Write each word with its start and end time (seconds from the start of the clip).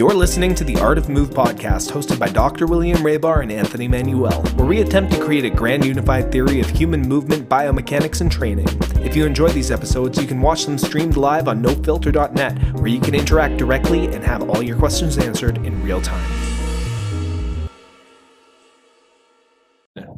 You're 0.00 0.14
listening 0.14 0.54
to 0.54 0.64
the 0.64 0.78
Art 0.78 0.96
of 0.96 1.10
Move 1.10 1.28
podcast, 1.28 1.92
hosted 1.92 2.18
by 2.18 2.30
Dr. 2.30 2.66
William 2.66 2.96
Raybar 3.00 3.42
and 3.42 3.52
Anthony 3.52 3.86
Manuele, 3.86 4.42
where 4.54 4.66
we 4.66 4.80
attempt 4.80 5.12
to 5.12 5.22
create 5.22 5.44
a 5.44 5.50
grand 5.50 5.84
unified 5.84 6.32
theory 6.32 6.58
of 6.58 6.70
human 6.70 7.02
movement, 7.02 7.50
biomechanics, 7.50 8.22
and 8.22 8.32
training. 8.32 8.66
If 9.04 9.14
you 9.14 9.26
enjoy 9.26 9.50
these 9.50 9.70
episodes, 9.70 10.18
you 10.18 10.26
can 10.26 10.40
watch 10.40 10.64
them 10.64 10.78
streamed 10.78 11.18
live 11.18 11.48
on 11.48 11.62
nofilter.net, 11.62 12.80
where 12.80 12.86
you 12.86 12.98
can 12.98 13.14
interact 13.14 13.58
directly 13.58 14.06
and 14.06 14.24
have 14.24 14.48
all 14.48 14.62
your 14.62 14.78
questions 14.78 15.18
answered 15.18 15.58
in 15.66 15.82
real 15.82 16.00
time. 16.00 16.30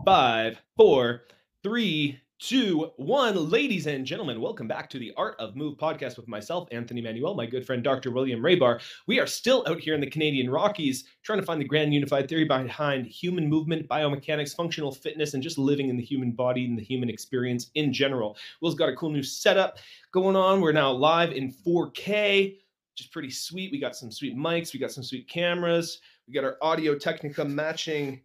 Five, 0.05 0.63
four, 0.77 1.23
three, 1.65 2.21
two, 2.43 2.91
one. 2.97 3.51
Ladies 3.51 3.87
and 3.87 4.05
gentlemen, 4.05 4.41
welcome 4.41 4.67
back 4.67 4.91
to 4.91 4.99
the 4.99 5.13
Art 5.17 5.37
of 5.39 5.55
Move 5.55 5.79
podcast 5.79 6.17
with 6.17 6.27
myself, 6.27 6.67
Anthony 6.73 7.01
Manuele, 7.01 7.37
my 7.37 7.47
good 7.47 7.65
friend 7.65 7.85
Dr. 7.85 8.11
William 8.11 8.41
Raybar. 8.41 8.81
We 9.07 9.21
are 9.21 9.29
still 9.29 9.63
out 9.69 9.79
here 9.79 9.95
in 9.95 10.01
the 10.01 10.11
Canadian 10.11 10.51
Rockies 10.51 11.05
trying 11.23 11.39
to 11.39 11.47
find 11.47 11.61
the 11.61 11.65
grand 11.65 11.95
unified 11.95 12.29
theory 12.29 12.45
behind 12.45 13.07
human 13.07 13.49
movement, 13.49 13.89
biomechanics, 13.89 14.57
functional 14.57 14.91
fitness, 14.91 15.35
and 15.35 15.43
just 15.43 15.57
living 15.57 15.89
in 15.89 15.97
the 15.97 16.03
human 16.03 16.33
body 16.33 16.65
and 16.65 16.77
the 16.77 16.83
human 16.83 17.09
experience 17.09 17.71
in 17.77 17.93
general. 17.93 18.37
Will's 18.61 18.75
got 18.75 18.89
a 18.89 18.97
cool 18.97 19.11
new 19.11 19.23
setup 19.23 19.79
going 20.11 20.35
on. 20.35 20.61
We're 20.61 20.73
now 20.73 20.91
live 20.91 21.31
in 21.31 21.55
4K, 21.65 22.55
which 22.55 23.01
is 23.01 23.07
pretty 23.07 23.31
sweet. 23.31 23.71
We 23.71 23.79
got 23.79 23.95
some 23.95 24.11
sweet 24.11 24.37
mics, 24.37 24.75
we 24.75 24.81
got 24.81 24.91
some 24.91 25.05
sweet 25.05 25.29
cameras, 25.29 26.01
we 26.27 26.35
got 26.35 26.43
our 26.43 26.57
Audio 26.61 26.99
Technica 26.99 27.45
matching 27.45 28.21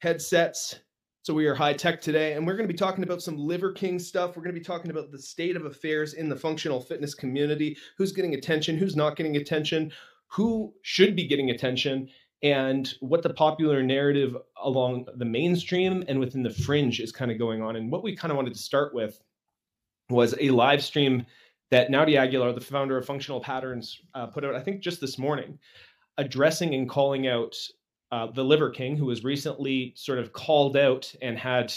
headsets 0.00 0.80
so 1.22 1.34
we 1.34 1.46
are 1.46 1.54
high 1.54 1.74
tech 1.74 2.00
today, 2.00 2.32
and 2.32 2.46
we're 2.46 2.56
going 2.56 2.66
to 2.66 2.72
be 2.72 2.78
talking 2.78 3.04
about 3.04 3.20
some 3.20 3.36
Liver 3.36 3.72
King 3.72 3.98
stuff. 3.98 4.36
We're 4.36 4.42
going 4.42 4.54
to 4.54 4.60
be 4.60 4.64
talking 4.64 4.90
about 4.90 5.10
the 5.10 5.18
state 5.18 5.54
of 5.54 5.66
affairs 5.66 6.14
in 6.14 6.30
the 6.30 6.36
functional 6.36 6.80
fitness 6.80 7.14
community, 7.14 7.76
who's 7.98 8.12
getting 8.12 8.34
attention, 8.34 8.78
who's 8.78 8.96
not 8.96 9.16
getting 9.16 9.36
attention, 9.36 9.92
who 10.28 10.72
should 10.80 11.14
be 11.14 11.26
getting 11.26 11.50
attention, 11.50 12.08
and 12.42 12.94
what 13.00 13.22
the 13.22 13.34
popular 13.34 13.82
narrative 13.82 14.34
along 14.62 15.06
the 15.16 15.26
mainstream 15.26 16.02
and 16.08 16.18
within 16.18 16.42
the 16.42 16.48
fringe 16.48 17.00
is 17.00 17.12
kind 17.12 17.30
of 17.30 17.38
going 17.38 17.60
on. 17.60 17.76
And 17.76 17.92
what 17.92 18.02
we 18.02 18.16
kind 18.16 18.32
of 18.32 18.36
wanted 18.36 18.54
to 18.54 18.60
start 18.60 18.94
with 18.94 19.20
was 20.08 20.34
a 20.40 20.48
live 20.48 20.82
stream 20.82 21.26
that 21.70 21.90
Naudi 21.90 22.16
Aguilar, 22.16 22.54
the 22.54 22.62
founder 22.62 22.96
of 22.96 23.04
Functional 23.04 23.40
Patterns, 23.40 24.00
uh, 24.14 24.26
put 24.26 24.42
out, 24.42 24.54
I 24.54 24.60
think 24.60 24.80
just 24.80 25.02
this 25.02 25.18
morning, 25.18 25.58
addressing 26.16 26.74
and 26.74 26.88
calling 26.88 27.28
out 27.28 27.54
uh, 28.12 28.26
the 28.26 28.44
Liver 28.44 28.70
King, 28.70 28.96
who 28.96 29.06
was 29.06 29.24
recently 29.24 29.92
sort 29.96 30.18
of 30.18 30.32
called 30.32 30.76
out 30.76 31.12
and 31.22 31.38
had 31.38 31.72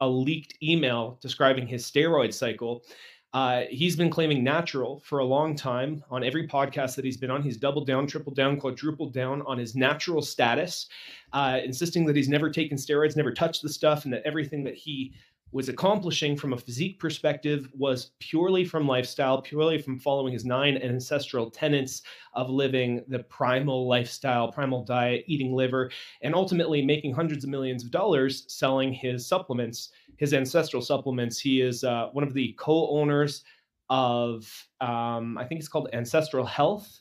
a 0.00 0.08
leaked 0.08 0.54
email 0.62 1.18
describing 1.20 1.66
his 1.66 1.84
steroid 1.84 2.32
cycle. 2.34 2.84
Uh, 3.32 3.64
he's 3.68 3.96
been 3.96 4.08
claiming 4.08 4.42
natural 4.42 5.00
for 5.00 5.18
a 5.18 5.24
long 5.24 5.54
time 5.54 6.02
on 6.10 6.24
every 6.24 6.48
podcast 6.48 6.96
that 6.96 7.04
he's 7.04 7.18
been 7.18 7.30
on. 7.30 7.42
He's 7.42 7.58
doubled 7.58 7.86
down, 7.86 8.06
tripled 8.06 8.36
down, 8.36 8.58
quadrupled 8.58 9.12
down 9.12 9.42
on 9.42 9.58
his 9.58 9.74
natural 9.74 10.22
status, 10.22 10.88
uh, 11.32 11.58
insisting 11.62 12.06
that 12.06 12.16
he's 12.16 12.28
never 12.28 12.50
taken 12.50 12.78
steroids, 12.78 13.16
never 13.16 13.32
touched 13.32 13.62
the 13.62 13.68
stuff, 13.68 14.04
and 14.04 14.14
that 14.14 14.22
everything 14.24 14.64
that 14.64 14.74
he 14.74 15.12
was 15.52 15.68
accomplishing 15.68 16.36
from 16.36 16.52
a 16.52 16.58
physique 16.58 16.98
perspective 16.98 17.68
was 17.72 18.10
purely 18.18 18.64
from 18.64 18.86
lifestyle, 18.86 19.40
purely 19.40 19.78
from 19.80 19.98
following 19.98 20.32
his 20.32 20.44
nine 20.44 20.76
ancestral 20.78 21.50
tenets 21.50 22.02
of 22.34 22.50
living 22.50 23.04
the 23.08 23.20
primal 23.20 23.88
lifestyle, 23.88 24.50
primal 24.50 24.84
diet, 24.84 25.24
eating 25.26 25.54
liver, 25.54 25.90
and 26.22 26.34
ultimately 26.34 26.84
making 26.84 27.14
hundreds 27.14 27.44
of 27.44 27.50
millions 27.50 27.84
of 27.84 27.90
dollars 27.90 28.44
selling 28.48 28.92
his 28.92 29.26
supplements, 29.26 29.90
his 30.16 30.34
ancestral 30.34 30.82
supplements. 30.82 31.38
He 31.38 31.60
is 31.60 31.84
uh, 31.84 32.08
one 32.12 32.24
of 32.24 32.34
the 32.34 32.54
co 32.58 32.90
owners 32.90 33.44
of, 33.88 34.50
um, 34.80 35.38
I 35.38 35.44
think 35.44 35.60
it's 35.60 35.68
called 35.68 35.88
Ancestral 35.92 36.44
Health, 36.44 37.00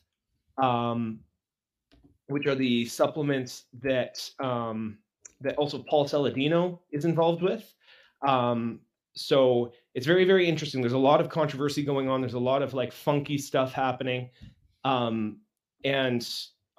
um, 0.61 1.19
which 2.27 2.45
are 2.45 2.55
the 2.55 2.85
supplements 2.85 3.65
that. 3.81 4.29
Um, 4.39 4.99
that 5.41 5.57
also 5.57 5.83
Paul 5.89 6.05
Saladino 6.05 6.79
is 6.91 7.03
involved 7.03 7.41
with. 7.41 7.74
Um, 8.27 8.81
so 9.15 9.71
it's 9.93 10.05
very, 10.05 10.25
very 10.25 10.47
interesting. 10.47 10.81
There's 10.81 10.93
a 10.93 10.97
lot 10.97 11.21
of 11.21 11.29
controversy 11.29 11.83
going 11.83 12.09
on. 12.09 12.21
There's 12.21 12.33
a 12.33 12.39
lot 12.39 12.61
of 12.61 12.73
like 12.73 12.91
funky 12.91 13.37
stuff 13.37 13.71
happening, 13.71 14.29
um, 14.83 15.39
and 15.83 16.27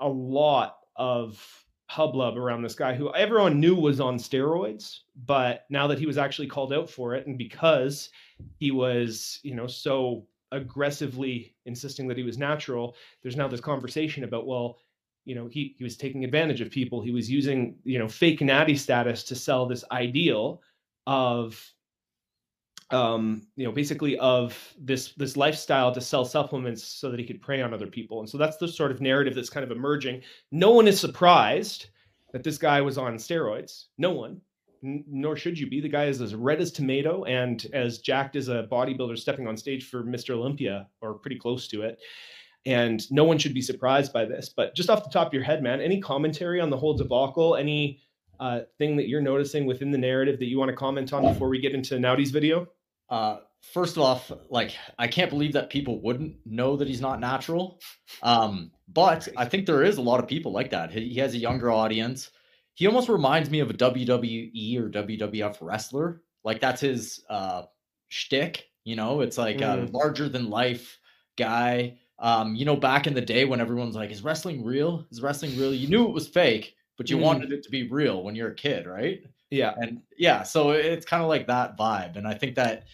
a 0.00 0.08
lot 0.08 0.78
of 0.96 1.64
hubbub 1.88 2.36
around 2.36 2.62
this 2.62 2.74
guy 2.74 2.94
who 2.94 3.12
everyone 3.14 3.60
knew 3.60 3.74
was 3.74 4.00
on 4.00 4.18
steroids, 4.18 4.98
but 5.24 5.64
now 5.70 5.86
that 5.86 5.98
he 5.98 6.06
was 6.06 6.18
actually 6.18 6.48
called 6.48 6.72
out 6.72 6.90
for 6.90 7.14
it, 7.14 7.26
and 7.26 7.38
because 7.38 8.10
he 8.58 8.70
was, 8.70 9.40
you 9.42 9.54
know, 9.54 9.66
so 9.66 10.26
aggressively 10.52 11.54
insisting 11.64 12.06
that 12.08 12.16
he 12.16 12.22
was 12.22 12.38
natural, 12.38 12.96
there's 13.22 13.36
now 13.36 13.48
this 13.48 13.60
conversation 13.60 14.24
about, 14.24 14.46
well, 14.46 14.78
you 15.24 15.34
know, 15.34 15.48
he 15.48 15.74
he 15.78 15.84
was 15.84 15.96
taking 15.96 16.24
advantage 16.24 16.60
of 16.60 16.70
people. 16.70 17.00
He 17.00 17.10
was 17.10 17.30
using, 17.30 17.76
you 17.84 17.98
know, 17.98 18.08
fake 18.08 18.40
natty 18.40 18.76
status 18.76 19.24
to 19.24 19.34
sell 19.34 19.66
this 19.66 19.84
ideal 19.90 20.62
of 21.06 21.72
um 22.90 23.46
you 23.56 23.64
know 23.64 23.72
basically 23.72 24.16
of 24.18 24.56
this 24.78 25.12
this 25.14 25.36
lifestyle 25.36 25.92
to 25.92 26.00
sell 26.00 26.24
supplements 26.24 26.84
so 26.84 27.10
that 27.10 27.18
he 27.18 27.26
could 27.26 27.42
prey 27.42 27.60
on 27.62 27.74
other 27.74 27.86
people. 27.86 28.20
And 28.20 28.28
so 28.28 28.38
that's 28.38 28.58
the 28.58 28.68
sort 28.68 28.92
of 28.92 29.00
narrative 29.00 29.34
that's 29.34 29.50
kind 29.50 29.64
of 29.64 29.76
emerging. 29.76 30.22
No 30.52 30.70
one 30.70 30.86
is 30.86 31.00
surprised 31.00 31.88
that 32.32 32.44
this 32.44 32.58
guy 32.58 32.80
was 32.80 32.98
on 32.98 33.16
steroids. 33.16 33.86
No 33.98 34.12
one. 34.12 34.40
N- 34.84 35.04
nor 35.08 35.36
should 35.36 35.58
you 35.58 35.68
be. 35.68 35.80
The 35.80 35.88
guy 35.88 36.04
is 36.04 36.20
as 36.20 36.34
red 36.34 36.60
as 36.60 36.70
tomato 36.70 37.24
and 37.24 37.66
as 37.72 37.98
jacked 37.98 38.36
as 38.36 38.48
a 38.48 38.68
bodybuilder 38.70 39.18
stepping 39.18 39.48
on 39.48 39.56
stage 39.56 39.88
for 39.88 40.04
mr 40.04 40.30
olympia 40.30 40.86
or 41.00 41.14
pretty 41.14 41.38
close 41.38 41.66
to 41.68 41.82
it. 41.82 41.98
And 42.66 43.10
no 43.10 43.24
one 43.24 43.38
should 43.38 43.54
be 43.54 43.62
surprised 43.62 44.12
by 44.12 44.26
this. 44.26 44.48
But 44.48 44.74
just 44.74 44.90
off 44.90 45.02
the 45.02 45.10
top 45.10 45.28
of 45.28 45.34
your 45.34 45.42
head 45.42 45.62
man 45.62 45.80
any 45.80 46.00
commentary 46.00 46.60
on 46.60 46.70
the 46.70 46.76
whole 46.76 46.96
debacle? 46.96 47.56
Any 47.56 48.00
uh, 48.40 48.60
thing 48.78 48.96
that 48.96 49.08
you're 49.08 49.20
noticing 49.20 49.66
within 49.66 49.90
the 49.90 49.98
narrative 49.98 50.38
that 50.38 50.46
you 50.46 50.58
want 50.58 50.70
to 50.70 50.76
comment 50.76 51.12
on 51.12 51.22
before 51.22 51.48
we 51.48 51.60
get 51.60 51.74
into 51.74 51.98
Naudi's 51.98 52.30
video? 52.30 52.68
Uh, 53.08 53.38
first 53.72 53.98
off, 53.98 54.30
like 54.50 54.74
I 54.98 55.08
can't 55.08 55.30
believe 55.30 55.52
that 55.52 55.70
people 55.70 56.00
wouldn't 56.00 56.36
know 56.44 56.76
that 56.76 56.88
he's 56.88 57.00
not 57.00 57.20
natural. 57.20 57.80
Um, 58.22 58.70
but 58.88 59.28
I 59.36 59.44
think 59.46 59.66
there 59.66 59.82
is 59.82 59.98
a 59.98 60.02
lot 60.02 60.20
of 60.20 60.28
people 60.28 60.52
like 60.52 60.70
that. 60.70 60.90
He, 60.90 61.08
he 61.08 61.20
has 61.20 61.34
a 61.34 61.38
younger 61.38 61.70
audience. 61.70 62.30
He 62.74 62.86
almost 62.86 63.08
reminds 63.08 63.50
me 63.50 63.60
of 63.60 63.70
a 63.70 63.74
WWE 63.74 64.78
or 64.78 64.90
WWF 64.90 65.58
wrestler. 65.60 66.22
Like 66.44 66.60
that's 66.60 66.80
his 66.80 67.24
uh, 67.28 67.62
shtick. 68.08 68.66
You 68.84 68.96
know, 68.96 69.20
it's 69.20 69.38
like 69.38 69.58
mm. 69.58 69.88
a 69.88 69.90
larger 69.90 70.28
than 70.28 70.50
life 70.50 70.98
guy. 71.36 71.98
Um, 72.18 72.54
you 72.54 72.64
know, 72.64 72.76
back 72.76 73.06
in 73.06 73.14
the 73.14 73.20
day 73.20 73.44
when 73.44 73.60
everyone's 73.60 73.96
like, 73.96 74.10
"Is 74.10 74.22
wrestling 74.22 74.64
real? 74.64 75.06
Is 75.10 75.20
wrestling 75.20 75.58
real?" 75.58 75.74
You 75.74 75.88
knew 75.88 76.06
it 76.06 76.14
was 76.14 76.28
fake, 76.28 76.74
but 76.96 77.10
you 77.10 77.16
mm. 77.16 77.22
wanted 77.22 77.52
it 77.52 77.62
to 77.62 77.70
be 77.70 77.88
real 77.88 78.22
when 78.22 78.34
you're 78.34 78.50
a 78.50 78.54
kid, 78.54 78.86
right? 78.86 79.22
Yeah. 79.50 79.74
And 79.76 80.02
yeah, 80.18 80.42
so 80.42 80.70
it's 80.70 81.06
kind 81.06 81.22
of 81.22 81.28
like 81.28 81.46
that 81.46 81.78
vibe. 81.78 82.16
And 82.16 82.26
I 82.26 82.34
think 82.34 82.56
that 82.56 82.84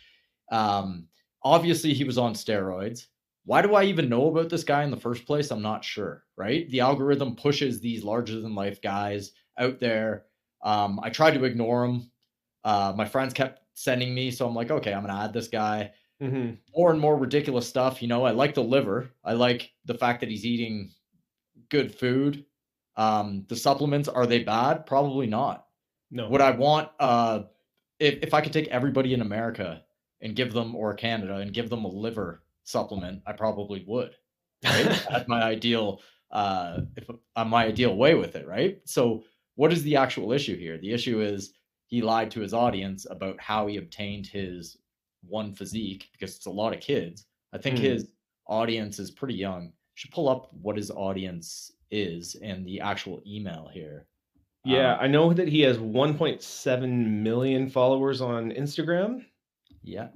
um, 0.51 1.07
obviously 1.43 1.95
he 1.95 2.05
was 2.05 2.19
on 2.19 2.35
steroids. 2.35 3.07
Why 3.45 3.63
do 3.63 3.75
I 3.75 3.85
even 3.85 4.09
know 4.09 4.29
about 4.29 4.49
this 4.49 4.65
guy 4.65 4.85
in 4.85 4.91
the 4.91 4.97
first 4.97 5.27
place? 5.27 5.51
I'm 5.51 5.63
not 5.63 5.85
sure, 5.85 6.25
right? 6.37 6.69
The 6.71 6.81
algorithm 6.81 7.35
pushes 7.35 7.81
these 7.81 8.05
larger 8.05 8.41
than 8.41 8.55
life 8.55 8.81
guys 8.81 9.33
out 9.59 9.81
there. 9.81 10.27
Um, 10.63 11.01
I 11.03 11.11
tried 11.11 11.35
to 11.35 11.45
ignore 11.45 11.87
them. 11.87 12.11
Uh, 12.63 12.93
my 12.97 13.05
friends 13.05 13.35
kept 13.35 13.63
sending 13.75 14.15
me, 14.15 14.31
so 14.31 14.47
I'm 14.47 14.55
like, 14.55 14.71
okay, 14.71 14.93
I'm 14.95 15.05
gonna 15.05 15.25
add 15.25 15.33
this 15.33 15.49
guy. 15.49 15.91
Mm-hmm. 16.23 16.53
More 16.77 16.93
and 16.93 17.01
more 17.01 17.17
ridiculous 17.17 17.69
stuff. 17.69 18.01
You 18.01 18.07
know, 18.07 18.25
I 18.25 18.31
like 18.31 18.55
the 18.55 18.63
liver. 18.63 19.11
I 19.25 19.33
like 19.33 19.73
the 19.87 19.95
fact 19.95 20.21
that 20.21 20.29
he's 20.29 20.47
eating 20.47 20.93
good 21.69 21.93
food. 21.93 22.45
Um, 22.97 23.45
the 23.49 23.57
supplements 23.57 24.09
are 24.09 24.27
they 24.27 24.43
bad? 24.43 24.87
Probably 24.87 25.27
not. 25.27 25.67
No. 26.11 26.29
Would 26.29 26.41
I 26.41 26.51
want 26.51 26.91
uh, 27.01 27.45
if 27.99 28.23
if 28.23 28.35
I 28.35 28.41
could 28.41 28.53
take 28.53 28.69
everybody 28.69 29.15
in 29.15 29.23
America 29.23 29.83
and 30.21 30.37
give 30.37 30.53
them 30.53 30.75
or 30.75 30.95
Canada 30.95 31.37
and 31.37 31.53
give 31.53 31.71
them 31.71 31.85
a 31.85 31.89
liver 31.89 32.43
supplement, 32.65 33.23
I 33.27 33.33
probably 33.33 33.85
would. 33.87 34.15
Right? 34.65 35.05
That's 35.11 35.29
my 35.29 35.43
ideal 35.43 36.01
uh 36.31 36.81
if 36.97 37.11
uh, 37.37 37.45
my 37.45 37.67
ideal 37.67 37.97
way 37.97 38.15
with 38.15 38.37
it, 38.37 38.47
right? 38.47 38.79
So 38.85 39.25
what 39.57 39.73
is 39.73 39.83
the 39.83 39.97
actual 39.97 40.33
issue 40.33 40.57
here? 40.57 40.79
The 40.79 40.93
issue 40.93 41.21
is 41.21 41.53
he 41.87 42.01
lied 42.01 42.31
to 42.33 42.41
his 42.41 42.55
audience 42.55 43.07
about 43.11 43.39
how 43.41 43.67
he 43.67 43.77
obtained 43.77 44.27
his 44.27 44.79
one 45.23 45.55
physique 45.55 46.09
because 46.13 46.37
it's 46.37 46.47
a 46.47 46.51
lot 46.51 46.75
of 46.75 46.81
kids. 46.81 47.27
I 47.53 47.59
think 47.59 47.77
mm. 47.77 47.83
his 47.83 48.13
audience 48.47 48.99
is 48.99 49.11
pretty 49.11 49.35
young. 49.35 49.73
Should 49.95 50.11
pull 50.11 50.29
up 50.29 50.51
what 50.55 50.77
his 50.77 50.91
audience 50.91 51.71
is 51.93 52.35
and 52.43 52.67
the 52.67 52.81
actual 52.81 53.23
email 53.27 53.71
here. 53.73 54.07
Yeah, 54.65 54.95
um, 54.95 54.99
I 55.01 55.07
know 55.07 55.33
that 55.33 55.49
he 55.49 55.61
has 55.61 55.79
1.7 55.79 57.23
million 57.23 57.69
followers 57.69 58.21
on 58.21 58.51
Instagram. 58.51 59.25
Yeah, 59.83 60.09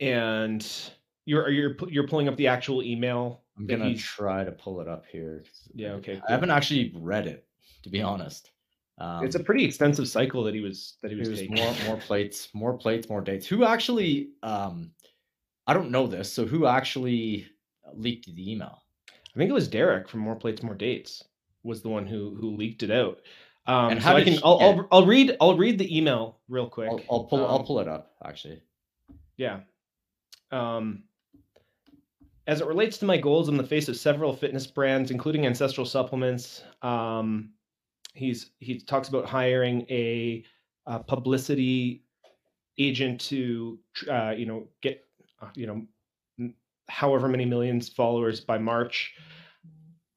and 0.00 0.66
you're 1.24 1.50
you're 1.50 1.76
you're 1.88 2.08
pulling 2.08 2.28
up 2.28 2.36
the 2.36 2.46
actual 2.46 2.82
email. 2.82 3.42
I'm 3.58 3.66
gonna 3.66 3.94
try 3.96 4.44
to 4.44 4.52
pull 4.52 4.80
it 4.80 4.88
up 4.88 5.04
here. 5.10 5.44
Yeah, 5.74 5.92
okay. 5.92 6.14
Cool. 6.14 6.22
I 6.28 6.32
haven't 6.32 6.50
actually 6.50 6.94
read 6.96 7.26
it 7.26 7.46
to 7.86 7.90
be 7.90 8.02
honest. 8.02 8.50
Um, 8.98 9.24
it's 9.24 9.34
a 9.34 9.42
pretty 9.42 9.64
extensive 9.64 10.08
cycle 10.08 10.42
that 10.44 10.54
he 10.54 10.60
was 10.60 10.96
that 11.02 11.10
he 11.10 11.16
was, 11.16 11.28
taking. 11.28 11.54
More 11.54 11.74
more 11.86 11.96
plates, 11.96 12.48
more 12.54 12.76
plates, 12.76 13.08
more 13.08 13.20
dates. 13.20 13.46
Who 13.46 13.64
actually? 13.64 14.30
Um, 14.42 14.90
I 15.66 15.74
don't 15.74 15.90
know 15.90 16.06
this. 16.06 16.32
So 16.32 16.46
who 16.46 16.66
actually 16.66 17.46
leaked 17.94 18.34
the 18.34 18.52
email? 18.52 18.82
I 19.36 19.38
think 19.38 19.50
it 19.50 19.54
was 19.54 19.68
Derek 19.68 20.08
from 20.08 20.20
More 20.20 20.34
Plates, 20.34 20.62
More 20.62 20.74
Dates. 20.74 21.22
was 21.62 21.82
the 21.82 21.90
one 21.90 22.06
who 22.06 22.34
who 22.40 22.56
leaked 22.56 22.82
it 22.82 22.90
out. 22.90 23.20
Um, 23.66 23.92
And 23.92 24.02
so 24.02 24.10
I 24.16 24.24
can 24.24 24.32
he 24.34 24.40
I'll, 24.42 24.58
I'll 24.60 24.88
I'll 24.90 25.06
read 25.06 25.36
I'll 25.40 25.56
read 25.58 25.78
the 25.78 25.94
email 25.96 26.38
real 26.48 26.68
quick. 26.68 26.88
I'll, 26.90 27.00
I'll 27.10 27.24
pull 27.24 27.46
I'll 27.46 27.58
Um, 27.58 27.66
pull 27.66 27.80
it 27.80 27.88
up 27.88 28.12
actually. 28.24 28.62
Yeah. 29.36 29.60
Um, 30.52 31.04
as 32.46 32.60
it 32.60 32.66
relates 32.66 32.96
to 32.98 33.04
my 33.04 33.18
goals 33.18 33.48
in 33.48 33.56
the 33.56 33.64
face 33.64 33.88
of 33.88 33.96
several 33.96 34.32
fitness 34.32 34.66
brands, 34.66 35.10
including 35.10 35.44
ancestral 35.46 35.84
supplements, 35.84 36.62
um, 36.82 37.50
he's 38.14 38.52
he 38.60 38.78
talks 38.80 39.08
about 39.08 39.26
hiring 39.26 39.82
a, 39.90 40.44
uh 40.86 41.00
publicity 41.00 42.04
agent 42.78 43.20
to 43.20 43.78
uh, 44.08 44.30
you 44.36 44.46
know 44.46 44.68
get 44.80 45.04
uh, 45.42 45.48
you 45.56 45.66
know 45.66 45.84
however 46.88 47.28
many 47.28 47.44
millions 47.44 47.88
followers 47.88 48.40
by 48.40 48.58
March, 48.58 49.14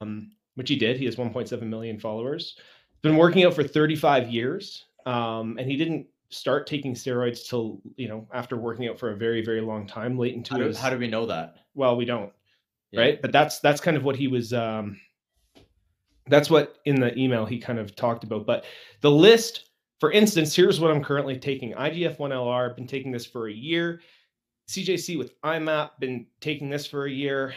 um, 0.02 0.32
which 0.56 0.70
he 0.70 0.76
did. 0.76 0.98
He 0.98 1.06
has 1.06 1.16
1.7 1.16 1.62
million 1.64 2.00
followers. 2.00 2.58
Been 3.02 3.16
working 3.18 3.46
out 3.46 3.54
for 3.54 3.64
35 3.64 4.30
years, 4.30 4.86
um, 5.06 5.58
and 5.58 5.70
he 5.70 5.78
didn't 5.78 6.06
start 6.32 6.68
taking 6.68 6.94
steroids 6.94 7.48
till 7.48 7.82
you 7.96 8.08
know 8.08 8.28
after 8.34 8.56
working 8.58 8.88
out 8.88 9.00
for 9.00 9.12
a 9.12 9.16
very 9.16 9.44
very 9.44 9.62
long 9.62 9.88
time, 9.88 10.18
late 10.18 10.36
into 10.36 10.52
How 10.54 10.58
do, 10.60 10.66
his. 10.66 10.78
how 10.78 10.90
do 10.90 10.98
we 10.98 11.08
know 11.08 11.26
that? 11.26 11.56
well, 11.76 11.96
we 11.96 12.06
don't 12.06 12.32
Yeah. 12.92 13.02
right 13.02 13.22
but 13.22 13.32
that's 13.32 13.60
that's 13.60 13.80
kind 13.82 13.96
of 13.98 14.04
what 14.04 14.16
he 14.16 14.28
was 14.28 14.54
um 14.54 15.00
that's 16.28 16.50
what 16.50 16.78
in 16.86 17.00
the 17.00 17.18
email 17.18 17.46
he 17.46 17.58
kind 17.58 17.80
of 17.80 17.96
talked 17.96 18.24
about 18.24 18.46
but 18.46 18.66
the 19.02 19.10
list 19.10 19.70
for 20.00 20.12
instance 20.12 20.56
here's 20.56 20.80
what 20.80 20.92
i'm 20.92 21.04
currently 21.04 21.38
taking 21.38 21.74
igf-1lr 21.74 22.70
I've 22.70 22.76
been 22.76 22.86
taking 22.88 23.12
this 23.12 23.26
for 23.26 23.48
a 23.48 23.54
year 23.54 24.02
cjc 24.70 25.18
with 25.18 25.40
imap 25.42 25.92
been 26.00 26.26
taking 26.42 26.70
this 26.70 26.86
for 26.86 27.06
a 27.06 27.12
year 27.12 27.54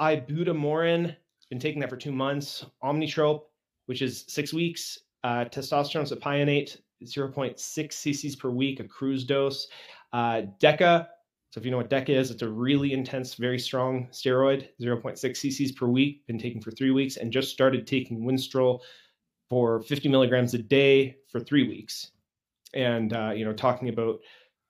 ibutamoren 0.00 1.16
been 1.48 1.58
taking 1.58 1.80
that 1.80 1.88
for 1.88 1.96
two 1.96 2.12
months 2.12 2.66
omnitrope 2.84 3.44
which 3.86 4.02
is 4.02 4.24
six 4.28 4.52
weeks 4.52 4.98
uh, 5.24 5.44
testosterone 5.46 6.06
cypionate 6.06 6.78
0.6 7.04 7.56
cc's 7.56 8.36
per 8.36 8.50
week 8.50 8.80
a 8.80 8.84
cruise 8.84 9.24
dose 9.24 9.68
uh, 10.12 10.42
deca 10.60 11.06
so 11.56 11.60
if 11.60 11.64
you 11.64 11.70
know 11.70 11.78
what 11.78 11.88
DECA 11.88 12.10
is, 12.10 12.30
it's 12.30 12.42
a 12.42 12.48
really 12.50 12.92
intense, 12.92 13.32
very 13.32 13.58
strong 13.58 14.08
steroid, 14.12 14.68
0.6 14.78 15.18
cc's 15.18 15.72
per 15.72 15.86
week. 15.86 16.26
Been 16.26 16.38
taking 16.38 16.60
for 16.60 16.70
three 16.70 16.90
weeks, 16.90 17.16
and 17.16 17.32
just 17.32 17.50
started 17.50 17.86
taking 17.86 18.26
Winstrol 18.26 18.80
for 19.48 19.80
50 19.80 20.10
milligrams 20.10 20.52
a 20.52 20.58
day 20.58 21.16
for 21.32 21.40
three 21.40 21.66
weeks. 21.66 22.10
And 22.74 23.14
uh, 23.14 23.32
you 23.34 23.46
know, 23.46 23.54
talking 23.54 23.88
about 23.88 24.18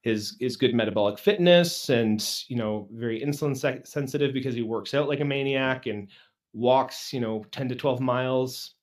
his 0.06 0.36
his 0.40 0.56
good 0.56 0.74
metabolic 0.74 1.18
fitness, 1.18 1.90
and 1.90 2.44
you 2.48 2.56
know, 2.56 2.88
very 2.92 3.20
insulin 3.20 3.56
se- 3.56 3.82
sensitive 3.84 4.32
because 4.32 4.54
he 4.54 4.62
works 4.62 4.94
out 4.94 5.08
like 5.08 5.20
a 5.20 5.24
maniac 5.24 5.86
and 5.86 6.08
walks, 6.54 7.12
you 7.12 7.20
know, 7.20 7.44
10 7.52 7.68
to 7.68 7.74
12 7.76 8.00
miles. 8.00 8.74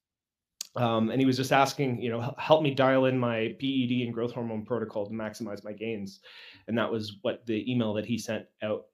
Um, 0.76 1.12
and 1.12 1.20
he 1.22 1.26
was 1.28 1.38
just 1.38 1.52
asking, 1.52 2.02
you 2.02 2.10
know, 2.10 2.34
help 2.40 2.64
me 2.64 2.74
dial 2.74 3.06
in 3.06 3.18
my 3.20 3.56
PED 3.60 4.04
and 4.06 4.14
growth 4.14 4.34
hormone 4.34 4.66
protocol 4.66 5.06
to 5.06 5.14
maximize 5.14 5.64
my 5.64 5.72
gains 5.72 6.20
and 6.68 6.78
that 6.78 6.92
was 6.92 7.18
what 7.22 7.46
the 7.46 7.72
email 7.72 7.94
that 7.94 8.06
he 8.06 8.18
sent 8.18 8.48
out 8.64 8.86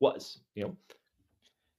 was 0.00 0.40
you 0.54 0.64
know 0.64 0.76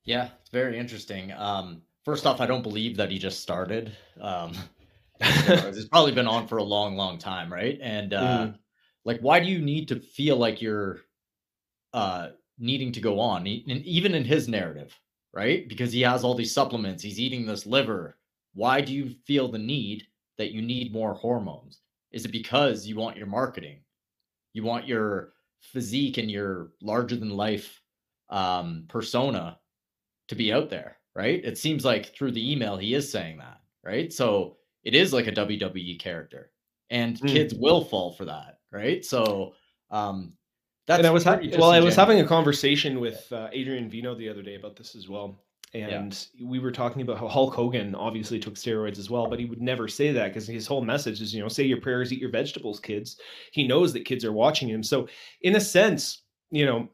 Yeah, 0.04 0.30
very 0.52 0.78
interesting. 0.78 1.32
Um, 1.32 1.84
first 2.04 2.26
off, 2.26 2.42
I 2.42 2.46
don't 2.46 2.64
believe 2.64 2.98
that 2.98 3.12
he 3.12 3.20
just 3.20 3.42
started. 3.42 3.96
Um, 4.20 4.54
it's 5.20 5.88
probably 5.88 6.12
been 6.14 6.28
on 6.28 6.48
for 6.48 6.58
a 6.58 6.64
long, 6.64 6.96
long 6.96 7.18
time, 7.18 7.52
right? 7.52 7.78
And 7.82 8.14
uh, 8.14 8.48
Mhm. 8.48 8.60
Like, 9.06 9.20
why 9.22 9.40
do 9.40 9.48
you 9.48 9.60
need 9.60 9.88
to 9.90 10.00
feel 10.00 10.38
like 10.38 10.62
you're 10.62 11.02
uh, 11.94 12.30
needing 12.60 12.92
to 12.94 13.02
go 13.02 13.20
on? 13.20 13.42
And 13.42 13.48
even 13.86 14.14
in 14.16 14.24
his 14.24 14.48
narrative, 14.48 14.98
right? 15.34 15.68
Because 15.68 15.92
he 15.92 16.02
has 16.02 16.24
all 16.24 16.36
these 16.36 16.54
supplements, 16.54 17.04
he's 17.04 17.20
eating 17.20 17.46
this 17.46 17.66
liver. 17.66 18.18
Why 18.54 18.82
do 18.82 18.94
you 18.94 19.16
feel 19.26 19.48
the 19.50 19.58
need 19.58 20.08
that 20.38 20.52
you 20.52 20.62
need 20.62 20.94
more 20.94 21.14
hormones? 21.14 21.82
Is 22.12 22.26
it 22.26 22.32
because 22.32 22.86
you 22.86 22.96
want 22.96 23.18
your 23.18 23.28
marketing? 23.28 23.80
You 24.54 24.64
want 24.64 24.88
your 24.88 25.34
physique 25.62 26.18
and 26.18 26.30
your 26.30 26.72
larger 26.82 27.16
than 27.16 27.30
life 27.30 27.82
um, 28.30 28.86
persona 28.90 29.60
to 30.28 30.36
be 30.36 30.52
out 30.54 30.70
there, 30.70 30.98
right? 31.16 31.44
It 31.44 31.58
seems 31.58 31.86
like 31.86 32.14
through 32.16 32.32
the 32.32 32.52
email 32.52 32.78
he 32.78 32.94
is 32.94 33.12
saying 33.12 33.38
that, 33.38 33.62
right? 33.84 34.12
So 34.12 34.58
it 34.84 34.96
is 34.96 35.14
like 35.14 35.28
a 35.28 35.32
WWE 35.32 36.00
character, 36.00 36.52
and 36.90 37.18
Mm. 37.20 37.28
kids 37.28 37.54
will 37.54 37.84
fall 37.84 38.14
for 38.14 38.26
that, 38.26 38.60
right? 38.72 39.04
So 39.04 39.54
um, 39.90 40.34
that's 40.88 41.00
and 41.00 41.08
i 41.08 41.12
was 41.12 41.24
ha- 41.24 41.40
well 41.58 41.72
i 41.72 41.80
was 41.80 41.96
having 41.96 42.20
a 42.20 42.28
conversation 42.28 43.00
with 43.00 43.32
uh, 43.32 43.50
adrian 43.54 43.90
vino 43.90 44.16
the 44.16 44.28
other 44.28 44.42
day 44.42 44.56
about 44.56 44.76
this 44.76 44.96
as 44.96 45.08
well 45.08 45.40
and 45.74 46.28
we 46.44 46.60
were 46.60 46.72
talking 46.72 47.02
about 47.02 47.18
how 47.18 47.28
hulk 47.28 47.54
hogan 47.54 47.96
obviously 47.96 48.40
took 48.40 48.56
steroids 48.56 48.98
as 48.98 49.10
well 49.10 49.28
but 49.28 49.40
he 49.40 49.46
would 49.46 49.62
never 49.62 49.88
say 49.88 50.12
that 50.12 50.28
because 50.28 50.48
his 50.48 50.68
whole 50.68 50.82
message 50.82 51.22
is 51.22 51.34
you 51.34 51.42
know 51.42 51.48
say 51.48 51.64
your 51.64 51.80
prayers 51.80 52.12
eat 52.12 52.20
your 52.20 52.32
vegetables 52.32 52.80
kids. 52.80 53.18
He 53.52 53.68
knows 53.68 53.94
that 53.94 54.06
kids 54.06 54.26
are 54.26 54.34
watching 54.34 54.68
him. 54.68 54.84
So 54.84 55.08
in 55.42 55.56
a 55.56 55.62
sense 55.62 56.24
you 56.50 56.66
know 56.66 56.90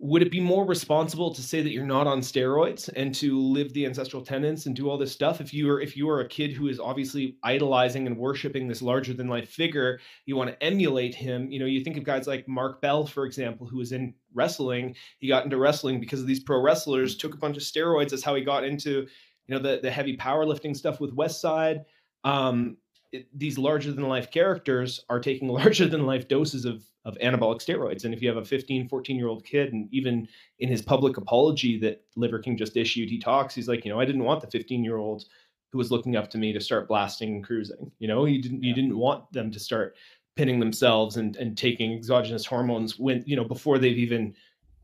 would 0.00 0.22
it 0.22 0.30
be 0.30 0.38
more 0.40 0.64
responsible 0.64 1.34
to 1.34 1.42
say 1.42 1.60
that 1.60 1.72
you're 1.72 1.84
not 1.84 2.06
on 2.06 2.20
steroids 2.20 2.88
and 2.94 3.12
to 3.16 3.36
live 3.40 3.72
the 3.72 3.84
ancestral 3.84 4.22
tenets 4.22 4.66
and 4.66 4.76
do 4.76 4.88
all 4.88 4.96
this 4.96 5.10
stuff? 5.10 5.40
If 5.40 5.52
you 5.52 5.68
are 5.70 5.80
if 5.80 5.96
you 5.96 6.08
are 6.08 6.20
a 6.20 6.28
kid 6.28 6.52
who 6.52 6.68
is 6.68 6.78
obviously 6.78 7.36
idolizing 7.42 8.06
and 8.06 8.16
worshiping 8.16 8.68
this 8.68 8.80
larger 8.80 9.12
than 9.12 9.26
life 9.26 9.48
figure 9.48 9.98
you 10.24 10.36
want 10.36 10.50
to 10.50 10.62
emulate 10.62 11.16
him. 11.16 11.50
You 11.50 11.58
know 11.58 11.66
you 11.66 11.82
think 11.82 11.96
of 11.96 12.04
guys 12.04 12.28
like 12.28 12.46
mark 12.46 12.80
bell 12.80 13.06
for 13.06 13.26
example 13.26 13.66
who 13.66 13.78
was 13.78 13.90
in 13.90 14.14
wrestling. 14.32 14.94
He 15.18 15.26
got 15.26 15.44
into 15.44 15.58
wrestling 15.58 15.98
because 15.98 16.20
of 16.20 16.28
these 16.28 16.44
pro 16.44 16.60
wrestlers 16.60 17.16
took 17.16 17.34
a 17.34 17.38
bunch 17.38 17.56
of 17.56 17.64
steroids. 17.64 18.10
That's 18.10 18.22
how 18.22 18.36
he 18.36 18.44
got 18.44 18.62
into 18.62 19.08
you 19.48 19.54
know 19.54 19.58
the 19.58 19.80
the 19.82 19.90
heavy 19.90 20.16
powerlifting 20.16 20.76
stuff 20.76 21.00
with 21.00 21.12
west 21.12 21.40
side 21.40 21.84
um 22.22 22.76
it, 23.10 23.26
these 23.36 23.58
larger 23.58 23.90
than 23.92 24.06
life 24.06 24.30
characters 24.30 25.04
are 25.08 25.18
taking 25.20 25.48
larger 25.60 25.88
than 25.88 26.06
life 26.06 26.28
doses 26.28 26.64
of 26.64 26.84
of 27.04 27.16
anabolic 27.22 27.60
steroids. 27.60 28.04
And 28.04 28.12
if 28.12 28.20
you 28.20 28.28
have 28.28 28.36
a 28.36 28.44
15 28.44 28.88
14 28.88 29.16
year 29.16 29.28
old 29.28 29.44
kid 29.44 29.72
and 29.72 29.88
even 29.92 30.28
in 30.58 30.68
his 30.68 30.82
public 30.82 31.16
apology 31.16 31.78
that 31.80 32.02
liver 32.16 32.38
king 32.38 32.56
just 32.56 32.76
issued 32.76 33.08
he 33.08 33.18
talks 33.18 33.54
he's 33.54 33.68
like 33.68 33.84
you 33.84 33.90
know 33.90 34.00
i 34.00 34.04
didn't 34.04 34.24
want 34.24 34.40
the 34.40 34.50
15 34.50 34.84
year 34.84 34.96
old 34.96 35.24
who 35.70 35.78
was 35.78 35.90
looking 35.90 36.16
up 36.16 36.30
to 36.30 36.38
me 36.38 36.52
to 36.52 36.60
start 36.60 36.88
blasting 36.88 37.36
and 37.36 37.44
cruising. 37.44 37.90
You 37.98 38.08
know 38.08 38.24
you 38.24 38.42
didn't 38.42 38.62
you 38.62 38.70
Yeah. 38.70 38.74
didn't 38.74 38.96
want 38.98 39.30
them 39.32 39.50
to 39.50 39.60
start 39.60 39.96
pinning 40.36 40.60
themselves 40.60 41.16
and 41.16 41.36
and 41.36 41.56
taking 41.56 41.92
exogenous 41.92 42.46
hormones 42.46 42.98
when 42.98 43.22
you 43.26 43.36
know 43.36 43.44
before 43.44 43.78
they've 43.78 43.98
even 43.98 44.34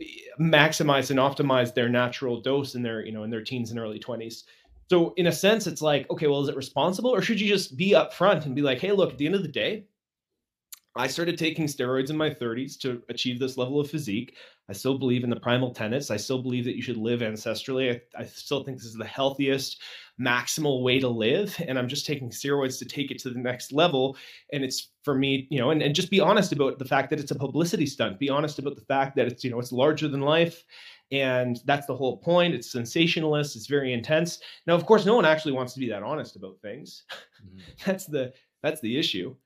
eh, 0.01 0.05
maximized 0.41 1.11
and 1.11 1.21
optimized 1.21 1.75
their 1.75 1.89
natural 1.89 2.41
dose 2.41 2.75
in 2.75 2.83
their 2.83 3.05
you 3.05 3.13
know 3.13 3.25
in 3.25 3.31
their 3.31 3.43
teens 3.43 3.71
and 3.71 3.79
early 3.79 3.99
20s 3.99 4.45
so 4.91 5.15
in 5.17 5.27
a 5.29 5.33
sense 5.33 5.67
it's 5.67 5.83
like 5.83 6.09
okay 6.11 6.27
well 6.27 6.43
is 6.43 6.49
it 6.49 6.57
responsible 6.57 7.11
or 7.11 7.23
should 7.23 7.41
you 7.41 7.49
just 7.49 7.77
be 7.77 7.93
upfront 7.93 8.45
and 8.45 8.55
be 8.55 8.63
like 8.63 8.79
hey 8.81 8.93
look 8.93 9.13
at 9.13 9.19
the 9.19 9.27
end 9.27 9.35
of 9.35 9.43
the 9.43 9.49
day 9.49 9.85
I 10.97 11.09
started 11.09 11.37
taking 11.37 11.67
steroids 11.67 12.11
in 12.11 12.17
my 12.17 12.31
30s 12.31 12.77
to 12.79 13.03
achieve 13.09 13.41
this 13.41 13.57
level 13.57 13.81
of 13.81 13.91
physique. 13.91 14.37
I 14.69 14.73
still 14.73 14.97
believe 14.97 15.25
in 15.25 15.31
the 15.31 15.41
primal 15.41 15.75
tenets. 15.75 16.11
I 16.11 16.17
still 16.17 16.41
believe 16.41 16.65
that 16.65 16.77
you 16.77 16.83
should 16.83 16.97
live 16.97 17.21
ancestrally. 17.21 18.01
I, 18.17 18.23
I 18.23 18.25
still 18.25 18.63
think 18.63 18.79
this 18.79 18.87
is 18.87 18.95
the 18.95 19.05
healthiest, 19.05 19.83
maximal 20.21 20.83
way 20.85 21.01
to 21.01 21.09
live. 21.09 21.61
And 21.67 21.79
I'm 21.79 21.89
just 21.89 22.07
taking 22.07 22.31
steroids 22.31 22.79
to 22.79 22.85
take 22.85 23.11
it 23.11 23.19
to 23.21 23.31
the 23.31 23.39
next 23.41 23.73
level. 23.73 24.17
And 24.53 24.63
it's 24.63 24.93
for 25.03 25.15
me, 25.17 25.49
you 25.51 25.59
know, 25.59 25.71
and, 25.71 25.83
and 25.83 25.95
just 25.97 26.11
be 26.11 26.21
honest 26.21 26.53
about 26.53 26.79
the 26.79 26.85
fact 26.85 27.11
that 27.11 27.19
it's 27.19 27.33
a 27.33 27.37
publicity 27.37 27.87
stunt. 27.87 28.21
Be 28.21 28.31
honest 28.31 28.61
about 28.61 28.77
the 28.77 28.85
fact 28.85 29.17
that 29.17 29.27
it's, 29.27 29.43
you 29.43 29.51
know, 29.51 29.59
it's 29.59 29.73
larger 29.73 30.07
than 30.07 30.21
life. 30.21 30.65
And 31.11 31.59
that's 31.67 31.87
the 31.87 31.97
whole 31.97 32.19
point. 32.19 32.55
It's 32.55 32.71
sensationalist. 32.71 33.57
It's 33.57 33.67
very 33.67 33.93
intense. 33.93 34.39
Now, 34.67 34.75
of 34.75 34.87
course, 34.87 35.05
no 35.05 35.17
one 35.17 35.27
actually 35.27 35.53
wants 35.53 35.75
to 35.75 35.81
be 35.81 35.89
that 35.89 36.03
honest 36.05 36.37
about 36.37 36.61
things. 36.63 37.05
Mhm. 37.45 37.61
That's 37.85 38.07
the 38.07 38.33
that's 38.63 38.81
the 38.81 38.97
issue. 38.99 39.37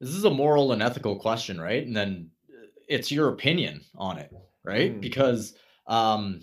This 0.00 0.10
is 0.10 0.24
a 0.24 0.30
moral 0.30 0.72
and 0.72 0.82
ethical 0.82 1.16
question, 1.16 1.60
right? 1.60 1.86
And 1.86 1.96
then 1.96 2.30
uh, 2.50 2.66
it's 2.88 3.10
your 3.10 3.28
opinion 3.30 3.82
on 3.96 4.18
it, 4.18 4.32
right? 4.64 4.94
Mm. 4.94 5.00
Because 5.00 5.54
um, 5.86 6.40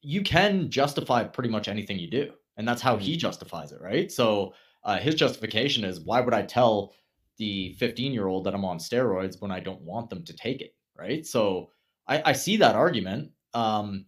you 0.00 0.22
can 0.22 0.70
justify 0.70 1.24
pretty 1.24 1.50
much 1.50 1.68
anything 1.68 1.98
you 1.98 2.10
do, 2.10 2.32
and 2.56 2.66
that's 2.66 2.82
how 2.82 2.96
he 2.96 3.16
justifies 3.16 3.72
it, 3.72 3.80
right? 3.80 4.10
So 4.10 4.54
uh, 4.84 4.98
his 4.98 5.14
justification 5.14 5.84
is, 5.84 6.00
why 6.00 6.20
would 6.20 6.34
I 6.34 6.42
tell 6.42 6.94
the 7.36 7.74
15 7.74 8.12
year 8.12 8.26
old 8.26 8.44
that 8.44 8.54
I'm 8.54 8.64
on 8.64 8.78
steroids 8.78 9.40
when 9.40 9.50
I 9.50 9.60
don't 9.60 9.80
want 9.82 10.10
them 10.10 10.24
to 10.24 10.32
take 10.34 10.60
it, 10.60 10.74
right? 10.96 11.24
So 11.24 11.70
I, 12.06 12.22
I 12.26 12.32
see 12.32 12.56
that 12.56 12.74
argument. 12.74 13.30
Um, 13.54 14.06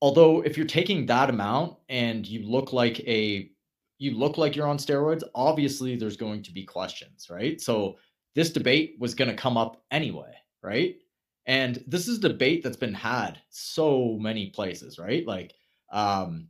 although 0.00 0.40
if 0.42 0.56
you're 0.56 0.66
taking 0.66 1.06
that 1.06 1.30
amount 1.30 1.76
and 1.88 2.26
you 2.26 2.48
look 2.48 2.72
like 2.72 3.00
a 3.00 3.50
you 3.98 4.16
look 4.16 4.38
like 4.38 4.56
you're 4.56 4.66
on 4.66 4.78
steroids, 4.78 5.22
obviously 5.34 5.94
there's 5.94 6.16
going 6.16 6.42
to 6.42 6.52
be 6.52 6.64
questions, 6.64 7.28
right? 7.28 7.60
So 7.60 7.96
this 8.34 8.50
debate 8.50 8.96
was 8.98 9.14
going 9.14 9.30
to 9.30 9.36
come 9.36 9.56
up 9.56 9.82
anyway, 9.90 10.32
right? 10.62 10.96
And 11.46 11.82
this 11.86 12.06
is 12.08 12.18
a 12.18 12.28
debate 12.28 12.62
that's 12.62 12.76
been 12.76 12.94
had 12.94 13.38
so 13.48 14.16
many 14.20 14.50
places, 14.50 14.98
right? 14.98 15.26
Like, 15.26 15.54
um, 15.90 16.48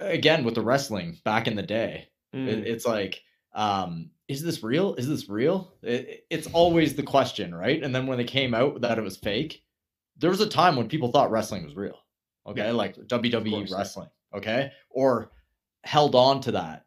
again 0.00 0.44
with 0.44 0.54
the 0.54 0.62
wrestling 0.62 1.18
back 1.24 1.46
in 1.46 1.56
the 1.56 1.62
day, 1.62 2.08
Mm. 2.34 2.48
it- 2.48 2.66
it's 2.66 2.86
like, 2.86 3.22
um, 3.54 4.10
is 4.26 4.42
this 4.42 4.62
real? 4.62 4.94
Is 4.94 5.06
this 5.08 5.28
real? 5.28 5.74
It, 5.82 6.26
it's 6.30 6.46
always 6.48 6.94
the 6.96 7.02
question, 7.02 7.54
right? 7.54 7.82
And 7.82 7.94
then 7.94 8.06
when 8.06 8.18
they 8.18 8.24
came 8.24 8.54
out 8.54 8.80
that 8.80 8.98
it 8.98 9.02
was 9.02 9.16
fake, 9.16 9.62
there 10.16 10.30
was 10.30 10.40
a 10.40 10.48
time 10.48 10.76
when 10.76 10.88
people 10.88 11.12
thought 11.12 11.30
wrestling 11.30 11.64
was 11.64 11.76
real. 11.76 11.98
Okay, 12.46 12.62
Yeah, 12.66 12.72
like 12.72 12.96
WWE 13.06 13.70
wrestling. 13.72 14.08
Okay, 14.34 14.72
or 14.90 15.30
held 15.84 16.14
on 16.14 16.40
to 16.40 16.52
that, 16.52 16.86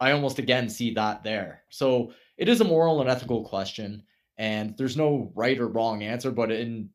I 0.00 0.12
almost 0.12 0.38
again 0.38 0.68
see 0.68 0.94
that 0.94 1.22
there. 1.24 1.64
So 1.68 2.12
it 2.38 2.48
is 2.48 2.60
a 2.60 2.64
moral 2.64 3.00
and 3.00 3.10
ethical 3.10 3.44
question, 3.44 4.04
and 4.38 4.74
there's 4.78 4.96
no 4.96 5.32
right 5.34 5.58
or 5.58 5.66
wrong 5.68 6.02
answer. 6.02 6.30
But 6.30 6.50
in 6.50 6.90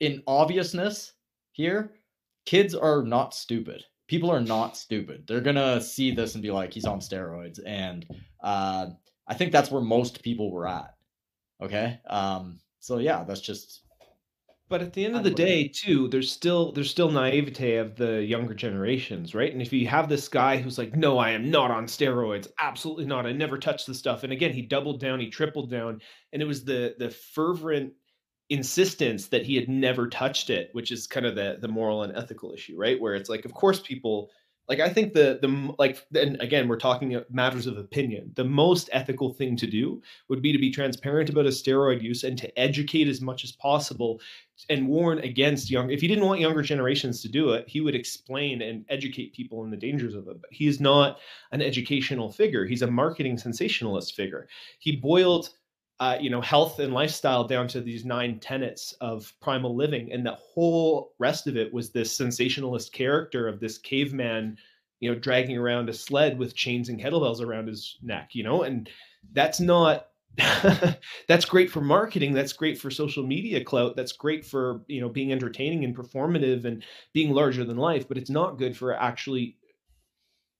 in 0.00 0.22
obviousness 0.26 1.12
here, 1.52 1.92
kids 2.44 2.74
are 2.74 3.02
not 3.02 3.34
stupid. 3.34 3.84
People 4.08 4.30
are 4.30 4.40
not 4.40 4.76
stupid. 4.76 5.24
They're 5.26 5.40
gonna 5.40 5.80
see 5.80 6.10
this 6.10 6.34
and 6.34 6.42
be 6.42 6.50
like, 6.50 6.72
he's 6.74 6.84
on 6.84 6.98
steroids, 6.98 7.60
and 7.64 8.04
uh, 8.42 8.86
I 9.26 9.34
think 9.34 9.52
that's 9.52 9.70
where 9.70 9.82
most 9.82 10.22
people 10.22 10.50
were 10.50 10.68
at. 10.68 10.94
Okay, 11.62 12.00
um, 12.08 12.58
so 12.80 12.98
yeah, 12.98 13.24
that's 13.24 13.40
just 13.40 13.84
but 14.70 14.80
at 14.82 14.94
the 14.94 15.04
end 15.04 15.16
of 15.16 15.22
the 15.24 15.30
day, 15.30 15.68
too, 15.68 16.08
there's 16.08 16.32
still 16.32 16.72
there's 16.72 16.90
still 16.90 17.10
naivete 17.10 17.76
of 17.76 17.96
the 17.96 18.24
younger 18.24 18.54
generations, 18.54 19.34
right? 19.34 19.52
And 19.52 19.60
if 19.60 19.72
you 19.72 19.86
have 19.88 20.08
this 20.08 20.28
guy 20.28 20.56
who's 20.58 20.78
like, 20.78 20.96
"No, 20.96 21.18
I 21.18 21.30
am 21.32 21.50
not 21.50 21.70
on 21.70 21.86
steroids. 21.86 22.48
Absolutely 22.58 23.06
not. 23.06 23.26
I 23.26 23.32
never 23.32 23.58
touched 23.58 23.86
the 23.86 23.94
stuff." 23.94 24.24
And 24.24 24.32
again, 24.32 24.52
he 24.52 24.62
doubled 24.62 25.00
down, 25.00 25.20
he 25.20 25.28
tripled 25.30 25.70
down, 25.70 26.00
and 26.32 26.40
it 26.42 26.46
was 26.46 26.64
the 26.64 26.94
the 26.98 27.10
fervent 27.10 27.94
insistence 28.48 29.28
that 29.28 29.44
he 29.44 29.56
had 29.56 29.68
never 29.68 30.08
touched 30.08 30.50
it, 30.50 30.70
which 30.72 30.92
is 30.92 31.06
kind 31.06 31.26
of 31.26 31.34
the 31.36 31.58
the 31.60 31.68
moral 31.68 32.02
and 32.02 32.16
ethical 32.16 32.52
issue, 32.52 32.76
right? 32.78 33.00
Where 33.00 33.14
it's 33.14 33.30
like, 33.30 33.44
of 33.44 33.52
course, 33.54 33.80
people 33.80 34.30
like 34.68 34.80
i 34.80 34.88
think 34.88 35.12
the 35.12 35.38
the 35.42 35.74
like 35.78 36.06
and 36.14 36.40
again 36.40 36.68
we're 36.68 36.76
talking 36.76 37.20
matters 37.30 37.66
of 37.66 37.78
opinion. 37.78 38.32
The 38.34 38.44
most 38.44 38.88
ethical 38.92 39.32
thing 39.32 39.56
to 39.56 39.66
do 39.66 40.02
would 40.28 40.42
be 40.42 40.52
to 40.52 40.58
be 40.58 40.70
transparent 40.70 41.30
about 41.30 41.46
a 41.46 41.50
steroid 41.50 42.02
use 42.02 42.24
and 42.24 42.36
to 42.38 42.58
educate 42.58 43.08
as 43.08 43.20
much 43.20 43.44
as 43.44 43.52
possible 43.52 44.20
and 44.68 44.86
warn 44.88 45.18
against 45.20 45.70
young 45.70 45.90
if 45.90 46.00
he 46.00 46.08
didn't 46.08 46.26
want 46.26 46.40
younger 46.40 46.62
generations 46.62 47.22
to 47.22 47.28
do 47.28 47.50
it 47.50 47.68
he 47.68 47.80
would 47.80 47.94
explain 47.94 48.62
and 48.62 48.84
educate 48.88 49.32
people 49.32 49.64
in 49.64 49.70
the 49.70 49.76
dangers 49.76 50.14
of 50.14 50.28
it. 50.28 50.40
But 50.40 50.52
he 50.52 50.66
is 50.66 50.80
not 50.80 51.18
an 51.52 51.62
educational 51.62 52.30
figure. 52.30 52.66
He's 52.66 52.82
a 52.82 52.90
marketing 52.90 53.38
sensationalist 53.38 54.14
figure. 54.14 54.48
He 54.78 54.96
boiled 54.96 55.50
uh, 56.00 56.16
you 56.18 56.30
know, 56.30 56.40
health 56.40 56.78
and 56.78 56.94
lifestyle 56.94 57.44
down 57.44 57.68
to 57.68 57.80
these 57.80 58.06
nine 58.06 58.40
tenets 58.40 58.92
of 59.02 59.32
primal 59.40 59.76
living, 59.76 60.10
and 60.10 60.24
the 60.24 60.34
whole 60.34 61.12
rest 61.18 61.46
of 61.46 61.58
it 61.58 61.72
was 61.72 61.90
this 61.90 62.10
sensationalist 62.10 62.92
character 62.92 63.46
of 63.46 63.60
this 63.60 63.76
caveman, 63.76 64.56
you 65.00 65.12
know, 65.12 65.18
dragging 65.18 65.58
around 65.58 65.90
a 65.90 65.92
sled 65.92 66.38
with 66.38 66.56
chains 66.56 66.88
and 66.88 66.98
kettlebells 66.98 67.42
around 67.42 67.68
his 67.68 67.98
neck, 68.02 68.30
you 68.32 68.42
know, 68.42 68.62
and 68.62 68.88
that's 69.34 69.60
not 69.60 70.06
that's 71.28 71.44
great 71.44 71.70
for 71.70 71.82
marketing. 71.82 72.32
That's 72.32 72.52
great 72.54 72.78
for 72.78 72.90
social 72.90 73.26
media 73.26 73.62
clout. 73.62 73.94
That's 73.94 74.12
great 74.12 74.46
for 74.46 74.82
you 74.86 75.02
know 75.02 75.08
being 75.08 75.32
entertaining 75.32 75.84
and 75.84 75.94
performative 75.94 76.64
and 76.64 76.82
being 77.12 77.32
larger 77.32 77.64
than 77.64 77.76
life. 77.76 78.08
But 78.08 78.16
it's 78.16 78.30
not 78.30 78.56
good 78.56 78.74
for 78.74 78.94
actually 78.94 79.58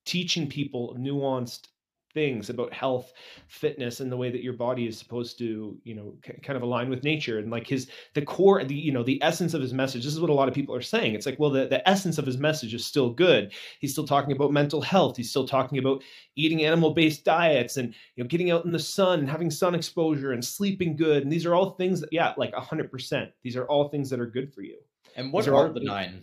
teaching 0.05 0.49
people 0.49 0.97
nuanced 0.99 1.69
things 2.13 2.51
about 2.51 2.73
health 2.73 3.13
fitness 3.47 4.01
and 4.01 4.11
the 4.11 4.17
way 4.17 4.31
that 4.31 4.43
your 4.43 4.53
body 4.53 4.87
is 4.87 4.99
supposed 4.99 5.39
to 5.39 5.79
you 5.85 5.95
know 5.95 6.15
c- 6.25 6.39
kind 6.43 6.57
of 6.57 6.63
align 6.63 6.89
with 6.91 7.05
nature 7.05 7.39
and 7.39 7.51
like 7.51 7.67
his 7.67 7.89
the 8.15 8.23
core 8.23 8.63
the 8.65 8.75
you 8.75 8.93
know 8.93 9.03
the 9.03 9.23
essence 9.23 9.55
of 9.55 9.63
his 9.63 9.73
message 9.73 10.05
this 10.05 10.13
is 10.13 10.21
what 10.21 10.31
a 10.31 10.35
lot 10.35 10.49
of 10.49 10.55
people 10.55 10.75
are 10.75 10.83
saying 10.83 11.15
it's 11.15 11.27
like 11.27 11.39
well 11.39 11.51
the, 11.51 11.67
the 11.67 11.87
essence 11.89 12.19
of 12.19 12.27
his 12.27 12.39
message 12.39 12.75
is 12.75 12.85
still 12.85 13.11
good. 13.11 13.53
He's 13.81 13.93
still 13.93 14.07
talking 14.07 14.33
about 14.33 14.53
mental 14.53 14.81
health 14.81 15.17
he's 15.17 15.31
still 15.31 15.47
talking 15.47 15.79
about 15.79 16.03
eating 16.37 16.65
animal 16.65 16.93
based 16.93 17.25
diets 17.25 17.77
and 17.77 17.95
you 18.17 18.25
know 18.25 18.29
getting 18.29 18.51
out 18.51 18.65
in 18.65 18.73
the 18.73 18.79
sun 18.79 19.21
and 19.21 19.29
having 19.29 19.51
sun 19.51 19.75
exposure 19.75 20.33
and 20.33 20.45
sleeping 20.45 20.97
good 20.97 21.23
and 21.23 21.33
these 21.33 21.47
are 21.47 21.55
all 21.55 21.71
things 21.71 22.01
that 22.01 22.13
yeah 22.13 22.35
like 22.37 22.53
100% 22.53 23.33
these 23.43 23.57
are 23.57 23.67
all 23.67 23.89
things 23.89 24.11
that 24.11 24.21
are 24.21 24.27
good 24.27 24.53
for 24.53 24.63
you. 24.63 24.79
And 25.17 25.33
what 25.33 25.47
are, 25.49 25.55
are 25.55 25.73
the 25.73 25.81
nine 25.81 26.23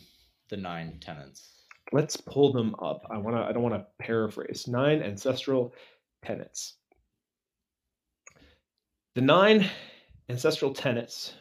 the 0.50 0.58
nine 0.58 0.98
tenants 1.00 1.57
let's 1.92 2.18
pull 2.18 2.52
them 2.52 2.76
up. 2.82 3.06
I 3.10 3.18
want 3.18 3.36
to 3.36 3.44
I 3.44 3.52
don't 3.52 3.64
want 3.64 3.76
to 3.76 3.86
paraphrase. 4.00 4.68
Nine 4.68 5.02
ancestral 5.02 5.74
tenets. 6.24 6.76
The 9.16 9.22
nine 9.22 9.70
ancestral 10.30 10.74
tenets 10.74 11.34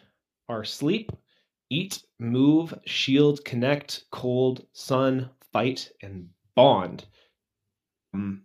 are 0.48 0.64
sleep, 0.64 1.12
eat, 1.70 2.02
move, 2.18 2.72
shield, 2.86 3.44
connect, 3.44 4.04
cold, 4.10 4.66
sun, 4.72 5.30
fight, 5.52 5.90
and 6.02 6.28
bond. 6.54 7.06
Um, 8.14 8.42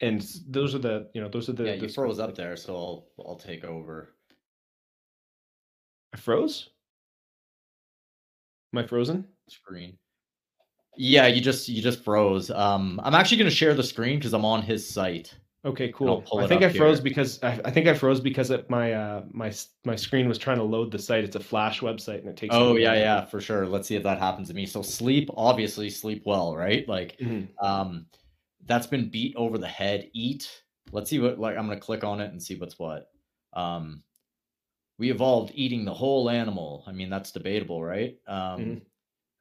and 0.00 0.26
those 0.48 0.74
are 0.74 0.78
the 0.78 1.08
you 1.14 1.20
know 1.20 1.28
those 1.28 1.48
are 1.48 1.52
the. 1.52 1.64
Yeah, 1.64 1.74
you 1.74 1.88
froze 1.88 2.18
up 2.18 2.34
there, 2.34 2.56
so 2.56 2.74
I'll 2.74 3.06
I'll 3.18 3.36
take 3.36 3.64
over. 3.64 4.14
I 6.12 6.18
froze. 6.18 6.70
Am 8.72 8.78
I 8.78 8.86
frozen? 8.86 9.24
Screen. 9.48 9.98
Yeah, 10.96 11.26
you 11.26 11.40
just 11.40 11.68
you 11.68 11.82
just 11.82 12.02
froze. 12.02 12.50
Um, 12.50 13.00
I'm 13.04 13.14
actually 13.14 13.38
going 13.38 13.50
to 13.50 13.56
share 13.56 13.74
the 13.74 13.82
screen 13.82 14.18
because 14.18 14.32
I'm 14.32 14.44
on 14.44 14.62
his 14.62 14.88
site. 14.88 15.34
Okay, 15.66 15.90
cool. 15.92 16.24
I 16.38 16.46
think 16.46 16.62
I 16.62 16.72
froze 16.72 16.98
here. 16.98 17.02
because 17.02 17.42
I, 17.42 17.60
I, 17.64 17.72
think 17.72 17.88
I 17.88 17.94
froze 17.94 18.20
because 18.20 18.52
it, 18.52 18.70
my 18.70 18.92
uh 18.92 19.24
my 19.32 19.52
my 19.84 19.96
screen 19.96 20.28
was 20.28 20.38
trying 20.38 20.58
to 20.58 20.62
load 20.62 20.92
the 20.92 20.98
site. 20.98 21.24
It's 21.24 21.34
a 21.34 21.40
Flash 21.40 21.80
website 21.80 22.20
and 22.20 22.28
it 22.28 22.36
takes. 22.36 22.54
Oh 22.54 22.76
yeah, 22.76 22.94
yeah, 22.94 23.24
for 23.24 23.40
sure. 23.40 23.66
Let's 23.66 23.88
see 23.88 23.96
if 23.96 24.04
that 24.04 24.20
happens 24.20 24.46
to 24.48 24.54
me. 24.54 24.64
So 24.64 24.80
sleep, 24.80 25.28
obviously 25.36 25.90
sleep 25.90 26.22
well, 26.24 26.56
right? 26.56 26.88
Like, 26.88 27.16
mm-hmm. 27.18 27.66
um, 27.66 28.06
that's 28.66 28.86
been 28.86 29.08
beat 29.08 29.34
over 29.34 29.58
the 29.58 29.66
head. 29.66 30.08
Eat. 30.12 30.48
Let's 30.92 31.10
see 31.10 31.18
what 31.18 31.40
like 31.40 31.56
I'm 31.56 31.66
gonna 31.66 31.80
click 31.80 32.04
on 32.04 32.20
it 32.20 32.30
and 32.30 32.40
see 32.40 32.54
what's 32.54 32.78
what. 32.78 33.10
Um, 33.52 34.04
we 34.98 35.10
evolved 35.10 35.50
eating 35.56 35.84
the 35.84 35.94
whole 35.94 36.30
animal. 36.30 36.84
I 36.86 36.92
mean, 36.92 37.10
that's 37.10 37.32
debatable, 37.32 37.82
right? 37.82 38.16
Um, 38.28 38.36
mm-hmm. 38.36 38.78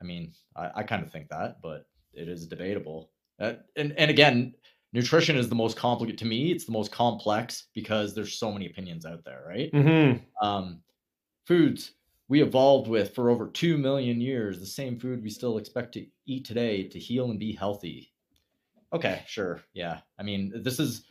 I 0.06 0.08
mean, 0.08 0.34
I, 0.56 0.70
I 0.76 0.84
kind 0.84 1.02
of 1.02 1.12
think 1.12 1.30
that, 1.30 1.58
but 1.64 1.88
it 2.14 2.30
is 2.30 2.46
debatable. 2.48 3.10
Uh, 3.40 3.54
and 3.76 3.92
and 3.98 4.12
again, 4.12 4.54
nutrition 4.94 5.36
is 5.36 5.50
the 5.50 5.56
most 5.56 5.76
complicated 5.76 6.20
to 6.20 6.26
me. 6.26 6.52
It's 6.52 6.66
the 6.66 6.72
most 6.72 6.92
complex 6.92 7.68
because 7.74 8.14
there's 8.14 8.38
so 8.38 8.52
many 8.52 8.68
opinions 8.68 9.06
out 9.06 9.26
there, 9.26 9.44
right? 9.48 9.72
Mm-hmm. 9.72 10.46
Um, 10.46 10.82
foods 11.46 11.94
we 12.28 12.42
evolved 12.42 12.88
with 12.88 13.14
for 13.16 13.30
over 13.30 13.48
two 13.48 13.78
million 13.78 14.22
years, 14.22 14.60
the 14.60 14.66
same 14.66 15.00
food 15.00 15.24
we 15.24 15.30
still 15.30 15.58
expect 15.58 15.94
to 15.94 16.06
eat 16.28 16.46
today 16.46 16.88
to 16.88 17.00
heal 17.00 17.32
and 17.32 17.40
be 17.40 17.54
healthy. 17.54 18.12
Okay, 18.94 19.24
sure, 19.28 19.62
yeah. 19.74 20.00
I 20.20 20.24
mean, 20.24 20.54
this 20.64 20.80
is. 20.80 21.04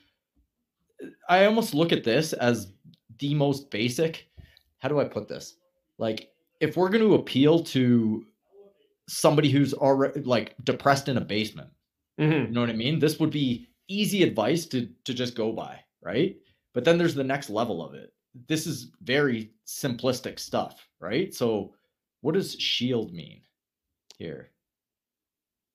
I 1.28 1.46
almost 1.46 1.74
look 1.74 1.90
at 1.90 2.04
this 2.04 2.32
as 2.32 2.72
the 3.18 3.34
most 3.34 3.70
basic. 3.70 4.28
How 4.78 4.88
do 4.88 5.00
I 5.00 5.04
put 5.04 5.28
this? 5.28 5.56
Like, 5.98 6.30
if 6.60 6.76
we're 6.76 6.88
going 6.88 7.04
to 7.04 7.14
appeal 7.14 7.60
to 7.64 8.24
somebody 9.08 9.50
who's 9.50 9.74
already 9.74 10.20
like 10.20 10.54
depressed 10.64 11.08
in 11.08 11.16
a 11.16 11.20
basement. 11.20 11.70
Mm-hmm. 12.20 12.46
You 12.46 12.50
know 12.50 12.60
what 12.60 12.70
I 12.70 12.74
mean? 12.74 12.98
This 12.98 13.18
would 13.18 13.30
be 13.30 13.68
easy 13.88 14.22
advice 14.22 14.66
to 14.66 14.88
to 15.04 15.14
just 15.14 15.34
go 15.34 15.52
by, 15.52 15.80
right? 16.02 16.36
But 16.72 16.84
then 16.84 16.98
there's 16.98 17.14
the 17.14 17.24
next 17.24 17.50
level 17.50 17.84
of 17.84 17.94
it. 17.94 18.12
This 18.48 18.66
is 18.66 18.90
very 19.02 19.52
simplistic 19.66 20.38
stuff, 20.38 20.88
right? 21.00 21.32
So 21.32 21.74
what 22.20 22.34
does 22.34 22.54
shield 22.54 23.12
mean 23.12 23.42
here? 24.18 24.50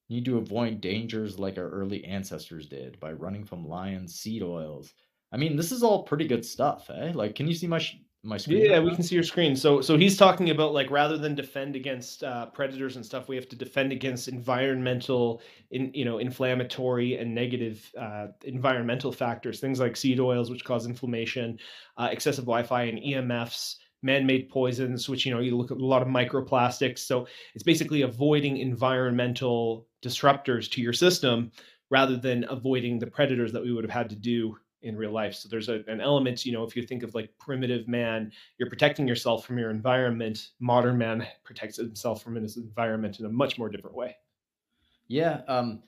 Need 0.08 0.24
to 0.24 0.38
avoid 0.38 0.80
dangers 0.80 1.38
like 1.38 1.56
our 1.56 1.70
early 1.70 2.04
ancestors 2.04 2.66
did 2.66 2.98
by 3.00 3.12
running 3.12 3.44
from 3.44 3.66
lions, 3.66 4.16
seed 4.16 4.42
oils. 4.42 4.92
I 5.32 5.36
mean, 5.36 5.56
this 5.56 5.70
is 5.70 5.82
all 5.82 6.02
pretty 6.02 6.26
good 6.26 6.44
stuff, 6.44 6.90
eh? 6.90 7.12
Like, 7.14 7.36
can 7.36 7.46
you 7.46 7.54
see 7.54 7.68
my 7.68 7.78
sh- 7.78 8.00
my 8.22 8.36
screen? 8.36 8.64
Yeah, 8.64 8.80
we 8.80 8.94
can 8.94 9.02
see 9.02 9.14
your 9.14 9.24
screen. 9.24 9.56
So 9.56 9.80
so 9.80 9.96
he's 9.96 10.16
talking 10.16 10.50
about 10.50 10.72
like 10.74 10.90
rather 10.90 11.16
than 11.16 11.34
defend 11.34 11.74
against 11.74 12.22
uh, 12.22 12.46
predators 12.46 12.96
and 12.96 13.04
stuff, 13.04 13.28
we 13.28 13.36
have 13.36 13.48
to 13.48 13.56
defend 13.56 13.92
against 13.92 14.28
environmental, 14.28 15.40
in 15.70 15.90
you 15.94 16.04
know, 16.04 16.18
inflammatory 16.18 17.16
and 17.16 17.34
negative 17.34 17.90
uh, 17.98 18.28
environmental 18.44 19.12
factors, 19.12 19.60
things 19.60 19.80
like 19.80 19.96
seed 19.96 20.20
oils, 20.20 20.50
which 20.50 20.64
cause 20.64 20.86
inflammation, 20.86 21.58
uh, 21.96 22.08
excessive 22.10 22.44
Wi-Fi 22.44 22.82
and 22.84 22.98
EMFs. 22.98 23.76
Man-made 24.02 24.48
poisons, 24.48 25.10
which 25.10 25.26
you 25.26 25.34
know 25.34 25.40
you 25.40 25.54
look 25.54 25.70
at 25.70 25.76
a 25.76 25.84
lot 25.84 26.00
of 26.00 26.08
microplastics. 26.08 27.00
So 27.00 27.26
it's 27.54 27.62
basically 27.62 28.00
avoiding 28.00 28.56
environmental 28.56 29.86
disruptors 30.02 30.70
to 30.70 30.80
your 30.80 30.94
system 30.94 31.52
rather 31.90 32.16
than 32.16 32.46
avoiding 32.48 32.98
the 32.98 33.06
predators 33.06 33.52
that 33.52 33.62
we 33.62 33.72
would 33.72 33.84
have 33.84 33.90
had 33.90 34.08
to 34.08 34.16
do 34.16 34.56
in 34.82 34.96
real 34.96 35.12
life. 35.12 35.34
So 35.34 35.48
there's 35.48 35.68
a, 35.68 35.82
an 35.88 36.00
element, 36.00 36.46
you 36.46 36.52
know, 36.52 36.64
if 36.64 36.74
you 36.74 36.82
think 36.82 37.02
of 37.02 37.14
like 37.14 37.30
primitive 37.38 37.86
man, 37.88 38.32
you're 38.58 38.68
protecting 38.68 39.06
yourself 39.06 39.44
from 39.44 39.58
your 39.58 39.70
environment. 39.70 40.48
Modern 40.58 40.96
man 40.98 41.26
protects 41.44 41.76
himself 41.76 42.22
from 42.22 42.36
his 42.36 42.56
environment 42.56 43.20
in 43.20 43.26
a 43.26 43.30
much 43.30 43.58
more 43.58 43.68
different 43.68 43.96
way. 43.96 44.16
Yeah. 45.08 45.40
Um, 45.48 45.82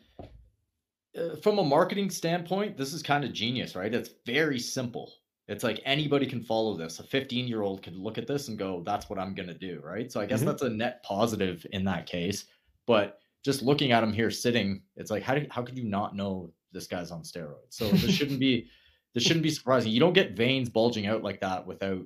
uh, 1.17 1.37
from 1.43 1.59
a 1.59 1.65
marketing 1.65 2.11
standpoint, 2.11 2.77
this 2.77 2.93
is 2.93 3.03
kind 3.03 3.25
of 3.25 3.33
genius, 3.33 3.75
right? 3.75 3.95
It's 3.95 4.11
very 4.27 4.59
simple. 4.59 5.13
It's 5.49 5.65
like 5.65 5.81
anybody 5.85 6.27
can 6.27 6.43
follow 6.43 6.77
this. 6.77 6.99
A 6.99 7.03
15 7.03 7.47
year 7.47 7.63
old 7.63 7.83
can 7.83 7.97
look 7.97 8.17
at 8.17 8.27
this 8.27 8.49
and 8.49 8.59
go, 8.59 8.83
that's 8.85 9.11
what 9.11 9.19
I'm 9.19 9.35
going 9.35 9.49
to 9.49 9.55
do, 9.55 9.81
right? 9.85 10.11
So 10.11 10.21
I 10.21 10.27
guess 10.27 10.41
mm-hmm. 10.41 10.49
that's 10.49 10.63
a 10.63 10.71
net 10.71 11.03
positive 11.03 11.67
in 11.73 11.85
that 11.85 12.07
case. 12.07 12.47
But 12.87 13.21
just 13.45 13.63
looking 13.63 13.93
at 13.93 14.03
him 14.03 14.13
here 14.13 14.31
sitting, 14.31 14.83
it's 14.97 15.11
like, 15.11 15.23
how, 15.23 15.35
do, 15.35 15.47
how 15.51 15.63
could 15.63 15.77
you 15.77 15.85
not 15.85 16.17
know 16.17 16.53
this 16.73 16.87
guy's 16.87 17.11
on 17.11 17.23
steroids? 17.23 17.71
So 17.71 17.89
this 17.91 18.13
shouldn't 18.15 18.41
be 18.41 18.69
this 19.15 19.23
shouldn't 19.23 19.43
be 19.43 19.51
surprising. 19.51 19.93
You 19.93 20.01
don't 20.01 20.13
get 20.15 20.37
veins 20.37 20.69
bulging 20.69 21.07
out 21.07 21.23
like 21.23 21.41
that 21.41 21.67
without 21.67 22.05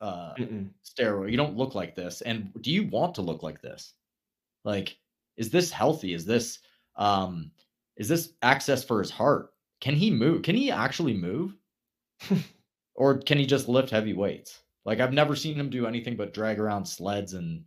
uh, 0.00 0.34
steroid. 0.84 1.30
You 1.30 1.36
don't 1.36 1.56
look 1.56 1.74
like 1.74 1.94
this. 1.94 2.20
And 2.20 2.52
do 2.60 2.70
you 2.70 2.86
want 2.88 3.14
to 3.16 3.22
look 3.22 3.42
like 3.42 3.60
this? 3.60 3.94
Like, 4.64 4.96
is 5.36 5.50
this 5.50 5.70
healthy? 5.70 6.14
Is 6.14 6.24
this 6.24 6.60
um 6.96 7.50
is 7.96 8.08
this 8.08 8.32
access 8.42 8.84
for 8.84 9.00
his 9.00 9.10
heart? 9.10 9.52
Can 9.80 9.94
he 9.94 10.10
move? 10.10 10.42
Can 10.42 10.54
he 10.54 10.70
actually 10.70 11.14
move? 11.14 11.56
or 12.94 13.18
can 13.18 13.38
he 13.38 13.46
just 13.46 13.68
lift 13.68 13.90
heavy 13.90 14.12
weights? 14.12 14.60
Like 14.84 15.00
I've 15.00 15.12
never 15.12 15.34
seen 15.34 15.58
him 15.58 15.70
do 15.70 15.86
anything 15.86 16.16
but 16.16 16.34
drag 16.34 16.60
around 16.60 16.86
sleds 16.86 17.34
and 17.34 17.64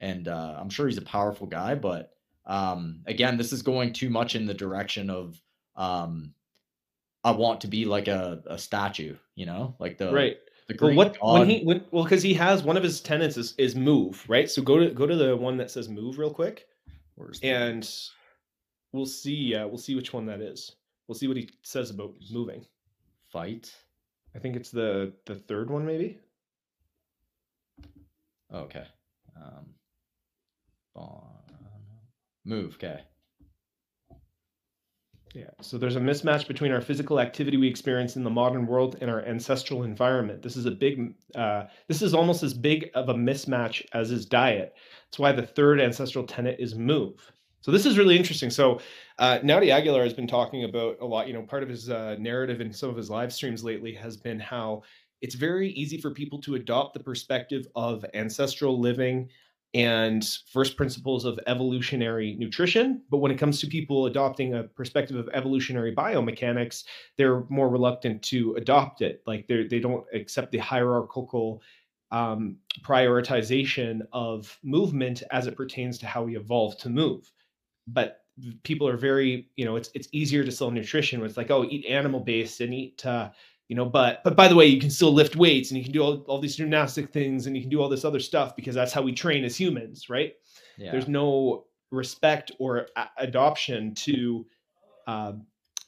and 0.00 0.28
uh, 0.28 0.56
I'm 0.58 0.68
sure 0.68 0.86
he's 0.86 0.98
a 0.98 1.02
powerful 1.02 1.46
guy, 1.46 1.74
but 1.74 2.12
um, 2.44 3.00
again, 3.06 3.38
this 3.38 3.52
is 3.52 3.62
going 3.62 3.92
too 3.92 4.10
much 4.10 4.36
in 4.36 4.46
the 4.46 4.54
direction 4.54 5.08
of 5.08 5.40
um, 5.74 6.34
I 7.26 7.32
want 7.32 7.60
to 7.62 7.66
be 7.68 7.84
like 7.84 8.08
a, 8.08 8.40
a 8.46 8.56
statue, 8.56 9.16
you 9.34 9.46
know, 9.46 9.74
like 9.78 9.98
the 9.98 10.12
right. 10.12 10.36
The 10.68 10.76
Well, 10.80 10.94
what 10.94 11.18
god. 11.20 11.40
when 11.40 11.48
he 11.50 11.64
when, 11.64 11.84
well 11.90 12.04
because 12.04 12.22
he 12.22 12.34
has 12.34 12.62
one 12.62 12.76
of 12.76 12.82
his 12.82 13.00
tenants 13.00 13.36
is, 13.36 13.54
is 13.58 13.74
move 13.76 14.24
right. 14.28 14.48
So 14.50 14.62
go 14.62 14.78
to 14.78 14.90
go 14.90 15.06
to 15.06 15.14
the 15.16 15.36
one 15.36 15.56
that 15.58 15.70
says 15.70 15.88
move 15.88 16.18
real 16.18 16.32
quick, 16.32 16.66
Where's 17.16 17.40
the- 17.40 17.48
and 17.48 17.88
we'll 18.92 19.06
see. 19.06 19.54
Uh, 19.54 19.66
we'll 19.66 19.78
see 19.78 19.94
which 19.94 20.12
one 20.12 20.26
that 20.26 20.40
is. 20.40 20.72
We'll 21.06 21.14
see 21.16 21.28
what 21.28 21.36
he 21.36 21.50
says 21.62 21.90
about 21.90 22.14
moving. 22.32 22.64
fight. 23.32 23.74
I 24.34 24.38
think 24.38 24.54
it's 24.56 24.70
the 24.70 25.12
the 25.24 25.34
third 25.36 25.70
one, 25.70 25.84
maybe. 25.86 26.18
Okay. 28.52 28.86
Um, 29.36 29.66
bon- 30.94 31.22
move. 32.44 32.74
Okay. 32.76 33.00
Yeah. 35.34 35.50
So 35.60 35.76
there's 35.76 35.96
a 35.96 36.00
mismatch 36.00 36.48
between 36.48 36.72
our 36.72 36.80
physical 36.80 37.20
activity 37.20 37.56
we 37.56 37.68
experience 37.68 38.16
in 38.16 38.24
the 38.24 38.30
modern 38.30 38.66
world 38.66 38.96
and 39.00 39.10
our 39.10 39.22
ancestral 39.26 39.82
environment. 39.82 40.42
This 40.42 40.56
is 40.56 40.66
a 40.66 40.70
big. 40.70 41.14
Uh, 41.34 41.64
this 41.88 42.00
is 42.00 42.14
almost 42.14 42.42
as 42.42 42.54
big 42.54 42.90
of 42.94 43.08
a 43.08 43.14
mismatch 43.14 43.84
as 43.92 44.10
is 44.10 44.24
diet. 44.24 44.74
That's 45.06 45.18
why 45.18 45.32
the 45.32 45.46
third 45.46 45.80
ancestral 45.80 46.24
tenet 46.24 46.56
is 46.58 46.74
move. 46.74 47.32
So 47.60 47.70
this 47.70 47.84
is 47.84 47.98
really 47.98 48.16
interesting. 48.16 48.48
So 48.48 48.80
uh, 49.18 49.40
Naudi 49.40 49.70
Aguilar 49.70 50.04
has 50.04 50.14
been 50.14 50.28
talking 50.28 50.64
about 50.64 50.98
a 51.00 51.04
lot. 51.04 51.26
You 51.26 51.34
know, 51.34 51.42
part 51.42 51.62
of 51.62 51.68
his 51.68 51.90
uh, 51.90 52.16
narrative 52.18 52.60
in 52.60 52.72
some 52.72 52.88
of 52.88 52.96
his 52.96 53.10
live 53.10 53.32
streams 53.32 53.64
lately 53.64 53.92
has 53.94 54.16
been 54.16 54.38
how 54.38 54.82
it's 55.20 55.34
very 55.34 55.70
easy 55.70 56.00
for 56.00 56.10
people 56.12 56.40
to 56.42 56.54
adopt 56.54 56.94
the 56.94 57.00
perspective 57.00 57.66
of 57.74 58.04
ancestral 58.14 58.78
living 58.78 59.28
and 59.76 60.26
first 60.50 60.74
principles 60.74 61.26
of 61.26 61.38
evolutionary 61.46 62.34
nutrition. 62.38 63.02
But 63.10 63.18
when 63.18 63.30
it 63.30 63.38
comes 63.38 63.60
to 63.60 63.66
people 63.66 64.06
adopting 64.06 64.54
a 64.54 64.62
perspective 64.62 65.18
of 65.18 65.28
evolutionary 65.34 65.94
biomechanics, 65.94 66.84
they're 67.18 67.44
more 67.50 67.68
reluctant 67.68 68.22
to 68.22 68.54
adopt 68.54 69.02
it. 69.02 69.22
Like 69.26 69.46
they 69.48 69.66
they 69.66 69.78
don't 69.78 70.06
accept 70.14 70.50
the 70.50 70.58
hierarchical 70.58 71.62
um, 72.10 72.56
prioritization 72.82 74.00
of 74.12 74.58
movement 74.62 75.22
as 75.30 75.46
it 75.46 75.56
pertains 75.56 75.98
to 75.98 76.06
how 76.06 76.22
we 76.22 76.38
evolved 76.38 76.80
to 76.80 76.88
move. 76.88 77.30
But 77.86 78.20
people 78.62 78.88
are 78.88 78.96
very, 78.96 79.50
you 79.56 79.66
know, 79.66 79.76
it's 79.76 79.90
it's 79.94 80.08
easier 80.10 80.42
to 80.42 80.52
sell 80.52 80.70
nutrition 80.70 81.20
where 81.20 81.28
it's 81.28 81.36
like, 81.36 81.50
oh, 81.50 81.64
eat 81.68 81.84
animal 81.84 82.20
based 82.20 82.62
and 82.62 82.72
eat. 82.72 83.04
Uh, 83.04 83.28
you 83.68 83.76
know, 83.76 83.84
but 83.86 84.22
but 84.24 84.36
by 84.36 84.48
the 84.48 84.54
way, 84.54 84.66
you 84.66 84.80
can 84.80 84.90
still 84.90 85.12
lift 85.12 85.36
weights 85.36 85.70
and 85.70 85.78
you 85.78 85.84
can 85.84 85.92
do 85.92 86.02
all, 86.02 86.18
all 86.28 86.40
these 86.40 86.56
gymnastic 86.56 87.12
things 87.12 87.46
and 87.46 87.56
you 87.56 87.62
can 87.62 87.70
do 87.70 87.80
all 87.80 87.88
this 87.88 88.04
other 88.04 88.20
stuff 88.20 88.54
because 88.56 88.74
that's 88.74 88.92
how 88.92 89.02
we 89.02 89.12
train 89.12 89.44
as 89.44 89.56
humans, 89.56 90.08
right? 90.08 90.34
Yeah. 90.78 90.92
there's 90.92 91.08
no 91.08 91.64
respect 91.90 92.52
or 92.58 92.88
a- 92.96 93.08
adoption 93.18 93.94
to 93.94 94.46
uh, 95.06 95.32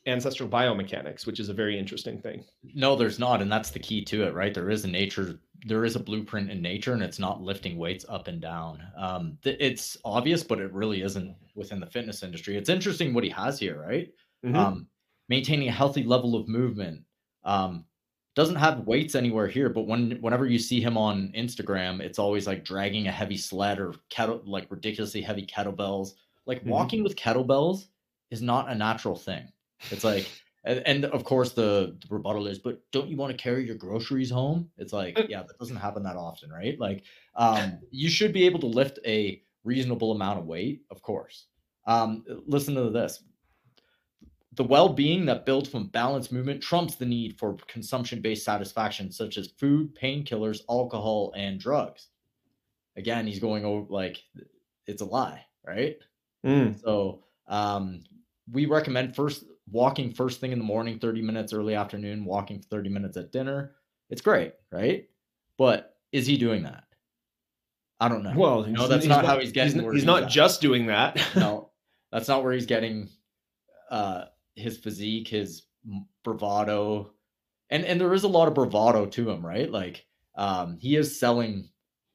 ancestral 0.06 0.48
biomechanics, 0.48 1.26
which 1.26 1.38
is 1.40 1.48
a 1.50 1.54
very 1.54 1.78
interesting 1.78 2.20
thing. 2.20 2.44
No, 2.74 2.96
there's 2.96 3.18
not, 3.18 3.42
and 3.42 3.52
that's 3.52 3.70
the 3.70 3.78
key 3.78 4.04
to 4.06 4.22
it, 4.24 4.34
right? 4.34 4.54
There 4.54 4.70
is 4.70 4.84
a 4.84 4.88
nature, 4.88 5.38
there 5.66 5.84
is 5.84 5.96
a 5.96 6.00
blueprint 6.00 6.50
in 6.50 6.62
nature, 6.62 6.94
and 6.94 7.02
it's 7.02 7.18
not 7.18 7.42
lifting 7.42 7.76
weights 7.76 8.06
up 8.08 8.28
and 8.28 8.40
down. 8.40 8.80
Um, 8.96 9.36
th- 9.42 9.58
it's 9.60 9.96
obvious, 10.04 10.42
but 10.42 10.60
it 10.60 10.72
really 10.72 11.02
isn't 11.02 11.34
within 11.54 11.80
the 11.80 11.86
fitness 11.86 12.22
industry. 12.22 12.56
It's 12.56 12.70
interesting 12.70 13.12
what 13.12 13.24
he 13.24 13.30
has 13.30 13.58
here, 13.58 13.80
right? 13.80 14.08
Mhm. 14.44 14.54
Um, 14.56 14.86
maintaining 15.28 15.68
a 15.68 15.72
healthy 15.72 16.04
level 16.04 16.34
of 16.36 16.48
movement. 16.48 17.02
Um, 17.48 17.86
doesn't 18.36 18.56
have 18.56 18.86
weights 18.86 19.14
anywhere 19.16 19.48
here, 19.48 19.68
but 19.68 19.86
when 19.86 20.12
whenever 20.20 20.46
you 20.46 20.58
see 20.58 20.80
him 20.80 20.96
on 20.96 21.32
Instagram, 21.36 22.00
it's 22.00 22.18
always 22.20 22.46
like 22.46 22.62
dragging 22.64 23.08
a 23.08 23.10
heavy 23.10 23.36
sled 23.36 23.80
or 23.80 23.94
kettle, 24.10 24.40
like 24.44 24.70
ridiculously 24.70 25.22
heavy 25.22 25.44
kettlebells. 25.44 26.10
Like 26.46 26.62
Mhm. 26.62 26.68
walking 26.68 27.02
with 27.02 27.16
kettlebells 27.16 27.88
is 28.30 28.42
not 28.42 28.70
a 28.70 28.74
natural 28.74 29.16
thing. 29.16 29.50
It's 29.90 30.04
like, 30.04 30.28
and, 30.64 30.86
and 30.86 31.04
of 31.06 31.24
course 31.24 31.52
the, 31.52 31.96
the 32.00 32.14
rebuttal 32.14 32.46
is, 32.46 32.58
but 32.58 32.80
don't 32.92 33.08
you 33.08 33.16
want 33.16 33.32
to 33.36 33.42
carry 33.42 33.66
your 33.66 33.76
groceries 33.76 34.30
home? 34.30 34.70
It's 34.76 34.92
like, 34.92 35.18
yeah, 35.28 35.42
that 35.42 35.58
doesn't 35.58 35.76
happen 35.76 36.02
that 36.04 36.16
often, 36.16 36.50
right? 36.50 36.78
Like, 36.78 37.02
um, 37.34 37.80
you 37.90 38.08
should 38.08 38.32
be 38.32 38.44
able 38.44 38.60
to 38.60 38.66
lift 38.66 38.98
a 39.04 39.42
reasonable 39.64 40.12
amount 40.12 40.38
of 40.38 40.46
weight, 40.46 40.82
of 40.90 41.02
course. 41.02 41.46
Um, 41.86 42.24
listen 42.46 42.74
to 42.74 42.90
this. 42.90 43.24
The 44.58 44.64
well-being 44.64 45.24
that 45.26 45.46
builds 45.46 45.68
from 45.68 45.86
balanced 45.86 46.32
movement 46.32 46.60
trumps 46.60 46.96
the 46.96 47.06
need 47.06 47.38
for 47.38 47.56
consumption-based 47.68 48.44
satisfaction, 48.44 49.12
such 49.12 49.38
as 49.38 49.52
food, 49.52 49.94
painkillers, 49.94 50.62
alcohol, 50.68 51.32
and 51.36 51.60
drugs. 51.60 52.08
Again, 52.96 53.24
he's 53.24 53.38
going 53.38 53.64
over 53.64 53.86
like 53.88 54.20
it's 54.88 55.00
a 55.00 55.04
lie, 55.04 55.46
right? 55.64 55.96
Mm. 56.44 56.82
So 56.82 57.22
um, 57.46 58.02
we 58.50 58.66
recommend 58.66 59.14
first 59.14 59.44
walking 59.70 60.12
first 60.12 60.40
thing 60.40 60.50
in 60.50 60.58
the 60.58 60.64
morning, 60.64 60.98
30 60.98 61.22
minutes 61.22 61.52
early 61.52 61.76
afternoon, 61.76 62.24
walking 62.24 62.60
30 62.60 62.88
minutes 62.88 63.16
at 63.16 63.30
dinner. 63.30 63.76
It's 64.10 64.22
great, 64.22 64.54
right? 64.72 65.08
But 65.56 65.94
is 66.10 66.26
he 66.26 66.36
doing 66.36 66.64
that? 66.64 66.82
I 68.00 68.08
don't 68.08 68.24
know. 68.24 68.34
Well, 68.34 68.64
no, 68.64 68.88
that's 68.88 69.04
he's 69.04 69.08
not, 69.08 69.24
how 69.24 69.38
he's 69.38 69.52
getting. 69.52 69.84
He's, 69.84 69.92
he's 69.92 70.04
not 70.04 70.28
just 70.28 70.60
doing 70.60 70.86
that. 70.86 71.16
no, 71.36 71.70
that's 72.10 72.26
not 72.26 72.42
where 72.42 72.52
he's 72.52 72.66
getting 72.66 73.08
uh, 73.88 74.24
his 74.58 74.78
physique, 74.78 75.28
his 75.28 75.66
bravado, 76.24 77.14
and 77.70 77.84
and 77.84 78.00
there 78.00 78.14
is 78.14 78.24
a 78.24 78.28
lot 78.28 78.48
of 78.48 78.54
bravado 78.54 79.06
to 79.06 79.30
him, 79.30 79.44
right? 79.44 79.70
Like 79.70 80.06
um, 80.34 80.78
he 80.78 80.96
is 80.96 81.18
selling 81.18 81.70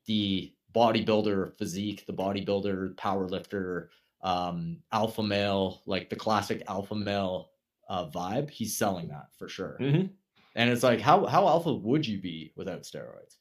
the 0.05 0.55
bodybuilder 0.73 1.57
physique, 1.57 2.05
the 2.05 2.13
bodybuilder, 2.13 2.97
power 2.97 3.27
lifter, 3.27 3.91
um, 4.21 4.81
alpha 4.91 5.23
male, 5.23 5.81
like 5.85 6.09
the 6.09 6.15
classic 6.15 6.63
alpha 6.67 6.95
male 6.95 7.51
uh, 7.89 8.09
vibe. 8.09 8.49
He's 8.49 8.77
selling 8.77 9.09
that 9.09 9.27
for 9.37 9.47
sure. 9.47 9.77
Mhm. 9.79 10.15
And 10.55 10.69
it's 10.69 10.83
like, 10.83 10.99
how 11.01 11.25
how 11.25 11.47
alpha 11.47 11.73
would 11.73 12.05
you 12.05 12.21
be 12.21 12.53
without 12.55 12.81
steroids? 12.83 13.37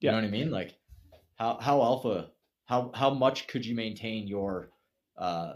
You 0.00 0.08
Yeah. 0.08 0.12
know 0.12 0.18
what 0.18 0.24
I 0.24 0.30
mean? 0.30 0.50
Like, 0.50 0.78
how 1.36 1.58
how 1.58 1.82
alpha? 1.82 2.32
How 2.66 2.90
how 2.94 3.10
much 3.12 3.46
could 3.46 3.66
you 3.66 3.74
maintain 3.74 4.26
your 4.26 4.72
uh 5.16 5.54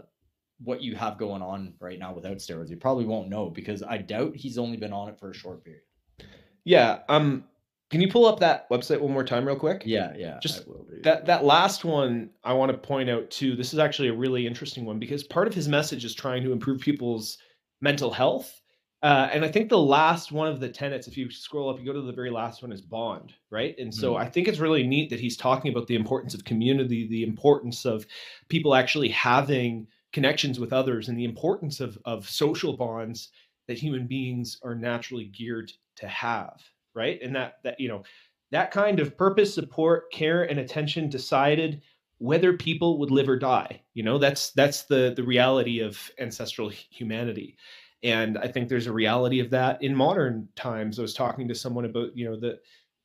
what 0.63 0.81
you 0.81 0.95
have 0.95 1.17
going 1.17 1.41
on 1.41 1.73
right 1.79 1.99
now 1.99 2.13
without 2.13 2.37
steroids? 2.37 2.69
You 2.69 2.77
probably 2.77 3.05
won't 3.05 3.29
know 3.29 3.49
because 3.49 3.81
I 3.83 3.97
doubt 3.97 4.35
he's 4.35 4.57
only 4.57 4.77
been 4.77 4.93
on 4.93 5.09
it 5.09 5.19
for 5.19 5.31
a 5.31 5.33
short 5.33 5.63
period. 5.63 5.83
Yeah. 6.65 6.99
Um. 7.09 7.45
Can 7.89 8.01
you 8.01 8.07
pull 8.07 8.27
up 8.27 8.39
that 8.41 8.69
website 8.69 9.01
one 9.01 9.11
more 9.11 9.23
time, 9.23 9.45
real 9.47 9.55
quick? 9.55 9.81
Yeah, 9.83 10.13
yeah. 10.15 10.37
Just 10.39 10.61
I 10.61 10.69
will 10.69 10.83
do. 10.83 11.01
That 11.01 11.25
that 11.25 11.43
last 11.43 11.83
one 11.83 12.29
I 12.43 12.53
want 12.53 12.71
to 12.71 12.77
point 12.77 13.09
out 13.09 13.31
too. 13.31 13.55
This 13.55 13.73
is 13.73 13.79
actually 13.79 14.09
a 14.09 14.13
really 14.13 14.45
interesting 14.45 14.85
one 14.85 14.99
because 14.99 15.23
part 15.23 15.47
of 15.47 15.55
his 15.55 15.67
message 15.67 16.05
is 16.05 16.13
trying 16.13 16.43
to 16.43 16.51
improve 16.51 16.81
people's 16.81 17.39
mental 17.81 18.11
health. 18.11 18.61
Uh, 19.01 19.29
and 19.31 19.43
I 19.45 19.47
think 19.47 19.69
the 19.69 19.77
last 19.79 20.31
one 20.31 20.47
of 20.49 20.59
the 20.59 20.69
tenets, 20.69 21.07
if 21.07 21.17
you 21.17 21.31
scroll 21.31 21.69
up, 21.69 21.79
you 21.79 21.85
go 21.85 21.93
to 21.93 22.01
the 22.01 22.11
very 22.11 22.29
last 22.29 22.61
one, 22.61 22.71
is 22.71 22.81
bond, 22.81 23.33
right? 23.49 23.73
And 23.79 23.91
so 23.91 24.13
Mhm. 24.13 24.19
I 24.19 24.25
think 24.25 24.47
it's 24.49 24.59
really 24.59 24.85
neat 24.85 25.09
that 25.09 25.21
he's 25.21 25.37
talking 25.37 25.71
about 25.71 25.87
the 25.87 25.95
importance 25.95 26.33
of 26.35 26.43
community, 26.43 27.07
the 27.07 27.23
importance 27.23 27.85
of 27.85 28.05
people 28.49 28.75
actually 28.75 29.07
having 29.07 29.87
connections 30.13 30.59
with 30.59 30.73
others, 30.73 31.09
and 31.09 31.17
the 31.17 31.25
importance 31.25 31.79
of 31.79 31.97
of 32.05 32.29
social 32.29 32.75
bonds 32.75 33.29
that 33.67 33.77
human 33.77 34.07
beings 34.07 34.57
are 34.63 34.75
naturally 34.75 35.25
geared 35.25 35.71
to 35.95 36.07
have, 36.07 36.61
right? 36.95 37.19
And 37.21 37.35
that 37.35 37.55
that 37.63 37.79
you 37.79 37.87
know 37.87 38.03
that 38.51 38.71
kind 38.71 38.99
of 38.99 39.17
purpose, 39.17 39.53
support, 39.53 40.11
care, 40.11 40.43
and 40.43 40.59
attention 40.59 41.09
decided 41.09 41.81
whether 42.17 42.53
people 42.53 42.99
would 42.99 43.11
live 43.11 43.29
or 43.29 43.37
die. 43.37 43.81
You 43.93 44.03
know, 44.03 44.17
that's 44.17 44.51
that's 44.51 44.83
the 44.83 45.13
the 45.15 45.23
reality 45.23 45.79
of 45.79 46.11
ancestral 46.19 46.69
humanity. 46.69 47.55
And 48.03 48.37
I 48.37 48.47
think 48.47 48.69
there's 48.69 48.87
a 48.87 48.93
reality 48.93 49.39
of 49.39 49.49
that 49.51 49.81
in 49.83 49.95
modern 49.95 50.47
times. 50.55 50.99
I 50.99 51.01
was 51.01 51.13
talking 51.13 51.47
to 51.47 51.55
someone 51.55 51.85
about, 51.85 52.15
you 52.15 52.25
know, 52.25 52.39
the 52.39 52.59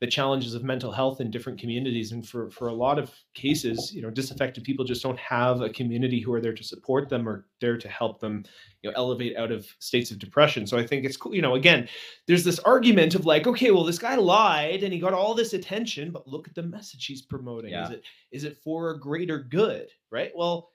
the 0.05 0.11
challenges 0.11 0.53
of 0.53 0.63
mental 0.63 0.93
health 0.93 1.23
in 1.23 1.31
different 1.31 1.59
communities. 1.59 2.13
And 2.13 2.29
for 2.29 2.51
for 2.51 2.69
a 2.69 2.75
lot 2.75 2.99
of 2.99 3.11
cases, 3.33 3.91
you 3.95 4.03
know, 4.03 4.11
disaffected 4.11 4.63
people 4.63 4.85
just 4.85 5.03
don't 5.03 5.19
have 5.19 5.63
a 5.63 5.71
community 5.71 6.21
who 6.21 6.31
are 6.35 6.43
there 6.43 6.53
to 6.53 6.63
support 6.63 7.09
them 7.09 7.27
or 7.27 7.47
there 7.63 7.79
to 7.79 7.89
help 7.89 8.21
them, 8.21 8.45
you 8.83 8.91
know, 8.91 8.95
elevate 8.99 9.35
out 9.39 9.51
of 9.51 9.67
states 9.79 10.11
of 10.11 10.19
depression. 10.19 10.67
So 10.67 10.77
I 10.77 10.87
think 10.87 11.07
it's 11.07 11.17
cool, 11.17 11.35
you 11.35 11.41
know, 11.41 11.55
again, 11.55 11.89
there's 12.27 12.45
this 12.45 12.59
argument 12.59 13.15
of 13.15 13.25
like, 13.25 13.47
okay, 13.47 13.71
well, 13.71 13.85
this 13.85 13.99
guy 13.99 14.17
lied 14.17 14.83
and 14.83 14.93
he 14.93 14.99
got 14.99 15.15
all 15.15 15.33
this 15.33 15.55
attention, 15.55 16.11
but 16.11 16.29
look 16.29 16.47
at 16.47 16.55
the 16.55 16.63
message 16.63 17.07
he's 17.07 17.23
promoting. 17.23 17.71
Yeah. 17.71 17.85
Is 17.85 17.91
it 17.91 18.05
is 18.31 18.45
it 18.45 18.59
for 18.59 18.91
a 18.91 19.01
greater 19.01 19.39
good? 19.39 19.89
Right. 20.11 20.33
Well, 20.35 20.73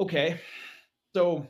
okay. 0.00 0.40
So 1.14 1.46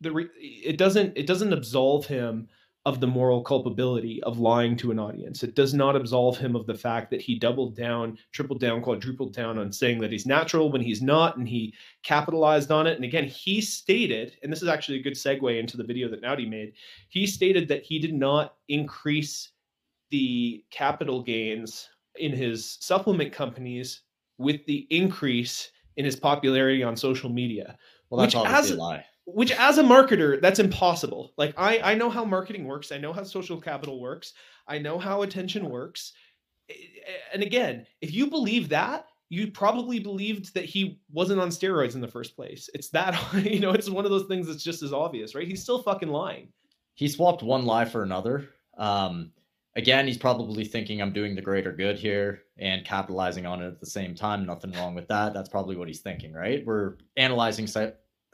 the 0.00 0.10
re- 0.10 0.30
it 0.38 0.78
doesn't 0.78 1.18
it 1.18 1.26
doesn't 1.26 1.52
absolve 1.52 2.06
him 2.06 2.48
of 2.86 3.00
the 3.00 3.06
moral 3.06 3.42
culpability 3.42 4.22
of 4.24 4.38
lying 4.38 4.76
to 4.76 4.90
an 4.90 4.98
audience. 4.98 5.42
It 5.42 5.54
does 5.54 5.72
not 5.72 5.96
absolve 5.96 6.36
him 6.36 6.54
of 6.54 6.66
the 6.66 6.74
fact 6.74 7.10
that 7.10 7.22
he 7.22 7.38
doubled 7.38 7.74
down, 7.74 8.18
tripled 8.32 8.60
down, 8.60 8.82
quadrupled 8.82 9.32
down 9.32 9.58
on 9.58 9.72
saying 9.72 10.00
that 10.00 10.12
he's 10.12 10.26
natural 10.26 10.70
when 10.70 10.82
he's 10.82 11.00
not, 11.00 11.38
and 11.38 11.48
he 11.48 11.72
capitalized 12.02 12.70
on 12.70 12.86
it. 12.86 12.96
And 12.96 13.04
again, 13.04 13.24
he 13.24 13.62
stated, 13.62 14.36
and 14.42 14.52
this 14.52 14.60
is 14.60 14.68
actually 14.68 14.98
a 14.98 15.02
good 15.02 15.14
segue 15.14 15.58
into 15.58 15.78
the 15.78 15.84
video 15.84 16.10
that 16.10 16.22
Naudi 16.22 16.48
made, 16.48 16.74
he 17.08 17.26
stated 17.26 17.68
that 17.68 17.84
he 17.84 17.98
did 17.98 18.12
not 18.12 18.56
increase 18.68 19.52
the 20.10 20.62
capital 20.70 21.22
gains 21.22 21.88
in 22.16 22.32
his 22.32 22.76
supplement 22.80 23.32
companies 23.32 24.02
with 24.36 24.64
the 24.66 24.86
increase 24.90 25.70
in 25.96 26.04
his 26.04 26.16
popularity 26.16 26.82
on 26.82 26.96
social 26.96 27.30
media. 27.30 27.78
Well, 28.10 28.20
that's 28.20 28.34
obviously 28.34 28.76
a 28.76 28.78
lie. 28.78 29.04
Which 29.26 29.52
as 29.52 29.78
a 29.78 29.82
marketer 29.82 30.40
that's 30.40 30.58
impossible 30.58 31.32
like 31.36 31.54
i 31.56 31.78
i 31.80 31.94
know 31.94 32.10
how 32.10 32.24
marketing 32.24 32.64
works 32.64 32.92
i 32.92 32.98
know 32.98 33.12
how 33.12 33.22
social 33.22 33.60
capital 33.60 34.00
works 34.00 34.34
i 34.68 34.78
know 34.78 34.98
how 34.98 35.22
attention 35.22 35.68
works 35.68 36.12
and 37.32 37.42
again 37.42 37.86
if 38.00 38.12
you 38.12 38.26
believe 38.26 38.68
that 38.68 39.06
you 39.30 39.50
probably 39.50 39.98
believed 39.98 40.54
that 40.54 40.64
he 40.66 41.00
wasn't 41.10 41.40
on 41.40 41.48
steroids 41.48 41.94
in 41.94 42.00
the 42.00 42.08
first 42.08 42.36
place 42.36 42.68
it's 42.74 42.90
that 42.90 43.18
you 43.44 43.60
know 43.60 43.72
it's 43.72 43.88
one 43.88 44.04
of 44.04 44.10
those 44.10 44.26
things 44.26 44.46
that's 44.46 44.62
just 44.62 44.82
as 44.82 44.92
obvious 44.92 45.34
right 45.34 45.48
he's 45.48 45.62
still 45.62 45.82
fucking 45.82 46.10
lying 46.10 46.48
he 46.94 47.08
swapped 47.08 47.42
one 47.42 47.66
lie 47.66 47.84
for 47.84 48.02
another. 48.02 48.48
Um, 48.78 49.32
again, 49.76 50.06
he's 50.06 50.18
probably 50.18 50.64
thinking 50.64 51.02
I'm 51.02 51.12
doing 51.12 51.34
the 51.34 51.42
greater 51.42 51.72
good 51.72 51.98
here 51.98 52.42
and 52.58 52.84
capitalizing 52.84 53.46
on 53.46 53.62
it 53.62 53.66
at 53.66 53.80
the 53.80 53.86
same 53.86 54.14
time. 54.14 54.46
Nothing 54.46 54.72
wrong 54.72 54.94
with 54.94 55.08
that. 55.08 55.34
That's 55.34 55.48
probably 55.48 55.76
what 55.76 55.88
he's 55.88 56.00
thinking, 56.00 56.32
right? 56.32 56.64
We're 56.64 56.94
analyzing 57.16 57.66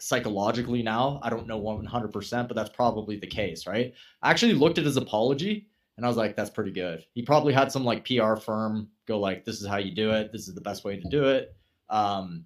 psychologically 0.00 0.82
now. 0.82 1.20
I 1.22 1.30
don't 1.30 1.46
know 1.46 1.60
100%, 1.60 2.48
but 2.48 2.54
that's 2.56 2.70
probably 2.70 3.16
the 3.16 3.26
case, 3.26 3.66
right? 3.66 3.92
I 4.22 4.30
actually 4.30 4.54
looked 4.54 4.78
at 4.78 4.84
his 4.84 4.96
apology 4.96 5.68
and 5.96 6.06
I 6.06 6.08
was 6.08 6.16
like, 6.16 6.34
that's 6.36 6.50
pretty 6.50 6.72
good. 6.72 7.04
He 7.12 7.22
probably 7.22 7.52
had 7.52 7.70
some 7.70 7.84
like 7.84 8.06
PR 8.06 8.36
firm 8.36 8.88
go 9.06 9.18
like, 9.20 9.44
this 9.44 9.60
is 9.60 9.66
how 9.68 9.76
you 9.76 9.94
do 9.94 10.10
it. 10.12 10.32
This 10.32 10.48
is 10.48 10.54
the 10.54 10.60
best 10.60 10.84
way 10.84 10.98
to 10.98 11.08
do 11.08 11.24
it. 11.24 11.54
Um, 11.88 12.44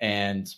and 0.00 0.48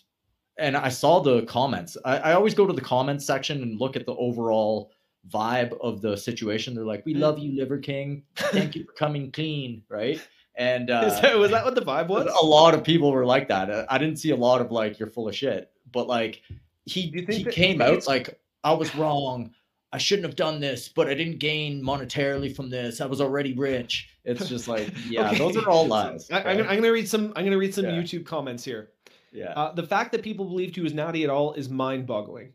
and 0.57 0.75
I 0.77 0.89
saw 0.89 1.19
the 1.21 1.43
comments. 1.43 1.97
I, 2.05 2.17
I 2.17 2.33
always 2.33 2.53
go 2.53 2.67
to 2.67 2.73
the 2.73 2.81
comments 2.81 3.25
section 3.25 3.63
and 3.63 3.79
look 3.79 3.95
at 3.95 4.05
the 4.05 4.13
overall 4.15 4.91
vibe 5.29 5.77
of 5.81 6.01
the 6.01 6.15
situation. 6.15 6.75
They're 6.75 6.85
like, 6.85 7.05
"We 7.05 7.13
Mm. 7.15 7.19
love 7.19 7.39
you, 7.39 7.55
Liver 7.55 7.77
King. 7.79 8.23
Thank 8.35 8.75
you 8.75 8.83
for 8.83 8.91
coming 8.93 9.31
clean." 9.31 9.83
Right? 9.89 10.21
And 10.55 10.89
uh, 10.91 11.19
that, 11.21 11.37
was 11.37 11.51
that 11.51 11.63
what 11.65 11.73
the 11.75 11.81
vibe 11.81 12.09
was 12.09 12.27
a 12.41 12.45
lot 12.45 12.73
of 12.73 12.83
people 12.83 13.11
were 13.11 13.25
like 13.25 13.47
that. 13.47 13.69
Uh, 13.71 13.85
I 13.89 13.97
didn't 13.97 14.17
see 14.17 14.31
a 14.31 14.35
lot 14.35 14.61
of 14.61 14.71
like, 14.71 14.99
"You're 14.99 15.09
full 15.09 15.27
of 15.29 15.35
shit," 15.35 15.71
but 15.91 16.07
like 16.07 16.41
he 16.85 17.09
Do 17.09 17.19
you 17.19 17.25
think 17.25 17.37
he 17.39 17.43
that- 17.45 17.53
came 17.53 17.77
do 17.77 17.83
you 17.85 17.89
think 17.91 18.03
out 18.03 18.07
like, 18.07 18.39
"I 18.63 18.73
was 18.73 18.93
wrong. 18.95 19.53
I 19.93 19.97
shouldn't 19.97 20.25
have 20.25 20.35
done 20.37 20.59
this, 20.61 20.87
but 20.89 21.07
I 21.07 21.13
didn't 21.13 21.39
gain 21.39 21.83
monetarily 21.83 22.55
from 22.55 22.69
this. 22.69 23.01
I 23.01 23.05
was 23.05 23.19
already 23.21 23.53
rich." 23.53 24.07
It's 24.23 24.47
just 24.47 24.67
like, 24.67 24.91
yeah, 25.09 25.27
Okay. 25.29 25.37
those 25.39 25.57
are 25.57 25.67
all 25.69 25.87
lies. 25.87 26.29
I, 26.31 26.39
I'm, 26.39 26.45
right? 26.45 26.57
gonna, 26.57 26.69
I'm 26.69 26.75
gonna 26.77 26.91
read 26.91 27.09
some 27.09 27.33
i'm 27.35 27.43
gonna 27.43 27.57
read 27.57 27.73
some 27.73 27.85
Yeah. 27.85 27.91
youtube 27.91 28.25
comments 28.25 28.63
here 28.63 28.91
yeah. 29.33 29.51
Uh, 29.51 29.73
the 29.73 29.83
fact 29.87 30.11
that 30.11 30.23
people 30.23 30.43
believed 30.45 30.75
he 30.75 30.81
was 30.81 30.93
naughty 30.93 31.23
at 31.23 31.29
all 31.29 31.53
is 31.53 31.69
mind 31.69 32.05
boggling. 32.05 32.51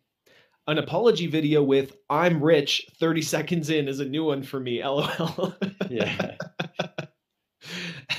An 0.69 0.77
apology 0.77 1.27
video 1.27 1.63
with 1.63 1.97
I'm 2.11 2.43
rich 2.45 2.87
30 3.01 3.23
seconds 3.23 3.71
in 3.71 3.89
is 3.89 3.99
a 4.01 4.05
new 4.05 4.25
one 4.25 4.43
for 4.43 4.61
me. 4.61 4.85
LOL. 4.85 5.55
yeah. 5.89 6.37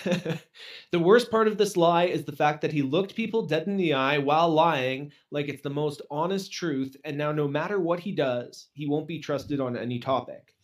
the 0.91 0.99
worst 0.99 1.29
part 1.29 1.47
of 1.47 1.57
this 1.57 1.75
lie 1.75 2.05
is 2.05 2.23
the 2.23 2.31
fact 2.31 2.61
that 2.61 2.71
he 2.71 2.81
looked 2.81 3.15
people 3.15 3.45
dead 3.45 3.67
in 3.67 3.77
the 3.77 3.93
eye 3.93 4.17
while 4.17 4.49
lying 4.49 5.11
like 5.31 5.49
it's 5.49 5.61
the 5.61 5.69
most 5.69 6.01
honest 6.09 6.51
truth. 6.51 6.95
And 7.03 7.17
now, 7.17 7.31
no 7.31 7.47
matter 7.47 7.79
what 7.79 7.99
he 7.99 8.11
does, 8.11 8.67
he 8.73 8.87
won't 8.87 9.07
be 9.07 9.19
trusted 9.19 9.59
on 9.59 9.75
any 9.75 9.99
topic. 9.99 10.55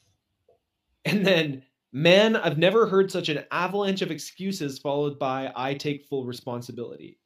And 1.06 1.26
then, 1.26 1.64
man, 1.92 2.38
I've 2.38 2.58
never 2.58 2.88
heard 2.88 3.12
such 3.12 3.30
an 3.30 3.44
avalanche 3.52 4.02
of 4.02 4.12
excuses 4.12 4.80
followed 4.80 5.20
by 5.20 5.52
I 5.56 5.74
take 5.74 6.06
full 6.06 6.26
responsibility. 6.26 7.20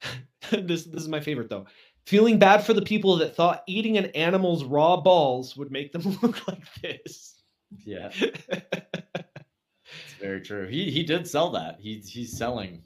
this 0.50 0.84
this 0.84 1.02
is 1.02 1.08
my 1.08 1.20
favorite 1.20 1.50
though. 1.50 1.66
Feeling 2.06 2.38
bad 2.38 2.64
for 2.64 2.72
the 2.72 2.82
people 2.82 3.16
that 3.16 3.36
thought 3.36 3.62
eating 3.66 3.98
an 3.98 4.06
animal's 4.06 4.64
raw 4.64 4.96
balls 5.00 5.56
would 5.56 5.70
make 5.70 5.92
them 5.92 6.02
look 6.22 6.46
like 6.48 6.62
this. 6.82 7.42
Yeah. 7.84 8.10
Very 10.20 10.40
true. 10.42 10.68
He 10.68 10.90
he 10.90 11.02
did 11.02 11.26
sell 11.26 11.50
that. 11.52 11.80
He's 11.80 12.08
he's 12.08 12.36
selling 12.36 12.84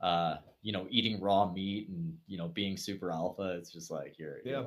uh 0.00 0.38
you 0.62 0.72
know 0.72 0.86
eating 0.90 1.20
raw 1.20 1.50
meat 1.52 1.88
and 1.88 2.18
you 2.26 2.36
know 2.38 2.48
being 2.48 2.76
super 2.76 3.12
alpha. 3.12 3.56
It's 3.58 3.70
just 3.72 3.90
like 3.90 4.18
you're, 4.18 4.38
you're 4.44 4.66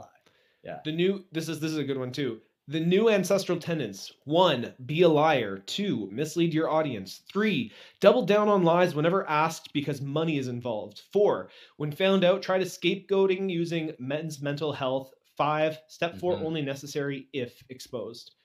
Yeah. 0.64 0.80
the 0.86 0.92
new 0.92 1.26
this 1.32 1.50
is 1.50 1.60
this 1.60 1.72
is 1.72 1.78
a 1.78 1.84
good 1.84 1.98
one 1.98 2.12
too. 2.12 2.42
The 2.70 2.80
new 2.82 3.10
ancestral 3.10 3.60
tenets: 3.60 4.12
one, 4.26 4.74
be 4.86 5.02
a 5.04 5.10
liar; 5.10 5.58
two, 5.58 6.10
mislead 6.12 6.54
your 6.54 6.70
audience; 6.70 7.20
three, 7.32 7.72
double 8.02 8.26
down 8.26 8.50
on 8.50 8.64
lies 8.64 8.96
whenever 8.96 9.28
asked 9.30 9.74
because 9.74 10.02
money 10.02 10.38
is 10.38 10.48
involved; 10.50 11.04
four, 11.14 11.50
when 11.78 11.92
found 11.92 12.24
out, 12.24 12.42
try 12.42 12.58
to 12.58 12.66
scapegoating 12.66 13.50
using 13.50 13.94
men's 14.00 14.42
mental 14.42 14.74
health; 14.74 15.14
five, 15.38 15.80
step 15.88 16.18
4 16.18 16.38
Mhm. 16.38 16.46
only 16.46 16.62
necessary 16.62 17.28
if 17.34 17.64
exposed. 17.70 18.36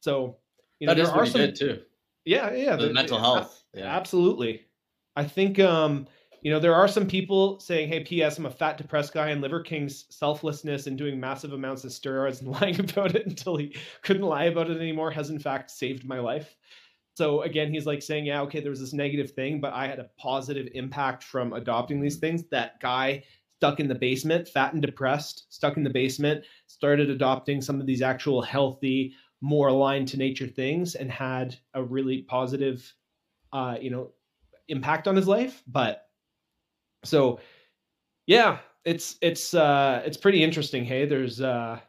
So, 0.00 0.38
you 0.80 0.86
know, 0.88 0.94
That 0.94 0.96
there 0.96 1.10
are 1.10 1.26
some 1.26 1.52
too. 1.54 1.84
Yeah, 2.24 2.52
yeah. 2.52 2.76
The 2.76 2.88
the- 2.88 2.92
mental 2.92 3.18
health. 3.18 3.64
Yeah. 3.74 3.84
Absolutely. 3.96 4.62
I 5.16 5.24
think 5.24 5.58
um, 5.58 6.06
you 6.42 6.50
know, 6.50 6.58
there 6.58 6.74
are 6.74 6.88
some 6.88 7.06
people 7.06 7.60
saying, 7.60 7.88
Hey, 7.88 8.02
PS, 8.02 8.36
I'm 8.36 8.46
a 8.46 8.50
fat 8.50 8.76
depressed 8.76 9.14
guy 9.14 9.30
and 9.30 9.40
Liver 9.40 9.62
King's 9.62 10.06
selflessness 10.10 10.88
and 10.88 10.98
doing 10.98 11.18
massive 11.18 11.52
amounts 11.52 11.84
of 11.84 11.92
steroids 11.92 12.40
and 12.40 12.50
lying 12.60 12.78
about 12.80 13.14
it 13.14 13.26
until 13.26 13.56
he 13.56 13.76
couldn't 14.02 14.22
lie 14.22 14.44
about 14.44 14.68
it 14.68 14.76
anymore 14.76 15.10
has 15.10 15.30
in 15.30 15.38
fact 15.38 15.70
saved 15.70 16.04
my 16.04 16.18
life. 16.18 16.56
So 17.14 17.42
again, 17.42 17.72
he's 17.72 17.86
like 17.86 18.02
saying, 18.02 18.26
Yeah, 18.26 18.42
okay, 18.42 18.60
there 18.60 18.70
was 18.70 18.80
this 18.80 18.92
negative 18.92 19.30
thing, 19.30 19.60
but 19.60 19.72
I 19.72 19.86
had 19.86 20.00
a 20.00 20.10
positive 20.18 20.68
impact 20.74 21.22
from 21.22 21.52
adopting 21.52 22.00
these 22.00 22.16
things. 22.16 22.44
That 22.50 22.80
guy 22.80 23.22
stuck 23.58 23.78
in 23.78 23.86
the 23.86 23.94
basement, 23.94 24.48
fat 24.48 24.72
and 24.72 24.82
depressed, 24.82 25.44
stuck 25.48 25.76
in 25.76 25.84
the 25.84 25.90
basement, 25.90 26.44
started 26.66 27.08
adopting 27.08 27.62
some 27.62 27.80
of 27.80 27.86
these 27.86 28.02
actual 28.02 28.42
healthy, 28.42 29.14
more 29.42 29.68
aligned 29.68 30.08
to 30.08 30.18
nature 30.18 30.48
things 30.48 30.96
and 30.96 31.12
had 31.12 31.56
a 31.74 31.84
really 31.84 32.22
positive 32.24 32.94
uh 33.52 33.78
you 33.80 33.90
know 33.90 34.12
impact 34.68 35.08
on 35.08 35.16
his 35.16 35.28
life 35.28 35.62
but 35.66 36.10
so 37.04 37.40
yeah 38.26 38.60
it's 38.84 39.18
it's 39.22 39.54
uh 39.54 40.02
it's 40.06 40.16
pretty 40.16 40.42
interesting 40.42 40.84
hey 40.84 41.06
there's 41.06 41.40
uh 41.40 41.80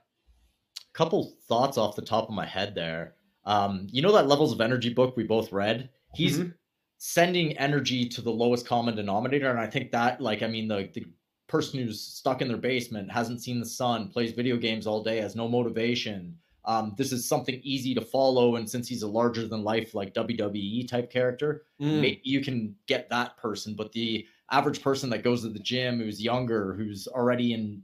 couple 0.94 1.36
thoughts 1.48 1.78
off 1.78 1.96
the 1.96 2.02
top 2.02 2.26
of 2.30 2.36
my 2.36 2.46
head 2.46 2.76
there. 2.76 3.16
Um, 3.46 3.88
you 3.92 4.02
know 4.02 4.12
that 4.14 4.28
levels 4.28 4.52
of 4.54 4.62
energy 4.62 4.94
book 4.94 5.16
we 5.18 5.24
both 5.24 5.52
read? 5.52 5.90
He's 6.14 6.46
Mhm. 6.46 6.54
sending 6.98 7.58
energy 7.58 8.08
to 8.10 8.22
the 8.22 8.32
lowest 8.32 8.66
common 8.68 8.96
denominator, 8.96 9.50
and 9.50 9.60
I 9.60 9.68
think 9.68 9.92
that, 9.92 10.22
like, 10.22 10.42
I 10.42 10.48
mean, 10.48 10.68
the 10.68 10.90
the 10.94 11.06
person 11.48 11.80
who's 11.80 12.02
stuck 12.02 12.42
in 12.42 12.48
their 12.48 12.58
basement 12.58 13.12
hasn't 13.12 13.42
seen 13.42 13.60
the 13.60 13.66
sun, 13.66 14.10
plays 14.10 14.32
video 14.32 14.58
games 14.58 14.88
all 14.88 15.04
day, 15.04 15.18
has 15.18 15.36
no 15.36 15.48
motivation. 15.48 16.40
Um, 16.66 16.94
this 16.98 17.12
is 17.12 17.28
something 17.28 17.60
easy 17.64 17.94
to 17.94 18.02
follow, 18.02 18.56
and 18.56 18.70
since 18.70 18.88
he's 18.88 19.04
a 19.04 19.08
larger 19.08 19.48
than 19.48 19.64
life, 19.64 19.94
like 19.94 20.14
WWE 20.14 20.88
type 20.88 21.12
character, 21.12 21.64
mm, 21.82 22.20
you 22.24 22.42
can 22.42 22.76
get 22.88 23.10
that 23.10 23.38
person. 23.38 23.76
But 23.76 23.92
the 23.92 24.26
average 24.52 24.82
person 24.82 25.10
that 25.10 25.24
goes 25.24 25.42
to 25.42 25.50
the 25.50 25.60
gym, 25.60 26.00
who's 26.00 26.22
younger, 26.22 26.74
who's 26.74 27.08
already 27.08 27.54
in 27.54 27.82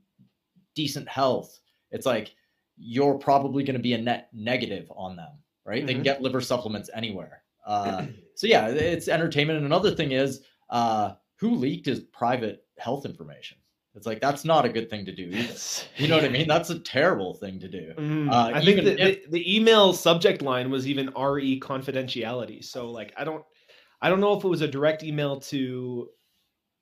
decent 0.75 1.07
health, 1.09 1.59
it's 1.91 2.05
like 2.05 2.35
you're 2.77 3.17
probably 3.17 3.63
going 3.63 3.75
to 3.75 3.81
be 3.83 3.93
a 3.93 3.97
net 3.97 4.29
negative 4.33 4.91
on 4.95 5.15
them, 5.15 5.33
right? 5.65 5.85
They 5.85 5.93
can 5.93 6.01
Mhm. 6.01 6.05
get 6.05 6.21
liver 6.21 6.41
supplements 6.41 6.89
anywhere. 6.93 7.43
Uh, 7.65 8.05
so 8.35 8.47
yeah, 8.47 8.67
it's 8.69 9.07
entertainment. 9.07 9.57
And 9.57 9.65
another 9.65 9.91
thing 9.91 10.13
is, 10.13 10.41
uh, 10.69 11.15
who 11.35 11.55
leaked 11.55 11.85
his 11.85 12.01
private 12.01 12.65
health 12.77 13.05
information? 13.05 13.57
It's 13.99 14.07
like 14.07 14.21
that's 14.21 14.45
not 14.45 14.63
a 14.63 14.69
good 14.69 14.89
thing 14.89 15.03
to 15.05 15.11
do 15.13 15.23
either. 15.23 15.53
You 15.97 16.07
know 16.07 16.15
what 16.15 16.23
I 16.23 16.29
mean? 16.29 16.47
That's 16.47 16.69
a 16.69 16.79
terrible 16.79 17.33
thing 17.33 17.59
to 17.59 17.67
do. 17.67 17.93
Mm, 17.97 18.31
Uh, 18.31 18.51
I 18.55 18.63
think 18.63 18.79
even 18.79 18.85
that 18.85 18.99
if- 18.99 19.25
the, 19.25 19.31
the 19.39 19.55
email 19.57 19.91
subject 19.91 20.41
line 20.41 20.71
was 20.71 20.87
even 20.87 21.07
re 21.17 21.59
confidentiality. 21.59 22.63
So 22.63 22.89
like 22.89 23.11
I 23.17 23.25
don't 23.25 23.43
I 24.01 24.07
don't 24.07 24.21
know 24.21 24.37
if 24.37 24.45
it 24.45 24.47
was 24.47 24.61
a 24.61 24.67
direct 24.69 25.03
email 25.03 25.41
to 25.41 26.07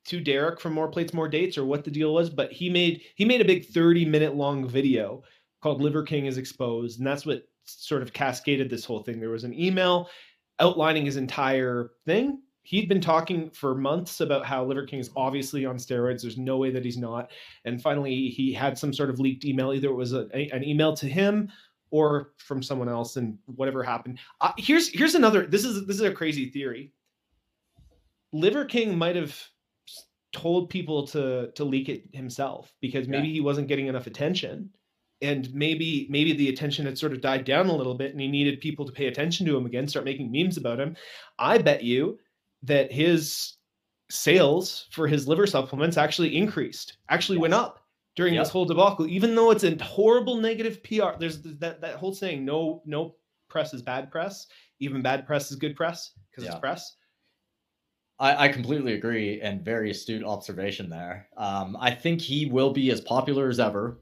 to 0.06 0.20
Derek 0.20 0.60
from 0.60 0.74
More 0.74 0.88
Plates 0.88 1.12
More 1.12 1.28
Dates 1.28 1.58
or 1.58 1.64
what 1.64 1.82
the 1.82 1.90
deal 1.90 2.14
was, 2.14 2.30
but 2.30 2.52
he 2.52 2.70
made 2.70 3.02
he 3.16 3.24
made 3.24 3.40
a 3.40 3.44
big 3.44 3.66
30 3.66 4.04
minute 4.04 4.36
long 4.36 4.68
video 4.68 5.24
called 5.60 5.82
Liver 5.82 6.04
King 6.04 6.26
is 6.26 6.38
exposed 6.38 6.98
and 6.98 7.06
that's 7.06 7.26
what 7.26 7.42
sort 7.64 8.02
of 8.02 8.12
cascaded 8.12 8.70
this 8.70 8.84
whole 8.84 9.02
thing. 9.02 9.18
There 9.18 9.30
was 9.30 9.42
an 9.42 9.58
email 9.58 10.08
outlining 10.60 11.04
his 11.04 11.16
entire 11.16 11.90
thing. 12.06 12.40
He'd 12.68 12.86
been 12.88 13.00
talking 13.00 13.48
for 13.50 13.74
months 13.74 14.20
about 14.20 14.44
how 14.44 14.62
Liver 14.62 14.84
King 14.84 14.98
is 15.00 15.10
obviously 15.16 15.64
on 15.64 15.76
steroids. 15.76 16.20
There's 16.20 16.36
no 16.36 16.58
way 16.58 16.70
that 16.70 16.84
he's 16.84 16.98
not. 16.98 17.30
And 17.64 17.80
finally, 17.80 18.28
he 18.28 18.52
had 18.52 18.76
some 18.76 18.92
sort 18.92 19.08
of 19.08 19.18
leaked 19.18 19.46
email. 19.46 19.72
Either 19.72 19.88
it 19.88 19.94
was 19.94 20.12
a, 20.12 20.28
a- 20.34 20.50
an 20.50 20.62
email 20.62 20.92
to 20.96 21.06
him 21.08 21.50
or 21.90 22.32
from 22.36 22.62
someone 22.62 22.90
else, 22.90 23.16
and 23.16 23.38
whatever 23.46 23.82
happened. 23.82 24.18
Uh, 24.42 24.52
here's 24.58 24.88
here's 24.90 25.14
another. 25.14 25.46
This 25.46 25.64
is 25.64 25.86
this 25.86 25.96
is 25.96 26.02
a 26.02 26.12
crazy 26.12 26.50
theory. 26.50 26.92
Liver 28.32 28.66
King 28.66 28.98
might 28.98 29.16
have 29.16 29.34
told 30.32 30.68
people 30.68 31.06
to 31.08 31.50
to 31.54 31.64
leak 31.64 31.88
it 31.88 32.04
himself 32.12 32.70
because 32.82 33.08
maybe 33.08 33.32
he 33.32 33.40
wasn't 33.40 33.66
getting 33.68 33.86
enough 33.86 34.06
attention. 34.06 34.68
and 35.22 35.52
maybe 35.54 36.06
maybe 36.10 36.34
the 36.34 36.50
attention 36.50 36.84
had 36.84 36.98
sort 36.98 37.12
of 37.14 37.20
died 37.22 37.44
down 37.46 37.66
a 37.68 37.74
little 37.74 37.94
bit 37.94 38.12
and 38.12 38.20
he 38.20 38.28
needed 38.28 38.60
people 38.60 38.84
to 38.84 38.92
pay 38.92 39.06
attention 39.06 39.44
to 39.46 39.56
him 39.56 39.64
again 39.66 39.88
start 39.88 40.04
making 40.04 40.30
memes 40.30 40.56
about 40.58 40.78
him 40.78 40.94
i 41.40 41.56
bet 41.58 41.82
you 41.82 42.16
that 42.62 42.92
his 42.92 43.56
sales 44.10 44.86
for 44.90 45.06
his 45.06 45.28
liver 45.28 45.46
supplements 45.46 45.96
actually 45.96 46.36
increased 46.36 46.96
actually 47.10 47.36
yes. 47.36 47.42
went 47.42 47.54
up 47.54 47.84
during 48.16 48.34
yep. 48.34 48.44
this 48.44 48.50
whole 48.50 48.64
debacle 48.64 49.06
even 49.06 49.34
though 49.34 49.50
it's 49.50 49.64
a 49.64 49.82
horrible 49.82 50.36
negative 50.36 50.82
pr 50.82 51.10
there's 51.18 51.42
that 51.42 51.80
that 51.80 51.96
whole 51.96 52.14
saying 52.14 52.44
no 52.44 52.82
no 52.86 53.14
press 53.48 53.74
is 53.74 53.82
bad 53.82 54.10
press 54.10 54.46
even 54.80 55.02
bad 55.02 55.26
press 55.26 55.50
is 55.50 55.56
good 55.56 55.76
press 55.76 56.12
because 56.30 56.44
yeah. 56.44 56.52
it's 56.52 56.60
press 56.60 56.96
I, 58.20 58.46
I, 58.46 58.48
completely 58.48 58.94
agree 58.94 59.40
and 59.40 59.64
very 59.64 59.90
astute 59.90 60.24
observation 60.24 60.90
there. 60.90 61.28
Um, 61.36 61.76
I 61.80 61.92
think 61.92 62.20
he 62.20 62.46
will 62.46 62.72
be 62.72 62.90
as 62.90 63.00
popular 63.00 63.48
as 63.48 63.60
ever. 63.60 64.00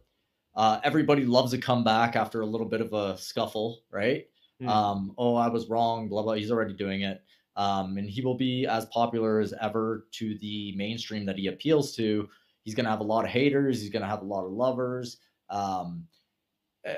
Uh, 0.55 0.81
everybody 0.83 1.27
loves 1.27 1.53
a 1.53 1.59
comeback 1.59 2.17
after 2.17 2.41
a 2.41 2.47
little 2.47 2.67
bit 2.67 2.81
of 2.81 2.95
a 2.95 3.19
scuffle, 3.19 3.83
right? 3.91 4.25
Mm. 4.63 4.69
Um, 4.69 5.15
oh, 5.19 5.35
I 5.35 5.49
was 5.49 5.69
wrong, 5.69 6.09
blah, 6.09 6.23
blah. 6.23 6.33
He's 6.33 6.51
already 6.51 6.73
doing 6.73 7.03
it. 7.03 7.23
Um, 7.57 7.97
and 7.97 8.09
he 8.09 8.23
will 8.23 8.37
be 8.37 8.67
as 8.67 8.85
popular 8.87 9.41
as 9.41 9.55
ever 9.61 10.07
to 10.13 10.39
the 10.39 10.75
mainstream 10.77 11.25
that 11.27 11.39
he 11.39 11.47
appeals 11.47 11.95
to. 11.97 12.29
He's 12.63 12.75
going 12.75 12.85
to 12.85 12.91
have 12.91 13.01
a 13.01 13.05
lot 13.05 13.25
of 13.25 13.31
haters. 13.31 13.81
He's 13.81 13.91
going 13.91 14.03
to 14.03 14.09
have 14.09 14.23
a 14.23 14.27
lot 14.27 14.45
of 14.45 14.53
lovers. 14.53 15.19
Um, 15.49 16.07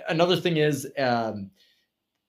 another 0.09 0.37
thing 0.37 0.57
is, 0.57 0.87
um, 0.99 1.51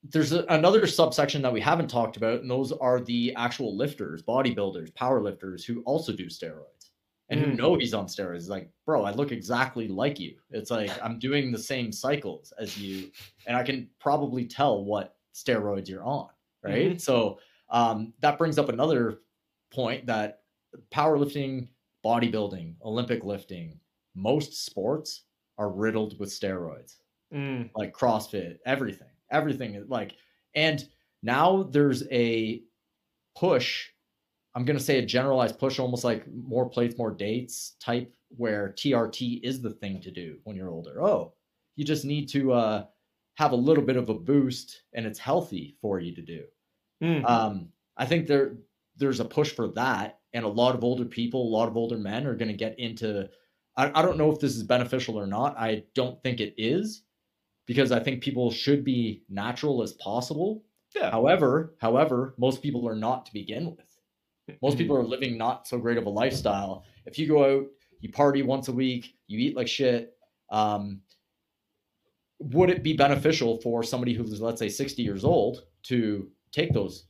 there's 0.02 0.32
a, 0.32 0.44
another 0.48 0.86
subsection 0.86 1.42
that 1.42 1.52
we 1.52 1.60
haven't 1.60 1.88
talked 1.88 2.16
about, 2.16 2.40
and 2.40 2.50
those 2.50 2.72
are 2.72 3.00
the 3.00 3.34
actual 3.36 3.76
lifters, 3.76 4.22
bodybuilders, 4.22 4.94
power 4.94 5.20
lifters 5.20 5.64
who 5.64 5.82
also 5.82 6.12
do 6.12 6.26
steroids 6.26 6.90
and 7.28 7.40
mm. 7.40 7.44
who 7.44 7.54
know 7.54 7.76
he's 7.76 7.94
on 7.94 8.06
steroids. 8.06 8.48
Like, 8.48 8.70
bro, 8.86 9.04
I 9.04 9.12
look 9.12 9.32
exactly 9.32 9.88
like 9.88 10.18
you. 10.18 10.36
It's 10.50 10.70
like 10.70 10.90
I'm 11.02 11.18
doing 11.18 11.52
the 11.52 11.58
same 11.58 11.92
cycles 11.92 12.52
as 12.58 12.78
you, 12.78 13.10
and 13.46 13.56
I 13.56 13.62
can 13.62 13.88
probably 13.98 14.46
tell 14.46 14.84
what 14.84 15.16
steroids 15.34 15.88
you're 15.88 16.04
on, 16.04 16.28
right? 16.62 16.90
Mm-hmm. 16.90 16.98
So 16.98 17.38
um, 17.70 18.12
that 18.20 18.38
brings 18.38 18.58
up 18.58 18.68
another 18.68 19.20
point 19.72 20.06
that 20.06 20.40
powerlifting, 20.92 21.68
bodybuilding, 22.04 22.74
Olympic 22.84 23.24
lifting, 23.24 23.78
most 24.14 24.64
sports 24.64 25.24
are 25.58 25.70
riddled 25.70 26.18
with 26.18 26.30
steroids, 26.30 26.96
mm. 27.32 27.70
like 27.76 27.92
CrossFit, 27.92 28.58
everything 28.66 29.08
everything 29.30 29.82
like 29.88 30.16
and 30.54 30.88
now 31.22 31.62
there's 31.62 32.06
a 32.10 32.62
push 33.36 33.86
i'm 34.54 34.64
going 34.64 34.78
to 34.78 34.82
say 34.82 34.98
a 34.98 35.06
generalized 35.06 35.58
push 35.58 35.78
almost 35.78 36.04
like 36.04 36.24
more 36.32 36.68
plates 36.68 36.98
more 36.98 37.10
dates 37.10 37.76
type 37.80 38.12
where 38.36 38.74
trt 38.76 39.40
is 39.42 39.60
the 39.60 39.70
thing 39.70 40.00
to 40.00 40.10
do 40.10 40.38
when 40.44 40.56
you're 40.56 40.70
older. 40.70 41.02
Oh 41.02 41.34
you 41.76 41.84
just 41.84 42.04
need 42.04 42.28
to 42.30 42.52
uh, 42.52 42.84
have 43.34 43.52
a 43.52 43.56
little 43.56 43.84
bit 43.84 43.96
of 43.96 44.10
a 44.10 44.14
boost 44.14 44.82
and 44.92 45.06
it's 45.06 45.18
healthy 45.18 45.76
for 45.80 45.98
you 45.98 46.14
to 46.14 46.22
do 46.22 46.44
mm. 47.02 47.28
um, 47.28 47.68
i 47.96 48.06
think 48.06 48.26
there 48.26 48.56
there's 48.96 49.20
a 49.20 49.24
push 49.24 49.52
for 49.52 49.68
that 49.68 50.20
and 50.32 50.44
a 50.44 50.48
lot 50.48 50.74
of 50.74 50.84
older 50.84 51.04
people 51.04 51.42
a 51.42 51.54
lot 51.56 51.68
of 51.68 51.76
older 51.76 51.98
men 51.98 52.26
are 52.26 52.34
going 52.34 52.50
to 52.50 52.56
get 52.56 52.78
into 52.78 53.28
I, 53.76 54.00
I 54.00 54.02
don't 54.02 54.18
know 54.18 54.30
if 54.30 54.40
this 54.40 54.56
is 54.56 54.62
beneficial 54.62 55.18
or 55.18 55.26
not 55.26 55.58
i 55.58 55.84
don't 55.94 56.22
think 56.22 56.40
it 56.40 56.54
is 56.56 57.02
because 57.70 57.92
I 57.92 58.00
think 58.00 58.20
people 58.20 58.50
should 58.50 58.82
be 58.82 59.22
natural 59.28 59.80
as 59.80 59.92
possible. 59.92 60.64
Yeah. 60.96 61.08
However, 61.12 61.76
however, 61.80 62.34
most 62.36 62.62
people 62.62 62.88
are 62.88 62.96
not 62.96 63.26
to 63.26 63.32
begin 63.32 63.76
with. 63.76 64.58
Most 64.60 64.76
people 64.76 64.96
are 64.96 65.04
living 65.04 65.38
not 65.38 65.68
so 65.68 65.78
great 65.78 65.96
of 65.96 66.04
a 66.04 66.10
lifestyle. 66.10 66.84
If 67.06 67.16
you 67.16 67.28
go 67.28 67.44
out, 67.44 67.66
you 68.00 68.10
party 68.10 68.42
once 68.42 68.66
a 68.66 68.72
week, 68.72 69.14
you 69.28 69.38
eat 69.38 69.56
like 69.56 69.68
shit, 69.68 70.14
um, 70.50 71.02
would 72.40 72.70
it 72.70 72.82
be 72.82 72.94
beneficial 72.94 73.60
for 73.60 73.84
somebody 73.84 74.14
who's 74.14 74.40
let's 74.40 74.58
say 74.58 74.68
60 74.68 75.00
years 75.00 75.22
old 75.22 75.62
to 75.84 76.28
take 76.52 76.72
those 76.72 77.06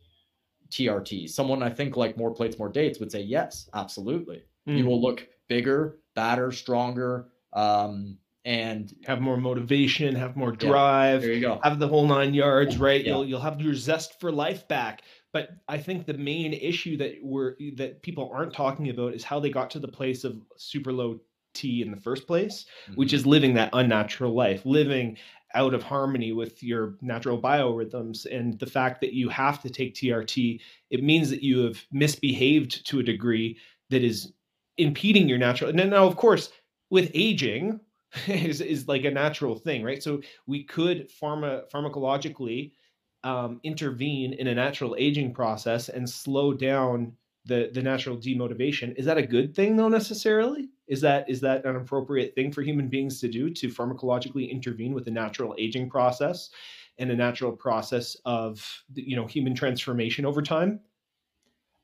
TRTs? 0.70 1.30
Someone 1.30 1.62
I 1.62 1.70
think 1.70 1.96
like 1.96 2.16
more 2.16 2.32
plates, 2.32 2.58
more 2.58 2.68
dates 2.68 2.98
would 3.00 3.12
say 3.12 3.20
yes, 3.22 3.68
absolutely. 3.74 4.42
Mm. 4.68 4.78
You 4.78 4.86
will 4.86 5.00
look 5.00 5.26
bigger, 5.48 5.98
badder, 6.14 6.52
stronger, 6.52 7.28
um, 7.52 8.18
and 8.44 8.94
have 9.04 9.20
more 9.20 9.36
motivation, 9.36 10.14
have 10.14 10.36
more 10.36 10.52
drive. 10.52 11.20
Yeah, 11.20 11.26
there 11.26 11.34
you 11.34 11.40
go. 11.40 11.60
Have 11.62 11.78
the 11.78 11.88
whole 11.88 12.06
nine 12.06 12.32
yards, 12.32 12.78
right? 12.78 13.04
Yeah. 13.04 13.12
You'll 13.12 13.26
you'll 13.26 13.40
have 13.40 13.60
your 13.60 13.74
zest 13.74 14.18
for 14.20 14.32
life 14.32 14.66
back. 14.68 15.02
But 15.32 15.50
I 15.68 15.78
think 15.78 16.06
the 16.06 16.14
main 16.14 16.54
issue 16.54 16.96
that 16.96 17.16
we're 17.22 17.54
that 17.76 18.02
people 18.02 18.30
aren't 18.32 18.52
talking 18.52 18.88
about 18.88 19.14
is 19.14 19.22
how 19.22 19.40
they 19.40 19.50
got 19.50 19.70
to 19.72 19.78
the 19.78 19.88
place 19.88 20.24
of 20.24 20.40
super 20.56 20.92
low 20.92 21.20
T 21.54 21.82
in 21.82 21.90
the 21.90 21.96
first 21.96 22.26
place, 22.26 22.64
mm-hmm. 22.84 22.94
which 22.94 23.12
is 23.12 23.26
living 23.26 23.54
that 23.54 23.70
unnatural 23.72 24.34
life, 24.34 24.64
living 24.64 25.16
out 25.54 25.74
of 25.74 25.82
harmony 25.82 26.32
with 26.32 26.62
your 26.62 26.96
natural 27.00 27.40
biorhythms 27.40 28.26
and 28.26 28.58
the 28.58 28.66
fact 28.66 29.00
that 29.00 29.12
you 29.12 29.28
have 29.28 29.60
to 29.62 29.70
take 29.70 29.94
TRT, 29.94 30.60
it 30.90 31.02
means 31.02 31.30
that 31.30 31.42
you 31.42 31.60
have 31.60 31.84
misbehaved 31.90 32.86
to 32.86 33.00
a 33.00 33.02
degree 33.02 33.58
that 33.90 34.02
is 34.02 34.32
impeding 34.78 35.28
your 35.28 35.38
natural. 35.38 35.70
And 35.70 35.90
now, 35.90 36.06
of 36.06 36.16
course, 36.16 36.50
with 36.90 37.10
aging, 37.14 37.80
is 38.26 38.60
is 38.60 38.88
like 38.88 39.04
a 39.04 39.10
natural 39.10 39.54
thing, 39.54 39.82
right? 39.84 40.02
So 40.02 40.20
we 40.46 40.64
could 40.64 41.08
pharma 41.10 41.70
pharmacologically 41.70 42.72
um, 43.22 43.60
intervene 43.62 44.32
in 44.32 44.48
a 44.48 44.54
natural 44.54 44.96
aging 44.98 45.34
process 45.34 45.88
and 45.88 46.08
slow 46.08 46.52
down 46.52 47.12
the 47.44 47.70
the 47.72 47.82
natural 47.82 48.16
demotivation. 48.16 48.94
Is 48.96 49.06
that 49.06 49.18
a 49.18 49.26
good 49.26 49.54
thing 49.54 49.76
though 49.76 49.88
necessarily? 49.88 50.68
Is 50.88 51.00
that 51.00 51.28
is 51.28 51.40
that 51.40 51.64
an 51.64 51.76
appropriate 51.76 52.34
thing 52.34 52.52
for 52.52 52.62
human 52.62 52.88
beings 52.88 53.20
to 53.20 53.28
do 53.28 53.50
to 53.50 53.68
pharmacologically 53.68 54.50
intervene 54.50 54.92
with 54.92 55.04
the 55.04 55.10
natural 55.10 55.54
aging 55.58 55.88
process 55.88 56.50
and 56.98 57.10
a 57.10 57.16
natural 57.16 57.52
process 57.52 58.16
of 58.24 58.66
you 58.94 59.16
know 59.16 59.26
human 59.26 59.54
transformation 59.54 60.24
over 60.24 60.42
time? 60.42 60.80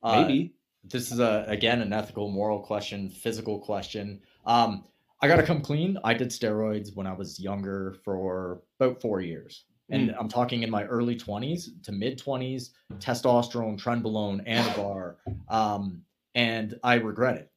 Uh, 0.03 0.23
Maybe. 0.23 0.53
Uh, 0.53 0.57
this 0.89 1.11
is 1.11 1.19
a 1.19 1.45
again 1.49 1.81
an 1.81 1.93
ethical, 1.93 2.31
moral 2.31 2.61
question, 2.61 3.11
physical 3.11 3.59
question. 3.59 4.21
Um, 4.45 4.85
I 5.21 5.29
gotta 5.29 5.43
come 5.43 5.63
clean. 5.63 5.99
I 6.05 6.15
did 6.15 6.29
steroids 6.29 6.95
when 6.95 7.07
I 7.07 7.13
was 7.13 7.41
younger 7.41 7.97
for 8.05 8.63
about 8.79 9.01
four 9.01 9.21
years. 9.21 9.65
And 9.91 10.11
mm. 10.11 10.17
I'm 10.19 10.29
talking 10.29 10.63
in 10.63 10.71
my 10.71 10.85
early 10.85 11.17
20s 11.17 11.83
to 11.85 11.93
mid 11.93 12.19
20s, 12.19 12.71
testosterone, 12.99 13.81
trenbolone, 13.81 14.47
anavar. 14.49 15.17
Um, 15.49 16.03
and 16.35 16.79
I 16.83 16.95
regret 16.95 17.37
it. 17.37 17.51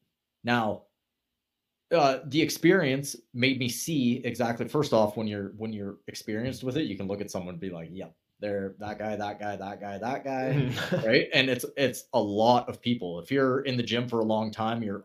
Now, 0.44 0.82
uh, 1.92 2.20
the 2.26 2.40
experience 2.40 3.16
made 3.34 3.58
me 3.58 3.68
see 3.68 4.22
exactly 4.24 4.68
first 4.68 4.92
off 4.92 5.16
when 5.16 5.26
you're 5.26 5.52
when 5.56 5.72
you're 5.72 5.96
experienced 6.06 6.62
with 6.62 6.76
it 6.76 6.84
you 6.84 6.96
can 6.96 7.08
look 7.08 7.20
at 7.20 7.32
someone 7.32 7.54
and 7.54 7.60
be 7.60 7.68
like 7.68 7.88
yep 7.90 8.14
they're 8.38 8.76
that 8.78 8.96
guy 8.96 9.16
that 9.16 9.40
guy 9.40 9.56
that 9.56 9.80
guy 9.80 9.98
that 9.98 10.22
guy 10.22 10.72
right 11.04 11.28
and 11.34 11.50
it's 11.50 11.64
it's 11.76 12.04
a 12.12 12.20
lot 12.20 12.68
of 12.68 12.80
people 12.80 13.18
if 13.18 13.28
you're 13.28 13.62
in 13.62 13.76
the 13.76 13.82
gym 13.82 14.08
for 14.08 14.20
a 14.20 14.24
long 14.24 14.52
time 14.52 14.84
you're 14.84 15.04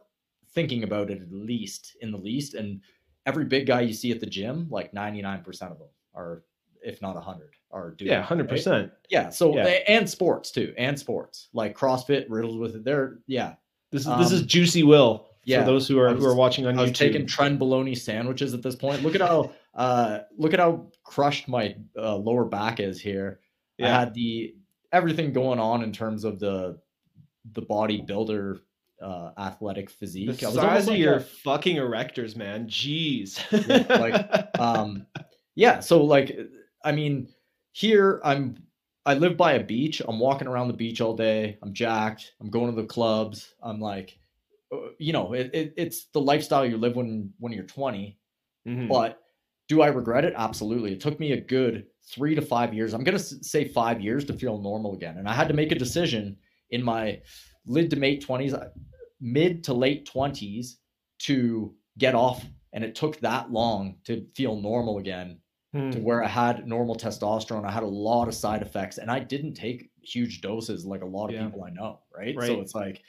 thinking 0.56 0.84
about 0.84 1.12
it 1.12 1.22
at 1.22 1.32
least 1.32 1.98
in 2.02 2.12
the 2.12 2.18
least. 2.18 2.56
And 2.56 2.82
every 3.26 3.46
big 3.46 3.68
guy 3.68 3.82
you 3.82 3.94
see 3.94 4.12
at 4.12 4.22
the 4.22 4.26
gym, 4.26 4.68
like 4.72 4.94
99% 4.94 5.46
of 5.64 5.78
them 5.78 5.90
are, 6.16 6.44
if 6.86 7.02
not 7.02 7.16
100, 7.16 7.50
are 7.72 7.92
doing 7.92 8.12
Yeah, 8.12 8.24
100%. 8.24 8.72
Right? 8.72 8.92
Yeah. 9.10 9.30
So, 9.30 9.56
yeah. 9.56 9.66
and 9.88 10.10
sports 10.10 10.52
too, 10.52 10.74
and 10.78 10.98
sports 10.98 11.50
like 11.54 11.78
CrossFit 11.78 12.26
riddled 12.30 12.60
with 12.60 12.76
it. 12.76 12.84
They're, 12.84 13.20
yeah. 13.28 13.56
This 13.92 14.02
is, 14.02 14.08
um, 14.08 14.22
this 14.22 14.32
is 14.32 14.42
um, 14.42 14.48
Juicy 14.48 14.84
Will. 14.84 15.28
Yeah, 15.44 15.60
for 15.60 15.68
those 15.68 15.88
who 15.88 16.00
are 16.00 16.12
was, 16.12 16.24
who 16.24 16.28
are 16.28 16.36
watching 16.36 16.66
on 16.66 16.78
I 16.78 16.82
was 16.82 16.92
YouTube. 16.92 16.96
taking 16.96 17.26
trenbolone 17.28 17.96
sandwiches 17.96 18.56
at 18.56 18.64
this 18.64 18.76
point. 18.76 19.04
Look 19.04 19.14
at 19.14 19.22
how 19.22 19.52
uh 19.76 20.22
look 20.40 20.56
at 20.56 20.60
how 20.60 20.88
crushed 21.04 21.48
my 21.48 21.76
uh, 21.96 22.16
lower 22.16 22.46
back 22.46 22.80
is 22.80 23.00
here. 23.00 23.42
Yeah. 23.78 23.96
I 23.96 24.00
had 24.00 24.16
the 24.16 24.56
everything 24.92 25.34
going 25.34 25.60
on 25.60 25.84
in 25.84 25.92
terms 25.92 26.24
of 26.24 26.40
the 26.40 26.80
the 27.54 27.62
bodybuilder 27.62 28.60
uh, 29.02 29.32
athletic 29.38 29.90
physique. 29.90 30.38
The 30.38 30.52
size 30.52 30.84
of 30.84 30.90
like 30.90 31.00
your 31.00 31.16
a, 31.16 31.22
fucking 31.22 31.78
erectors, 31.78 32.36
man. 32.36 32.68
Jeez. 32.68 33.40
yeah, 33.68 33.98
like, 33.98 34.48
um, 34.60 35.06
yeah. 35.56 35.80
So 35.80 36.04
like, 36.04 36.38
I 36.86 36.92
mean, 36.92 37.28
here 37.72 38.22
I'm. 38.24 38.58
I 39.08 39.14
live 39.14 39.38
by 39.38 39.54
a 39.54 39.64
beach. 39.64 40.02
I'm 40.08 40.20
walking 40.20 40.48
around 40.48 40.68
the 40.68 40.74
beach 40.74 41.00
all 41.00 41.16
day. 41.16 41.60
I'm 41.62 41.74
jacked. 41.74 42.34
I'm 42.42 42.50
going 42.50 42.74
to 42.74 42.82
the 42.82 42.88
clubs. 42.88 43.54
I'm 43.62 43.80
like, 43.80 44.18
uh, 44.74 44.78
you 44.98 45.14
know, 45.14 45.34
it, 45.34 45.52
it, 45.54 45.74
it's 45.78 46.06
the 46.06 46.22
lifestyle 46.22 46.66
you 46.66 46.78
live 46.78 46.96
when 46.96 47.32
when 47.38 47.54
you're 47.54 47.66
20. 47.66 48.18
Mm-hmm. 48.68 48.88
But 48.88 49.22
do 49.68 49.82
I 49.82 49.88
regret 49.88 50.26
it? 50.26 50.34
Absolutely. 50.36 50.94
It 50.94 51.02
took 51.02 51.20
me 51.20 51.34
a 51.34 51.42
good 51.42 51.86
three 52.08 52.34
to 52.34 52.42
five 52.42 52.74
years. 52.74 52.94
I'm 52.94 53.04
gonna 53.04 53.20
say 53.20 53.68
five 53.68 54.02
years 54.02 54.26
to 54.26 54.34
feel 54.34 54.60
normal 54.60 54.96
again, 54.96 55.18
and 55.18 55.28
I 55.28 55.34
had 55.34 55.48
to 55.50 55.54
make 55.54 55.72
a 55.72 55.80
decision 55.80 56.38
in 56.72 56.84
my 56.84 57.22
mid 57.66 57.90
to 57.92 58.00
late 58.00 58.26
20s, 58.26 58.54
uh, 58.54 58.70
mid 59.20 59.64
to 59.66 59.74
late 59.74 60.10
20s 60.12 60.76
to 61.20 61.74
get 61.98 62.16
off. 62.16 62.46
And 62.74 62.84
it 62.84 62.96
took 62.96 63.20
that 63.22 63.52
long 63.52 63.98
to 64.06 64.26
feel 64.36 64.60
normal 64.60 64.98
again 64.98 65.40
hmm. 65.76 65.92
to 65.92 66.00
where 66.00 66.24
I 66.24 66.28
had 66.28 66.68
normal 66.68 66.96
testosterone. 66.96 67.66
I 67.66 67.72
had 67.72 67.84
a 67.84 67.88
lot 67.88 68.28
of 68.28 68.36
side 68.36 68.62
effects 68.62 68.98
and 68.98 69.12
I 69.12 69.20
didn't 69.20 69.54
take 69.54 69.92
huge 70.02 70.42
doses 70.42 70.86
like 70.86 71.02
a 71.02 71.06
lot 71.06 71.30
of 71.30 71.36
yeah. 71.36 71.46
people 71.46 71.64
I 71.64 71.70
know. 71.72 72.02
Right? 72.16 72.36
right. 72.36 72.48
So 72.48 72.62
it's 72.62 72.76
like, 72.76 73.02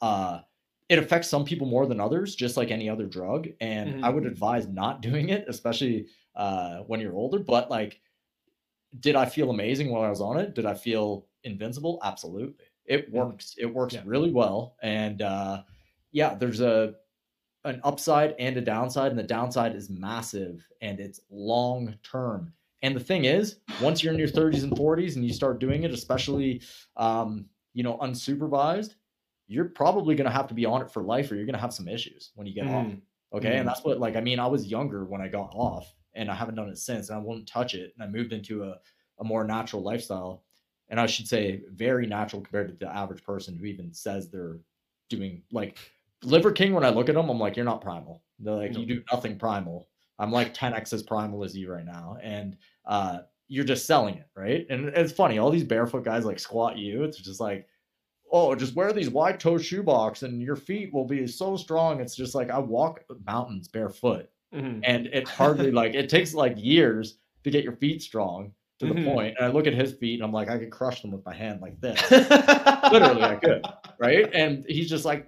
uh, 0.00 0.40
it 0.88 0.98
affects 0.98 1.28
some 1.28 1.44
people 1.44 1.66
more 1.68 1.86
than 1.86 2.00
others, 2.00 2.34
just 2.34 2.56
like 2.56 2.70
any 2.70 2.88
other 2.88 3.06
drug. 3.06 3.48
And 3.60 3.94
Mhm. 3.96 4.04
I 4.04 4.10
would 4.10 4.26
advise 4.26 4.66
not 4.68 5.02
doing 5.08 5.28
it, 5.30 5.44
especially 5.48 6.06
uh, 6.34 6.78
when 6.80 7.00
you're 7.00 7.14
older. 7.14 7.38
But 7.40 7.70
like, 7.70 8.00
did 8.98 9.14
I 9.16 9.26
feel 9.26 9.50
amazing 9.50 9.90
while 9.90 10.02
I 10.02 10.10
was 10.10 10.20
on 10.20 10.38
it? 10.38 10.54
Did 10.54 10.66
I 10.66 10.74
feel 10.74 11.28
invincible? 11.44 12.00
Absolutely. 12.02 12.64
It 12.86 13.10
works. 13.12 13.54
It 13.58 13.66
works 13.66 13.94
Yeah. 13.94 14.02
really 14.04 14.32
well. 14.32 14.76
And 14.82 15.22
uh, 15.22 15.62
yeah, 16.12 16.34
there's 16.34 16.60
a 16.60 16.94
an 17.64 17.80
upside 17.84 18.34
and 18.38 18.56
a 18.56 18.60
downside, 18.60 19.10
and 19.10 19.18
the 19.18 19.22
downside 19.24 19.74
is 19.74 19.90
massive 19.90 20.66
and 20.80 21.00
it's 21.00 21.20
long 21.30 21.94
term. 22.02 22.52
And 22.82 22.96
the 22.96 23.00
thing 23.00 23.24
is, 23.24 23.60
once 23.76 24.02
you're 24.02 24.12
in 24.12 24.18
your 24.18 24.28
30s 24.28 24.62
and 24.62 24.74
40s 24.76 25.16
and 25.16 25.24
you 25.24 25.32
start 25.32 25.58
doing 25.60 25.84
it, 25.84 25.92
especially 25.92 26.62
um, 26.96 27.50
you 27.74 27.82
know, 27.82 27.98
unsupervised, 27.98 28.94
you're 29.46 29.66
probably 29.68 30.14
going 30.14 30.26
to 30.26 30.30
have 30.32 30.46
to 30.48 30.54
be 30.54 30.64
on 30.64 30.82
it 30.82 30.90
for 30.90 31.02
life 31.02 31.30
or 31.30 31.34
you're 31.34 31.44
going 31.46 31.54
to 31.54 31.60
have 31.60 31.74
some 31.74 31.88
issues 31.88 32.32
when 32.34 32.46
you 32.46 32.54
get 32.54 32.66
off. 32.66 32.94
Mhm. 32.94 33.02
Okay. 33.32 33.48
Mhm. 33.56 33.58
And 33.60 33.68
that's 33.68 33.84
what, 33.84 33.98
like, 33.98 34.16
I 34.16 34.20
mean, 34.20 34.38
I 34.38 34.46
was 34.46 34.66
younger 34.66 35.04
when 35.04 35.20
I 35.20 35.28
got 35.28 35.50
off 35.54 35.94
and 36.14 36.30
I 36.30 36.34
haven't 36.34 36.54
done 36.56 36.68
it 36.68 36.78
since 36.78 37.08
and 37.10 37.18
I 37.18 37.22
won't 37.22 37.46
touch 37.48 37.74
it. 37.74 37.92
And 37.94 38.02
I 38.02 38.06
moved 38.06 38.32
into 38.32 38.64
a, 38.64 38.80
a 39.18 39.24
more 39.24 39.44
natural 39.44 39.82
lifestyle. 39.82 40.44
And 40.88 40.98
I 41.00 41.06
should 41.06 41.28
say, 41.28 41.62
very 41.68 42.06
natural 42.06 42.42
compared 42.42 42.68
to 42.68 42.74
the 42.74 42.92
average 42.94 43.22
person 43.22 43.56
who 43.56 43.66
even 43.66 43.92
says 43.92 44.28
they're 44.28 44.60
doing 45.08 45.44
like 45.52 45.78
Liver 46.24 46.52
King. 46.52 46.74
When 46.74 46.84
I 46.84 46.90
look 46.90 47.08
at 47.08 47.14
them, 47.14 47.28
I'm 47.28 47.38
like, 47.38 47.56
you're 47.56 47.64
not 47.64 47.80
primal. 47.80 48.22
They're 48.38 48.54
like, 48.54 48.76
you 48.76 48.86
do 48.86 49.02
nothing 49.12 49.38
primal. 49.38 49.88
I'm 50.18 50.30
like 50.32 50.54
10x 50.54 50.92
as 50.92 51.02
primal 51.02 51.44
as 51.44 51.56
you 51.56 51.70
right 51.72 51.84
now. 51.84 52.16
And, 52.22 52.56
uh, 52.86 53.20
you're 53.48 53.64
just 53.64 53.86
selling 53.86 54.14
it, 54.16 54.26
right? 54.36 54.64
And 54.70 54.88
it's 54.90 55.12
funny, 55.12 55.38
all 55.38 55.50
these 55.50 55.64
barefoot 55.64 56.04
guys 56.04 56.24
like 56.24 56.38
Squat 56.38 56.78
U. 56.78 57.02
It's 57.04 57.18
just 57.18 57.40
like, 57.40 57.66
oh, 58.30 58.54
just 58.54 58.76
wear 58.76 58.92
these 58.92 59.10
wide 59.10 59.40
toe 59.40 59.58
shoebox 59.58 60.22
and 60.22 60.40
your 60.40 60.54
feet 60.56 60.92
will 60.94 61.04
be 61.06 61.26
so 61.26 61.56
strong. 61.56 62.00
It's 62.00 62.14
just 62.14 62.34
like 62.34 62.48
I 62.50 62.58
walk 62.60 63.00
mountains 63.26 63.66
barefoot, 63.66 64.28
Mhm. 64.54 64.82
and 64.84 65.06
it 65.08 65.26
hardly 65.26 65.70
like 65.72 65.94
it 65.94 66.08
takes 66.08 66.32
like 66.32 66.54
years 66.56 67.18
to 67.42 67.50
get 67.50 67.64
your 67.64 67.72
feet 67.74 68.02
strong 68.02 68.52
to 68.78 68.86
the 68.86 68.94
Mhm. 68.94 69.12
point. 69.12 69.34
And 69.36 69.46
I 69.46 69.50
look 69.50 69.66
at 69.66 69.74
his 69.74 69.94
feet 69.94 70.14
and 70.20 70.22
I'm 70.22 70.32
like, 70.32 70.48
I 70.48 70.56
could 70.58 70.70
crush 70.70 71.02
them 71.02 71.10
with 71.10 71.24
my 71.26 71.34
hand 71.34 71.60
like 71.60 71.80
this, 71.80 72.00
Literally, 72.10 73.22
I 73.24 73.34
could. 73.42 73.64
right? 73.98 74.32
And 74.32 74.64
he's 74.68 74.88
just 74.88 75.04
like, 75.04 75.26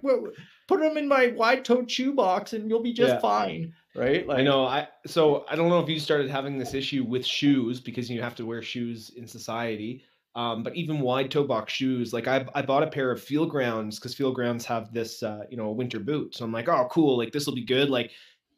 put 0.67 0.79
them 0.79 0.97
in 0.97 1.07
my 1.07 1.27
wide 1.27 1.65
toe 1.65 1.85
shoebox 1.87 2.53
and 2.53 2.69
you'll 2.69 2.81
be 2.83 2.93
just 2.93 3.15
Yeah. 3.15 3.19
fine, 3.19 3.73
right? 3.95 4.27
Like, 4.27 4.39
I 4.39 4.41
know. 4.43 4.65
I 4.65 4.87
so 5.05 5.45
I 5.49 5.55
don't 5.55 5.69
know 5.69 5.79
if 5.79 5.89
you 5.89 5.99
started 5.99 6.29
having 6.29 6.57
this 6.57 6.73
issue 6.73 7.03
with 7.03 7.25
shoes 7.25 7.79
because 7.81 8.09
you 8.09 8.21
have 8.21 8.35
to 8.35 8.45
wear 8.45 8.61
shoes 8.61 9.11
in 9.15 9.27
society. 9.27 10.03
Um, 10.35 10.63
but 10.63 10.75
even 10.75 10.99
wide 11.01 11.29
toe 11.29 11.43
box 11.43 11.73
shoes, 11.73 12.11
like 12.11 12.27
I, 12.27 12.47
I 12.55 12.63
bought 12.63 12.81
a 12.81 12.87
pair 12.87 13.11
of 13.11 13.21
Feelgrounds 13.21 13.95
because 13.95 14.15
Feelgrounds 14.15 14.63
have 14.65 14.91
this, 14.91 15.21
uh, 15.21 15.43
you 15.49 15.57
know, 15.57 15.65
a 15.67 15.71
winter 15.71 15.99
boot. 15.99 16.33
So 16.35 16.43
I'm 16.43 16.51
like, 16.51 16.67
oh, 16.67 16.87
cool, 16.89 17.17
like 17.19 17.31
this 17.31 17.45
will 17.45 17.53
be 17.53 17.63
good. 17.65 17.91
Like, 17.91 18.09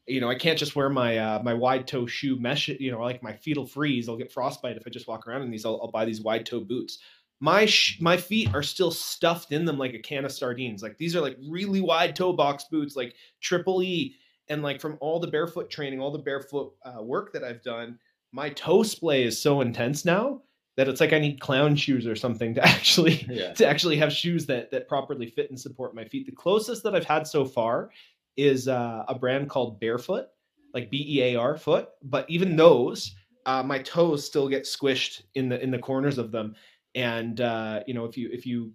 you 0.08 0.22
know, 0.22 0.30
I 0.30 0.36
can't 0.36 0.58
just 0.58 0.76
wear 0.78 0.90
my 0.90 1.18
uh, 1.18 1.42
my 1.44 1.54
wide 1.54 1.86
toe 1.86 2.06
shoe 2.06 2.40
mesh. 2.40 2.70
You 2.70 2.92
know, 2.92 3.02
like 3.02 3.22
my 3.22 3.34
feet 3.34 3.58
will 3.58 3.68
freeze. 3.68 4.08
I'll 4.08 4.16
get 4.18 4.32
frostbite 4.32 4.78
if 4.78 4.84
I 4.88 4.90
just 4.90 5.08
walk 5.08 5.28
around 5.28 5.42
in 5.42 5.52
these. 5.52 5.66
I'll, 5.66 5.80
I'll 5.82 5.92
buy 5.92 6.06
these 6.06 6.22
wide 6.22 6.46
toe 6.46 6.62
boots. 6.62 7.00
My 7.40 7.66
sh- 7.66 8.00
my 8.02 8.18
feet 8.18 8.54
are 8.54 8.64
still 8.64 8.92
stuffed 8.92 9.52
in 9.52 9.66
them 9.66 9.78
like 9.78 9.94
a 9.94 10.00
can 10.00 10.26
of 10.26 10.32
sardines. 10.32 10.82
Like 10.82 10.98
these 10.98 11.16
are 11.16 11.22
like 11.22 11.38
really 11.50 11.82
wide 11.82 12.16
toe 12.16 12.34
box 12.34 12.66
boots, 12.72 12.96
like 12.96 13.16
triple 13.42 13.84
E 13.84 14.16
and 14.50 14.62
like 14.62 14.82
from 14.82 14.98
all 15.02 15.20
the 15.20 15.28
barefoot 15.28 15.70
training 15.70 16.00
all 16.00 16.12
the 16.12 16.20
barefoot 16.20 16.74
uh, 16.86 17.02
work 17.02 17.34
that 17.34 17.44
i've 17.44 17.64
done 17.64 17.98
my 18.32 18.50
toe 18.50 18.84
splay 18.84 19.24
is 19.24 19.42
so 19.42 19.62
intense 19.62 20.06
now 20.06 20.42
that 20.78 20.88
it's 20.88 21.00
like 21.00 21.14
i 21.14 21.20
need 21.20 21.40
clown 21.40 21.76
shoes 21.76 22.06
or 22.08 22.16
something 22.16 22.54
to 22.54 22.64
actually 22.66 23.26
yeah. 23.30 23.54
to 23.54 23.68
actually 23.68 23.98
have 23.98 24.12
shoes 24.12 24.46
that 24.46 24.72
that 24.72 24.88
properly 24.88 25.28
fit 25.28 25.50
and 25.50 25.60
support 25.60 25.96
my 25.96 26.06
feet 26.06 26.26
the 26.26 26.32
closest 26.32 26.84
that 26.84 26.96
i've 26.96 27.06
had 27.06 27.28
so 27.28 27.46
far 27.46 27.90
is 28.38 28.68
uh, 28.68 29.04
a 29.08 29.16
brand 29.18 29.50
called 29.50 29.80
barefoot 29.80 30.26
like 30.74 30.90
b-e-a-r 30.92 31.58
foot 31.58 31.90
but 32.04 32.30
even 32.30 32.56
those 32.56 33.16
uh, 33.48 33.62
my 33.62 33.78
toes 33.80 34.26
still 34.26 34.50
get 34.50 34.64
squished 34.64 35.22
in 35.36 35.50
the 35.50 35.62
in 35.62 35.72
the 35.72 35.80
corners 35.80 36.18
of 36.18 36.32
them 36.32 36.56
and 36.96 37.42
uh, 37.42 37.82
you 37.86 37.94
know 37.94 38.06
if 38.06 38.18
you 38.18 38.30
if 38.32 38.46
you 38.46 38.72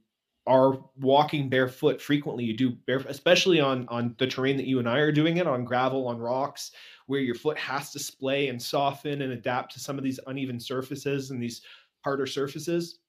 are 0.47 0.79
walking 0.97 1.49
barefoot 1.49 2.01
frequently 2.01 2.45
you 2.45 2.57
do 2.57 2.71
bare 2.87 3.05
especially 3.09 3.61
on 3.61 3.87
on 3.89 4.15
the 4.19 4.27
terrain 4.27 4.57
that 4.57 4.67
you 4.67 4.79
and 4.79 4.89
i 4.89 4.99
are 4.99 5.13
doing 5.13 5.37
it 5.37 5.47
on 5.47 5.65
gravel 5.65 6.09
on 6.09 6.19
rocks 6.19 6.73
where 7.07 7.21
your 7.21 7.35
foot 7.35 7.59
has 7.59 7.91
to 7.91 7.99
splay 7.99 8.49
and 8.49 8.61
soften 8.61 9.21
and 9.21 9.33
adapt 9.33 9.73
to 9.73 9.79
some 9.79 9.99
of 9.99 10.03
these 10.05 10.19
uneven 10.29 10.59
surfaces 10.59 11.31
and 11.31 11.43
these 11.43 11.61
harder 12.03 12.27
surfaces 12.27 13.01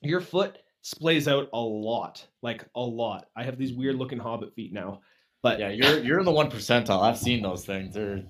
your 0.00 0.20
foot 0.20 0.58
splays 0.82 1.30
out 1.30 1.48
a 1.52 1.60
lot 1.60 2.26
like 2.42 2.64
a 2.74 2.80
lot. 2.80 3.26
I 3.36 3.44
have 3.44 3.56
these 3.56 3.72
weird 3.72 3.96
looking 3.96 4.18
hobbit 4.18 4.54
feet 4.54 4.72
now 4.72 5.00
but 5.42 5.58
Yeah, 5.58 5.70
you're 5.70 5.98
you're 6.02 6.18
in 6.18 6.24
the 6.24 6.30
one 6.32 6.50
percentile. 6.50 7.02
I've 7.02 7.18
seen 7.18 7.42
those 7.42 7.64
things. 7.64 7.94
They're 7.94 8.22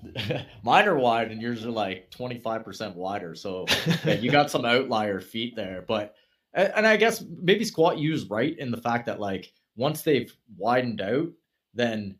mine 0.63 0.87
are 0.87 0.97
wide 0.97 1.31
and 1.31 1.41
yours 1.41 1.65
are 1.65 1.71
like 1.71 2.09
25% 2.11 2.95
wider. 2.95 3.35
So 3.35 3.65
yeah, 4.05 4.13
you 4.15 4.31
got 4.31 4.51
some 4.51 4.65
outlier 4.65 5.19
feet 5.19 5.55
there. 5.55 5.83
But 5.87 6.15
and 6.53 6.85
I 6.85 6.97
guess 6.97 7.23
maybe 7.41 7.65
squat 7.65 7.97
U's 7.97 8.29
right 8.29 8.57
in 8.57 8.71
the 8.71 8.77
fact 8.77 9.05
that 9.05 9.19
like 9.19 9.53
once 9.75 10.01
they've 10.01 10.31
widened 10.57 11.01
out, 11.01 11.29
then 11.73 12.17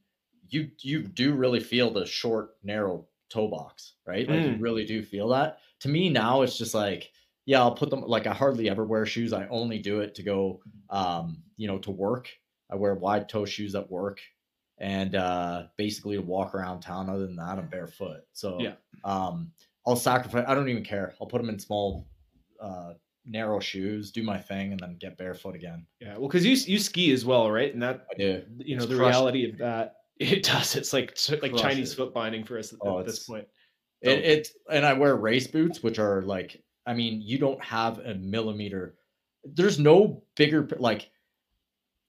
you 0.49 0.69
you 0.81 1.03
do 1.03 1.33
really 1.33 1.59
feel 1.59 1.91
the 1.91 2.05
short, 2.05 2.51
narrow 2.63 3.07
toe 3.29 3.47
box, 3.47 3.95
right? 4.05 4.27
Like 4.29 4.43
you 4.43 4.55
Mm. 4.57 4.61
really 4.61 4.85
do 4.85 5.01
feel 5.03 5.27
that. 5.29 5.57
To 5.81 5.89
me 5.89 6.09
now 6.09 6.43
it's 6.43 6.57
just 6.57 6.73
like, 6.75 7.11
yeah, 7.45 7.59
I'll 7.59 7.75
put 7.75 7.89
them 7.89 8.01
like 8.01 8.27
I 8.27 8.33
hardly 8.33 8.69
ever 8.69 8.85
wear 8.85 9.05
shoes. 9.05 9.33
I 9.33 9.47
only 9.47 9.79
do 9.79 10.01
it 10.01 10.15
to 10.15 10.23
go 10.23 10.61
um, 10.89 11.43
you 11.57 11.67
know, 11.67 11.79
to 11.79 11.91
work. 11.91 12.29
I 12.71 12.75
wear 12.75 12.95
wide 12.95 13.27
toe 13.29 13.45
shoes 13.45 13.75
at 13.75 13.89
work 13.91 14.19
and 14.79 15.15
uh 15.15 15.63
basically 15.77 16.15
to 16.15 16.21
walk 16.21 16.55
around 16.55 16.79
town 16.81 17.09
other 17.09 17.25
than 17.27 17.35
that 17.35 17.57
i'm 17.57 17.67
barefoot. 17.67 18.21
So 18.33 18.59
Yeah. 18.59 18.73
um 19.03 19.51
i'll 19.85 19.95
sacrifice 19.95 20.45
i 20.47 20.53
don't 20.55 20.69
even 20.69 20.83
care. 20.83 21.13
I'll 21.21 21.27
put 21.27 21.39
them 21.41 21.49
in 21.49 21.59
small 21.59 22.07
uh 22.59 22.93
narrow 23.25 23.59
shoes 23.59 24.11
do 24.11 24.21
my 24.23 24.37
thing 24.37 24.71
and 24.71 24.79
then 24.79 24.97
get 24.99 25.17
barefoot 25.17 25.55
again. 25.55 25.85
Yeah 26.01 26.17
well 26.17 26.27
because 26.27 26.45
you 26.45 26.55
you 26.71 26.79
ski 26.79 27.11
as 27.13 27.23
well 27.25 27.49
right? 27.51 27.73
And 27.73 27.81
that 27.83 28.05
i 28.11 28.17
do. 28.17 28.43
you 28.57 28.75
know 28.75 28.83
It's 28.83 28.91
the 28.91 28.97
crushed. 28.97 29.15
reality 29.17 29.49
of 29.49 29.57
that 29.59 29.95
it 30.19 30.43
does. 30.43 30.75
It's 30.75 30.93
like 30.93 31.17
like 31.41 31.51
Crush 31.51 31.61
chinese 31.61 31.93
it. 31.93 31.95
foot 31.97 32.13
binding 32.13 32.43
for 32.43 32.57
us 32.59 32.73
at, 32.73 32.79
Oh, 32.81 32.99
at 32.99 33.05
this 33.05 33.25
point. 33.25 33.47
It, 34.01 34.19
it 34.25 34.47
and 34.69 34.85
i 34.85 34.91
wear 34.93 35.15
race 35.15 35.47
boots 35.47 35.81
which 35.81 35.97
are 35.99 36.21
like 36.23 36.61
i 36.85 36.93
mean 36.93 37.21
you 37.21 37.37
don't 37.37 37.63
have 37.63 37.99
a 37.99 38.13
millimeter 38.15 38.95
there's 39.45 39.79
no 39.79 40.23
bigger 40.35 40.67
like 40.77 41.09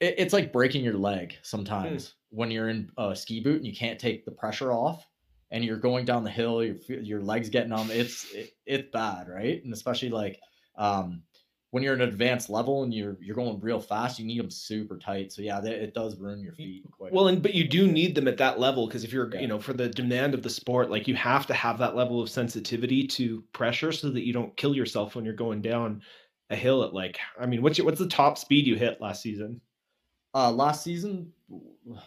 it, 0.00 0.16
it's 0.18 0.32
like 0.32 0.52
breaking 0.52 0.82
your 0.84 0.94
leg 0.98 1.36
sometimes 1.42 2.14
when 2.34 2.50
you're 2.50 2.68
in 2.68 2.90
a 2.98 3.14
ski 3.14 3.40
boot 3.40 3.56
and 3.56 3.66
you 3.66 3.74
can't 3.74 3.98
take 3.98 4.24
the 4.24 4.30
pressure 4.30 4.72
off 4.72 5.06
and 5.50 5.64
you're 5.64 5.76
going 5.78 6.04
down 6.04 6.24
the 6.24 6.30
hill 6.30 6.64
your 6.64 6.76
your 6.88 7.20
legs 7.22 7.48
getting 7.48 7.72
on 7.72 7.90
it's 7.90 8.32
it, 8.32 8.50
it's 8.66 8.90
bad 8.92 9.28
right? 9.28 9.62
And 9.64 9.72
especially 9.72 10.10
like 10.10 10.40
um 10.76 11.22
when 11.70 11.82
you're 11.82 11.94
an 11.94 12.02
advanced 12.02 12.50
level 12.50 12.82
and 12.84 12.94
you're 12.94 13.16
you're 13.20 13.36
going 13.36 13.58
real 13.60 13.80
fast 13.80 14.18
you 14.18 14.26
need 14.26 14.40
them 14.40 14.50
super 14.50 14.98
tight. 14.98 15.32
So 15.32 15.42
yeah 15.42 15.62
it 15.64 15.94
does 15.94 16.18
ruin 16.18 16.40
your 16.42 16.54
feet 16.54 16.84
quite 16.90 17.12
well 17.12 17.28
and 17.28 17.42
but 17.42 17.54
you 17.54 17.68
do 17.68 17.86
need 17.86 18.14
them 18.14 18.26
at 18.28 18.36
that 18.38 18.58
level 18.58 18.86
because 18.86 19.04
if 19.04 19.12
you're 19.12 19.30
Yeah. 19.32 19.40
you 19.40 19.48
know 19.48 19.60
for 19.60 19.72
the 19.72 19.88
demand 19.88 20.34
of 20.34 20.42
the 20.42 20.50
sport 20.50 20.90
like 20.90 21.06
you 21.06 21.14
have 21.14 21.46
to 21.46 21.54
have 21.54 21.78
that 21.78 21.94
level 21.94 22.20
of 22.22 22.30
sensitivity 22.30 23.06
to 23.08 23.42
pressure 23.52 23.92
so 23.92 24.10
that 24.10 24.26
you 24.26 24.32
don't 24.32 24.56
kill 24.56 24.74
yourself 24.74 25.14
when 25.14 25.24
you're 25.24 25.34
going 25.34 25.62
down 25.62 26.02
a 26.50 26.56
hill 26.56 26.84
at 26.84 26.92
like 26.92 27.18
i 27.40 27.46
mean 27.46 27.62
what's 27.62 27.78
your, 27.78 27.86
what's 27.86 27.98
the 27.98 28.08
top 28.08 28.38
speed 28.38 28.66
you 28.66 28.76
hit 28.76 29.00
last 29.00 29.22
season 29.22 29.60
Uh, 30.34 30.50
last 30.50 30.82
season, 30.82 31.32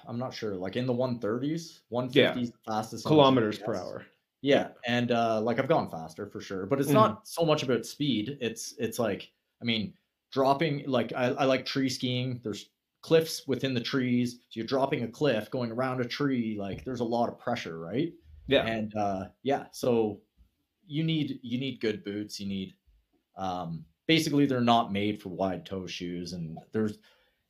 I'm 0.05 0.19
not 0.19 0.33
sure, 0.33 0.55
like 0.55 0.75
in 0.75 0.85
the 0.85 0.93
130s, 0.93 1.83
150s, 1.89 2.51
the 2.51 2.57
fastest 2.71 3.07
kilometers 3.07 3.57
per 3.59 3.75
hour 3.75 4.05
Yeah, 4.41 4.73
and 4.85 5.11
uh, 5.11 5.41
like 5.41 5.59
I've 5.59 5.67
gone 5.69 5.89
faster 5.89 6.27
for 6.27 6.41
sure, 6.41 6.65
but 6.65 6.79
it's 6.79 6.93
Mhm. 6.93 6.93
not 6.93 7.27
so 7.27 7.45
much 7.45 7.63
about 7.63 7.85
speed. 7.85 8.37
It's 8.41 8.73
it's 8.77 8.99
like 8.99 9.31
I 9.61 9.65
mean, 9.65 9.95
dropping 10.31 10.85
like 10.87 11.13
I, 11.13 11.27
I 11.29 11.45
like 11.45 11.65
tree 11.65 11.89
skiing. 11.89 12.41
There's 12.43 12.69
cliffs 13.01 13.47
within 13.47 13.73
the 13.73 13.81
trees. 13.81 14.35
So 14.49 14.59
you're 14.59 14.67
dropping 14.67 15.03
a 15.03 15.07
cliff, 15.07 15.49
going 15.51 15.71
around 15.71 16.01
a 16.01 16.05
tree. 16.07 16.57
Like 16.59 16.83
there's 16.85 16.99
a 17.01 17.05
lot 17.05 17.29
of 17.29 17.39
pressure, 17.39 17.79
right? 17.79 18.13
yeah 18.47 18.71
And 18.71 18.95
uh, 18.95 19.29
yeah, 19.43 19.67
so 19.71 20.21
you 20.85 21.03
need 21.03 21.39
you 21.43 21.59
need 21.59 21.81
good 21.81 22.03
boots. 22.03 22.39
You 22.39 22.47
need 22.47 22.75
um, 23.35 23.85
basically 24.07 24.45
they're 24.45 24.61
not 24.61 24.91
made 24.91 25.21
for 25.21 25.29
wide 25.29 25.65
toe 25.65 25.87
shoes, 25.87 26.33
and 26.33 26.63
there's 26.71 26.97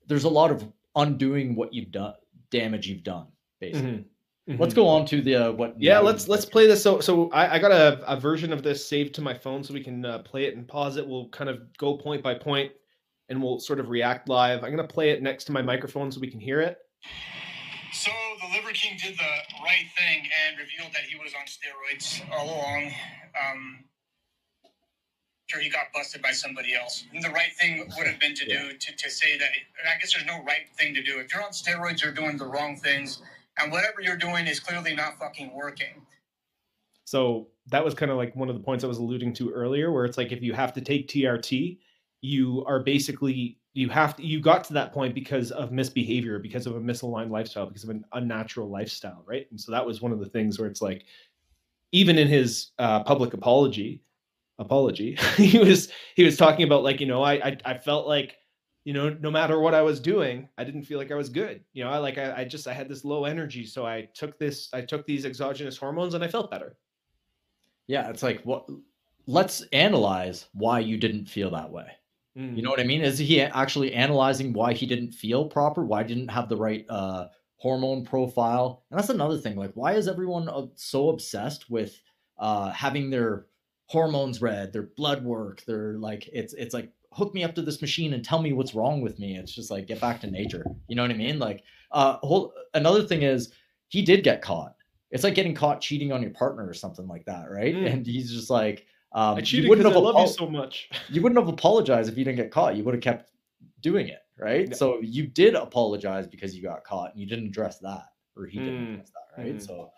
there's 0.07 0.23
a 0.23 0.29
lot 0.29 0.51
of 0.51 0.65
undoing 0.95 1.55
what 1.55 1.73
you've 1.73 1.91
done, 1.91 2.13
damage 2.49 2.87
you've 2.87 3.03
done. 3.03 3.27
Basically, 3.59 4.05
Mhm. 4.49 4.59
let's 4.59 4.73
go 4.73 4.87
on 4.87 5.05
to 5.07 5.21
the 5.21 5.35
uh, 5.35 5.51
what. 5.51 5.75
yeah 5.77 5.99
let's 5.99 6.27
let's 6.29 6.45
play 6.45 6.67
this 6.67 6.81
so 6.81 6.99
so 7.01 7.29
i, 7.31 7.55
I 7.55 7.59
got 7.59 7.71
a, 7.71 8.01
a 8.09 8.17
version 8.19 8.53
of 8.53 8.63
this 8.63 8.87
saved 8.87 9.13
to 9.15 9.21
my 9.21 9.33
phone 9.33 9.61
so 9.63 9.73
we 9.73 9.83
can 9.83 10.05
uh, 10.05 10.19
play 10.19 10.45
it 10.45 10.55
and 10.55 10.65
pause 10.67 10.95
it 10.95 11.05
we'll 11.05 11.27
kind 11.29 11.49
of 11.49 11.59
go 11.77 11.97
point 11.97 12.23
by 12.23 12.33
point 12.35 12.71
and 13.27 13.43
we'll 13.43 13.59
sort 13.59 13.79
of 13.81 13.89
react 13.89 14.29
live 14.29 14.63
i'm 14.63 14.73
going 14.73 14.87
to 14.87 14.93
play 14.93 15.09
it 15.09 15.21
next 15.21 15.43
to 15.45 15.51
my 15.51 15.61
microphone 15.61 16.09
so 16.13 16.21
we 16.21 16.31
can 16.31 16.39
hear 16.39 16.61
it 16.61 16.77
So 17.91 18.11
the 18.41 18.55
Liver 18.57 18.71
King 18.73 18.97
did 19.03 19.15
the 19.17 19.33
right 19.63 19.87
thing 19.97 20.29
and 20.47 20.57
revealed 20.57 20.93
that 20.93 21.03
he 21.09 21.15
was 21.17 21.33
on 21.33 21.45
steroids 21.45 22.21
all 22.31 22.45
along. 22.45 22.91
Um, 23.35 23.83
after 25.47 25.61
he 25.61 25.69
got 25.69 25.83
busted 25.93 26.21
by 26.21 26.31
somebody 26.31 26.75
else. 26.75 27.05
And 27.13 27.23
the 27.23 27.29
right 27.29 27.53
thing 27.59 27.89
would 27.97 28.07
have 28.07 28.19
been 28.19 28.35
to 28.35 28.45
do 28.45 28.77
to, 28.77 28.95
to 28.95 29.09
say 29.09 29.37
that. 29.37 29.49
I 29.85 29.99
guess 29.99 30.13
there's 30.13 30.25
no 30.25 30.43
right 30.43 30.67
thing 30.77 30.93
to 30.93 31.01
do. 31.01 31.19
If 31.19 31.33
you're 31.33 31.43
on 31.43 31.51
steroids, 31.51 32.03
you're 32.03 32.11
doing 32.11 32.37
the 32.37 32.45
wrong 32.45 32.75
things, 32.75 33.21
and 33.57 33.71
whatever 33.71 34.01
you're 34.01 34.17
doing 34.17 34.47
is 34.47 34.59
clearly 34.59 34.93
not 34.93 35.17
fucking 35.17 35.53
working. 35.53 36.01
So 37.05 37.47
that 37.67 37.83
was 37.83 37.93
kind 37.93 38.11
of 38.11 38.17
like 38.17 38.35
one 38.35 38.49
of 38.49 38.55
the 38.55 38.61
points 38.61 38.83
I 38.83 38.87
was 38.87 38.97
alluding 38.97 39.33
to 39.35 39.49
earlier, 39.51 39.91
where 39.91 40.03
it's 40.03 40.17
like 40.17 40.31
if 40.31 40.41
you 40.41 40.53
have 40.53 40.73
to 40.73 40.81
take 40.81 41.07
TRT, 41.07 41.77
you 42.21 42.65
are 42.65 42.81
basically 42.81 43.57
you 43.73 43.87
have 43.89 44.17
to 44.17 44.25
you 44.25 44.41
got 44.41 44.65
to 44.65 44.73
that 44.73 44.91
point 44.91 45.15
because 45.15 45.51
of 45.51 45.71
misbehavior, 45.71 46.39
because 46.39 46.67
of 46.67 46.75
a 46.75 46.79
misaligned 46.79 47.29
lifestyle, 47.29 47.65
because 47.65 47.85
of 47.85 47.89
an 47.89 48.03
unnatural 48.13 48.69
lifestyle, 48.69 49.23
right? 49.25 49.47
And 49.51 49.59
so 49.59 49.71
that 49.71 49.85
was 49.85 50.01
one 50.01 50.11
of 50.11 50.19
the 50.19 50.25
things 50.25 50.59
where 50.59 50.67
it's 50.67 50.81
like, 50.81 51.05
even 51.93 52.17
in 52.17 52.27
his 52.27 52.71
uh, 52.79 53.01
public 53.03 53.33
apology, 53.33 54.01
apology, 54.59 55.17
he 55.37 55.59
was 55.59 55.89
he 56.15 56.23
was 56.23 56.37
talking 56.37 56.65
about 56.65 56.83
like 56.83 56.99
you 56.99 57.07
know 57.07 57.23
I, 57.23 57.33
I 57.33 57.57
I 57.65 57.77
felt 57.77 58.07
like 58.07 58.37
you 58.83 58.93
know 58.93 59.09
no 59.09 59.31
matter 59.31 59.59
what 59.59 59.73
I 59.73 59.81
was 59.81 59.99
doing, 59.99 60.49
I 60.57 60.63
didn't 60.63 60.83
feel 60.83 60.97
like 60.97 61.11
I 61.11 61.15
was 61.15 61.29
good. 61.29 61.63
You 61.73 61.83
know 61.83 61.89
I 61.89 61.97
like 61.97 62.17
I, 62.17 62.37
I 62.37 62.43
just 62.45 62.67
I 62.67 62.73
had 62.73 62.89
this 62.89 63.05
low 63.05 63.25
energy, 63.25 63.65
so 63.65 63.85
I 63.85 64.09
took 64.13 64.37
this 64.39 64.69
I 64.73 64.81
took 64.81 65.05
these 65.05 65.25
exogenous 65.25 65.77
hormones 65.77 66.13
and 66.13 66.23
I 66.23 66.27
felt 66.27 66.51
better. 66.51 66.77
Yeah, 67.87 68.09
it's 68.09 68.23
like 68.23 68.41
what 68.43 68.67
let's 69.27 69.61
analyze 69.73 70.47
why 70.53 70.79
you 70.79 70.97
didn't 70.97 71.25
feel 71.25 71.51
that 71.51 71.71
way. 71.71 71.87
You 72.55 72.61
know 72.61 72.69
what 72.69 72.79
I 72.79 72.83
mean? 72.83 73.01
Is 73.01 73.17
he 73.17 73.41
actually 73.41 73.93
analyzing 73.93 74.53
why 74.53 74.73
he 74.73 74.85
didn't 74.85 75.11
feel 75.11 75.45
proper? 75.45 75.83
Why 75.83 76.03
didn't 76.03 76.27
have 76.27 76.49
the 76.49 76.55
right 76.55 76.85
uh, 76.87 77.29
hormone 77.55 78.05
profile? 78.05 78.83
And 78.91 78.99
that's 78.99 79.09
another 79.09 79.39
thing. 79.39 79.55
Like, 79.55 79.71
why 79.73 79.93
is 79.93 80.07
everyone 80.07 80.47
uh, 80.47 80.67
so 80.75 81.09
obsessed 81.09 81.67
with 81.71 81.99
uh, 82.37 82.69
having 82.69 83.09
their 83.09 83.47
hormones 83.87 84.41
read, 84.41 84.71
their 84.71 84.83
blood 84.83 85.23
work? 85.23 85.63
They're 85.65 85.93
like, 85.97 86.29
it's 86.31 86.53
it's 86.53 86.73
like 86.73 86.91
hook 87.11 87.33
me 87.33 87.43
up 87.43 87.55
to 87.55 87.61
this 87.61 87.81
machine 87.81 88.13
and 88.13 88.23
tell 88.23 88.41
me 88.41 88.53
what's 88.53 88.75
wrong 88.75 89.01
with 89.01 89.17
me. 89.17 89.37
It's 89.37 89.51
just 89.51 89.71
like 89.71 89.87
get 89.87 89.99
back 89.99 90.21
to 90.21 90.27
nature. 90.27 90.65
You 90.87 90.95
know 90.95 91.01
what 91.01 91.11
I 91.11 91.15
mean? 91.15 91.39
Like, 91.39 91.63
uh, 91.91 92.17
whole 92.17 92.53
another 92.73 93.03
thing 93.03 93.23
is 93.23 93.51
he 93.87 94.01
did 94.01 94.23
get 94.23 94.41
caught. 94.41 94.75
It's 95.09 95.23
like 95.23 95.35
getting 95.35 95.55
caught 95.55 95.81
cheating 95.81 96.11
on 96.11 96.21
your 96.21 96.31
partner 96.31 96.67
or 96.67 96.73
something 96.73 97.07
like 97.07 97.25
that, 97.25 97.49
right? 97.49 97.73
Mm. 97.73 97.91
And 97.91 98.05
he's 98.05 98.31
just 98.31 98.49
like, 98.49 98.85
um, 99.13 99.35
I 99.35 99.37
you 99.37 99.41
cheated 99.43 99.69
wouldn't 99.69 99.85
because 99.87 100.03
I 100.03 100.05
have 100.05 100.15
love 100.15 100.27
you 100.27 100.33
so 100.33 100.49
much. 100.49 100.89
you 101.09 101.21
wouldn't 101.21 101.39
have 101.39 101.47
apologized 101.47 102.11
if 102.11 102.17
you 102.17 102.25
didn't 102.25 102.37
get 102.37 102.51
caught. 102.51 102.75
You 102.75 102.83
would 102.83 102.93
have 102.93 103.01
kept 103.01 103.31
doing 103.81 104.09
it, 104.09 104.19
right? 104.37 104.67
Yeah. 104.67 104.75
So 104.75 104.99
you 105.01 105.27
did 105.27 105.55
apologize 105.55 106.27
because 106.27 106.55
you 106.55 106.61
got 106.61 106.83
caught, 106.83 107.11
and 107.13 107.21
you 107.21 107.25
didn't 107.25 107.47
address 107.47 107.79
that, 107.79 108.03
or 108.35 108.45
he 108.45 108.59
didn't 108.59 108.85
Mm. 108.85 108.93
address 108.95 109.11
that, 109.11 109.41
right? 109.41 109.55
Mm. 109.55 109.65
So 109.65 109.91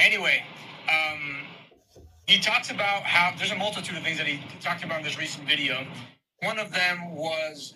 Anyway, 0.00 0.42
um, 0.90 1.46
he 2.26 2.38
talks 2.38 2.70
about 2.70 3.02
how 3.02 3.32
there's 3.38 3.52
a 3.52 3.56
multitude 3.56 3.96
of 3.96 4.02
things 4.02 4.18
that 4.18 4.26
he 4.26 4.40
talked 4.60 4.84
about 4.84 4.98
in 4.98 5.04
this 5.04 5.18
recent 5.18 5.46
video. 5.48 5.86
One 6.42 6.58
of 6.58 6.72
them 6.72 7.14
was 7.14 7.74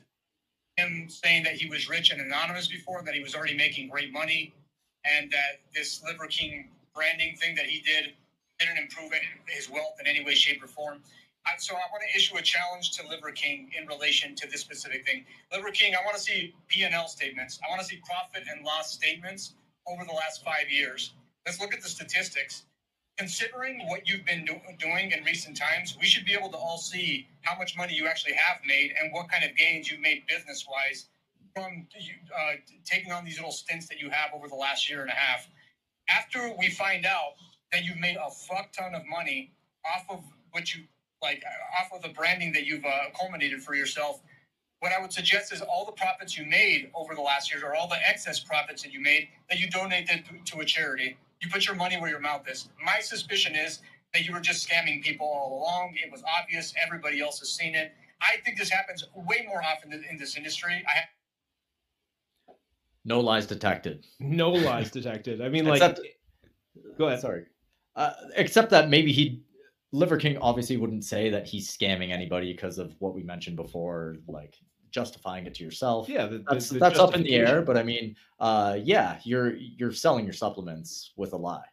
him 0.77 1.09
saying 1.09 1.45
that 1.45 1.55
he 1.55 1.69
was 1.69 1.89
rich 1.89 2.11
and 2.11 2.21
anonymous 2.21 2.69
before, 2.69 3.03
that 3.05 3.15
he 3.15 3.23
was 3.23 3.35
already 3.35 3.57
making 3.57 3.89
great 3.89 4.13
money, 4.13 4.53
and 5.05 5.31
that 5.31 5.61
this 5.75 6.03
Liver 6.05 6.27
King 6.27 6.69
branding 6.95 7.37
thing 7.37 7.55
that 7.55 7.67
he 7.67 7.81
did 7.81 8.13
didn't 8.59 8.79
improve 8.79 9.13
his 9.47 9.71
wealth 9.71 9.97
in 10.01 10.07
any 10.07 10.25
way, 10.25 10.35
shape, 10.35 10.63
or 10.63 10.67
form. 10.67 11.01
So 11.59 11.75
I 11.75 11.81
want 11.91 12.03
to 12.09 12.17
issue 12.17 12.37
a 12.37 12.43
challenge 12.43 12.93
to 12.99 13.09
Liver 13.09 13.33
King 13.33 13.71
in 13.81 13.87
relation 13.87 14.35
to 14.37 14.49
this 14.49 14.61
specific 14.61 15.07
thing. 15.07 15.25
Liver 15.53 15.71
King, 15.71 15.95
I 15.95 16.05
want 16.05 16.17
to 16.17 16.23
see 16.23 16.55
P&L 16.69 17.09
statements. 17.09 17.59
I 17.67 17.71
want 17.71 17.81
to 17.83 17.87
see 17.87 18.01
profit 18.05 18.47
and 18.49 18.65
loss 18.65 18.93
statements 18.93 19.55
over 19.87 20.05
the 20.05 20.13
last 20.13 20.45
five 20.45 20.71
years. 20.71 21.13
Let's 21.47 21.61
look 21.61 21.75
at 21.75 21.83
the 21.83 21.89
statistics. 21.89 22.65
Considering 23.21 23.87
what 23.87 24.09
you've 24.09 24.25
been 24.25 24.47
do- 24.47 24.59
doing 24.79 25.13
in 25.13 25.23
recent 25.25 25.55
times, 25.55 25.95
we 26.01 26.07
should 26.07 26.25
be 26.25 26.33
able 26.33 26.49
to 26.49 26.57
all 26.57 26.79
see 26.79 27.29
how 27.43 27.55
much 27.59 27.77
money 27.77 27.93
you 27.93 28.07
actually 28.07 28.33
have 28.33 28.57
made 28.67 28.95
and 28.99 29.13
what 29.13 29.31
kind 29.31 29.45
of 29.45 29.55
gains 29.59 29.91
you've 29.91 30.01
made 30.01 30.23
business 30.27 30.67
wise 30.67 31.05
from 31.55 31.87
uh, 32.35 32.53
taking 32.87 33.13
on 33.13 33.23
these 33.23 33.37
little 33.37 33.53
stints 33.53 33.87
that 33.89 34.01
you 34.01 34.09
have 34.09 34.31
over 34.35 34.49
the 34.49 34.55
last 34.55 34.89
year 34.89 35.03
and 35.03 35.11
a 35.11 35.15
half. 35.15 35.47
After 36.09 36.51
we 36.59 36.71
find 36.71 37.05
out 37.05 37.33
that 37.73 37.85
you've 37.85 37.99
made 37.99 38.17
a 38.17 38.31
fuck 38.31 38.73
ton 38.73 38.95
of 38.95 39.03
money 39.07 39.53
off 39.85 40.07
of 40.09 40.25
what 40.53 40.75
you 40.75 40.85
like, 41.23 41.45
off 41.79 41.93
of 41.95 42.01
the 42.01 42.15
branding 42.15 42.55
that 42.55 42.65
you've 42.65 42.87
uh, 42.87 43.11
culminated 43.21 43.63
for 43.63 43.75
yourself, 43.75 44.23
what 44.79 44.93
I 44.93 44.99
would 44.99 45.13
suggest 45.13 45.53
is 45.53 45.61
all 45.61 45.85
the 45.85 45.93
profits 45.93 46.39
you 46.39 46.47
made 46.47 46.91
over 46.95 47.15
the 47.15 47.21
last 47.21 47.53
year, 47.53 47.63
or 47.69 47.75
all 47.75 47.87
the 47.87 47.99
excess 48.09 48.41
profits 48.41 48.83
that 48.83 48.95
you 48.95 49.01
made, 49.03 49.29
that 49.51 49.61
you 49.61 49.69
donated 49.69 50.25
to, 50.25 50.53
to 50.53 50.61
a 50.63 50.65
charity. 50.65 51.19
You 51.41 51.49
put 51.49 51.67
your 51.67 51.77
money 51.77 51.99
where 51.99 52.11
your 52.11 52.21
mouth 52.21 52.49
is. 52.49 52.69
My 52.85 53.01
suspicion 53.01 53.55
is 53.55 53.81
that 54.13 54.25
you 54.25 54.33
were 54.33 54.41
just 54.41 54.69
scamming 54.69 55.03
people 55.03 55.27
all 55.27 55.61
along. 55.63 55.95
It 56.03 56.11
was 56.11 56.23
obvious. 56.39 56.75
Everybody 56.85 57.21
else 57.21 57.39
has 57.41 57.51
seen 57.51 57.75
it. 57.75 57.93
I 58.21 58.37
think 58.45 58.59
this 58.59 58.69
happens 58.69 59.05
way 59.15 59.45
more 59.47 59.63
often 59.63 59.93
in, 59.93 60.05
in 60.11 60.19
this 60.19 60.37
industry. 60.37 60.85
I 60.87 61.05
no 63.05 63.21
lies 63.21 63.47
detected. 63.47 64.07
No 64.19 64.51
lies 64.51 64.91
detected. 64.91 65.41
I 65.41 65.49
mean, 65.49 65.65
like, 65.65 65.81
Except- 65.81 66.01
go 66.99 67.07
ahead. 67.07 67.21
Sorry, 67.21 67.47
uh, 67.97 68.13
except 68.37 68.71
that 68.71 68.91
maybe 68.91 69.11
he, 69.11 69.43
Liver 69.93 70.19
King, 70.19 70.37
obviously 70.39 70.77
wouldn't 70.77 71.05
say 71.05 71.31
that 71.31 71.47
he's 71.47 71.75
scamming 71.75 72.13
anybody 72.13 72.53
because 72.53 72.77
of 72.77 72.95
what 72.99 73.15
we 73.15 73.23
mentioned 73.23 73.57
before, 73.57 74.17
like 74.29 74.57
justifying 74.91 75.47
it 75.47 75.55
to 75.55 75.65
yourself. 75.65 76.09
Yeah, 76.09 76.27
the, 76.27 76.39
the- 76.39 76.45
that's 76.51 76.69
the 76.69 76.79
that's 76.79 76.99
up 76.99 77.15
in 77.15 77.23
the 77.23 77.35
air. 77.35 77.63
But 77.63 77.77
I 77.77 77.83
mean, 77.83 78.17
uh, 78.39 78.79
yeah, 78.83 79.19
you're 79.25 79.57
you're 79.57 79.93
selling 79.93 80.25
your 80.25 80.35
supplements 80.35 81.13
with 81.17 81.33
a 81.33 81.37
lie. 81.37 81.65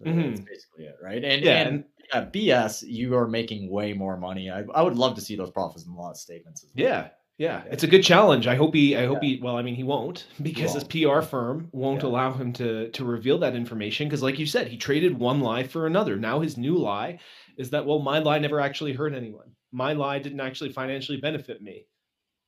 That's 0.00 0.16
Mhm. 0.16 0.46
basically 0.46 0.84
it, 0.86 0.96
right? 1.02 1.22
And 1.24 1.42
Yeah, 1.42 1.68
and 1.68 1.84
at 2.12 2.32
BS, 2.32 2.82
you 2.86 3.14
are 3.16 3.26
making 3.28 3.70
way 3.70 3.92
more 3.92 4.16
money. 4.16 4.50
I, 4.50 4.62
I 4.74 4.82
would 4.82 4.96
love 4.96 5.14
to 5.14 5.20
see 5.20 5.36
those 5.36 5.50
profits 5.50 5.86
and 5.86 5.94
loss 5.96 6.20
statements 6.20 6.62
as 6.64 6.70
well. 6.76 6.84
Yeah, 6.86 7.08
yeah, 7.38 7.62
Yeah. 7.64 7.72
it's 7.72 7.84
a 7.84 7.86
good 7.86 8.02
challenge. 8.02 8.46
I 8.46 8.56
hope 8.56 8.74
he. 8.74 8.96
I 8.96 9.06
hope 9.06 9.22
he. 9.22 9.40
Well, 9.42 9.56
I 9.56 9.62
mean, 9.62 9.74
he 9.76 9.84
won't 9.84 10.26
because 10.42 10.74
his 10.74 10.82
won't. 10.84 11.22
PR 11.22 11.26
firm 11.26 11.68
won't 11.72 12.02
Yeah. 12.02 12.08
allow 12.08 12.32
him 12.32 12.52
to 12.54 12.90
to 12.90 13.04
reveal 13.04 13.38
that 13.38 13.54
information. 13.54 14.08
Because, 14.08 14.22
like 14.22 14.38
you 14.38 14.46
said, 14.46 14.66
he 14.68 14.76
traded 14.76 15.18
one 15.18 15.40
lie 15.40 15.62
for 15.64 15.86
another. 15.86 16.16
Now 16.16 16.40
his 16.40 16.56
new 16.58 16.76
lie 16.76 17.18
is 17.56 17.70
that 17.70 17.86
well, 17.86 18.00
my 18.00 18.18
lie 18.18 18.40
never 18.40 18.60
actually 18.60 18.92
hurt 18.92 19.14
anyone. 19.14 19.52
My 19.72 19.92
lie 19.92 20.18
didn't 20.18 20.40
actually 20.40 20.72
financially 20.72 21.18
benefit 21.18 21.62
me. 21.62 21.86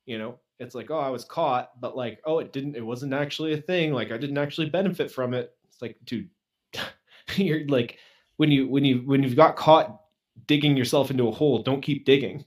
You 0.07 0.17
know, 0.17 0.39
it's 0.59 0.73
like 0.73 0.89
oh, 0.89 0.97
I 0.97 1.09
was 1.09 1.23
caught, 1.25 1.79
but 1.79 1.95
like 1.95 2.19
oh, 2.25 2.39
it 2.39 2.51
didn't. 2.51 2.75
It 2.75 2.83
wasn't 2.85 3.13
actually 3.13 3.53
a 3.53 3.61
thing. 3.61 3.93
Like 3.93 4.11
I 4.11 4.17
didn't 4.17 4.39
actually 4.39 4.69
benefit 4.69 5.11
from 5.11 5.35
it. 5.35 5.53
It's 5.67 5.81
like, 5.81 5.97
dude, 6.05 6.29
you're 7.35 7.67
like 7.67 7.99
when 8.37 8.49
you 8.49 8.67
when 8.67 8.83
you 8.83 9.03
when 9.05 9.21
you've 9.21 9.35
got 9.35 9.55
caught 9.55 10.01
digging 10.47 10.75
yourself 10.77 11.11
into 11.11 11.27
a 11.27 11.31
hole, 11.31 11.61
don't 11.61 11.81
keep 11.81 12.05
digging. 12.05 12.43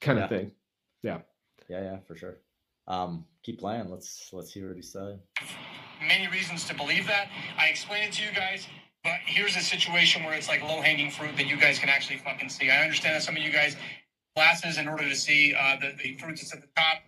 Kind 0.00 0.18
Yeah. 0.18 0.24
of 0.24 0.30
thing. 0.30 0.52
yeah, 1.02 1.18
yeah, 1.68 1.82
yeah, 1.82 1.96
for 2.06 2.14
sure. 2.14 2.36
Um, 2.86 3.24
keep 3.42 3.58
playing. 3.58 3.88
Let's 3.90 4.30
let's 4.32 4.52
hear 4.52 4.68
what 4.68 4.76
he 4.76 4.82
said. 4.82 5.18
many 6.00 6.28
reasons 6.28 6.64
to 6.66 6.74
believe 6.74 7.06
that. 7.06 7.28
I 7.58 7.66
explained 7.66 8.04
it 8.06 8.12
to 8.14 8.24
you 8.24 8.32
guys, 8.32 8.66
but 9.02 9.14
here's 9.26 9.56
a 9.56 9.60
situation 9.60 10.24
where 10.24 10.34
it's 10.34 10.48
like 10.48 10.62
low 10.62 10.80
hanging 10.80 11.10
fruit 11.10 11.36
that 11.36 11.46
you 11.46 11.56
guys 11.56 11.78
can 11.78 11.88
actually 11.88 12.18
fucking 12.18 12.48
see. 12.48 12.70
I 12.70 12.82
understand 12.82 13.16
that 13.16 13.22
some 13.22 13.36
of 13.36 13.42
you 13.42 13.50
guys 13.50 13.76
glasses 14.38 14.78
in 14.78 14.86
order 14.86 15.02
to 15.08 15.16
see 15.16 15.52
uh, 15.52 15.74
the, 15.80 15.90
the 16.00 16.16
fruit 16.18 16.36
that's 16.36 16.54
at 16.54 16.60
the 16.60 16.68
top 16.76 17.02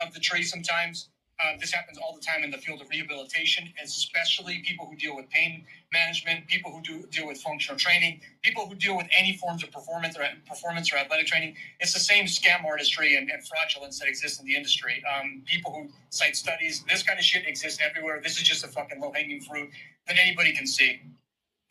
of 0.00 0.14
the 0.14 0.20
tree 0.20 0.42
sometimes. 0.42 1.10
Uh, 1.38 1.52
this 1.60 1.70
happens 1.70 1.98
all 1.98 2.14
the 2.14 2.22
time 2.22 2.42
in 2.42 2.50
the 2.50 2.56
field 2.56 2.80
of 2.80 2.88
rehabilitation, 2.88 3.68
especially 3.84 4.62
people 4.66 4.86
who 4.86 4.96
deal 4.96 5.14
with 5.14 5.28
pain 5.28 5.62
management, 5.92 6.46
people 6.48 6.70
who 6.70 6.80
do 6.80 7.06
deal 7.10 7.26
with 7.26 7.38
functional 7.42 7.78
training, 7.78 8.18
people 8.40 8.66
who 8.66 8.74
deal 8.74 8.96
with 8.96 9.06
any 9.18 9.36
forms 9.36 9.62
of 9.62 9.70
performance 9.70 10.16
or 10.16 10.24
performance 10.48 10.90
or 10.90 10.96
athletic 10.96 11.26
training. 11.26 11.54
It's 11.80 11.92
the 11.92 12.00
same 12.00 12.24
scam 12.24 12.64
artistry 12.64 13.16
and, 13.16 13.30
and 13.30 13.46
fraudulence 13.46 13.98
that 14.00 14.08
exists 14.08 14.40
in 14.40 14.46
the 14.46 14.56
industry. 14.56 15.02
Um, 15.14 15.42
people 15.44 15.72
who 15.72 15.90
cite 16.08 16.34
studies, 16.34 16.82
this 16.88 17.02
kind 17.02 17.18
of 17.18 17.24
shit 17.26 17.46
exists 17.46 17.78
everywhere. 17.86 18.20
This 18.22 18.38
is 18.38 18.42
just 18.42 18.64
a 18.64 18.68
fucking 18.68 19.00
low 19.00 19.12
hanging 19.12 19.42
fruit 19.42 19.68
that 20.06 20.16
anybody 20.18 20.52
can 20.54 20.66
see. 20.66 21.00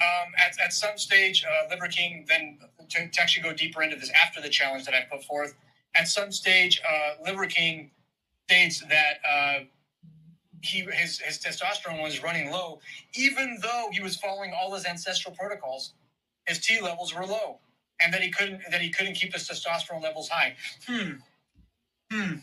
Um, 0.02 0.32
at, 0.38 0.58
at 0.64 0.72
some 0.72 0.98
stage, 0.98 1.44
uh, 1.44 1.70
Liver 1.70 1.88
King, 1.88 2.26
then 2.30 2.58
to, 2.88 3.10
to 3.10 3.22
actually 3.22 3.44
go 3.44 3.54
deeper 3.54 3.82
into 3.82 3.98
this 3.98 4.12
after 4.12 4.40
the 4.40 4.48
challenge 4.48 4.86
that 4.86 4.94
I 4.94 5.02
put 5.12 5.26
forth, 5.26 5.56
at 5.96 6.08
some 6.08 6.32
stage, 6.32 6.82
uh, 6.88 7.22
Liver 7.26 7.48
King 7.48 7.92
states 8.48 8.82
that 8.90 9.20
uh, 9.30 9.60
he 10.62 10.88
his, 10.94 11.20
his 11.20 11.40
testosterone 11.40 12.02
was 12.02 12.24
running 12.24 12.50
low, 12.50 12.80
even 13.16 13.58
though 13.62 13.90
he 13.92 14.02
was 14.02 14.16
following 14.16 14.54
all 14.54 14.74
his 14.74 14.86
ancestral 14.86 15.36
protocols. 15.36 15.94
His 16.48 16.60
T 16.60 16.82
levels 16.82 17.14
were 17.14 17.26
low, 17.26 17.60
and 18.02 18.14
that 18.14 18.22
he 18.22 18.32
couldn't 18.32 18.62
that 18.72 18.82
he 18.82 18.90
couldn't 18.90 19.16
keep 19.16 19.34
his 19.34 19.48
testosterone 19.48 20.02
levels 20.02 20.30
high. 20.30 20.56
Hmm. 20.88 21.12
Hmm. 22.12 22.36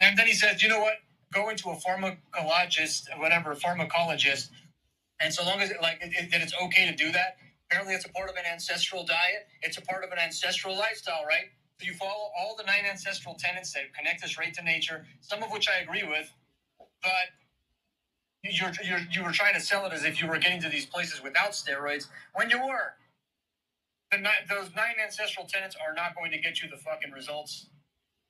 And 0.00 0.18
then 0.18 0.26
he 0.26 0.34
says, 0.34 0.62
you 0.62 0.68
know 0.68 0.80
what? 0.80 0.94
Go 1.32 1.48
into 1.48 1.70
a 1.70 1.76
pharmacologist, 1.76 3.08
whatever, 3.18 3.54
pharmacologist, 3.54 4.50
and 5.20 5.32
so 5.34 5.44
long 5.44 5.60
as 5.60 5.70
it, 5.70 5.78
like 5.82 5.98
it, 6.02 6.30
that 6.32 6.42
it's 6.42 6.54
okay 6.64 6.86
to 6.90 6.94
do 6.96 7.12
that. 7.12 7.36
Apparently, 7.70 7.94
it's 7.94 8.06
a 8.06 8.10
part 8.10 8.30
of 8.30 8.36
an 8.36 8.44
ancestral 8.50 9.04
diet. 9.04 9.48
It's 9.62 9.78
a 9.78 9.82
part 9.82 10.04
of 10.04 10.12
an 10.12 10.18
ancestral 10.18 10.76
lifestyle, 10.78 11.24
right? 11.26 11.46
So 11.80 11.86
you 11.86 11.94
follow 11.94 12.30
all 12.38 12.56
the 12.56 12.64
nine 12.64 12.84
ancestral 12.90 13.36
tenets 13.38 13.72
that 13.74 13.94
connect 13.96 14.24
us 14.24 14.38
right 14.38 14.54
to 14.54 14.62
nature, 14.64 15.06
some 15.20 15.42
of 15.42 15.52
which 15.52 15.68
I 15.68 15.80
agree 15.82 16.04
with, 16.04 16.32
but 17.02 17.10
you're, 18.44 18.72
you're 18.84 19.00
you 19.12 19.24
were 19.24 19.32
trying 19.32 19.54
to 19.54 19.60
sell 19.60 19.86
it 19.86 19.92
as 19.92 20.04
if 20.04 20.22
you 20.22 20.28
were 20.28 20.38
getting 20.38 20.60
to 20.62 20.68
these 20.70 20.86
places 20.86 21.22
without 21.22 21.52
steroids 21.52 22.06
when 22.34 22.50
you 22.50 22.58
were. 22.60 22.94
the 24.12 24.18
ni- 24.18 24.44
those 24.48 24.70
nine 24.76 24.96
ancestral 25.02 25.46
tenets 25.46 25.76
are 25.76 25.94
not 25.94 26.16
going 26.16 26.32
to 26.32 26.38
get 26.38 26.62
you 26.62 26.70
the 26.70 26.78
fucking 26.78 27.12
results 27.12 27.68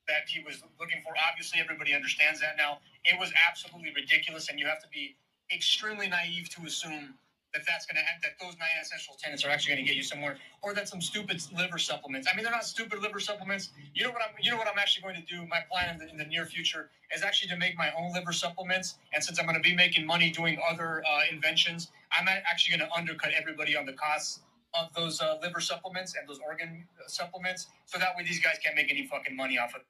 that 0.08 0.28
he 0.28 0.40
was 0.44 0.62
looking 0.80 1.00
for. 1.04 1.14
Obviously, 1.30 1.60
everybody 1.60 1.94
understands 1.94 2.40
that 2.40 2.56
now. 2.58 2.78
It 3.04 3.18
was 3.18 3.32
absolutely 3.48 3.92
ridiculous, 3.94 4.48
and 4.50 4.58
you 4.60 4.66
have 4.66 4.80
to 4.82 4.88
be 4.92 5.16
extremely 5.52 6.08
naive 6.08 6.48
to 6.50 6.66
assume 6.66 7.14
that 7.54 7.62
that's 7.66 7.86
going 7.86 7.96
to 7.96 8.02
that 8.22 8.32
those 8.44 8.58
nine 8.58 8.68
essential 8.80 9.14
tenants 9.18 9.44
are 9.44 9.48
actually 9.48 9.74
going 9.74 9.84
to 9.84 9.88
get 9.88 9.96
you 9.96 10.02
somewhere, 10.02 10.36
or 10.62 10.74
that 10.74 10.88
some 10.88 11.00
stupid 11.00 11.42
liver 11.56 11.78
supplements. 11.78 12.28
I 12.30 12.36
mean, 12.36 12.44
they're 12.44 12.52
not 12.52 12.64
stupid 12.64 13.00
liver 13.00 13.20
supplements. 13.20 13.70
You 13.94 14.04
know 14.04 14.10
what 14.10 14.20
I'm 14.22 14.34
you 14.40 14.50
know 14.50 14.58
what 14.58 14.68
I'm 14.68 14.78
actually 14.78 15.02
going 15.02 15.16
to 15.16 15.34
do. 15.34 15.46
My 15.46 15.60
plan 15.70 15.94
in 15.94 15.98
the, 15.98 16.10
in 16.10 16.16
the 16.18 16.24
near 16.24 16.44
future 16.44 16.90
is 17.14 17.22
actually 17.22 17.48
to 17.48 17.56
make 17.56 17.76
my 17.76 17.90
own 17.98 18.12
liver 18.12 18.32
supplements. 18.32 18.96
And 19.14 19.24
since 19.24 19.38
I'm 19.38 19.46
going 19.46 19.56
to 19.56 19.66
be 19.66 19.74
making 19.74 20.06
money 20.06 20.30
doing 20.30 20.58
other 20.70 21.02
uh, 21.10 21.20
inventions, 21.32 21.90
I'm 22.12 22.28
actually 22.28 22.76
going 22.76 22.88
to 22.88 22.94
undercut 22.96 23.30
everybody 23.32 23.76
on 23.76 23.86
the 23.86 23.94
costs 23.94 24.40
of 24.74 24.92
those 24.94 25.20
uh, 25.20 25.38
liver 25.42 25.60
supplements 25.60 26.14
and 26.18 26.28
those 26.28 26.38
organ 26.46 26.84
uh, 26.98 27.08
supplements, 27.08 27.68
so 27.86 27.98
that 27.98 28.10
way 28.16 28.22
these 28.24 28.40
guys 28.40 28.56
can't 28.62 28.76
make 28.76 28.90
any 28.90 29.06
fucking 29.06 29.34
money 29.34 29.58
off 29.58 29.74
of. 29.74 29.80
it. 29.80 29.86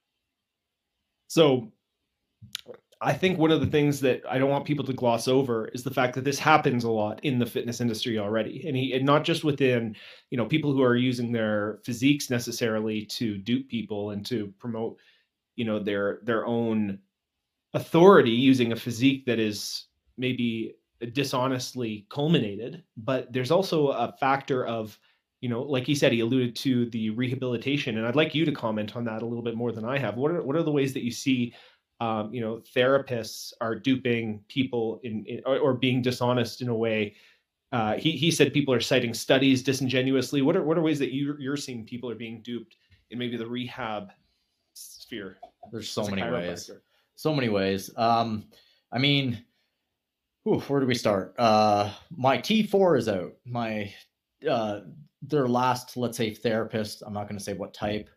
So 1.26 1.72
I 3.00 3.12
think 3.12 3.38
one 3.38 3.52
of 3.52 3.60
the 3.60 3.66
things 3.66 4.00
that 4.00 4.22
I 4.28 4.38
don't 4.38 4.50
want 4.50 4.64
people 4.64 4.84
to 4.84 4.92
gloss 4.92 5.28
over 5.28 5.68
is 5.68 5.84
the 5.84 5.90
fact 5.90 6.14
that 6.16 6.24
this 6.24 6.38
happens 6.38 6.82
a 6.82 6.90
lot 6.90 7.24
in 7.24 7.38
the 7.38 7.46
fitness 7.46 7.80
industry 7.80 8.18
already. 8.18 8.66
And 8.66 8.76
he 8.76 8.92
and 8.92 9.04
not 9.04 9.24
just 9.24 9.44
within, 9.44 9.94
you 10.30 10.36
know, 10.36 10.46
people 10.46 10.72
who 10.72 10.82
are 10.82 10.96
using 10.96 11.30
their 11.30 11.78
physiques 11.84 12.28
necessarily 12.28 13.04
to 13.06 13.38
dupe 13.38 13.68
people 13.68 14.10
and 14.10 14.26
to 14.26 14.52
promote, 14.58 14.98
you 15.54 15.64
know, 15.64 15.78
their 15.78 16.20
their 16.24 16.44
own 16.44 16.98
authority 17.74 18.32
using 18.32 18.72
a 18.72 18.76
physique 18.76 19.24
that 19.26 19.38
is 19.38 19.86
maybe 20.16 20.74
dishonestly 21.12 22.04
culminated, 22.10 22.82
but 22.96 23.32
there's 23.32 23.52
also 23.52 23.88
a 23.88 24.12
factor 24.18 24.66
of 24.66 24.98
you 25.40 25.48
know, 25.48 25.62
like 25.62 25.84
he 25.84 25.94
said, 25.94 26.10
he 26.10 26.18
alluded 26.18 26.56
to 26.56 26.90
the 26.90 27.10
rehabilitation, 27.10 27.96
and 27.96 28.04
I'd 28.04 28.16
like 28.16 28.34
you 28.34 28.44
to 28.44 28.50
comment 28.50 28.96
on 28.96 29.04
that 29.04 29.22
a 29.22 29.24
little 29.24 29.44
bit 29.44 29.54
more 29.54 29.70
than 29.70 29.84
I 29.84 29.96
have. 29.96 30.16
What 30.16 30.32
are 30.32 30.42
what 30.42 30.56
are 30.56 30.64
the 30.64 30.72
ways 30.72 30.92
that 30.94 31.04
you 31.04 31.12
see 31.12 31.54
um, 32.00 32.32
you 32.32 32.40
know 32.40 32.62
therapists 32.74 33.52
are 33.60 33.74
duping 33.74 34.40
people 34.48 35.00
in, 35.02 35.24
in 35.26 35.40
or, 35.44 35.58
or, 35.58 35.74
being 35.74 36.00
dishonest 36.00 36.62
in 36.62 36.68
a 36.68 36.74
way. 36.74 37.14
Uh, 37.72 37.94
he, 37.94 38.12
he 38.12 38.30
said 38.30 38.52
people 38.52 38.72
are 38.72 38.80
citing 38.80 39.12
studies 39.12 39.62
disingenuously. 39.62 40.42
What 40.42 40.56
are 40.56 40.62
what 40.62 40.78
are 40.78 40.82
ways 40.82 40.98
that 41.00 41.12
you, 41.12 41.36
you're 41.38 41.56
seeing 41.56 41.84
people 41.84 42.08
are 42.10 42.14
being 42.14 42.40
duped 42.42 42.76
in 43.10 43.18
maybe 43.18 43.36
the 43.36 43.46
rehab 43.46 44.10
sphere? 44.74 45.38
There's 45.72 45.90
so 45.90 46.06
many 46.06 46.22
ways. 46.22 46.70
So 47.16 47.34
many 47.34 47.48
ways. 47.48 47.90
Um, 47.96 48.44
i 48.90 48.98
mean 48.98 49.44
whew, 50.44 50.60
where 50.60 50.80
do 50.80 50.86
we 50.86 50.94
start? 50.94 51.34
Uh, 51.38 51.92
my 52.16 52.38
t4 52.38 52.98
is 52.98 53.08
out. 53.08 53.32
My 53.44 53.92
uh, 54.48 54.80
their 55.22 55.48
last 55.48 55.96
let's 55.96 56.16
say 56.16 56.32
therapist 56.32 57.02
i'm 57.04 57.12
not 57.12 57.28
going 57.28 57.38
to 57.38 57.42
say 57.42 57.52
what 57.52 57.74
type 57.74 58.08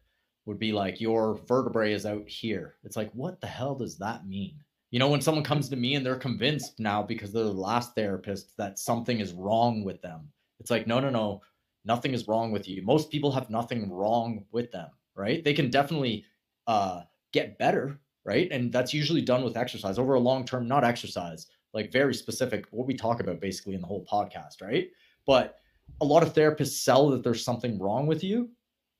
would 0.45 0.59
be 0.59 0.71
like 0.71 0.99
your 0.99 1.39
vertebrae 1.47 1.93
is 1.93 2.05
out 2.05 2.27
here. 2.27 2.75
It's 2.83 2.97
like, 2.97 3.11
what 3.13 3.39
the 3.41 3.47
hell 3.47 3.75
does 3.75 3.97
that 3.99 4.27
mean? 4.27 4.55
You 4.89 4.99
know, 4.99 5.07
when 5.07 5.21
someone 5.21 5.43
comes 5.43 5.69
to 5.69 5.75
me 5.75 5.95
and 5.95 6.05
they're 6.05 6.15
convinced 6.15 6.79
now 6.79 7.01
because 7.03 7.31
they're 7.31 7.43
the 7.43 7.51
last 7.51 7.95
therapist 7.95 8.57
that 8.57 8.79
something 8.79 9.19
is 9.19 9.33
wrong 9.33 9.83
with 9.83 10.01
them, 10.01 10.27
it's 10.59 10.71
like, 10.71 10.87
no, 10.87 10.99
no, 10.99 11.09
no, 11.09 11.41
nothing 11.85 12.13
is 12.13 12.27
wrong 12.27 12.51
with 12.51 12.67
you. 12.67 12.81
Most 12.81 13.09
people 13.09 13.31
have 13.31 13.49
nothing 13.49 13.91
wrong 13.91 14.45
with 14.51 14.71
them, 14.71 14.89
right? 15.15 15.43
They 15.43 15.53
can 15.53 15.69
definitely 15.69 16.25
uh, 16.67 17.01
get 17.31 17.57
better, 17.57 17.99
right? 18.25 18.51
And 18.51 18.71
that's 18.71 18.93
usually 18.93 19.21
done 19.21 19.43
with 19.43 19.57
exercise 19.57 19.97
over 19.97 20.15
a 20.15 20.19
long 20.19 20.45
term, 20.45 20.67
not 20.67 20.83
exercise, 20.83 21.47
like 21.73 21.91
very 21.91 22.13
specific, 22.13 22.65
what 22.71 22.87
we 22.87 22.93
talk 22.93 23.21
about 23.21 23.39
basically 23.39 23.75
in 23.75 23.81
the 23.81 23.87
whole 23.87 24.05
podcast, 24.11 24.61
right? 24.61 24.89
But 25.25 25.57
a 26.01 26.05
lot 26.05 26.23
of 26.23 26.33
therapists 26.33 26.83
sell 26.83 27.09
that 27.09 27.23
there's 27.23 27.43
something 27.43 27.79
wrong 27.79 28.07
with 28.07 28.23
you. 28.23 28.49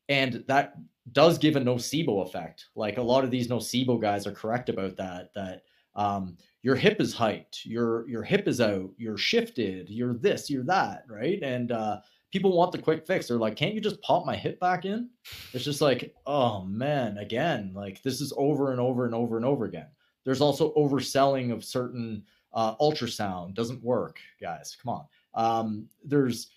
And 0.10 0.44
that 0.48 0.74
does 1.12 1.38
give 1.38 1.56
a 1.56 1.60
nocebo 1.60 2.26
effect. 2.26 2.68
Like 2.76 2.98
a 2.98 3.02
lot 3.04 3.24
of 3.24 3.32
these 3.32 3.48
nocebo 3.48 4.02
guys 4.02 4.28
are 4.28 4.32
correct 4.32 4.70
about 4.70 4.96
that. 4.98 5.32
That 5.34 5.64
um, 5.96 6.38
your 6.62 6.76
hip 6.76 7.02
is 7.02 7.14
hiked, 7.14 7.66
your 7.66 8.08
your 8.08 8.24
hip 8.24 8.48
is 8.48 8.62
out, 8.62 8.90
you're 8.98 9.18
shifted, 9.18 9.90
you're 9.90 10.14
this, 10.14 10.50
you're 10.50 10.64
that, 10.66 11.04
right? 11.10 11.40
And 11.42 11.72
uh, 11.72 12.02
people 12.32 12.56
want 12.56 12.72
the 12.72 12.78
quick 12.78 13.06
fix. 13.06 13.28
They're 13.28 13.38
like, 13.38 13.56
can't 13.56 13.74
you 13.74 13.82
just 13.82 14.02
pop 14.02 14.26
my 14.26 14.36
hip 14.36 14.60
back 14.60 14.86
in? 14.86 15.10
It's 15.54 15.66
just 15.66 15.82
like, 15.82 16.14
oh 16.26 16.64
man, 16.66 17.18
again, 17.18 17.72
like 17.76 18.02
this 18.04 18.22
is 18.22 18.34
over 18.38 18.72
and 18.72 18.80
over 18.80 19.06
and 19.06 19.16
over 19.16 19.38
and 19.38 19.46
over 19.46 19.66
again. 19.66 19.88
There's 20.24 20.42
also 20.42 20.74
overselling 20.76 21.52
of 21.52 21.64
certain 21.64 22.24
uh, 22.54 22.76
ultrasound 22.76 23.56
doesn't 23.56 23.84
work, 23.84 24.20
guys. 24.40 24.78
Come 24.82 24.94
on. 24.94 25.06
Um, 25.34 25.88
there's 26.04 26.52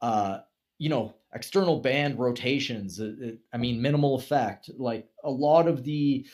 uh, 0.00 0.38
you 0.80 0.88
know 0.88 1.14
external 1.34 1.78
band 1.78 2.18
rotations 2.18 2.98
it, 2.98 3.14
it, 3.20 3.38
i 3.52 3.56
mean 3.56 3.80
minimal 3.80 4.16
effect. 4.16 4.70
Like 4.76 5.06
a 5.22 5.30
lot 5.30 5.68
of 5.68 5.84
the 5.84 6.26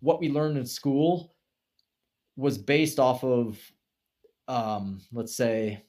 what 0.00 0.20
we 0.20 0.28
learned 0.28 0.58
in 0.58 0.66
school 0.66 1.34
was 2.36 2.58
based 2.58 2.98
off 2.98 3.24
of 3.24 3.58
um, 4.48 5.00
let's 5.12 5.34
say 5.34 5.82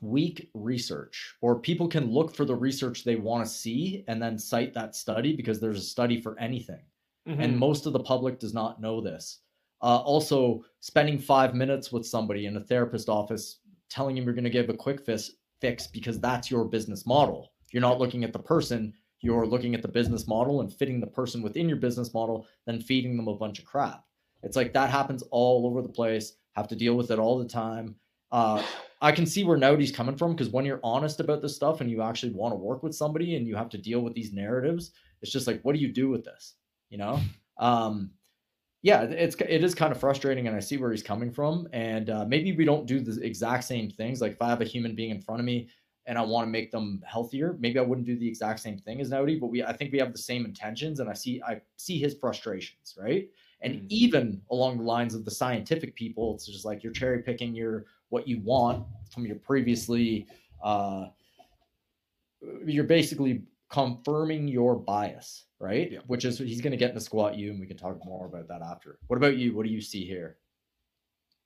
weak 0.00 0.50
research 0.54 1.34
or 1.42 1.60
people 1.60 1.86
can 1.86 2.10
look 2.10 2.34
for 2.34 2.46
the 2.46 2.56
research 2.56 3.04
they 3.04 3.16
want 3.16 3.44
to 3.44 3.52
see 3.52 4.02
and 4.08 4.20
then 4.20 4.38
cite 4.38 4.72
that 4.72 4.96
study 4.96 5.36
because 5.36 5.60
there's 5.60 5.78
a 5.78 5.92
study 5.94 6.20
for 6.20 6.36
anything. 6.40 6.80
Mm-hmm. 7.28 7.42
and 7.42 7.58
most 7.58 7.84
of 7.84 7.92
the 7.92 8.00
public 8.00 8.38
does 8.38 8.54
not 8.54 8.80
know 8.80 9.02
this. 9.02 9.40
Uh, 9.82 9.98
also 9.98 10.64
spending 10.80 11.18
five 11.18 11.54
minutes 11.54 11.92
with 11.92 12.06
somebody 12.06 12.46
in 12.46 12.56
a 12.56 12.64
therapist 12.64 13.10
office 13.10 13.58
telling 13.90 14.16
him 14.16 14.24
you're 14.24 14.32
going 14.32 14.42
to 14.44 14.50
give 14.50 14.70
a 14.70 14.74
quick 14.74 15.04
fix 15.04 15.30
fix 15.60 15.86
because 15.86 16.20
that's 16.20 16.50
your 16.50 16.64
business 16.64 17.06
model. 17.06 17.52
You're 17.72 17.82
not 17.82 17.98
looking 17.98 18.24
at 18.24 18.32
the 18.32 18.38
person, 18.38 18.92
you're 19.20 19.46
looking 19.46 19.74
at 19.74 19.82
the 19.82 19.88
business 19.88 20.26
model 20.26 20.60
and 20.60 20.72
fitting 20.72 21.00
the 21.00 21.06
person 21.06 21.42
within 21.42 21.68
your 21.68 21.78
business 21.78 22.14
model, 22.14 22.46
then 22.66 22.80
feeding 22.80 23.16
them 23.16 23.28
a 23.28 23.34
bunch 23.34 23.58
of 23.58 23.64
crap. 23.64 24.04
It's 24.42 24.56
like 24.56 24.72
that 24.72 24.90
happens 24.90 25.22
all 25.30 25.66
over 25.66 25.82
the 25.82 25.88
place. 25.88 26.34
Have 26.52 26.68
to 26.68 26.76
deal 26.76 26.94
with 26.94 27.10
it 27.10 27.18
all 27.18 27.38
the 27.38 27.48
time. 27.48 27.96
Uh, 28.32 28.62
I 29.00 29.12
can 29.12 29.26
see 29.26 29.44
where 29.44 29.58
Naudi's 29.58 29.92
coming 29.92 30.16
from 30.16 30.32
because 30.32 30.50
when 30.50 30.64
you're 30.64 30.80
honest 30.82 31.20
about 31.20 31.42
this 31.42 31.56
stuff 31.56 31.80
and 31.80 31.90
you 31.90 32.02
actually 32.02 32.32
want 32.32 32.52
to 32.52 32.56
work 32.56 32.82
with 32.82 32.94
somebody 32.94 33.36
and 33.36 33.46
you 33.46 33.56
have 33.56 33.70
to 33.70 33.78
deal 33.78 34.00
with 34.00 34.14
these 34.14 34.32
narratives, 34.32 34.92
it's 35.22 35.32
just 35.32 35.46
like, 35.46 35.60
what 35.62 35.74
do 35.74 35.80
you 35.80 35.92
do 35.92 36.08
with 36.08 36.24
this? 36.24 36.54
You 36.88 36.98
know? 36.98 37.20
Um, 37.58 38.10
yeah, 38.82 39.02
it's 39.02 39.36
it 39.36 39.62
is 39.62 39.74
kind 39.74 39.92
of 39.92 40.00
frustrating, 40.00 40.46
and 40.46 40.56
I 40.56 40.60
see 40.60 40.78
where 40.78 40.90
he's 40.90 41.02
coming 41.02 41.30
from. 41.30 41.68
And 41.72 42.08
uh, 42.08 42.24
maybe 42.24 42.56
we 42.56 42.64
don't 42.64 42.86
do 42.86 43.00
the 43.00 43.24
exact 43.24 43.64
same 43.64 43.90
things. 43.90 44.20
Like 44.20 44.32
if 44.32 44.42
I 44.42 44.48
have 44.48 44.62
a 44.62 44.64
human 44.64 44.94
being 44.94 45.10
in 45.10 45.20
front 45.20 45.40
of 45.40 45.46
me 45.46 45.68
and 46.06 46.16
I 46.16 46.22
want 46.22 46.46
to 46.46 46.50
make 46.50 46.72
them 46.72 47.02
healthier, 47.06 47.56
maybe 47.60 47.78
I 47.78 47.82
wouldn't 47.82 48.06
do 48.06 48.18
the 48.18 48.26
exact 48.26 48.60
same 48.60 48.78
thing 48.78 49.00
as 49.00 49.10
Naudi. 49.10 49.38
But 49.38 49.48
we, 49.48 49.62
I 49.62 49.74
think 49.74 49.92
we 49.92 49.98
have 49.98 50.12
the 50.12 50.18
same 50.18 50.46
intentions, 50.46 51.00
and 51.00 51.10
I 51.10 51.12
see 51.12 51.42
I 51.46 51.60
see 51.76 51.98
his 51.98 52.14
frustrations, 52.14 52.96
right? 52.98 53.28
And 53.62 53.74
mm-hmm. 53.74 53.86
even 53.90 54.40
along 54.50 54.78
the 54.78 54.84
lines 54.84 55.14
of 55.14 55.26
the 55.26 55.30
scientific 55.30 55.94
people, 55.94 56.34
it's 56.34 56.46
just 56.46 56.64
like 56.64 56.82
you're 56.82 56.92
cherry 56.92 57.22
picking 57.22 57.54
your 57.54 57.84
what 58.08 58.26
you 58.26 58.40
want 58.40 58.86
from 59.12 59.26
your 59.26 59.36
previously. 59.36 60.26
Uh, 60.64 61.08
you're 62.64 62.84
basically 62.84 63.42
confirming 63.68 64.48
your 64.48 64.76
bias, 64.76 65.44
right? 65.60 65.92
Yeah. 65.92 65.98
Which 66.06 66.24
is 66.24 66.38
he's 66.38 66.60
going 66.60 66.72
to 66.72 66.76
get 66.76 66.88
in 66.88 66.94
the 66.94 67.00
Squat 67.00 67.36
U, 67.36 67.50
and 67.50 67.60
we 67.60 67.66
can 67.66 67.76
talk 67.76 68.04
more 68.04 68.26
about 68.26 68.48
that 68.48 68.62
after. 68.62 68.98
What 69.06 69.16
about 69.16 69.36
you? 69.36 69.54
What 69.54 69.66
do 69.66 69.72
you 69.72 69.80
see 69.80 70.04
here? 70.04 70.38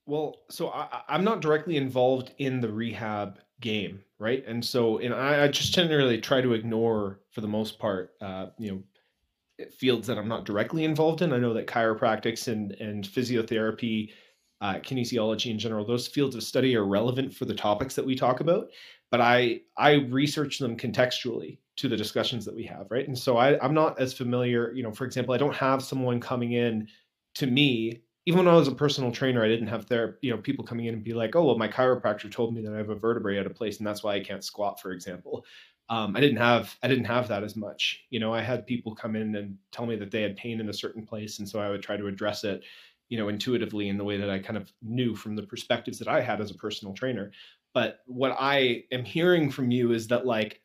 Well, 0.06 0.36
so 0.50 0.68
I, 0.68 1.02
am 1.08 1.24
not 1.24 1.40
directly 1.40 1.76
involved 1.76 2.32
in 2.38 2.60
the 2.60 2.70
rehab 2.70 3.38
game, 3.60 4.02
right? 4.18 4.44
And 4.46 4.64
so, 4.64 4.98
and 4.98 5.14
I, 5.14 5.44
I 5.44 5.48
just 5.48 5.72
generally 5.74 6.20
try 6.20 6.40
to 6.40 6.52
ignore, 6.52 7.20
for 7.30 7.40
the 7.40 7.48
most 7.48 7.78
part, 7.78 8.12
uh, 8.20 8.46
you 8.58 8.70
know, 8.70 9.68
fields 9.70 10.06
that 10.06 10.18
I'm 10.18 10.28
not 10.28 10.44
directly 10.44 10.84
involved 10.84 11.22
in. 11.22 11.32
I 11.32 11.38
know 11.38 11.54
that 11.54 11.66
chiropractics 11.66 12.48
and 12.48 12.72
and 12.72 13.04
physiotherapy, 13.04 14.10
uh, 14.60 14.74
kinesiology 14.74 15.50
in 15.50 15.58
general, 15.58 15.86
those 15.86 16.06
fields 16.06 16.36
of 16.36 16.42
study 16.42 16.76
are 16.76 16.84
relevant 16.84 17.32
for 17.32 17.46
the 17.46 17.54
topics 17.54 17.94
that 17.94 18.04
we 18.04 18.14
talk 18.14 18.40
about. 18.40 18.68
But 19.14 19.20
I 19.20 19.60
I 19.76 19.92
research 19.92 20.58
them 20.58 20.76
contextually 20.76 21.58
to 21.76 21.88
the 21.88 21.96
discussions 21.96 22.44
that 22.46 22.56
we 22.56 22.64
have, 22.64 22.88
right? 22.90 23.06
And 23.06 23.16
so 23.16 23.36
I, 23.36 23.56
I'm 23.64 23.72
not 23.72 24.00
as 24.00 24.12
familiar, 24.12 24.72
you 24.72 24.82
know, 24.82 24.90
for 24.90 25.04
example, 25.04 25.34
I 25.34 25.38
don't 25.38 25.54
have 25.54 25.84
someone 25.84 26.18
coming 26.18 26.50
in 26.50 26.88
to 27.36 27.46
me, 27.46 28.02
even 28.26 28.38
when 28.38 28.48
I 28.48 28.56
was 28.56 28.66
a 28.66 28.74
personal 28.74 29.12
trainer, 29.12 29.44
I 29.44 29.46
didn't 29.48 29.68
have 29.68 29.86
there, 29.86 30.18
you 30.20 30.32
know, 30.32 30.38
people 30.38 30.64
coming 30.64 30.86
in 30.86 30.94
and 30.94 31.04
be 31.04 31.12
like, 31.14 31.36
oh, 31.36 31.44
well, 31.44 31.56
my 31.56 31.68
chiropractor 31.68 32.28
told 32.28 32.56
me 32.56 32.62
that 32.62 32.74
I 32.74 32.78
have 32.78 32.90
a 32.90 32.96
vertebrae 32.96 33.38
out 33.38 33.46
of 33.46 33.54
place 33.54 33.78
and 33.78 33.86
that's 33.86 34.02
why 34.02 34.16
I 34.16 34.20
can't 34.20 34.42
squat, 34.42 34.80
for 34.80 34.90
example. 34.90 35.44
Um, 35.88 36.16
I 36.16 36.20
didn't 36.20 36.38
have 36.38 36.76
I 36.82 36.88
didn't 36.88 37.04
have 37.04 37.28
that 37.28 37.44
as 37.44 37.54
much. 37.54 38.04
You 38.10 38.18
know, 38.18 38.34
I 38.34 38.40
had 38.40 38.66
people 38.66 38.96
come 38.96 39.14
in 39.14 39.36
and 39.36 39.56
tell 39.70 39.86
me 39.86 39.94
that 39.96 40.10
they 40.10 40.22
had 40.22 40.36
pain 40.36 40.58
in 40.60 40.68
a 40.70 40.72
certain 40.72 41.06
place, 41.06 41.38
and 41.38 41.48
so 41.48 41.60
I 41.60 41.68
would 41.68 41.82
try 41.84 41.96
to 41.96 42.08
address 42.08 42.42
it, 42.42 42.64
you 43.10 43.18
know, 43.18 43.28
intuitively 43.28 43.90
in 43.90 43.96
the 43.96 44.04
way 44.04 44.16
that 44.16 44.28
I 44.30 44.40
kind 44.40 44.56
of 44.56 44.72
knew 44.82 45.14
from 45.14 45.36
the 45.36 45.46
perspectives 45.46 46.00
that 46.00 46.08
I 46.08 46.20
had 46.20 46.40
as 46.40 46.50
a 46.50 46.54
personal 46.56 46.94
trainer. 46.94 47.30
But 47.74 47.98
what 48.06 48.36
I 48.38 48.84
am 48.92 49.04
hearing 49.04 49.50
from 49.50 49.70
you 49.70 49.92
is 49.92 50.06
that 50.08 50.24
like 50.24 50.62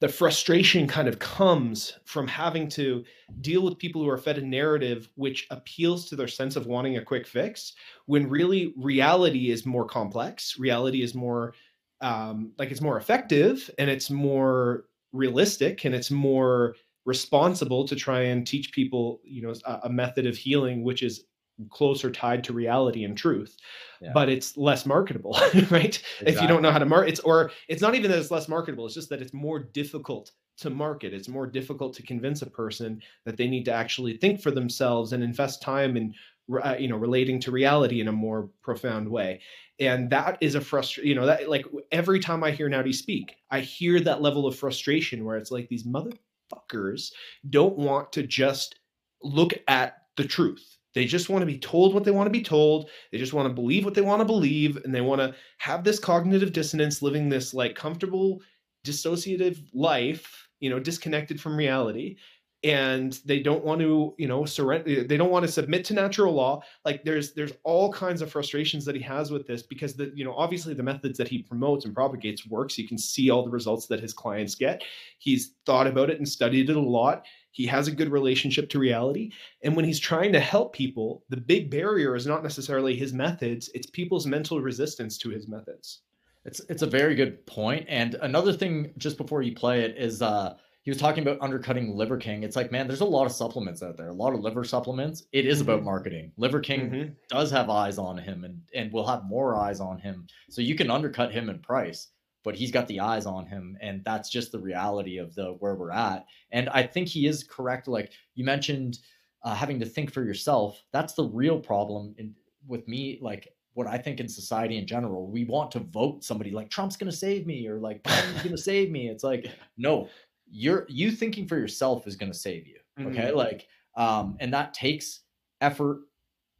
the 0.00 0.08
frustration 0.08 0.86
kind 0.86 1.08
of 1.08 1.18
comes 1.18 1.94
from 2.04 2.28
having 2.28 2.68
to 2.68 3.04
deal 3.40 3.62
with 3.62 3.78
people 3.78 4.02
who 4.02 4.10
are 4.10 4.18
fed 4.18 4.38
a 4.38 4.44
narrative 4.44 5.08
which 5.14 5.46
appeals 5.50 6.08
to 6.08 6.16
their 6.16 6.28
sense 6.28 6.56
of 6.56 6.66
wanting 6.66 6.96
a 6.96 7.04
quick 7.04 7.26
fix 7.26 7.74
when 8.06 8.28
really 8.28 8.74
reality 8.76 9.50
is 9.50 9.64
more 9.64 9.86
complex 9.86 10.58
reality 10.58 11.02
is 11.02 11.14
more 11.14 11.54
um, 12.02 12.52
like 12.58 12.70
it's 12.70 12.82
more 12.82 12.98
effective 12.98 13.70
and 13.78 13.88
it's 13.88 14.10
more 14.10 14.84
realistic 15.12 15.84
and 15.86 15.94
it's 15.94 16.10
more 16.10 16.74
responsible 17.06 17.86
to 17.86 17.96
try 17.96 18.20
and 18.20 18.46
teach 18.46 18.72
people 18.72 19.20
you 19.24 19.40
know 19.40 19.54
a, 19.64 19.80
a 19.84 19.90
method 19.90 20.26
of 20.26 20.36
healing 20.36 20.82
which 20.82 21.02
is 21.02 21.24
closer 21.70 22.10
tied 22.10 22.44
to 22.44 22.52
reality 22.52 23.04
and 23.04 23.16
truth 23.16 23.56
Yeah. 24.00 24.10
but 24.14 24.28
it's 24.28 24.56
less 24.56 24.84
marketable 24.86 25.38
right? 25.70 26.02
If 26.20 26.40
you 26.40 26.46
don't 26.48 26.62
know 26.62 26.70
how 26.70 26.78
to 26.78 26.86
market 26.86 27.10
it's 27.10 27.20
or 27.20 27.50
it's 27.68 27.82
not 27.82 27.94
even 27.94 28.10
that 28.10 28.18
it's 28.18 28.30
less 28.30 28.48
marketable 28.48 28.86
it's 28.86 28.94
just 28.94 29.08
that 29.10 29.22
it's 29.22 29.32
more 29.32 29.58
difficult 29.58 30.32
to 30.58 30.70
market 30.70 31.12
it's 31.12 31.28
more 31.28 31.46
difficult 31.46 31.94
to 31.94 32.02
convince 32.02 32.42
a 32.42 32.50
person 32.50 33.00
that 33.24 33.36
they 33.36 33.46
need 33.46 33.64
to 33.64 33.72
actually 33.72 34.16
think 34.16 34.40
for 34.40 34.50
themselves 34.50 35.12
and 35.12 35.22
invest 35.22 35.60
time 35.62 35.96
in 35.96 36.14
uh, 36.62 36.76
you 36.78 36.88
know 36.88 36.96
relating 36.96 37.40
to 37.40 37.50
reality 37.50 38.00
in 38.00 38.08
a 38.08 38.12
more 38.12 38.48
profound 38.62 39.08
way. 39.08 39.40
And 39.80 40.08
that 40.10 40.38
is 40.40 40.54
a 40.54 40.60
frustration 40.60 41.08
you 41.08 41.14
know 41.14 41.26
that 41.26 41.50
like 41.50 41.66
every 41.92 42.20
time 42.20 42.42
i 42.44 42.50
hear 42.50 42.70
Naudi 42.70 42.94
speak 42.94 43.34
i 43.50 43.60
hear 43.60 44.00
that 44.00 44.22
level 44.22 44.46
of 44.46 44.56
frustration 44.56 45.24
where 45.24 45.36
it's 45.36 45.50
like 45.50 45.68
these 45.68 45.84
motherfuckers 45.84 47.12
don't 47.50 47.76
want 47.76 48.12
to 48.12 48.22
just 48.22 48.76
look 49.22 49.52
at 49.68 49.98
the 50.16 50.24
truth 50.24 50.75
they 50.96 51.04
just 51.04 51.28
want 51.28 51.42
to 51.42 51.46
be 51.46 51.58
told 51.58 51.92
what 51.92 52.04
they 52.04 52.10
want 52.10 52.26
to 52.26 52.30
be 52.30 52.42
told. 52.42 52.88
They 53.12 53.18
just 53.18 53.34
want 53.34 53.46
to 53.46 53.54
believe 53.54 53.84
what 53.84 53.92
they 53.92 54.00
want 54.00 54.20
to 54.20 54.24
believe 54.24 54.78
and 54.82 54.94
they 54.94 55.02
want 55.02 55.20
to 55.20 55.34
have 55.58 55.84
this 55.84 55.98
cognitive 55.98 56.54
dissonance 56.54 57.02
living 57.02 57.28
this 57.28 57.52
like 57.52 57.74
comfortable 57.74 58.40
dissociative 58.82 59.58
life 59.74 60.48
you 60.60 60.70
know 60.70 60.78
disconnected 60.78 61.40
from 61.40 61.56
reality 61.56 62.16
and 62.64 63.20
they 63.24 63.40
don't 63.40 63.64
want 63.64 63.80
to 63.80 64.14
you 64.18 64.26
know 64.26 64.44
surrender 64.44 65.04
they 65.04 65.16
don't 65.16 65.30
want 65.30 65.44
to 65.44 65.52
submit 65.52 65.84
to 65.84 65.94
natural 65.94 66.32
law. 66.32 66.60
Like 66.84 67.04
there's 67.04 67.32
there's 67.34 67.52
all 67.64 67.92
kinds 67.92 68.22
of 68.22 68.30
frustrations 68.30 68.84
that 68.86 68.96
he 68.96 69.02
has 69.02 69.30
with 69.30 69.46
this 69.46 69.62
because 69.62 69.94
the 69.94 70.10
you 70.14 70.24
know 70.24 70.34
obviously 70.34 70.74
the 70.74 70.82
methods 70.82 71.18
that 71.18 71.28
he 71.28 71.42
promotes 71.42 71.84
and 71.84 71.94
propagates 71.94 72.46
works. 72.46 72.78
You 72.78 72.88
can 72.88 72.98
see 72.98 73.30
all 73.30 73.44
the 73.44 73.50
results 73.50 73.86
that 73.88 74.00
his 74.00 74.12
clients 74.12 74.54
get. 74.54 74.82
He's 75.18 75.52
thought 75.66 75.86
about 75.86 76.10
it 76.10 76.18
and 76.18 76.28
studied 76.28 76.70
it 76.70 76.76
a 76.76 76.80
lot. 76.80 77.24
He 77.50 77.66
has 77.66 77.88
a 77.88 77.92
good 77.92 78.10
relationship 78.10 78.68
to 78.70 78.78
reality. 78.78 79.32
And 79.62 79.76
when 79.76 79.84
he's 79.84 80.00
trying 80.00 80.32
to 80.32 80.40
help 80.40 80.74
people 80.74 81.24
the 81.28 81.36
big 81.36 81.70
barrier 81.70 82.16
is 82.16 82.26
not 82.26 82.42
necessarily 82.42 82.96
his 82.96 83.12
methods 83.12 83.70
it's 83.74 83.86
people's 83.90 84.26
mental 84.26 84.60
resistance 84.60 85.18
to 85.18 85.30
his 85.30 85.46
methods. 85.46 86.00
It's 86.46 86.60
it's 86.68 86.82
a 86.82 86.86
very 86.86 87.14
good 87.14 87.44
point. 87.46 87.84
And 87.88 88.14
another 88.22 88.52
thing, 88.52 88.92
just 88.96 89.18
before 89.18 89.42
you 89.42 89.54
play 89.54 89.82
it, 89.82 89.96
is 89.98 90.22
uh 90.22 90.54
he 90.86 90.90
was 90.92 90.98
talking 90.98 91.24
about 91.24 91.38
undercutting 91.40 91.96
Liver 91.96 92.16
King. 92.16 92.44
It's 92.44 92.54
like, 92.54 92.70
man, 92.70 92.86
there's 92.86 93.00
a 93.00 93.04
lot 93.04 93.26
of 93.26 93.32
supplements 93.32 93.82
out 93.82 93.96
there, 93.96 94.06
a 94.10 94.14
lot 94.14 94.34
of 94.34 94.40
liver 94.40 94.62
supplements. 94.62 95.24
It 95.32 95.44
is 95.44 95.60
about 95.60 95.80
Mhm. 95.80 95.84
marketing. 95.84 96.32
Liver 96.36 96.60
King 96.60 96.88
Mhm. 96.90 97.16
does 97.28 97.50
have 97.50 97.68
eyes 97.68 97.98
on 97.98 98.16
him 98.16 98.44
and 98.44 98.62
and 98.72 98.92
will 98.92 99.04
have 99.04 99.24
more 99.24 99.56
eyes 99.56 99.80
on 99.80 99.98
him. 99.98 100.28
So 100.48 100.62
you 100.62 100.76
can 100.76 100.88
undercut 100.88 101.32
him 101.32 101.50
in 101.50 101.58
price, 101.58 102.12
but 102.44 102.54
he's 102.54 102.70
got 102.70 102.86
the 102.86 103.00
eyes 103.00 103.26
on 103.26 103.46
him, 103.46 103.76
and 103.80 104.04
that's 104.04 104.30
just 104.30 104.52
the 104.52 104.60
reality 104.60 105.18
of 105.18 105.34
the 105.34 105.54
where 105.54 105.74
we're 105.74 105.90
at. 105.90 106.24
And 106.52 106.68
I 106.68 106.84
think 106.84 107.08
he 107.08 107.26
is 107.26 107.42
correct. 107.42 107.88
Like 107.88 108.12
you 108.36 108.44
mentioned, 108.44 109.00
uh, 109.42 109.56
having 109.56 109.80
to 109.80 109.86
think 109.86 110.12
for 110.12 110.22
yourself. 110.22 110.80
That's 110.92 111.14
the 111.14 111.24
real 111.24 111.58
problem 111.58 112.14
in, 112.16 112.32
with 112.68 112.86
me. 112.86 113.18
Like 113.20 113.48
what 113.74 113.86
I 113.88 113.98
think 113.98 114.20
in 114.20 114.28
society 114.28 114.78
in 114.78 114.86
general, 114.86 115.26
we 115.26 115.44
want 115.44 115.70
to 115.72 115.80
vote 115.80 116.24
somebody 116.24 116.50
like 116.50 116.70
Trump's 116.70 116.96
going 116.96 117.10
to 117.10 117.16
save 117.16 117.44
me 117.46 117.66
or 117.66 117.78
like 117.78 118.02
Biden's 118.04 118.42
going 118.42 118.54
to 118.56 118.62
save 118.62 118.90
me. 118.90 119.08
It's 119.08 119.22
like 119.24 119.50
no, 119.76 120.08
you're 120.50 120.86
you 120.88 121.10
thinking 121.10 121.46
for 121.48 121.56
yourself 121.56 122.06
is 122.06 122.16
going 122.16 122.32
to 122.32 122.38
save 122.38 122.66
you. 122.66 122.78
Okay, 123.08 123.30
like 123.32 123.66
um, 123.96 124.36
and 124.40 124.52
that 124.54 124.72
takes 124.74 125.20
effort, 125.60 126.02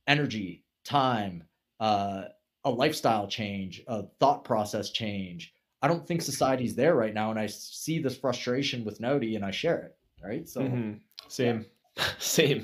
energy, 0.06 0.64
time, 0.84 1.44
uh, 1.80 2.24
a 2.64 2.70
lifestyle 2.70 3.26
change, 3.28 3.82
a 3.88 4.04
thought 4.20 4.44
process 4.44 4.90
change. 4.90 5.54
I 5.82 5.88
don't 5.88 6.06
think 6.06 6.22
society's 6.22 6.74
there 6.74 6.94
right 6.94 7.14
now, 7.14 7.30
and 7.30 7.38
I 7.38 7.46
see 7.46 7.98
this 7.98 8.16
frustration 8.16 8.84
with 8.84 8.98
Naudi, 9.00 9.36
and 9.36 9.44
I 9.44 9.50
share 9.50 9.78
it. 9.78 9.96
Right, 10.24 10.48
so 10.48 10.62
Mhm. 10.62 11.00
Same, 11.28 11.66
same. 12.18 12.58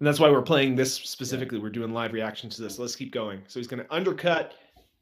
And 0.00 0.06
that's 0.08 0.18
why 0.18 0.30
we're 0.30 0.42
playing 0.42 0.74
this 0.74 0.94
specifically. 0.94 1.58
We're 1.58 1.70
doing 1.70 1.92
live 1.92 2.12
reactions 2.12 2.56
to 2.56 2.62
this. 2.62 2.78
Let's 2.78 2.96
keep 2.96 3.12
going. 3.12 3.42
So 3.46 3.60
he's 3.60 3.68
going 3.68 3.82
to 3.84 3.94
undercut 3.94 4.54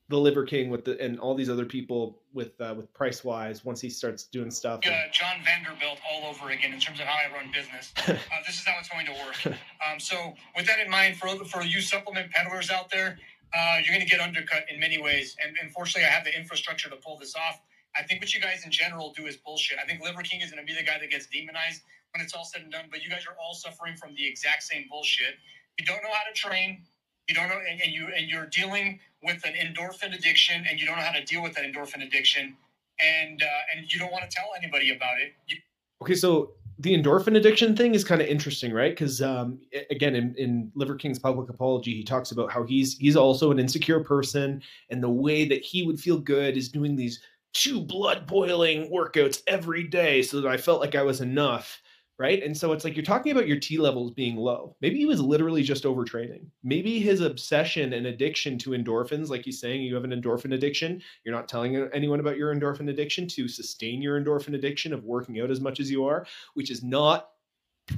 the 0.08 0.18
Liver 0.18 0.44
King 0.44 0.68
with 0.68 0.84
the 0.84 1.00
and 1.00 1.18
all 1.18 1.34
these 1.34 1.48
other 1.48 1.64
people 1.64 2.20
with 2.34 2.60
uh, 2.60 2.74
with 2.76 2.92
price 2.92 3.24
wise 3.24 3.64
once 3.64 3.80
he 3.80 3.88
starts 3.88 4.24
doing 4.24 4.50
stuff. 4.50 4.80
uh, 4.86 5.10
John 5.32 5.44
Vanderbilt 5.44 5.98
all 6.10 6.28
over 6.28 6.50
again 6.50 6.72
in 6.72 6.80
terms 6.80 7.00
of 7.00 7.06
how 7.06 7.16
I 7.16 7.32
run 7.34 7.50
business. 7.52 7.92
Uh, 8.32 8.40
this 8.46 8.56
is 8.56 8.64
how 8.64 8.74
it's 8.78 8.88
going 8.88 9.06
to 9.06 9.12
work. 9.12 9.56
Um, 9.84 9.98
so, 9.98 10.34
with 10.56 10.66
that 10.66 10.80
in 10.80 10.90
mind, 10.90 11.16
for 11.16 11.28
for 11.44 11.62
you 11.62 11.80
supplement 11.80 12.30
peddlers 12.30 12.70
out 12.70 12.90
there, 12.90 13.18
uh, 13.54 13.78
you're 13.82 13.94
going 13.94 14.06
to 14.06 14.10
get 14.10 14.20
undercut 14.20 14.64
in 14.70 14.80
many 14.80 15.00
ways. 15.00 15.36
And 15.42 15.56
unfortunately, 15.62 16.06
I 16.06 16.10
have 16.10 16.24
the 16.24 16.36
infrastructure 16.36 16.88
to 16.88 16.96
pull 16.96 17.18
this 17.18 17.34
off. 17.36 17.60
I 17.96 18.02
think 18.02 18.20
what 18.20 18.34
you 18.34 18.40
guys 18.40 18.64
in 18.64 18.70
general 18.70 19.12
do 19.16 19.26
is 19.26 19.36
bullshit. 19.36 19.78
I 19.82 19.86
think 19.86 20.02
Liver 20.02 20.22
King 20.22 20.40
is 20.40 20.50
going 20.50 20.64
to 20.64 20.70
be 20.70 20.78
the 20.78 20.84
guy 20.84 20.98
that 20.98 21.10
gets 21.10 21.26
demonized 21.26 21.82
when 22.14 22.24
it's 22.24 22.34
all 22.34 22.44
said 22.44 22.62
and 22.62 22.72
done. 22.72 22.86
But 22.90 23.02
you 23.04 23.10
guys 23.10 23.24
are 23.26 23.36
all 23.42 23.54
suffering 23.54 23.96
from 23.96 24.14
the 24.14 24.26
exact 24.26 24.62
same 24.62 24.86
bullshit. 24.90 25.34
You 25.78 25.84
don't 25.84 26.02
know 26.02 26.12
how 26.12 26.24
to 26.28 26.34
train. 26.34 26.82
You 27.28 27.34
don't 27.34 27.48
know, 27.48 27.60
and, 27.68 27.80
and 27.80 27.92
you 27.92 28.08
and 28.16 28.28
you're 28.28 28.46
dealing 28.46 28.98
with 29.22 29.44
an 29.44 29.54
endorphin 29.54 30.14
addiction, 30.14 30.64
and 30.68 30.80
you 30.80 30.86
don't 30.86 30.96
know 30.96 31.04
how 31.04 31.12
to 31.12 31.24
deal 31.24 31.42
with 31.42 31.54
that 31.54 31.64
endorphin 31.64 32.04
addiction, 32.06 32.56
and 33.00 33.42
uh, 33.42 33.76
and 33.76 33.92
you 33.92 33.98
don't 33.98 34.12
want 34.12 34.28
to 34.28 34.34
tell 34.34 34.50
anybody 34.56 34.94
about 34.94 35.18
it. 35.20 35.32
You, 35.46 35.56
Okay, 36.02 36.16
so 36.16 36.54
the 36.80 37.00
endorphin 37.00 37.36
addiction 37.36 37.76
thing 37.76 37.94
is 37.94 38.02
kind 38.02 38.20
of 38.20 38.26
interesting, 38.26 38.72
right? 38.72 38.90
Because 38.90 39.22
um, 39.22 39.60
again, 39.90 40.16
in, 40.16 40.34
in 40.36 40.72
Liver 40.74 40.96
King's 40.96 41.18
public 41.20 41.48
apology, 41.48 41.94
he 41.94 42.02
talks 42.02 42.32
about 42.32 42.50
how 42.50 42.64
he's 42.64 42.98
he's 42.98 43.14
also 43.14 43.52
an 43.52 43.60
insecure 43.60 44.02
person, 44.02 44.60
and 44.90 45.00
the 45.00 45.08
way 45.08 45.46
that 45.48 45.62
he 45.62 45.84
would 45.84 46.00
feel 46.00 46.18
good 46.18 46.56
is 46.56 46.68
doing 46.68 46.96
these 46.96 47.20
two 47.52 47.80
blood 47.80 48.26
boiling 48.26 48.90
workouts 48.90 49.42
every 49.46 49.84
day, 49.84 50.22
so 50.22 50.40
that 50.40 50.48
I 50.48 50.56
felt 50.56 50.80
like 50.80 50.96
I 50.96 51.02
was 51.02 51.20
enough, 51.20 51.80
right? 52.22 52.42
And 52.42 52.56
so 52.56 52.72
it's 52.72 52.84
like 52.84 52.94
you're 52.96 53.04
talking 53.04 53.32
about 53.32 53.48
your 53.48 53.58
T 53.58 53.78
levels 53.78 54.12
being 54.12 54.36
low. 54.36 54.76
Maybe 54.80 54.96
he 54.96 55.06
was 55.06 55.20
literally 55.20 55.62
just 55.62 55.82
overtraining. 55.82 56.46
Maybe 56.62 57.00
his 57.00 57.20
obsession 57.20 57.92
and 57.94 58.06
addiction 58.06 58.56
to 58.58 58.70
endorphins, 58.70 59.28
like 59.28 59.44
he's 59.44 59.60
saying, 59.60 59.82
you 59.82 59.94
have 59.96 60.04
an 60.04 60.12
endorphin 60.12 60.54
addiction. 60.54 61.02
You're 61.24 61.34
not 61.34 61.48
telling 61.48 61.76
anyone 61.92 62.20
about 62.20 62.36
your 62.36 62.54
endorphin 62.54 62.88
addiction 62.88 63.26
to 63.26 63.48
sustain 63.48 64.00
your 64.00 64.20
endorphin 64.20 64.54
addiction 64.54 64.92
of 64.92 65.02
working 65.04 65.40
out 65.40 65.50
as 65.50 65.60
much 65.60 65.80
as 65.80 65.90
you 65.90 66.04
are 66.04 66.26
which 66.54 66.70
is 66.70 66.82
not 66.82 67.30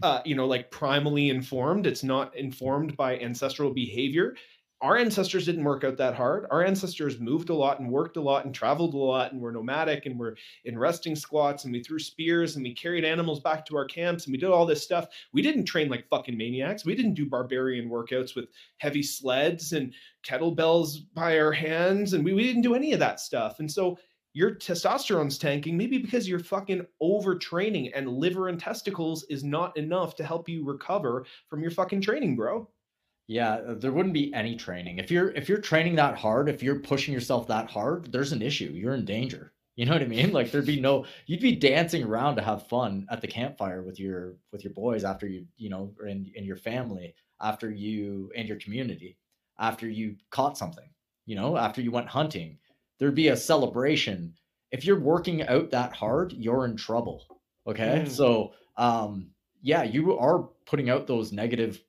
uh, 0.02 0.20
you 0.24 0.34
know 0.34 0.46
like 0.46 0.70
primally 0.70 1.30
informed 1.30 1.86
it's 1.86 2.02
not 2.02 2.34
informed 2.36 2.96
by 2.96 3.18
ancestral 3.18 3.70
behavior 3.70 4.34
our 4.84 4.98
ancestors 4.98 5.46
didn't 5.46 5.64
work 5.64 5.82
out 5.82 5.96
that 5.96 6.14
hard. 6.14 6.46
Our 6.50 6.62
ancestors 6.62 7.18
moved 7.18 7.48
a 7.48 7.54
lot 7.54 7.80
and 7.80 7.90
worked 7.90 8.18
a 8.18 8.20
lot 8.20 8.44
and 8.44 8.54
traveled 8.54 8.92
a 8.92 8.98
lot 8.98 9.32
and 9.32 9.40
were 9.40 9.50
nomadic 9.50 10.04
and 10.04 10.18
were 10.18 10.36
in 10.66 10.78
resting 10.78 11.16
squats 11.16 11.64
and 11.64 11.72
we 11.72 11.82
threw 11.82 11.98
spears 11.98 12.54
and 12.54 12.62
we 12.62 12.74
carried 12.74 13.02
animals 13.02 13.40
back 13.40 13.64
to 13.64 13.78
our 13.78 13.86
camps 13.86 14.26
and 14.26 14.32
we 14.32 14.38
did 14.38 14.50
all 14.50 14.66
this 14.66 14.82
stuff. 14.82 15.06
We 15.32 15.40
didn't 15.40 15.64
train 15.64 15.88
like 15.88 16.06
fucking 16.10 16.36
maniacs. 16.36 16.84
We 16.84 16.94
didn't 16.94 17.14
do 17.14 17.26
barbarian 17.26 17.88
workouts 17.88 18.36
with 18.36 18.50
heavy 18.76 19.02
sleds 19.02 19.72
and 19.72 19.94
kettlebells 20.22 20.98
by 21.14 21.38
our 21.38 21.52
hands 21.52 22.12
and 22.12 22.22
we, 22.22 22.34
we 22.34 22.42
didn't 22.42 22.60
do 22.60 22.74
any 22.74 22.92
of 22.92 23.00
that 23.00 23.20
stuff. 23.20 23.60
And 23.60 23.72
so 23.72 23.96
your 24.34 24.54
testosterone's 24.54 25.38
tanking 25.38 25.78
maybe 25.78 25.96
because 25.96 26.28
you're 26.28 26.40
fucking 26.40 26.84
overtraining 27.02 27.90
and 27.94 28.06
liver 28.06 28.48
and 28.48 28.60
testicles 28.60 29.24
is 29.30 29.44
not 29.44 29.74
enough 29.78 30.14
to 30.16 30.24
help 30.24 30.46
you 30.46 30.62
recover 30.62 31.24
from 31.48 31.62
your 31.62 31.70
fucking 31.70 32.02
training 32.02 32.36
bro 32.36 32.68
Yeah, 33.26 33.54
uh, 33.54 33.74
there 33.74 33.92
wouldn't 33.92 34.14
be 34.14 34.34
any 34.34 34.56
training. 34.56 34.98
If 34.98 35.10
you're 35.10 35.30
if 35.30 35.48
you're 35.48 35.58
training 35.58 35.96
that 35.96 36.16
hard, 36.16 36.48
if 36.48 36.62
you're 36.62 36.80
pushing 36.80 37.14
yourself 37.14 37.46
that 37.48 37.70
hard, 37.70 38.12
there's 38.12 38.32
an 38.32 38.42
issue. 38.42 38.72
You're 38.74 38.94
in 38.94 39.04
danger. 39.04 39.50
You 39.76 39.86
know 39.86 39.92
what 39.94 40.02
I 40.02 40.06
mean? 40.06 40.30
Like 40.30 40.52
there'd 40.52 40.64
be 40.64 40.78
no 40.78 41.04
you'd 41.26 41.40
be 41.40 41.56
dancing 41.56 42.04
around 42.04 42.36
to 42.36 42.42
have 42.42 42.68
fun 42.68 43.08
at 43.10 43.20
the 43.20 43.26
campfire 43.26 43.82
with 43.82 43.98
your 43.98 44.36
with 44.52 44.62
your 44.62 44.72
boys 44.72 45.02
after 45.02 45.26
you, 45.26 45.46
you 45.56 45.68
know, 45.68 45.92
in, 46.06 46.30
in 46.36 46.44
your 46.44 46.54
family, 46.54 47.12
after 47.40 47.72
you 47.72 48.30
and 48.36 48.46
your 48.46 48.58
community, 48.58 49.18
after 49.58 49.88
you 49.88 50.14
caught 50.30 50.56
something, 50.56 50.88
you 51.26 51.34
know, 51.34 51.56
after 51.56 51.80
you 51.80 51.90
went 51.90 52.06
hunting. 52.06 52.56
There'd 53.00 53.16
be 53.16 53.30
a 53.30 53.36
celebration. 53.36 54.34
If 54.70 54.84
you're 54.84 55.00
working 55.00 55.42
out 55.48 55.72
that 55.72 55.92
hard, 55.92 56.32
you're 56.34 56.66
in 56.66 56.76
trouble. 56.76 57.24
Okay? 57.66 58.04
Mm. 58.06 58.08
So 58.08 58.52
um 58.76 59.30
yeah, 59.60 59.82
you 59.82 60.16
are 60.16 60.50
putting 60.66 60.88
out 60.88 61.08
those 61.08 61.32
negative 61.32 61.82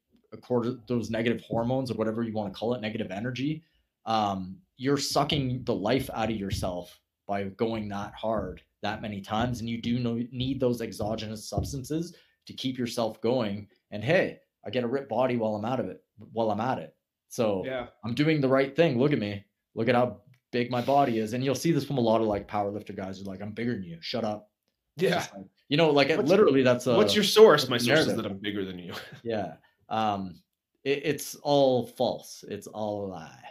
those 0.88 1.09
negative 1.09 1.41
hormones 1.41 1.91
or 1.91 1.95
whatever 1.95 2.23
you 2.23 2.33
want 2.33 2.51
to 2.53 2.57
call 2.57 2.73
it 2.73 2.81
negative 2.81 3.11
energy 3.11 3.63
um 4.05 4.57
you're 4.77 4.97
sucking 4.97 5.63
the 5.65 5.73
life 5.73 6.09
out 6.13 6.29
of 6.29 6.36
yourself 6.36 6.99
by 7.27 7.43
going 7.43 7.88
that 7.89 8.13
hard 8.13 8.61
that 8.81 9.01
many 9.01 9.19
times 9.21 9.59
and 9.59 9.69
you 9.69 9.81
do 9.81 9.99
know, 9.99 10.21
need 10.31 10.59
those 10.59 10.81
exogenous 10.81 11.49
substances 11.49 12.15
to 12.45 12.53
keep 12.53 12.77
yourself 12.77 13.19
going 13.21 13.67
and 13.91 14.03
hey 14.03 14.38
i 14.65 14.69
get 14.69 14.83
a 14.83 14.88
ripped 14.88 15.09
body 15.09 15.38
while 15.38 15.55
i'm 15.55 15.65
out 15.65 15.79
of 15.79 15.88
it 15.88 16.03
while 16.33 16.51
i'm 16.51 16.61
at 16.61 16.77
it. 16.77 16.95
So 17.27 17.63
yeah. 17.65 17.88
I'm 18.05 18.13
doing 18.13 18.39
the 18.39 18.47
right 18.47 18.73
thing 18.73 18.97
look 18.97 19.11
at 19.11 19.19
me. 19.19 19.43
Look 19.73 19.89
at 19.89 19.95
how 19.95 20.21
big 20.51 20.71
my 20.71 20.81
body 20.81 21.17
is 21.19 21.33
and 21.33 21.43
you'll 21.43 21.55
see 21.55 21.71
this 21.71 21.83
from 21.83 21.97
a 21.97 22.01
lot 22.01 22.21
of 22.21 22.27
like 22.27 22.47
powerlifter 22.47 22.95
guys 22.95 23.17
who 23.19 23.25
are 23.25 23.31
like 23.33 23.41
i'm 23.41 23.51
bigger 23.51 23.73
than 23.73 23.83
you 23.83 23.97
shut 24.01 24.23
up. 24.23 24.49
Yeah. 24.97 25.25
like- 25.36 25.45
you 25.67 25.77
know 25.77 25.89
like 25.89 26.09
What's- 26.09 26.29
literally 26.29 26.61
that's 26.61 26.86
a 26.88 26.95
what's 26.95 27.15
your 27.15 27.23
source 27.23 27.67
my 27.67 27.77
source 27.79 28.01
is 28.01 28.15
that 28.15 28.25
i'm 28.25 28.38
bigger 28.38 28.63
than 28.63 28.77
you. 28.77 28.93
Yeah 29.23 29.55
um 29.89 30.36
it, 30.83 31.01
it's 31.05 31.36
all 31.36 31.86
false 31.86 32.43
it's 32.47 32.67
all 32.67 33.05
a 33.05 33.07
lie 33.07 33.41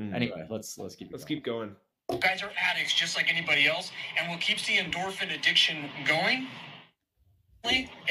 Mm. 0.00 0.12
anyway 0.12 0.44
let's 0.50 0.76
let's 0.76 0.96
keep 0.96 1.12
let's 1.12 1.24
going. 1.24 1.36
keep 1.36 1.44
going 1.44 1.76
Guys 2.20 2.42
are 2.42 2.50
addicts 2.70 2.92
just 2.92 3.16
like 3.16 3.32
anybody 3.32 3.66
else, 3.66 3.90
and 4.18 4.28
what 4.28 4.40
keeps 4.40 4.66
the 4.66 4.74
endorphin 4.76 5.34
addiction 5.34 5.88
going 6.04 6.46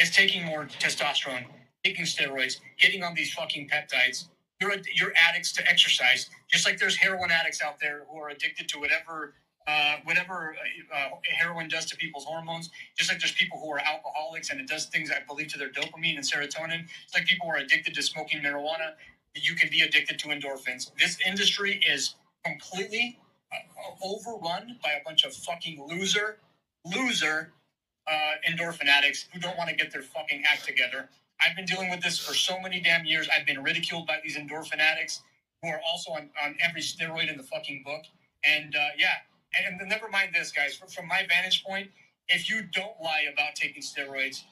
is 0.02 0.10
taking 0.10 0.44
more 0.46 0.66
testosterone, 0.66 1.46
taking 1.84 2.06
steroids, 2.06 2.60
getting 2.80 3.04
on 3.04 3.14
these 3.14 3.32
fucking 3.34 3.70
peptides. 3.70 4.26
You're 4.60 4.74
you're 4.96 5.14
addicts 5.30 5.52
to 5.54 5.68
exercise, 5.70 6.30
just 6.50 6.66
like 6.66 6.80
there's 6.80 6.96
heroin 6.96 7.30
addicts 7.32 7.62
out 7.62 7.80
there 7.80 8.06
who 8.10 8.18
are 8.18 8.30
addicted 8.30 8.68
to 8.70 8.80
whatever 8.80 9.36
uh, 9.68 9.96
whatever 10.04 10.56
uh, 10.94 11.10
heroin 11.24 11.68
does 11.70 11.86
to 11.86 11.96
people's 11.96 12.26
hormones. 12.26 12.70
Just 12.98 13.10
like 13.10 13.20
there's 13.20 13.34
people 13.34 13.60
who 13.60 13.72
are 13.72 13.80
alcoholics 13.80 14.50
and 14.50 14.60
it 14.60 14.68
does 14.68 14.88
things, 14.88 15.12
I 15.12 15.20
believe, 15.28 15.48
to 15.54 15.58
their 15.58 15.70
dopamine 15.70 16.16
and 16.16 16.24
serotonin. 16.24 16.86
It's 17.06 17.14
like 17.14 17.26
people 17.26 17.48
who 17.48 17.54
are 17.54 17.60
addicted 17.60 17.94
to 17.96 18.02
smoking 18.02 18.42
marijuana. 18.42 18.94
You 19.36 19.56
can 19.56 19.70
be 19.70 19.82
addicted 19.82 20.20
to 20.20 20.28
endorphins. 20.28 20.92
This 21.00 21.18
industry 21.26 21.82
is 21.88 22.16
completely 22.46 23.20
uh, 23.52 24.06
overrun 24.06 24.78
by 24.84 24.92
a 24.92 25.04
bunch 25.06 25.24
of 25.24 25.34
fucking 25.34 25.86
loser, 25.88 26.40
loser 26.86 27.54
uh, 28.08 28.32
endorphin 28.50 28.88
addicts 28.88 29.28
who 29.34 29.40
don't 29.40 29.58
want 29.58 29.70
to 29.70 29.76
get 29.76 29.92
their 29.92 30.02
fucking 30.02 30.44
act 30.46 30.66
together. 30.66 31.10
I've 31.42 31.56
been 31.56 31.66
dealing 31.66 31.90
with 31.90 32.02
this 32.02 32.20
for 32.20 32.34
so 32.34 32.60
many 32.60 32.80
damn 32.80 33.06
years. 33.06 33.28
I've 33.36 33.46
been 33.46 33.64
ridiculed 33.64 34.08
by 34.08 34.20
these 34.24 34.38
endorphin 34.38 34.80
addicts 34.80 35.24
who 35.62 35.70
are 35.70 35.82
also 35.90 36.12
on, 36.12 36.30
on 36.44 36.56
every 36.62 36.82
steroid 36.82 37.30
in 37.30 37.38
the 37.38 37.44
fucking 37.44 37.84
book. 37.86 38.04
And 38.44 38.76
uh, 38.76 38.90
yeah, 38.98 39.16
and, 39.58 39.90
never 39.90 40.10
mind 40.10 40.32
this, 40.34 40.52
guys. 40.52 40.76
From, 40.76 41.08
my 41.08 41.26
vantage 41.28 41.64
point, 41.64 41.90
if 42.28 42.50
you 42.50 42.64
don't 42.74 43.00
lie 43.02 43.26
about 43.32 43.56
taking 43.56 43.82
steroids, 43.82 44.44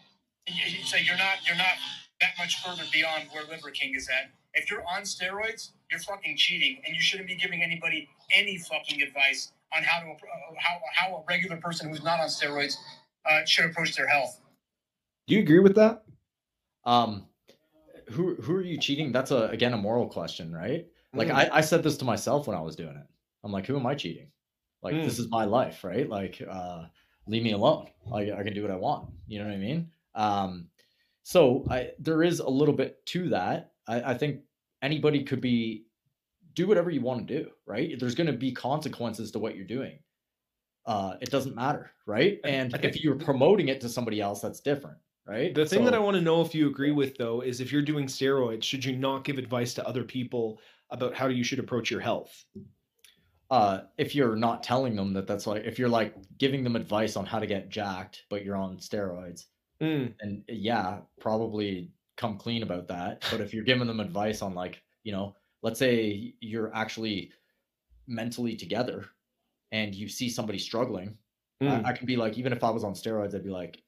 you, 0.47 0.84
say 0.84 1.04
you're 1.04 1.18
not 1.18 1.38
you're 1.45 1.58
not 1.58 1.76
that 2.20 2.32
much 2.38 2.62
further 2.64 2.84
beyond 2.91 3.26
where 3.32 3.43
Liver 3.43 3.70
King 3.72 3.93
is 3.95 4.10
at. 4.10 4.32
If 4.54 4.70
you're 4.70 4.84
on 4.88 5.04
steroids, 5.04 5.72
you're 5.89 5.99
fucking 5.99 6.36
cheating, 6.38 6.82
and 6.86 6.95
you 6.95 7.02
shouldn't 7.02 7.28
be 7.28 7.36
giving 7.36 7.62
anybody 7.62 8.10
any 8.34 8.58
fucking 8.58 9.02
advice 9.02 9.52
on 9.76 9.84
how 9.84 10.02
to 10.02 10.10
uh, 10.10 10.16
how 10.58 10.80
how 10.93 11.16
a 11.18 11.24
regular 11.28 11.58
person 11.58 11.89
who's 11.89 12.04
not 12.04 12.20
on 12.20 12.28
steroids 12.28 12.76
uh, 13.30 13.45
should 13.45 13.66
approach 13.66 13.95
their 13.95 14.08
health. 14.08 14.39
Do 15.28 15.36
you 15.36 15.41
agree 15.41 15.60
with 15.60 15.76
that? 15.76 16.04
Um, 16.86 17.28
who 18.10 18.36
who 18.36 18.56
are 18.56 18.62
you 18.62 18.78
cheating? 18.78 19.12
That's 19.12 19.32
a 19.32 19.47
again 19.47 19.74
a 19.74 19.78
moral 19.78 20.08
question, 20.08 20.54
right? 20.54 20.86
Like 21.14 21.28
Mm. 21.28 21.36
I, 21.36 21.49
I 21.58 21.62
said 21.62 21.84
this 21.84 21.97
to 21.97 22.06
myself 22.06 22.47
when 22.47 22.58
I 22.58 22.62
was 22.62 22.76
doing 22.76 22.95
it. 22.95 23.06
I'm 23.43 23.52
like, 23.52 23.66
who 23.66 23.78
am 23.78 23.86
I 23.86 23.95
cheating? 23.95 24.32
Like 24.82 24.95
Mm. 24.95 25.03
this 25.05 25.19
is 25.19 25.29
my 25.29 25.45
life, 25.45 25.84
right? 25.84 26.07
Like 26.09 26.41
uh 26.47 26.86
leave 27.27 27.43
me 27.43 27.51
alone. 27.51 27.88
Like 28.05 28.29
I 28.32 28.43
can 28.43 28.53
do 28.53 28.61
what 28.63 28.71
I 28.71 28.75
want. 28.75 29.09
You 29.27 29.39
know 29.39 29.45
what 29.45 29.53
I 29.53 29.57
mean? 29.57 29.91
Um 30.15 30.69
so 31.23 31.65
I 31.69 31.91
there 31.99 32.23
is 32.23 32.39
a 32.39 32.49
little 32.49 32.73
bit 32.75 33.05
to 33.07 33.29
that. 33.29 33.73
I, 33.88 34.11
I 34.11 34.17
think 34.17 34.41
anybody 34.82 35.23
could 35.23 35.41
be 35.41 35.86
do 36.53 36.67
whatever 36.67 36.89
you 36.89 37.01
want 37.01 37.27
to 37.27 37.43
do, 37.43 37.51
right? 37.65 37.97
There's 37.99 38.15
gonna 38.15 38.34
be 38.34 38.51
consequences 38.51 39.32
to 39.32 39.39
what 39.39 39.55
you're 39.55 39.65
doing. 39.65 39.99
Uh 40.86 41.15
it 41.21 41.29
doesn't 41.29 41.55
matter, 41.55 41.91
right? 42.07 42.39
And 42.43 42.71
think- 42.71 42.84
if 42.86 43.03
you're 43.03 43.15
promoting 43.15 43.69
it 43.69 43.82
to 43.82 43.89
somebody 43.89 44.19
else, 44.19 44.41
that's 44.41 44.61
different, 44.61 44.97
right? 45.27 45.53
The 45.53 45.65
thing 45.65 45.86
that 45.86 45.93
I 45.93 45.99
want 45.99 46.15
to 46.15 46.21
know 46.21 46.41
if 46.41 46.55
you 46.55 46.67
agree 46.67 46.91
with 46.91 47.15
though 47.17 47.41
is 47.41 47.61
if 47.61 47.71
you're 47.71 47.84
doing 47.84 48.07
steroids, 48.07 48.63
should 48.63 48.84
you 48.84 48.97
not 48.97 49.23
give 49.23 49.38
advice 49.38 49.75
to 49.75 49.88
other 49.88 50.03
people 50.03 50.59
about 50.89 51.13
how 51.13 51.27
you 51.27 51.43
should 51.43 51.59
approach 51.59 51.91
your 51.91 52.01
health? 52.01 52.45
Uh 53.52 53.82
if 53.97 54.16
you're 54.16 54.36
not 54.36 54.64
telling 54.64 54.95
them 54.95 55.14
that 55.14 55.28
that's 55.28 55.45
like 55.45 55.64
if 55.66 55.78
you're 55.78 55.89
like 55.89 56.16
giving 56.39 56.64
them 56.64 56.76
advice 56.76 57.16
on 57.16 57.26
how 57.26 57.38
to 57.38 57.45
get 57.45 57.70
jacked 57.70 58.24
but 58.30 58.43
you're 58.43 58.58
on 58.58 58.78
steroids 58.78 59.45
Mm, 59.82 60.14
and 60.22 60.43
yeah 60.47 60.99
probably 61.20 61.91
come 62.16 62.38
clean 62.38 62.62
about 62.62 62.88
that 62.89 63.26
but 63.32 63.41
if 63.41 63.52
you're 63.52 63.64
giving 63.64 63.88
them 63.88 63.99
advice 63.99 64.43
on 64.43 64.54
like 64.54 64.80
you 65.04 65.12
know 65.12 65.36
let's 65.64 65.80
say 65.80 66.36
you're 66.39 66.72
actually 66.76 67.32
mentally 68.06 68.56
together 68.56 69.08
and 69.72 69.95
you 69.95 70.08
see 70.08 70.30
somebody 70.30 70.60
struggling 70.60 71.18
mm. 71.64 71.84
I, 71.84 71.89
I 71.89 71.93
can 71.93 72.06
be 72.06 72.16
like 72.16 72.38
even 72.38 72.54
if 72.54 72.64
i 72.64 72.70
was 72.70 72.84
on 72.84 72.93
steroids 72.93 73.34
i'd 73.34 73.43
be 73.43 73.49
like 73.49 73.82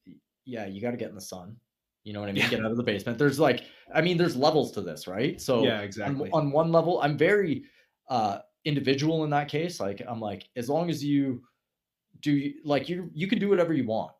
yeah 0.45 0.65
you 0.65 0.81
got 0.81 0.91
to 0.91 0.97
get 0.97 1.09
in 1.09 1.15
the 1.15 1.21
sun 1.21 1.55
you 2.03 2.11
know 2.11 2.21
what 2.21 2.29
i 2.29 2.31
mean 2.31 2.41
Yeah. 2.43 2.49
get 2.49 2.65
out 2.65 2.71
of 2.71 2.77
the 2.77 2.83
basement 2.83 3.19
there's 3.19 3.39
like 3.39 3.65
i 3.93 4.01
mean 4.01 4.17
there's 4.17 4.35
levels 4.35 4.71
to 4.71 4.81
this 4.81 5.07
right 5.07 5.39
so 5.39 5.63
yeah, 5.63 5.77
on, 5.77 5.83
exactly. 5.83 6.29
on 6.31 6.49
one 6.51 6.71
level 6.71 6.99
i'm 7.03 7.19
very 7.19 7.65
uh 8.09 8.39
individual 8.65 9.23
in 9.23 9.29
that 9.29 9.47
case 9.47 9.79
like 9.79 10.01
i'm 10.07 10.19
like 10.19 10.47
as 10.55 10.69
long 10.69 10.89
as 10.89 11.03
you 11.03 11.41
do 12.23 12.53
like 12.63 12.89
you 12.89 13.11
you 13.13 13.27
can 13.27 13.37
do 13.37 13.49
whatever 13.49 13.73
you 13.73 13.85
want. 13.85 14.11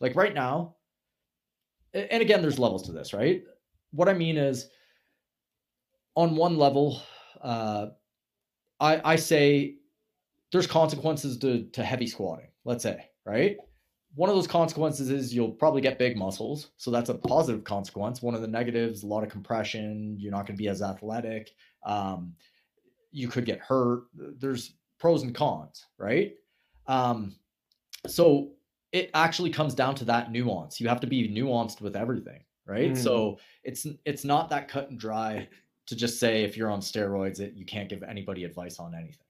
Like 0.00 0.16
right 0.16 0.34
now 0.34 0.76
and 1.92 2.22
again 2.22 2.42
there's 2.42 2.58
levels 2.58 2.82
to 2.84 2.92
this 2.92 3.12
right? 3.12 3.44
What 3.92 4.08
i 4.08 4.14
mean 4.14 4.36
is 4.36 4.68
on 6.14 6.36
one 6.36 6.56
level 6.56 7.02
uh 7.42 7.88
i 8.80 9.12
i 9.12 9.16
say 9.16 9.76
there's 10.52 10.66
consequences 10.66 11.38
to 11.38 11.64
to 11.72 11.84
heavy 11.84 12.06
squatting 12.06 12.48
let's 12.64 12.82
say 12.82 13.06
right? 13.26 13.56
One 14.16 14.28
of 14.28 14.34
those 14.34 14.48
consequences 14.48 15.08
is 15.08 15.32
you'll 15.32 15.52
probably 15.52 15.80
get 15.82 15.98
big 15.98 16.16
muscles 16.16 16.70
so 16.78 16.90
that's 16.90 17.10
a 17.10 17.14
positive 17.14 17.62
consequence. 17.64 18.22
One 18.22 18.34
of 18.34 18.40
the 18.40 18.48
negatives 18.48 19.02
a 19.02 19.06
lot 19.06 19.22
of 19.22 19.28
compression 19.28 20.16
you're 20.18 20.32
not 20.32 20.46
going 20.46 20.56
to 20.56 20.62
be 20.62 20.68
as 20.68 20.82
athletic. 20.82 21.50
Um, 21.84 22.34
you 23.12 23.28
could 23.28 23.44
get 23.44 23.58
hurt 23.60 24.04
there's 24.14 24.74
pros 24.98 25.22
and 25.22 25.34
cons 25.34 25.86
right 25.98 26.34
um, 26.86 27.34
so 28.06 28.52
it 28.92 29.10
actually 29.14 29.50
comes 29.50 29.74
down 29.74 29.94
to 29.94 30.04
that 30.04 30.30
nuance 30.32 30.80
you 30.80 30.88
have 30.88 31.00
to 31.00 31.06
be 31.06 31.28
nuanced 31.28 31.80
with 31.80 31.96
everything 31.96 32.40
right 32.66 32.92
Mm. 32.92 32.96
so 32.96 33.38
it's 33.64 33.86
it's 34.04 34.24
not 34.24 34.48
that 34.50 34.68
cut 34.68 34.90
and 34.90 34.98
dry 34.98 35.48
to 35.86 35.96
just 35.96 36.20
say 36.20 36.44
if 36.44 36.56
you're 36.56 36.70
on 36.70 36.80
steroids 36.80 37.36
that 37.38 37.56
you 37.56 37.64
can't 37.64 37.88
give 37.88 38.02
anybody 38.02 38.44
advice 38.44 38.78
on 38.78 38.94
anything 38.94 39.26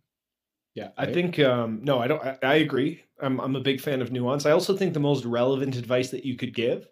Yeah, 0.75 0.91
I 0.99 1.07
right? 1.07 1.15
think 1.15 1.39
um 1.39 1.81
no, 1.83 1.99
I 1.99 2.07
don't 2.07 2.23
I, 2.23 2.39
I 2.43 2.55
agree. 2.57 3.03
I'm 3.21 3.41
I'm 3.41 3.57
a 3.57 3.61
big 3.61 3.81
fan 3.81 4.03
of 4.03 4.13
nuance. 4.13 4.47
I 4.47 4.53
also 4.53 4.77
think 4.77 4.95
the 4.95 5.01
most 5.01 5.25
relevant 5.25 5.77
advice 5.77 6.11
that 6.11 6.25
you 6.25 6.37
could 6.37 6.55
give 6.55 6.87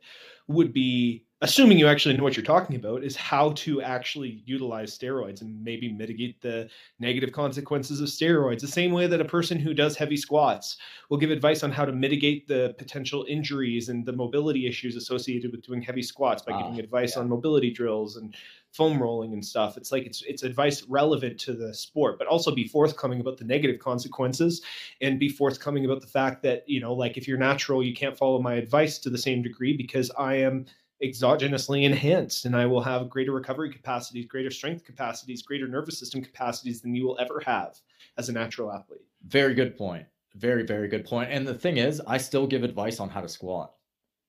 would 0.49 0.73
be 0.73 1.27
assuming 1.41 1.79
you 1.79 1.87
actually 1.87 2.17
know 2.17 2.25
what 2.25 2.37
you're 2.37 2.45
talking 2.45 2.75
about 2.75 3.05
is 3.05 3.15
how 3.15 3.53
to 3.53 3.81
actually 3.81 4.43
utilize 4.45 4.99
steroids 4.99 5.41
and 5.41 5.63
maybe 5.63 5.93
mitigate 5.93 6.41
the 6.41 6.69
negative 6.99 7.31
consequences 7.31 8.01
of 8.01 8.09
steroids 8.09 8.61
the 8.61 8.67
same 8.67 8.91
way 8.91 9.07
that 9.07 9.21
a 9.21 9.25
person 9.25 9.57
who 9.57 9.73
does 9.73 9.97
heavy 9.97 10.17
squats 10.17 10.79
will 11.11 11.17
give 11.19 11.31
advice 11.31 11.63
on 11.63 11.71
how 11.71 11.85
to 11.85 11.93
mitigate 11.93 12.49
the 12.49 12.75
potential 12.77 13.25
injuries 13.29 13.89
and 13.89 14.05
the 14.05 14.13
mobility 14.13 14.67
issues 14.67 14.97
associated 14.97 15.53
with 15.53 15.63
doing 15.65 15.81
heavy 15.81 16.03
squats 16.03 16.43
by 16.43 16.53
Ah, 16.53 16.63
giving 16.63 16.81
advice 16.81 17.15
yeah. 17.15 17.23
on 17.23 17.29
mobility 17.29 17.71
drills 17.71 18.17
and 18.17 18.35
foam 18.73 19.01
rolling 19.01 19.33
and 19.33 19.45
stuff 19.45 19.77
it's 19.77 19.93
like 19.93 20.05
it's 20.05 20.23
it's 20.23 20.43
advice 20.43 20.83
relevant 20.89 21.39
to 21.39 21.53
the 21.55 21.73
sport 21.73 22.19
but 22.19 22.27
also 22.27 22.53
be 22.55 22.67
forthcoming 22.67 23.21
about 23.21 23.39
the 23.39 23.45
negative 23.45 23.79
consequences 23.81 24.61
and 25.01 25.19
be 25.21 25.29
forthcoming 25.29 25.85
about 25.85 26.01
the 26.01 26.07
fact 26.07 26.43
that 26.43 26.69
you 26.69 26.81
know 26.81 26.93
like 26.93 27.17
if 27.17 27.29
you're 27.29 27.39
natural 27.39 27.83
you 27.83 27.95
can't 27.95 28.19
follow 28.19 28.41
my 28.43 28.55
advice 28.55 28.99
to 28.99 29.09
the 29.09 29.17
same 29.17 29.41
degree 29.41 29.75
because 29.75 30.11
i 30.19 30.35
am 30.35 30.67
exogenously 31.03 31.85
enhanced 31.85 32.45
and 32.45 32.57
i 32.57 32.67
will 32.67 32.81
have 32.81 33.09
greater 33.09 33.33
recovery 33.33 33.71
capacities 33.73 34.27
greater 34.27 34.51
strength 34.51 34.85
capacities 34.85 35.43
greater 35.43 35.69
nervous 35.69 35.99
system 35.99 36.21
capacities 36.23 36.81
than 36.81 36.95
you 36.95 37.05
will 37.07 37.19
ever 37.21 37.41
have 37.47 37.77
as 38.17 38.29
a 38.29 38.33
natural 38.33 38.73
athlete. 38.73 39.01
Very 39.27 39.55
good 39.55 39.77
point. 39.77 40.05
Very 40.35 40.65
very 40.65 40.89
good 40.89 41.05
point. 41.05 41.31
and 41.31 41.47
the 41.47 41.55
thing 41.55 41.77
is 41.77 42.01
i 42.07 42.17
still 42.19 42.47
give 42.47 42.63
advice 42.65 42.99
on 43.01 43.09
how 43.09 43.21
to 43.21 43.29
squat. 43.29 43.75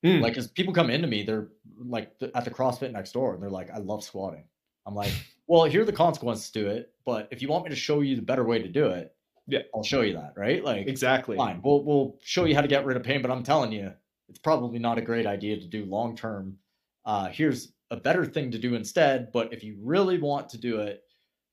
Mm. 0.05 0.21
like 0.21 0.37
as 0.37 0.47
people 0.47 0.73
come 0.73 0.89
into 0.89 1.07
me 1.07 1.23
they're 1.23 1.49
like 1.77 2.11
at 2.35 2.45
the 2.45 2.51
crossfit 2.51 2.91
next 2.91 3.11
door 3.13 3.33
and 3.33 3.41
they're 3.43 3.49
like 3.49 3.69
i 3.71 3.77
love 3.79 4.03
squatting. 4.03 4.43
I'm 4.85 4.95
like 4.95 5.11
well 5.47 5.65
here 5.65 5.81
are 5.81 5.85
the 5.85 5.91
consequences 5.91 6.49
to 6.51 6.67
it 6.67 6.93
but 7.05 7.27
if 7.31 7.41
you 7.41 7.47
want 7.49 7.63
me 7.63 7.69
to 7.71 7.75
show 7.75 8.01
you 8.01 8.15
the 8.15 8.21
better 8.21 8.43
way 8.43 8.61
to 8.61 8.67
do 8.69 8.87
it 8.89 9.13
Yeah. 9.47 9.59
i'll 9.73 9.83
show 9.83 10.01
you 10.01 10.13
that 10.13 10.33
right? 10.37 10.63
Like 10.63 10.85
exactly. 10.87 11.35
fine. 11.35 11.61
We'll, 11.63 11.83
we'll 11.83 12.17
show 12.23 12.45
you 12.45 12.53
how 12.55 12.61
to 12.61 12.67
get 12.67 12.85
rid 12.85 12.95
of 12.95 13.03
pain 13.03 13.21
but 13.23 13.31
i'm 13.31 13.43
telling 13.43 13.71
you 13.71 13.91
it's 14.29 14.39
probably 14.39 14.79
not 14.79 14.97
a 14.97 15.01
great 15.01 15.25
idea 15.25 15.59
to 15.59 15.67
do 15.67 15.85
long 15.85 16.15
term. 16.15 16.57
Uh 17.05 17.27
here's 17.29 17.73
a 17.91 17.97
better 17.97 18.25
thing 18.25 18.51
to 18.51 18.59
do 18.59 18.75
instead 18.75 19.31
but 19.31 19.51
if 19.51 19.63
you 19.63 19.75
really 19.81 20.19
want 20.19 20.47
to 20.49 20.57
do 20.59 20.79
it 20.79 21.03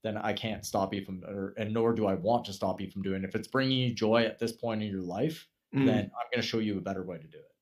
then 0.04 0.18
i 0.18 0.32
can't 0.32 0.66
stop 0.66 0.92
you 0.92 1.02
from 1.04 1.24
or, 1.24 1.54
and 1.56 1.72
nor 1.72 1.94
do 1.94 2.06
i 2.06 2.14
want 2.14 2.44
to 2.44 2.52
stop 2.52 2.80
you 2.80 2.90
from 2.90 3.02
doing 3.02 3.22
it. 3.24 3.28
If 3.28 3.34
it's 3.34 3.48
bringing 3.48 3.78
you 3.78 3.94
joy 3.94 4.24
at 4.24 4.38
this 4.38 4.52
point 4.52 4.82
in 4.82 4.90
your 4.90 5.02
life 5.02 5.48
Mm. 5.74 5.84
then 5.86 5.98
i'm 6.04 6.28
going 6.32 6.40
to 6.40 6.46
show 6.46 6.58
you 6.60 6.78
a 6.78 6.80
better 6.80 7.02
way 7.02 7.18
to 7.18 7.26
do 7.26 7.38
it 7.38 7.55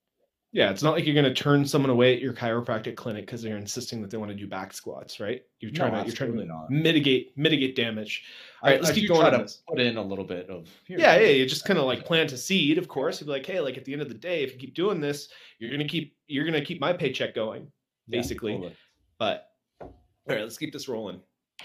Yeah, 0.54 0.70
it's 0.70 0.84
not 0.84 0.92
like 0.94 1.04
you're 1.04 1.14
going 1.20 1.24
to 1.24 1.34
turn 1.34 1.66
someone 1.66 1.90
away 1.90 2.14
at 2.14 2.20
your 2.22 2.32
chiropractic 2.32 2.94
clinic 2.94 3.26
because 3.26 3.42
they're 3.42 3.56
insisting 3.56 4.00
that 4.02 4.10
they 4.12 4.18
want 4.18 4.30
to 4.30 4.36
do 4.36 4.46
back 4.46 4.72
squats, 4.72 5.18
right? 5.18 5.42
You're 5.58 5.72
No, 5.72 5.76
trying 5.78 5.92
to 5.94 6.06
you're 6.06 6.14
trying 6.14 6.36
to 6.36 6.44
not. 6.44 6.70
mitigate 6.70 7.36
mitigate 7.36 7.74
damage. 7.74 8.22
All 8.62 8.70
right, 8.70 8.76
I- 8.76 8.80
let's 8.80 8.90
I 8.92 8.94
keep 8.94 9.08
going 9.08 9.22
try 9.22 9.30
on 9.32 9.38
to 9.40 9.42
this. 9.46 9.62
put 9.68 9.80
in 9.80 9.96
a 9.96 10.02
little 10.02 10.24
bit 10.24 10.48
of 10.48 10.68
here, 10.86 11.00
Yeah, 11.00 11.16
yeah, 11.18 11.26
you 11.26 11.44
just 11.44 11.64
kind 11.64 11.76
of 11.80 11.86
like 11.86 12.04
plant 12.04 12.30
a 12.30 12.36
seed, 12.38 12.78
of 12.78 12.86
course. 12.86 13.20
You'd 13.20 13.26
be 13.26 13.32
like, 13.32 13.44
hey, 13.44 13.58
like 13.58 13.76
at 13.76 13.84
the 13.84 13.92
end 13.92 14.00
of 14.00 14.08
the 14.08 14.14
day, 14.14 14.44
if 14.44 14.52
you 14.52 14.58
keep 14.60 14.74
doing 14.76 15.00
this, 15.00 15.28
you're 15.58 15.72
gonna 15.72 15.88
keep 15.88 16.16
you're 16.28 16.44
gonna 16.44 16.64
keep 16.64 16.80
my 16.80 16.92
paycheck 16.92 17.34
going, 17.34 17.64
Yeah, 18.06 18.20
basically. 18.20 18.52
totally. 18.52 18.76
But 19.18 19.48
all 19.80 19.92
right, 20.28 20.42
let's 20.42 20.56
keep 20.56 20.72
this 20.72 20.86
rolling. 20.88 21.20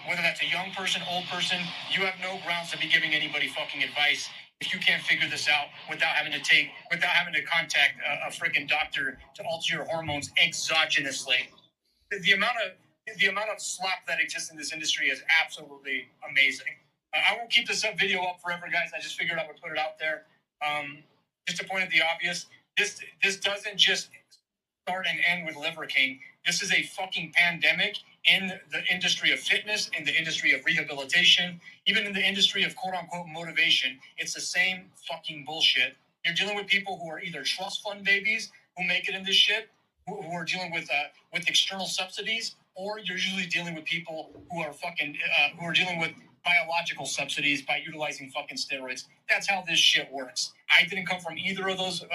Whether 0.07 0.23
that's 0.23 0.41
a 0.41 0.47
young 0.47 0.71
person, 0.71 1.03
old 1.11 1.25
person, 1.25 1.59
you 1.95 2.05
have 2.07 2.15
no 2.21 2.39
grounds 2.43 2.71
to 2.71 2.77
be 2.79 2.87
giving 2.87 3.13
anybody 3.13 3.49
fucking 3.49 3.83
advice 3.83 4.27
if 4.61 4.73
you 4.73 4.79
can't 4.79 5.01
figure 5.03 5.27
this 5.29 5.47
out 5.47 5.67
without 5.89 6.09
having 6.09 6.33
to 6.33 6.39
take, 6.39 6.69
without 6.91 7.09
having 7.09 7.33
to 7.33 7.41
contact 7.43 7.93
a, 8.05 8.27
a 8.27 8.31
freaking 8.31 8.67
doctor 8.67 9.17
to 9.35 9.43
alter 9.43 9.75
your 9.75 9.85
hormones 9.85 10.31
exogenously. 10.41 11.47
The, 12.11 12.19
the 12.19 12.33
amount 12.33 12.57
of 12.65 12.73
the 13.17 13.27
amount 13.27 13.49
of 13.49 13.59
slop 13.59 14.05
that 14.07 14.19
exists 14.21 14.51
in 14.51 14.57
this 14.57 14.71
industry 14.71 15.07
is 15.07 15.23
absolutely 15.41 16.07
amazing. 16.29 16.67
I 17.13 17.35
won't 17.35 17.49
keep 17.49 17.67
this 17.67 17.83
up 17.83 17.97
video 17.97 18.21
up 18.21 18.39
forever, 18.39 18.67
guys. 18.71 18.91
I 18.95 18.99
just 18.99 19.17
figured 19.17 19.39
I 19.39 19.47
would 19.47 19.59
put 19.59 19.71
it 19.71 19.79
out 19.79 19.97
there. 19.97 20.25
Um, 20.65 20.99
just 21.47 21.59
to 21.59 21.67
point 21.67 21.83
out 21.83 21.89
the 21.89 22.01
obvious, 22.13 22.45
this 22.77 23.01
this 23.23 23.37
doesn't 23.37 23.77
just 23.77 24.09
start 24.85 25.07
and 25.09 25.19
end 25.27 25.47
with 25.47 25.55
Liver 25.55 25.85
King. 25.85 26.19
This 26.45 26.61
is 26.61 26.71
a 26.71 26.83
fucking 26.83 27.33
pandemic 27.35 27.97
in 28.29 28.53
the 28.71 28.83
industry 28.91 29.31
of 29.31 29.39
fitness, 29.39 29.89
in 29.97 30.03
the 30.05 30.15
industry 30.15 30.53
of 30.53 30.63
rehabilitation, 30.65 31.59
even 31.85 32.05
in 32.05 32.13
the 32.13 32.21
industry 32.21 32.63
of 32.63 32.75
quote 32.75 32.95
unquote 32.95 33.27
motivation. 33.27 33.97
It's 34.17 34.33
the 34.33 34.41
same 34.41 34.85
fucking 35.09 35.45
bullshit. 35.45 35.95
You're 36.23 36.35
dealing 36.35 36.55
with 36.55 36.67
people 36.67 36.99
who 37.01 37.09
are 37.09 37.19
either 37.19 37.43
trust 37.43 37.81
fund 37.83 38.03
babies 38.03 38.51
who 38.77 38.87
make 38.87 39.09
it 39.09 39.15
in 39.15 39.23
this 39.23 39.35
shit, 39.35 39.69
who, 40.07 40.21
who 40.21 40.31
are 40.31 40.45
dealing 40.45 40.71
with 40.71 40.89
uh, 40.91 41.05
with 41.33 41.47
external 41.47 41.87
subsidies, 41.87 42.55
or 42.75 42.99
you're 42.99 43.17
usually 43.17 43.47
dealing 43.47 43.75
with 43.75 43.85
people 43.85 44.31
who 44.51 44.61
are 44.61 44.73
fucking 44.73 45.17
uh, 45.39 45.57
who 45.59 45.65
are 45.65 45.73
dealing 45.73 45.99
with 45.99 46.11
biological 46.43 47.05
subsidies 47.05 47.61
by 47.61 47.81
utilizing 47.85 48.29
fucking 48.29 48.57
steroids. 48.57 49.05
That's 49.29 49.49
how 49.49 49.63
this 49.67 49.79
shit 49.79 50.11
works. 50.11 50.53
I 50.69 50.85
didn't 50.87 51.05
come 51.05 51.19
from 51.19 51.37
either 51.37 51.67
of 51.67 51.77
those 51.77 52.03
uh, 52.03 52.07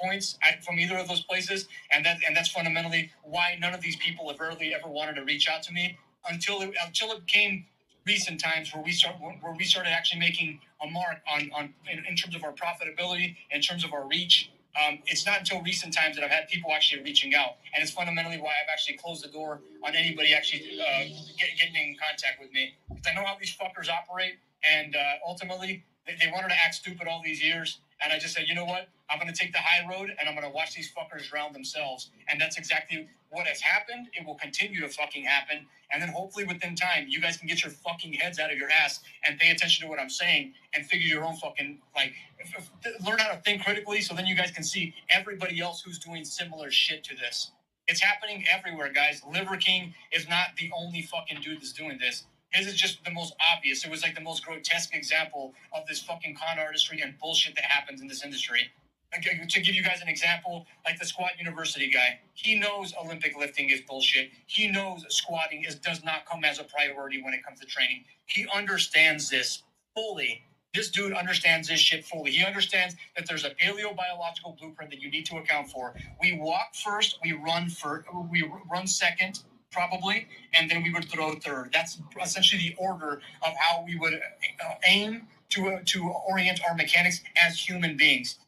points, 0.00 0.38
I, 0.42 0.56
from 0.64 0.78
either 0.78 0.96
of 0.96 1.08
those 1.08 1.22
places, 1.22 1.68
and 1.90 2.04
that 2.04 2.18
and 2.26 2.36
that's 2.36 2.50
fundamentally 2.50 3.10
why 3.22 3.56
none 3.60 3.74
of 3.74 3.80
these 3.80 3.96
people 3.96 4.28
have 4.28 4.40
really 4.40 4.74
ever 4.74 4.88
wanted 4.88 5.14
to 5.14 5.24
reach 5.24 5.48
out 5.48 5.62
to 5.64 5.72
me 5.72 5.98
until 6.28 6.62
it, 6.62 6.74
until 6.84 7.12
it 7.12 7.26
came 7.26 7.66
recent 8.06 8.40
times 8.40 8.74
where 8.74 8.82
we 8.82 8.92
start 8.92 9.16
where 9.20 9.54
we 9.56 9.64
started 9.64 9.90
actually 9.90 10.20
making 10.20 10.60
a 10.82 10.86
mark 10.90 11.18
on 11.32 11.50
on 11.54 11.74
in, 11.90 12.04
in 12.06 12.16
terms 12.16 12.34
of 12.34 12.44
our 12.44 12.52
profitability, 12.52 13.36
in 13.50 13.60
terms 13.60 13.84
of 13.84 13.92
our 13.92 14.06
reach, 14.06 14.50
um, 14.78 14.98
it's 15.06 15.26
not 15.26 15.38
until 15.40 15.62
recent 15.62 15.94
times 15.94 16.16
that 16.16 16.24
I've 16.24 16.30
had 16.30 16.48
people 16.48 16.70
actually 16.72 17.02
reaching 17.02 17.34
out, 17.34 17.56
and 17.74 17.82
it's 17.82 17.92
fundamentally 17.92 18.38
why 18.38 18.50
I've 18.50 18.70
actually 18.72 18.96
closed 18.96 19.24
the 19.24 19.28
door 19.28 19.60
on 19.84 19.96
anybody 19.96 20.34
actually 20.34 20.80
uh, 20.80 21.04
get, 21.38 21.48
getting 21.58 21.74
in 21.74 21.96
contact 21.98 22.40
with 22.40 22.52
me. 22.52 22.74
Because 22.88 23.06
I 23.10 23.14
know 23.14 23.26
how 23.26 23.36
these 23.40 23.56
fuckers 23.56 23.88
operate, 23.88 24.34
and 24.62 24.94
uh, 24.94 25.26
ultimately 25.26 25.84
they, 26.10 26.26
they 26.26 26.32
wanted 26.32 26.48
to 26.48 26.54
act 26.54 26.74
stupid 26.76 27.06
all 27.08 27.22
these 27.24 27.42
years, 27.42 27.80
and 28.02 28.12
I 28.12 28.18
just 28.18 28.34
said, 28.34 28.44
you 28.48 28.54
know 28.54 28.64
what? 28.64 28.88
I'm 29.10 29.18
going 29.18 29.32
to 29.32 29.38
take 29.38 29.52
the 29.52 29.58
high 29.58 29.88
road, 29.88 30.10
and 30.18 30.28
I'm 30.28 30.34
going 30.34 30.46
to 30.46 30.54
watch 30.54 30.74
these 30.74 30.92
fuckers 30.92 31.28
drown 31.28 31.52
themselves, 31.52 32.10
and 32.30 32.40
that's 32.40 32.58
exactly 32.58 33.08
what 33.30 33.46
has 33.46 33.60
happened. 33.60 34.08
It 34.14 34.26
will 34.26 34.36
continue 34.36 34.80
to 34.80 34.88
fucking 34.88 35.24
happen, 35.24 35.66
and 35.92 36.00
then 36.00 36.08
hopefully 36.08 36.44
within 36.44 36.74
time, 36.74 37.06
you 37.08 37.20
guys 37.20 37.36
can 37.36 37.48
get 37.48 37.62
your 37.62 37.72
fucking 37.72 38.12
heads 38.14 38.38
out 38.38 38.52
of 38.52 38.58
your 38.58 38.70
ass 38.70 39.00
and 39.26 39.38
pay 39.38 39.50
attention 39.50 39.84
to 39.84 39.90
what 39.90 39.98
I'm 39.98 40.10
saying 40.10 40.54
and 40.74 40.86
figure 40.86 41.06
your 41.06 41.24
own 41.24 41.36
fucking 41.36 41.78
like 41.94 42.12
if, 42.38 42.70
if, 42.84 43.06
learn 43.06 43.18
how 43.18 43.32
to 43.32 43.40
think 43.42 43.64
critically. 43.64 44.00
So 44.00 44.14
then 44.14 44.26
you 44.26 44.36
guys 44.36 44.50
can 44.50 44.64
see 44.64 44.94
everybody 45.10 45.60
else 45.60 45.82
who's 45.82 45.98
doing 45.98 46.24
similar 46.24 46.70
shit 46.70 47.04
to 47.04 47.16
this. 47.16 47.50
It's 47.88 48.00
happening 48.00 48.44
everywhere, 48.52 48.92
guys. 48.92 49.22
Liver 49.32 49.56
King 49.56 49.94
is 50.12 50.28
not 50.28 50.48
the 50.56 50.70
only 50.76 51.02
fucking 51.02 51.40
dude 51.42 51.58
that's 51.58 51.72
doing 51.72 51.98
this. 51.98 52.24
His 52.52 52.66
is 52.66 52.74
just 52.74 53.04
the 53.04 53.10
most 53.10 53.34
obvious. 53.54 53.84
It 53.84 53.90
was 53.90 54.02
like 54.02 54.14
the 54.14 54.20
most 54.20 54.44
grotesque 54.44 54.94
example 54.94 55.54
of 55.72 55.86
this 55.86 56.02
fucking 56.02 56.36
con 56.36 56.58
artistry 56.58 57.00
and 57.00 57.18
bullshit 57.18 57.54
that 57.54 57.64
happens 57.64 58.00
in 58.00 58.08
this 58.08 58.24
industry 58.24 58.70
uh, 59.16 59.20
to 59.48 59.60
give 59.60 59.74
you 59.74 59.82
guys 59.82 60.00
an 60.02 60.08
example, 60.08 60.66
like 60.84 60.98
the 60.98 61.06
squat 61.06 61.32
university 61.38 61.90
guy, 61.90 62.20
he 62.34 62.58
knows 62.58 62.94
Olympic 63.02 63.36
lifting 63.36 63.70
is 63.70 63.80
bullshit. 63.80 64.30
He 64.46 64.68
knows 64.68 65.04
squatting 65.08 65.64
is 65.64 65.74
does 65.76 66.04
not 66.04 66.26
come 66.26 66.44
as 66.44 66.58
a 66.58 66.64
priority 66.64 67.22
when 67.22 67.34
it 67.34 67.44
comes 67.44 67.60
to 67.60 67.66
training. 67.66 68.04
He 68.26 68.46
understands 68.54 69.28
this 69.28 69.62
fully. 69.94 70.42
This 70.74 70.90
dude 70.90 71.12
understands 71.12 71.66
this 71.66 71.80
shit 71.80 72.04
fully. 72.04 72.30
He 72.30 72.44
understands 72.44 72.94
that 73.16 73.26
there's 73.26 73.44
a 73.44 73.50
paleobiological 73.50 74.56
blueprint 74.58 74.92
that 74.92 75.00
you 75.00 75.10
need 75.10 75.26
to 75.26 75.38
account 75.38 75.68
for. 75.68 75.94
We 76.22 76.38
walk 76.38 76.76
first, 76.76 77.18
we 77.24 77.32
run 77.32 77.68
first, 77.68 78.06
we 78.30 78.48
run 78.70 78.86
second, 78.86 79.42
probably, 79.70 80.26
and 80.52 80.70
then 80.70 80.82
we 80.82 80.92
would 80.92 81.04
throw 81.06 81.34
third. 81.36 81.70
That's 81.72 81.98
essentially 82.22 82.62
the 82.62 82.74
order 82.76 83.20
of 83.46 83.52
how 83.58 83.84
we 83.86 83.96
would 83.96 84.14
uh, 84.14 84.74
aim 84.86 85.26
to 85.50 85.68
uh, 85.68 85.78
to 85.86 86.08
orient 86.28 86.60
our 86.68 86.74
mechanics 86.74 87.22
as 87.36 87.58
human 87.58 87.96
beings. 87.96 88.38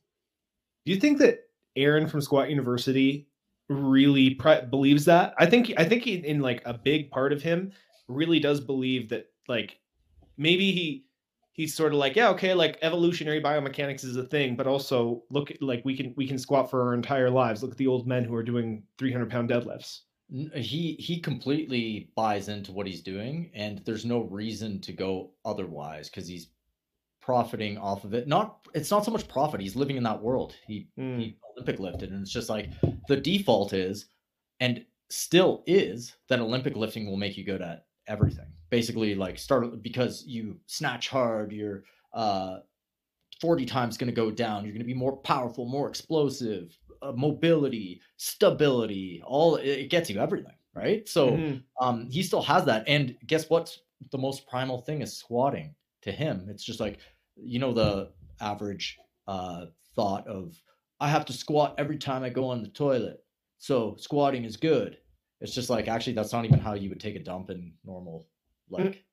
Do 0.84 0.92
you 0.92 1.00
think 1.00 1.18
that 1.18 1.48
Aaron 1.76 2.08
from 2.08 2.20
Squat 2.20 2.50
University 2.50 3.28
really 3.68 4.34
pre- 4.34 4.66
believes 4.68 5.04
that? 5.06 5.34
I 5.38 5.46
think 5.46 5.72
I 5.76 5.84
think 5.84 6.02
he, 6.04 6.14
in 6.14 6.40
like 6.40 6.62
a 6.64 6.74
big 6.74 7.10
part 7.10 7.32
of 7.32 7.42
him 7.42 7.72
really 8.08 8.40
does 8.40 8.60
believe 8.60 9.08
that 9.10 9.26
like 9.48 9.78
maybe 10.36 10.72
he 10.72 11.04
he's 11.52 11.74
sort 11.74 11.92
of 11.92 11.98
like 11.98 12.16
yeah 12.16 12.30
okay 12.30 12.54
like 12.54 12.78
evolutionary 12.82 13.40
biomechanics 13.40 14.04
is 14.04 14.16
a 14.16 14.24
thing 14.24 14.56
but 14.56 14.66
also 14.66 15.22
look 15.30 15.50
at, 15.50 15.62
like 15.62 15.82
we 15.84 15.96
can 15.96 16.12
we 16.16 16.26
can 16.26 16.38
squat 16.38 16.70
for 16.70 16.82
our 16.82 16.94
entire 16.94 17.30
lives 17.30 17.62
look 17.62 17.72
at 17.72 17.78
the 17.78 17.86
old 17.86 18.06
men 18.06 18.24
who 18.24 18.34
are 18.34 18.42
doing 18.42 18.82
300 18.98 19.30
pound 19.30 19.48
deadlifts 19.48 20.00
he 20.54 20.94
he 20.98 21.20
completely 21.20 22.10
buys 22.16 22.48
into 22.48 22.72
what 22.72 22.86
he's 22.86 23.02
doing 23.02 23.50
and 23.54 23.82
there's 23.84 24.04
no 24.04 24.22
reason 24.22 24.80
to 24.80 24.92
go 24.92 25.30
otherwise 25.44 26.08
because 26.08 26.26
he's 26.26 26.48
profiting 27.22 27.78
off 27.78 28.04
of 28.04 28.12
it. 28.12 28.28
Not 28.28 28.66
it's 28.74 28.90
not 28.90 29.04
so 29.04 29.10
much 29.10 29.28
profit. 29.28 29.60
He's 29.60 29.76
living 29.76 29.96
in 29.96 30.02
that 30.02 30.20
world. 30.20 30.54
He, 30.66 30.88
mm. 30.98 31.18
he 31.18 31.38
Olympic 31.56 31.78
lifted, 31.78 32.10
and 32.10 32.20
it's 32.20 32.32
just 32.32 32.50
like 32.50 32.70
the 33.08 33.16
default 33.16 33.72
is, 33.72 34.06
and 34.60 34.84
still 35.08 35.62
is 35.66 36.16
that 36.28 36.40
Olympic 36.40 36.76
lifting 36.76 37.06
will 37.06 37.16
make 37.16 37.36
you 37.36 37.44
good 37.44 37.62
at 37.62 37.86
everything. 38.08 38.46
Basically, 38.70 39.14
like 39.14 39.38
start 39.38 39.82
because 39.82 40.24
you 40.26 40.58
snatch 40.66 41.08
hard, 41.08 41.52
you're 41.52 41.84
uh 42.12 42.58
40 43.40 43.64
times 43.64 43.96
going 43.96 44.10
to 44.10 44.14
go 44.14 44.30
down. 44.30 44.64
You're 44.64 44.72
going 44.72 44.80
to 44.80 44.86
be 44.86 44.94
more 44.94 45.16
powerful, 45.16 45.64
more 45.66 45.88
explosive, 45.88 46.76
uh, 47.02 47.12
mobility, 47.12 48.00
stability. 48.16 49.22
All 49.24 49.56
it 49.56 49.90
gets 49.90 50.08
you 50.10 50.20
everything, 50.20 50.54
right? 50.74 51.08
So 51.08 51.32
mm-hmm. 51.32 51.84
um, 51.86 52.08
he 52.10 52.22
still 52.22 52.42
has 52.42 52.64
that. 52.66 52.84
And 52.86 53.16
guess 53.26 53.48
what? 53.50 53.76
The 54.10 54.18
most 54.18 54.46
primal 54.48 54.78
thing 54.78 55.02
is 55.02 55.16
squatting 55.16 55.74
to 56.02 56.12
him. 56.12 56.46
It's 56.48 56.64
just 56.64 56.80
like 56.80 56.98
you 57.36 57.58
know 57.58 57.72
the 57.72 58.10
average 58.40 58.98
uh, 59.26 59.66
thought 59.94 60.26
of 60.26 60.60
I 61.00 61.08
have 61.08 61.24
to 61.26 61.32
squat 61.32 61.74
every 61.78 61.98
time 61.98 62.22
I 62.22 62.28
go 62.28 62.46
on 62.48 62.62
the 62.62 62.68
toilet, 62.68 63.24
so 63.58 63.96
squatting 63.98 64.44
is 64.44 64.56
good. 64.56 64.98
It's 65.42 65.54
just 65.54 65.70
like 65.70 65.88
actually 65.88 66.14
that's 66.14 66.32
not 66.32 66.44
even 66.44 66.60
how 66.60 66.74
you 66.74 66.88
would 66.88 67.00
take 67.00 67.16
a 67.16 67.22
dump 67.22 67.50
in 67.50 67.72
normal 67.84 68.28
mm. 68.70 68.78
like 68.78 69.04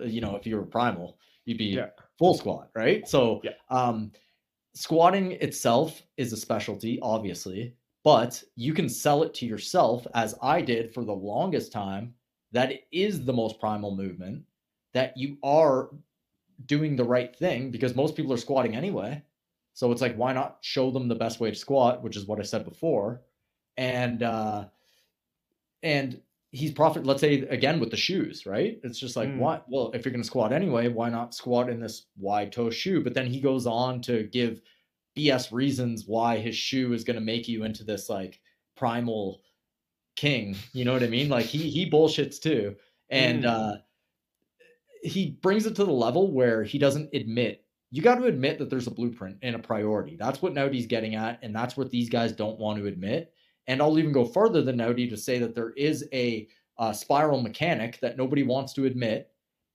mm. 0.00 0.12
you 0.12 0.20
know 0.20 0.36
if 0.36 0.46
you 0.46 0.56
were 0.56 0.62
primal 0.62 1.18
you'd 1.44 1.58
be 1.58 1.64
yeah. 1.66 1.88
full 2.18 2.34
squat 2.34 2.70
right 2.74 3.06
so 3.08 3.40
yeah. 3.42 3.50
um 3.68 4.12
squatting 4.74 5.32
itself 5.32 6.02
is 6.16 6.32
a 6.32 6.36
specialty 6.36 6.98
obviously 7.02 7.74
but 8.04 8.42
you 8.56 8.72
can 8.72 8.88
sell 8.88 9.22
it 9.22 9.34
to 9.34 9.46
yourself 9.46 10.06
as 10.14 10.34
i 10.42 10.60
did 10.60 10.92
for 10.92 11.04
the 11.04 11.12
longest 11.12 11.72
time 11.72 12.14
that 12.52 12.70
it 12.70 12.84
is 12.92 13.24
the 13.24 13.32
most 13.32 13.58
primal 13.58 13.94
movement 13.94 14.42
that 14.92 15.16
you 15.16 15.38
are 15.42 15.90
doing 16.66 16.96
the 16.96 17.04
right 17.04 17.34
thing 17.34 17.70
because 17.70 17.96
most 17.96 18.16
people 18.16 18.32
are 18.32 18.38
squatting 18.38 18.76
anyway. 18.76 19.22
So 19.74 19.90
it's 19.90 20.02
like, 20.02 20.14
why 20.16 20.32
not 20.32 20.58
show 20.60 20.90
them 20.90 21.08
the 21.08 21.14
best 21.14 21.40
way 21.40 21.50
to 21.50 21.56
squat, 21.56 22.02
which 22.02 22.16
is 22.16 22.26
what 22.26 22.38
I 22.38 22.42
said 22.42 22.64
before. 22.64 23.22
And 23.76 24.22
uh 24.22 24.66
and 25.82 26.20
he's 26.52 26.70
profit 26.70 27.06
let's 27.06 27.20
say 27.20 27.40
again 27.48 27.80
with 27.80 27.90
the 27.90 27.96
shoes 27.96 28.44
right 28.44 28.78
it's 28.84 28.98
just 28.98 29.16
like 29.16 29.28
mm. 29.30 29.38
what 29.38 29.64
well 29.68 29.90
if 29.94 30.04
you're 30.04 30.12
going 30.12 30.22
to 30.22 30.26
squat 30.26 30.52
anyway 30.52 30.86
why 30.86 31.08
not 31.08 31.34
squat 31.34 31.70
in 31.70 31.80
this 31.80 32.06
wide 32.18 32.52
toe 32.52 32.70
shoe 32.70 33.02
but 33.02 33.14
then 33.14 33.26
he 33.26 33.40
goes 33.40 33.66
on 33.66 34.00
to 34.02 34.24
give 34.24 34.60
bs 35.16 35.50
reasons 35.50 36.04
why 36.06 36.36
his 36.36 36.54
shoe 36.54 36.92
is 36.92 37.04
going 37.04 37.18
to 37.18 37.24
make 37.24 37.48
you 37.48 37.64
into 37.64 37.84
this 37.84 38.08
like 38.10 38.38
primal 38.76 39.40
king 40.14 40.54
you 40.72 40.84
know 40.84 40.92
what 40.92 41.02
i 41.02 41.08
mean 41.08 41.28
like 41.28 41.46
he 41.46 41.70
he 41.70 41.90
bullshits 41.90 42.40
too 42.40 42.76
and 43.10 43.44
mm. 43.44 43.48
uh 43.48 43.76
he 45.02 45.36
brings 45.42 45.66
it 45.66 45.74
to 45.74 45.84
the 45.84 45.90
level 45.90 46.30
where 46.30 46.62
he 46.62 46.78
doesn't 46.78 47.12
admit 47.12 47.64
you 47.90 48.00
got 48.00 48.14
to 48.14 48.24
admit 48.24 48.58
that 48.58 48.70
there's 48.70 48.86
a 48.86 48.90
blueprint 48.90 49.36
and 49.42 49.54
a 49.54 49.58
priority. 49.58 50.16
That's 50.16 50.40
what 50.40 50.54
Naudi's 50.54 50.86
getting 50.86 51.14
at, 51.14 51.38
and 51.42 51.54
that's 51.54 51.76
what 51.76 51.90
these 51.90 52.08
guys 52.08 52.32
don't 52.32 52.58
want 52.58 52.78
to 52.78 52.86
admit. 52.86 53.34
And 53.72 53.80
I'll 53.80 53.98
even 53.98 54.12
go 54.12 54.26
further 54.26 54.60
than 54.60 54.76
Naudi 54.76 55.08
to 55.08 55.16
say 55.16 55.38
that 55.38 55.54
there 55.54 55.70
is 55.70 56.06
a, 56.12 56.46
a 56.78 56.92
spiral 56.92 57.40
mechanic 57.40 57.98
that 58.00 58.18
nobody 58.18 58.42
wants 58.42 58.74
to 58.74 58.84
admit, 58.84 59.30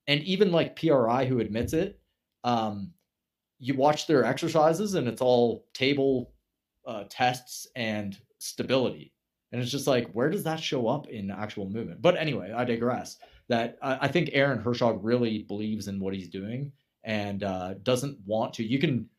and 0.05 0.21
even 0.21 0.51
like 0.51 0.75
PRI 0.75 1.25
who 1.25 1.39
admits 1.39 1.73
it. 1.73 1.99
Um, 2.43 2.93
you 3.57 3.73
watch 3.73 4.05
their 4.05 4.23
exercises, 4.23 4.93
and 4.93 5.07
it's 5.07 5.19
all 5.19 5.65
table 5.73 6.31
uh, 6.85 7.05
tests 7.09 7.65
and 7.75 8.15
stability, 8.37 9.13
and 9.51 9.59
it's 9.59 9.71
just 9.71 9.87
like, 9.87 10.11
where 10.11 10.29
does 10.29 10.43
that 10.43 10.59
show 10.59 10.87
up 10.87 11.07
in 11.07 11.31
actual 11.31 11.67
movement? 11.67 11.99
But 11.99 12.17
anyway, 12.17 12.53
I 12.55 12.65
digress 12.65 13.17
that 13.49 13.79
I, 13.81 13.97
I 14.01 14.07
think 14.09 14.29
Aaron 14.31 14.61
Horschig 14.61 14.99
really 15.01 15.41
believes 15.41 15.87
in 15.87 15.99
what 15.99 16.13
he's 16.13 16.29
doing 16.29 16.71
and 17.03 17.41
uh, 17.41 17.73
doesn't 17.81 18.19
want 18.27 18.53
to. 18.53 18.63
You 18.63 18.77
can, 18.77 19.09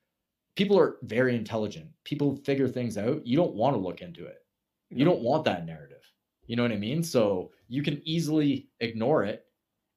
people 0.54 0.78
are 0.78 0.98
very 1.02 1.34
intelligent. 1.34 1.88
People 2.04 2.36
figure 2.44 2.68
things 2.68 2.96
out. 2.96 3.26
You 3.26 3.36
don't 3.36 3.56
want 3.56 3.74
to 3.74 3.80
look 3.80 4.02
into 4.02 4.24
it. 4.24 4.44
You 4.90 5.04
don't 5.04 5.20
want 5.20 5.44
that 5.44 5.66
narrative. 5.66 6.02
You 6.46 6.56
know 6.56 6.62
what 6.62 6.72
I 6.72 6.76
mean? 6.76 7.02
So 7.02 7.50
you 7.68 7.82
can 7.82 8.00
easily 8.04 8.68
ignore 8.80 9.24
it, 9.24 9.44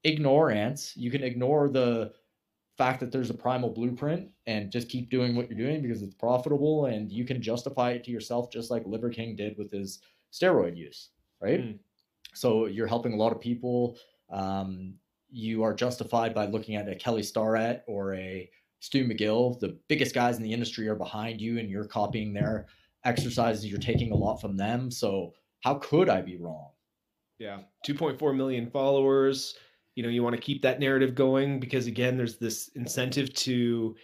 ignore 0.03 0.51
ants. 0.51 0.95
You 0.97 1.09
can 1.09 1.23
ignore 1.23 1.69
the 1.69 2.11
fact 2.77 2.99
that 2.99 3.11
there's 3.11 3.29
a 3.29 3.33
primal 3.33 3.69
blueprint 3.69 4.29
and 4.47 4.71
just 4.71 4.89
keep 4.89 5.09
doing 5.09 5.35
what 5.35 5.49
you're 5.49 5.57
doing 5.57 5.81
because 5.81 6.01
it's 6.01 6.15
profitable 6.15 6.87
and 6.87 7.11
you 7.11 7.25
can 7.25 7.41
justify 7.41 7.91
it 7.91 8.03
to 8.03 8.11
yourself, 8.11 8.51
just 8.51 8.71
like 8.71 8.85
Liver 8.85 9.09
King 9.09 9.35
did 9.35 9.57
with 9.57 9.71
his 9.71 9.99
steroid 10.33 10.75
use, 10.75 11.09
right? 11.39 11.61
Mm. 11.61 11.79
So 12.33 12.65
you're 12.65 12.87
helping 12.87 13.13
a 13.13 13.17
lot 13.17 13.31
of 13.31 13.39
people 13.39 13.97
um, 14.31 14.95
you 15.29 15.63
are 15.63 15.73
justified 15.73 16.33
by 16.33 16.45
looking 16.45 16.75
at 16.75 16.89
a 16.89 16.95
Kelly 16.95 17.23
Starrett 17.23 17.83
or 17.87 18.13
a 18.15 18.49
Stu 18.79 19.05
McGill. 19.05 19.59
The 19.59 19.77
biggest 19.87 20.13
guys 20.15 20.37
in 20.37 20.43
the 20.43 20.51
industry 20.51 20.87
are 20.87 20.95
behind 20.95 21.39
you, 21.39 21.59
and 21.59 21.69
you're 21.69 21.85
copying 21.85 22.33
their 22.33 22.67
exercises. 23.06 23.66
You're 23.66 23.80
taking 23.80 24.12
a 24.12 24.16
lot 24.16 24.41
from 24.41 24.58
them. 24.58 24.91
So 24.91 25.34
how 25.62 25.76
could 25.76 26.10
I 26.10 26.22
be 26.22 26.38
wrong? 26.38 26.70
Yeah, 27.39 27.62
2.4 27.88 28.36
million 28.36 28.70
followers. 28.70 29.56
You 29.95 30.04
know, 30.04 30.10
you 30.10 30.24
want 30.24 30.36
to 30.36 30.41
keep 30.41 30.62
that 30.62 30.80
narrative 30.80 31.16
going 31.16 31.60
because 31.60 31.88
again, 31.88 32.18
there's 32.18 32.38
this 32.38 32.70
incentive 32.76 33.34
to 33.34 33.95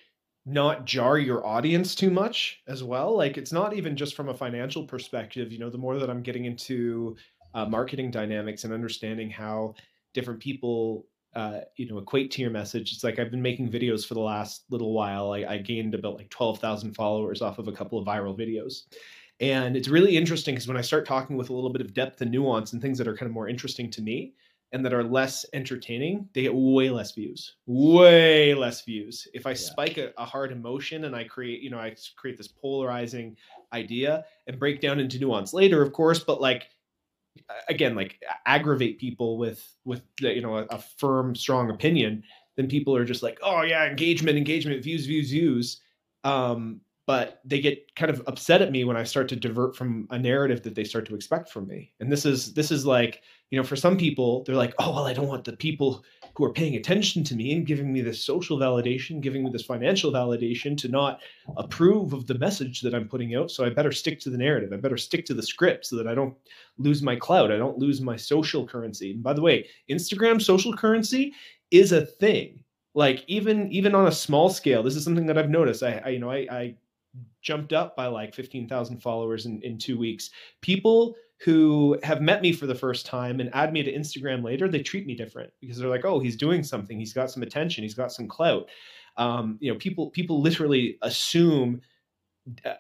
not 0.46 0.86
jar 0.86 1.18
your 1.18 1.46
audience 1.46 1.94
too 1.94 2.10
much 2.10 2.62
as 2.68 2.84
well. 2.84 3.16
Like 3.16 3.38
it's 3.38 3.52
not 3.52 3.74
even 3.74 3.96
just 3.96 4.16
from 4.16 4.30
a 4.30 4.34
financial 4.34 4.86
perspective. 4.86 5.52
You 5.52 5.60
know, 5.60 5.70
the 5.70 5.78
more 5.78 6.00
that 6.00 6.10
I'm 6.10 6.24
getting 6.24 6.46
into 6.46 7.16
uh, 7.54 7.66
marketing 7.66 8.12
dynamics 8.12 8.64
and 8.64 8.74
understanding 8.74 9.30
how 9.30 9.76
different 10.14 10.40
people 10.40 11.06
uh, 11.38 11.62
you 11.76 11.88
know 11.88 12.00
equate 12.00 12.32
to 12.32 12.42
your 12.42 12.50
message. 12.50 12.92
It's 12.94 13.04
like 13.04 13.20
i've 13.20 13.30
been 13.30 13.44
making 13.44 13.70
videos 13.70 14.06
for 14.06 14.16
the 14.16 14.20
last 14.20 14.64
little 14.72 14.92
while. 14.92 15.34
I, 15.34 15.46
I 15.48 15.58
gained 15.60 15.94
about 15.94 16.16
like 16.16 16.32
12000 16.32 16.96
followers 16.96 17.44
off 17.44 17.60
of 17.60 17.68
a 17.68 17.72
couple 17.72 18.00
of 18.00 18.08
viral 18.08 18.38
videos. 18.38 18.86
And 19.40 19.78
it's 19.78 19.88
really 19.88 20.18
interesting 20.18 20.56
because 20.56 20.68
when 20.68 20.78
i 20.78 20.82
start 20.82 21.06
talking 21.06 21.38
with 21.38 21.52
a 21.52 21.54
little 21.54 21.70
bit 21.70 21.82
of 21.82 21.94
depth 21.94 22.22
and 22.22 22.32
nuance 22.32 22.74
and 22.74 22.82
things 22.82 22.98
that 22.98 23.08
are 23.08 23.16
kind 23.16 23.30
of 23.30 23.34
more 23.34 23.48
interesting 23.48 23.92
to 23.92 24.02
me 24.02 24.34
and 24.74 24.84
that 24.84 24.94
are 24.94 25.04
less 25.04 25.46
entertaining 25.54 26.28
they 26.34 26.42
get 26.42 26.56
way 26.56 26.90
less 26.90 27.12
views 27.12 27.58
way 27.68 28.56
less 28.56 28.84
views. 28.84 29.28
If 29.36 29.46
i 29.46 29.52
yeah. 29.52 29.56
spike 29.58 29.98
a, 30.00 30.12
a 30.18 30.26
hard 30.26 30.52
emotion 30.52 31.06
and 31.06 31.16
i 31.16 31.24
create 31.24 31.62
you 31.62 31.70
know 31.70 31.78
i 31.78 31.96
create 32.16 32.38
this 32.38 32.48
polarizing 32.48 33.38
idea 33.74 34.26
and 34.48 34.58
break 34.58 34.82
down 34.82 35.00
into 35.00 35.20
nuance 35.20 35.54
later 35.54 35.84
of 35.84 35.94
course 35.94 36.20
but 36.20 36.42
like 36.42 36.72
again 37.70 37.96
like 37.96 38.22
aggravate 38.46 39.00
people 39.00 39.38
with 39.38 39.76
with 39.86 40.02
you 40.20 40.42
know 40.42 40.58
a, 40.58 40.64
a, 40.66 40.78
firm 40.78 41.36
strong 41.36 41.70
opinion 41.70 42.24
then 42.58 42.68
people 42.68 42.96
are 42.96 43.06
just 43.06 43.24
like 43.24 43.40
oh 43.42 43.62
yeah 43.62 43.86
engagement 43.86 44.38
engagement 44.38 44.84
views 44.84 45.06
views 45.06 45.30
views. 45.30 45.82
Um, 46.24 46.82
but 47.06 47.40
they 47.46 47.62
get 47.62 47.96
kind 47.96 48.12
of 48.12 48.22
upset 48.28 48.62
at 48.62 48.70
me 48.70 48.84
when 48.84 48.98
i 48.98 49.04
start 49.04 49.30
to 49.30 49.36
divert 49.38 49.78
from 49.78 50.08
a 50.10 50.20
narrative 50.20 50.62
that 50.64 50.76
they 50.76 50.84
start 50.84 51.08
to 51.08 51.16
expect 51.16 51.50
from 51.50 51.66
me. 51.68 51.94
And 52.02 52.12
this 52.12 52.26
is 52.26 52.54
this 52.54 52.70
is 52.70 52.86
like 52.86 53.22
you 53.50 53.58
know 53.58 53.64
for 53.64 53.78
some 53.78 53.98
people 53.98 54.44
they're 54.44 54.56
like 54.56 54.74
oh 54.80 54.94
well 54.94 55.08
i 55.08 55.14
don't 55.14 55.28
want 55.28 55.46
the 55.46 55.56
people 55.56 56.04
who 56.38 56.46
are 56.46 56.54
paying 56.54 56.76
attention 56.76 57.24
to 57.24 57.36
me 57.36 57.52
and 57.52 57.66
giving 57.66 57.92
me 57.92 58.00
this 58.00 58.24
social 58.24 58.60
validation, 58.60 59.20
giving 59.20 59.44
me 59.44 59.50
this 59.50 59.66
financial 59.66 60.12
validation 60.12 60.78
to 60.78 60.88
not 60.88 61.20
approve 61.58 62.14
of 62.14 62.28
the 62.28 62.38
message 62.38 62.82
that 62.82 62.94
I'm 62.94 63.10
putting 63.10 63.34
out. 63.34 63.50
So 63.50 63.66
I 63.66 63.70
better 63.70 63.92
stick 63.92 64.20
to 64.20 64.30
the 64.30 64.38
narrative. 64.38 64.72
I 64.72 64.78
better 64.78 64.98
stick 64.98 65.26
to 65.26 65.34
the 65.34 65.42
script 65.42 65.88
so 65.88 65.96
that 65.96 66.08
I 66.08 66.14
don't 66.14 66.36
lose 66.78 67.02
my 67.02 67.16
clout. 67.16 67.52
I 67.52 67.58
don't 67.58 67.80
lose 67.80 68.02
my 68.02 68.16
social 68.16 68.68
currency. 68.68 69.14
And 69.14 69.24
by 69.24 69.34
the 69.34 69.42
way, 69.42 69.68
Instagram 69.90 70.40
social 70.40 70.76
currency 70.76 71.34
is 71.72 71.92
a 71.92 72.06
thing. 72.06 72.64
Like 72.94 73.24
even 73.26 73.72
even 73.72 73.96
on 73.96 74.06
a 74.06 74.12
small 74.12 74.52
scale, 74.52 74.84
this 74.84 74.96
is 74.96 75.04
something 75.04 75.26
that 75.26 75.40
I've 75.40 75.50
noticed. 75.50 75.82
I, 75.82 76.04
I 76.06 76.10
you 76.10 76.20
know 76.20 76.30
I, 76.30 76.48
I 76.52 76.76
jumped 77.42 77.74
up 77.74 77.96
by 77.96 78.06
like 78.06 78.36
15,000 78.36 79.00
followers 79.02 79.48
in, 79.48 79.60
in 79.64 79.80
two 79.80 79.98
weeks. 79.98 80.30
People 80.62 81.16
who 81.40 81.98
have 82.04 82.22
met 82.22 82.42
me 82.42 82.52
for 82.52 82.66
the 82.66 82.76
first 82.76 83.06
time 83.06 83.40
and 83.40 83.54
add 83.54 83.72
me 83.72 83.84
to 83.84 83.94
Instagram 83.94 84.44
later, 84.44 84.68
they 84.68 84.82
treat 84.82 85.06
me 85.06 85.16
different 85.16 85.52
because 85.62 85.78
they're 85.78 85.90
like, 85.90 86.06
oh, 86.06 86.20
he's 86.20 86.36
doing 86.36 86.64
something. 86.64 86.98
He's 86.98 87.14
got 87.14 87.30
some 87.30 87.44
attention. 87.44 87.84
He's 87.84 87.94
got 87.94 88.12
some 88.12 88.28
clout. 88.28 88.68
Um, 89.18 89.58
you 89.60 89.72
know, 89.72 89.78
people 89.78 90.10
people 90.12 90.42
literally 90.42 90.98
assume 91.02 91.82
uh, 92.66 92.74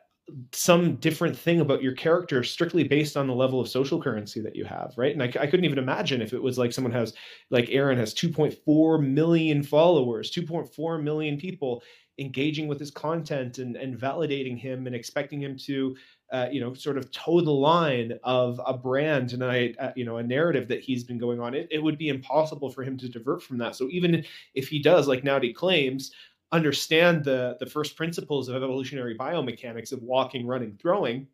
some 0.51 0.95
different 0.97 1.37
thing 1.37 1.61
about 1.61 1.81
your 1.81 1.93
character 1.93 2.43
strictly 2.43 2.83
based 2.83 3.15
on 3.15 3.27
the 3.27 3.33
level 3.33 3.61
of 3.61 3.69
social 3.69 4.01
currency 4.01 4.41
that 4.41 4.55
you 4.55 4.65
have, 4.65 4.93
right? 4.97 5.13
And 5.13 5.23
I, 5.23 5.27
I 5.27 5.47
couldn't 5.47 5.65
even 5.65 5.77
imagine 5.77 6.21
if 6.21 6.33
it 6.33 6.41
was 6.41 6.57
like 6.57 6.73
someone 6.73 6.91
has, 6.91 7.13
like 7.49 7.69
Aaron 7.69 7.97
has 7.97 8.13
2.4 8.13 9.07
million 9.07 9.63
followers, 9.63 10.31
2.4 10.31 11.01
million 11.01 11.37
people 11.37 11.81
engaging 12.19 12.67
with 12.67 12.79
his 12.79 12.91
content 12.91 13.59
and, 13.59 13.75
and 13.77 13.97
validating 13.97 14.57
him 14.57 14.85
and 14.85 14.95
expecting 14.95 15.41
him 15.41 15.55
to 15.57 15.95
uh, 16.31 16.47
you 16.51 16.59
know, 16.59 16.73
sort 16.73 16.97
of 16.97 17.09
toe 17.11 17.41
the 17.41 17.51
line 17.51 18.19
of 18.23 18.59
a 18.65 18.73
brand 18.73 19.33
and 19.33 19.43
a, 19.43 19.73
uh, 19.79 19.91
you 19.95 20.03
know, 20.03 20.17
a 20.17 20.23
narrative 20.23 20.67
that 20.67 20.81
he's 20.81 21.03
been 21.03 21.17
going 21.17 21.39
on, 21.39 21.53
it, 21.53 21.67
it 21.71 21.81
would 21.81 21.97
be 21.97 22.09
impossible 22.09 22.69
for 22.69 22.83
him 22.83 22.97
to 22.97 23.07
divert 23.07 23.41
from 23.41 23.57
that. 23.57 23.75
So 23.75 23.87
even 23.89 24.25
if 24.53 24.67
he 24.67 24.79
does, 24.79 25.07
like 25.07 25.23
Naudi 25.23 25.55
claims, 25.55 26.11
understand 26.51 27.23
the 27.23 27.57
the 27.59 27.65
first 27.65 27.95
principles 27.95 28.47
of 28.49 28.55
evolutionary 28.55 29.17
biomechanics 29.17 29.91
of 29.91 30.01
walking, 30.01 30.45
running, 30.45 30.77
throwing, 30.81 31.27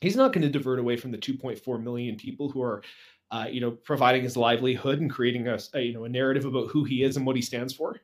he's 0.00 0.16
not 0.16 0.32
going 0.32 0.42
to 0.42 0.50
divert 0.50 0.78
away 0.78 0.96
from 0.96 1.10
the 1.10 1.18
2.4 1.18 1.82
million 1.82 2.16
people 2.16 2.50
who 2.50 2.62
are, 2.62 2.82
uh, 3.30 3.46
you 3.50 3.60
know, 3.60 3.70
providing 3.70 4.22
his 4.22 4.36
livelihood 4.36 5.00
and 5.00 5.10
creating 5.10 5.48
a, 5.48 5.58
a, 5.74 5.80
you 5.80 5.92
know 5.92 6.04
a 6.04 6.08
narrative 6.08 6.44
about 6.44 6.68
who 6.68 6.84
he 6.84 7.02
is 7.02 7.16
and 7.16 7.26
what 7.26 7.36
he 7.36 7.42
stands 7.42 7.74
for. 7.74 8.00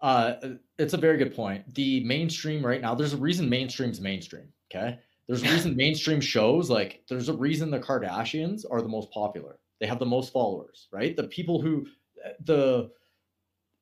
Uh, 0.00 0.34
it's 0.78 0.94
a 0.94 0.98
very 0.98 1.18
good 1.18 1.34
point. 1.34 1.74
The 1.74 2.04
mainstream 2.04 2.64
right 2.64 2.80
now, 2.80 2.94
there's 2.94 3.14
a 3.14 3.18
reason 3.18 3.48
mainstream's 3.48 4.00
mainstream. 4.00 4.48
Okay, 4.70 4.98
there's 5.28 5.42
a 5.42 5.50
reason 5.50 5.76
mainstream 5.76 6.20
shows 6.20 6.70
like 6.70 7.02
there's 7.08 7.28
a 7.28 7.34
reason 7.34 7.70
the 7.70 7.78
Kardashians 7.78 8.64
are 8.70 8.80
the 8.80 8.88
most 8.88 9.10
popular. 9.10 9.58
They 9.78 9.86
have 9.86 9.98
the 9.98 10.06
most 10.06 10.32
followers, 10.32 10.88
right? 10.90 11.14
The 11.16 11.24
people 11.24 11.60
who 11.60 11.86
the 12.44 12.90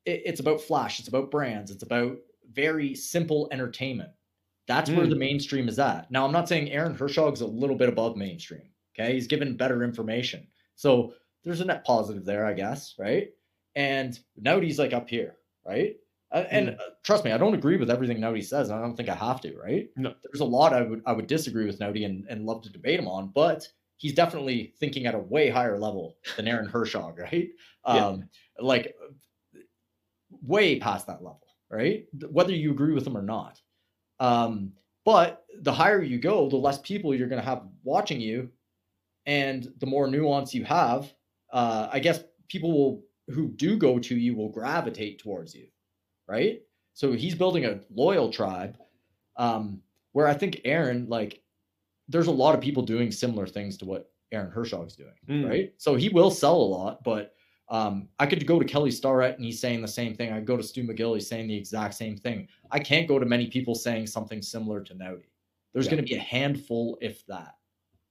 it, 0.05 0.23
it's 0.25 0.41
about 0.41 0.61
flash, 0.61 0.99
it's 0.99 1.07
about 1.07 1.31
brands, 1.31 1.71
it's 1.71 1.83
about 1.83 2.17
very 2.51 2.93
simple 2.93 3.47
entertainment. 3.51 4.11
That's 4.67 4.89
mm. 4.89 4.97
where 4.97 5.07
the 5.07 5.15
mainstream 5.15 5.69
is 5.69 5.79
at. 5.79 6.11
Now, 6.11 6.25
I'm 6.25 6.33
not 6.33 6.49
saying 6.49 6.69
Aaron 6.69 6.95
Horschig's 6.95 7.41
a 7.41 7.47
little 7.47 7.77
bit 7.77 7.89
above 7.89 8.17
mainstream. 8.17 8.69
Okay, 8.99 9.13
he's 9.13 9.27
given 9.27 9.55
better 9.55 9.83
information, 9.83 10.47
so 10.75 11.13
there's 11.43 11.61
a 11.61 11.65
net 11.65 11.85
positive 11.85 12.25
there, 12.25 12.45
I 12.45 12.53
guess, 12.53 12.95
right? 12.99 13.29
And 13.75 14.19
now 14.35 14.59
he's 14.59 14.79
like 14.79 14.91
up 14.91 15.07
here, 15.07 15.37
right? 15.65 15.95
Uh, 16.31 16.43
and 16.51 16.71
uh, 16.71 16.75
trust 17.03 17.23
me, 17.23 17.31
I 17.31 17.37
don't 17.37 17.53
agree 17.53 17.77
with 17.77 17.89
everything 17.89 18.17
Naudi 18.17 18.43
says. 18.43 18.69
I 18.69 18.81
don't 18.81 18.95
think 18.95 19.09
I 19.09 19.15
have 19.15 19.39
to, 19.41 19.55
right? 19.57 19.89
No. 19.95 20.13
There's 20.23 20.41
a 20.41 20.45
lot 20.45 20.73
I 20.73 20.81
would 20.81 21.01
I 21.05 21.13
would 21.13 21.27
disagree 21.27 21.65
with 21.65 21.79
Naudi 21.79 22.05
and, 22.05 22.25
and 22.29 22.45
love 22.45 22.61
to 22.63 22.71
debate 22.71 22.99
him 22.99 23.07
on, 23.07 23.29
but 23.33 23.67
he's 23.95 24.13
definitely 24.13 24.73
thinking 24.79 25.05
at 25.05 25.15
a 25.15 25.19
way 25.19 25.49
higher 25.49 25.79
level 25.79 26.17
than 26.35 26.47
Aaron 26.47 26.69
Horschig, 26.69 27.17
right? 27.31 27.49
Um, 27.85 27.97
yeah. 27.97 28.25
like 28.59 28.95
way 30.41 30.79
past 30.79 31.07
that 31.07 31.23
level, 31.23 31.47
right? 31.69 32.05
Whether 32.29 32.51
you 32.51 32.71
agree 32.71 32.93
with 32.93 33.07
him 33.07 33.17
or 33.17 33.23
not. 33.23 33.61
Um, 34.19 34.73
but 35.05 35.45
the 35.61 35.71
higher 35.71 36.01
you 36.01 36.19
go, 36.19 36.49
the 36.49 36.57
less 36.57 36.79
people 36.79 37.15
you're 37.15 37.29
going 37.29 37.41
to 37.41 37.47
have 37.47 37.63
watching 37.83 38.19
you, 38.19 38.49
and 39.25 39.71
the 39.79 39.85
more 39.85 40.07
nuance 40.07 40.53
you 40.53 40.65
have. 40.65 41.13
Uh, 41.53 41.87
I 41.89 41.99
guess 41.99 42.25
people 42.49 42.73
will 42.73 43.03
who 43.33 43.47
do 43.47 43.77
go 43.77 43.99
to 43.99 44.17
you 44.17 44.35
will 44.35 44.49
gravitate 44.49 45.19
towards 45.19 45.55
you 45.55 45.67
right? 46.27 46.61
So 46.93 47.13
he's 47.13 47.35
building 47.35 47.65
a 47.65 47.79
loyal 47.93 48.31
tribe. 48.31 48.77
Um, 49.35 49.81
where 50.13 50.27
I 50.27 50.33
think 50.33 50.61
Aaron, 50.65 51.07
like, 51.07 51.43
there's 52.07 52.27
a 52.27 52.31
lot 52.31 52.55
of 52.55 52.61
people 52.61 52.81
doing 52.81 53.11
similar 53.11 53.45
things 53.45 53.77
to 53.77 53.85
what 53.85 54.09
Aaron 54.31 54.51
Horschig's 54.51 54.95
doing, 54.95 55.13
mm. 55.29 55.47
right? 55.47 55.73
So 55.77 55.95
he 55.95 56.09
will 56.09 56.31
sell 56.31 56.55
a 56.55 56.57
lot, 56.57 57.03
but 57.03 57.35
um, 57.69 58.07
I 58.17 58.25
could 58.25 58.45
go 58.47 58.59
to 58.59 58.65
Kelly 58.65 58.91
Starrett 58.91 59.35
and 59.35 59.45
he's 59.45 59.59
saying 59.59 59.81
the 59.81 59.87
same 59.87 60.15
thing. 60.15 60.31
I 60.31 60.39
go 60.39 60.57
to 60.57 60.63
Stu 60.63 60.83
McGill, 60.83 61.15
he's 61.15 61.27
saying 61.27 61.47
the 61.47 61.55
exact 61.55 61.95
same 61.95 62.17
thing. 62.17 62.47
I 62.71 62.79
can't 62.79 63.07
go 63.07 63.19
to 63.19 63.25
many 63.25 63.47
people 63.47 63.75
saying 63.75 64.07
something 64.07 64.41
similar 64.41 64.81
to 64.81 64.95
Naudi. 64.95 65.25
There's 65.73 65.85
yeah. 65.85 65.91
going 65.91 66.03
to 66.03 66.09
be 66.09 66.15
a 66.15 66.21
handful, 66.21 66.97
if 67.01 67.25
that, 67.27 67.55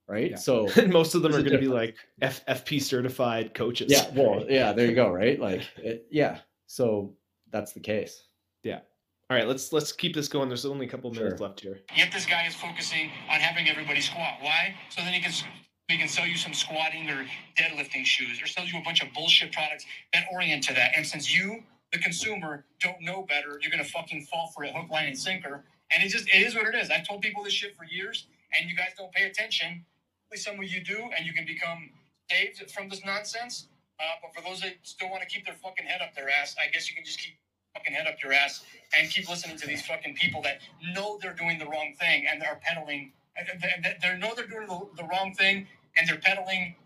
right? 0.06 0.32
Yeah. 0.32 0.36
So 0.36 0.68
most 0.88 1.14
of 1.14 1.22
them 1.22 1.34
are 1.34 1.40
going 1.40 1.52
to 1.52 1.58
be 1.58 1.68
like 1.68 1.96
F- 2.20 2.44
FP 2.46 2.82
certified 2.82 3.54
coaches. 3.54 3.90
Yeah, 3.90 4.08
well, 4.14 4.44
yeah, 4.48 4.72
there 4.72 4.86
you 4.86 4.94
go, 4.94 5.10
right? 5.10 5.40
Like, 5.40 5.62
it, 5.78 6.06
yeah. 6.10 6.38
So 6.66 7.14
that's 7.50 7.72
the 7.72 7.80
case. 7.80 8.24
Yeah. 8.62 8.80
All 9.28 9.36
right, 9.36 9.48
let's 9.48 9.72
let's 9.72 9.90
keep 9.90 10.14
this 10.14 10.28
going. 10.28 10.48
There's 10.48 10.64
only 10.64 10.86
a 10.86 10.88
couple 10.88 11.10
minutes 11.10 11.38
sure. 11.38 11.48
left 11.48 11.60
here. 11.60 11.80
Yet 11.96 12.12
this 12.12 12.26
guy 12.26 12.46
is 12.46 12.54
focusing 12.54 13.10
on 13.28 13.40
having 13.40 13.68
everybody 13.68 14.00
squat. 14.00 14.34
Why? 14.40 14.74
So 14.88 15.02
then 15.02 15.12
he 15.12 15.20
can 15.20 15.32
he 15.88 15.98
can 15.98 16.08
sell 16.08 16.26
you 16.26 16.36
some 16.36 16.54
squatting 16.54 17.08
or 17.10 17.26
deadlifting 17.58 18.04
shoes, 18.04 18.40
or 18.40 18.46
sell 18.46 18.64
you 18.64 18.78
a 18.78 18.82
bunch 18.82 19.02
of 19.02 19.12
bullshit 19.14 19.52
products 19.52 19.84
that 20.12 20.26
orient 20.32 20.62
to 20.64 20.74
that. 20.74 20.92
And 20.96 21.04
since 21.04 21.36
you, 21.36 21.64
the 21.92 21.98
consumer, 21.98 22.64
don't 22.80 23.00
know 23.00 23.24
better, 23.28 23.58
you're 23.60 23.70
gonna 23.70 23.84
fucking 23.84 24.26
fall 24.26 24.52
for 24.54 24.64
it 24.64 24.72
hook, 24.74 24.90
line, 24.90 25.06
and 25.06 25.18
sinker. 25.18 25.64
And 25.92 26.04
it 26.04 26.08
just 26.08 26.28
it 26.28 26.42
is 26.42 26.54
what 26.54 26.66
it 26.68 26.76
is. 26.76 26.90
I've 26.90 27.06
told 27.06 27.20
people 27.20 27.42
this 27.42 27.52
shit 27.52 27.76
for 27.76 27.84
years, 27.84 28.28
and 28.56 28.70
you 28.70 28.76
guys 28.76 28.90
don't 28.96 29.12
pay 29.12 29.24
attention. 29.24 29.84
Some 30.34 30.58
of 30.58 30.64
you 30.64 30.84
do, 30.84 31.08
and 31.16 31.26
you 31.26 31.32
can 31.32 31.46
become 31.46 31.90
saved 32.30 32.70
from 32.70 32.88
this 32.88 33.04
nonsense. 33.04 33.68
Uh, 33.98 34.04
but 34.22 34.34
for 34.34 34.46
those 34.46 34.60
that 34.60 34.74
still 34.82 35.10
want 35.10 35.22
to 35.22 35.28
keep 35.28 35.44
their 35.44 35.54
fucking 35.54 35.86
head 35.86 36.00
up 36.02 36.14
their 36.14 36.28
ass, 36.28 36.54
I 36.62 36.70
guess 36.70 36.88
you 36.88 36.94
can 36.94 37.04
just 37.04 37.18
keep 37.18 37.34
fucking 37.74 37.94
head 37.94 38.06
up 38.06 38.16
your 38.22 38.32
ass 38.32 38.64
and 38.98 39.10
keep 39.10 39.28
listening 39.28 39.56
to 39.56 39.66
these 39.66 39.82
fucking 39.86 40.14
people 40.14 40.42
that 40.42 40.60
know 40.94 41.18
they're 41.20 41.34
doing 41.34 41.58
the 41.58 41.66
wrong 41.66 41.94
thing 41.98 42.26
and 42.30 42.40
they're 42.40 42.60
peddling. 42.62 43.12
They 44.02 44.18
know 44.18 44.32
they're 44.34 44.46
doing 44.46 44.66
the, 44.66 44.86
the 44.96 45.04
wrong 45.04 45.34
thing 45.34 45.66
and 45.98 46.08
they're 46.08 46.18
peddling 46.18 46.76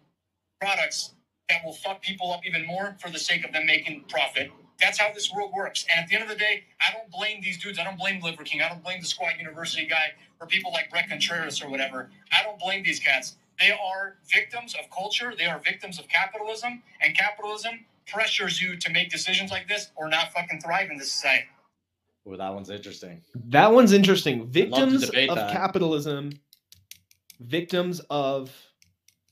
products 0.61 1.15
that 1.49 1.65
will 1.65 1.73
fuck 1.73 2.01
people 2.03 2.33
up 2.33 2.47
even 2.47 2.67
more 2.67 2.97
for 3.01 3.11
the 3.11 3.19
sake 3.19 3.45
of 3.45 3.53
them 3.53 3.67
making 3.67 4.05
profit. 4.09 4.51
That's 4.81 4.99
how 4.99 5.13
this 5.13 5.33
world 5.33 5.53
works. 5.55 5.85
And 5.91 6.03
at 6.03 6.09
the 6.09 6.15
end 6.15 6.25
of 6.25 6.31
the 6.31 6.37
day, 6.37 6.65
I 6.81 6.93
don't 6.93 7.11
blame 7.11 7.43
these 7.43 7.59
dudes. 7.59 7.79
I 7.79 7.85
don't 7.85 7.99
blame 7.99 8.23
Liver 8.23 8.45
King. 8.45 8.63
I 8.63 8.69
don't 8.69 8.83
blame 8.83 9.01
the 9.01 9.07
Squat 9.07 9.37
University 9.39 9.87
guy 9.87 10.13
or 10.41 10.47
people 10.47 10.73
like 10.73 10.91
Bret 10.91 11.09
Contreras 11.09 11.63
or 11.63 11.69
whatever. 11.69 12.09
I 12.33 12.43
don't 12.43 12.59
blame 12.59 12.83
these 12.83 13.01
cats. 13.01 13.37
They 13.61 13.71
are 13.71 14.17
victims 14.33 14.75
of 14.75 14.91
culture. 14.91 15.35
They 15.37 15.47
are 15.47 15.61
victims 15.61 15.99
of 15.99 16.09
capitalism. 16.09 16.83
And 17.03 17.17
capitalism 17.17 17.85
pressures 18.07 18.61
you 18.61 18.77
to 18.77 18.91
make 18.91 19.11
decisions 19.11 19.51
like 19.51 19.69
this 19.69 19.91
or 19.97 20.09
not 20.09 20.33
fucking 20.33 20.61
thrive 20.61 20.91
in 20.91 20.97
this 20.99 21.13
society. 21.13 21.47
Well, 22.25 22.39
that 22.39 22.55
one's 22.55 22.71
interesting. 22.71 23.23
That 23.49 23.73
one's 23.73 23.93
interesting. 23.93 24.47
Victims 24.47 25.05
of 25.05 25.13
that. 25.13 25.53
capitalism, 25.53 26.33
victims 27.41 28.01
of 28.11 28.55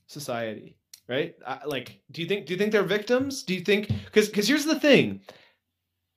society, 0.07 0.75
right? 1.07 1.35
I, 1.45 1.59
like, 1.65 2.01
do 2.11 2.21
you 2.21 2.27
think 2.27 2.47
do 2.47 2.53
you 2.53 2.57
think 2.57 2.71
they're 2.71 2.83
victims? 2.83 3.43
Do 3.43 3.53
you 3.53 3.61
think 3.61 3.87
because 4.05 4.27
because 4.27 4.47
here's 4.47 4.65
the 4.65 4.79
thing, 4.79 5.21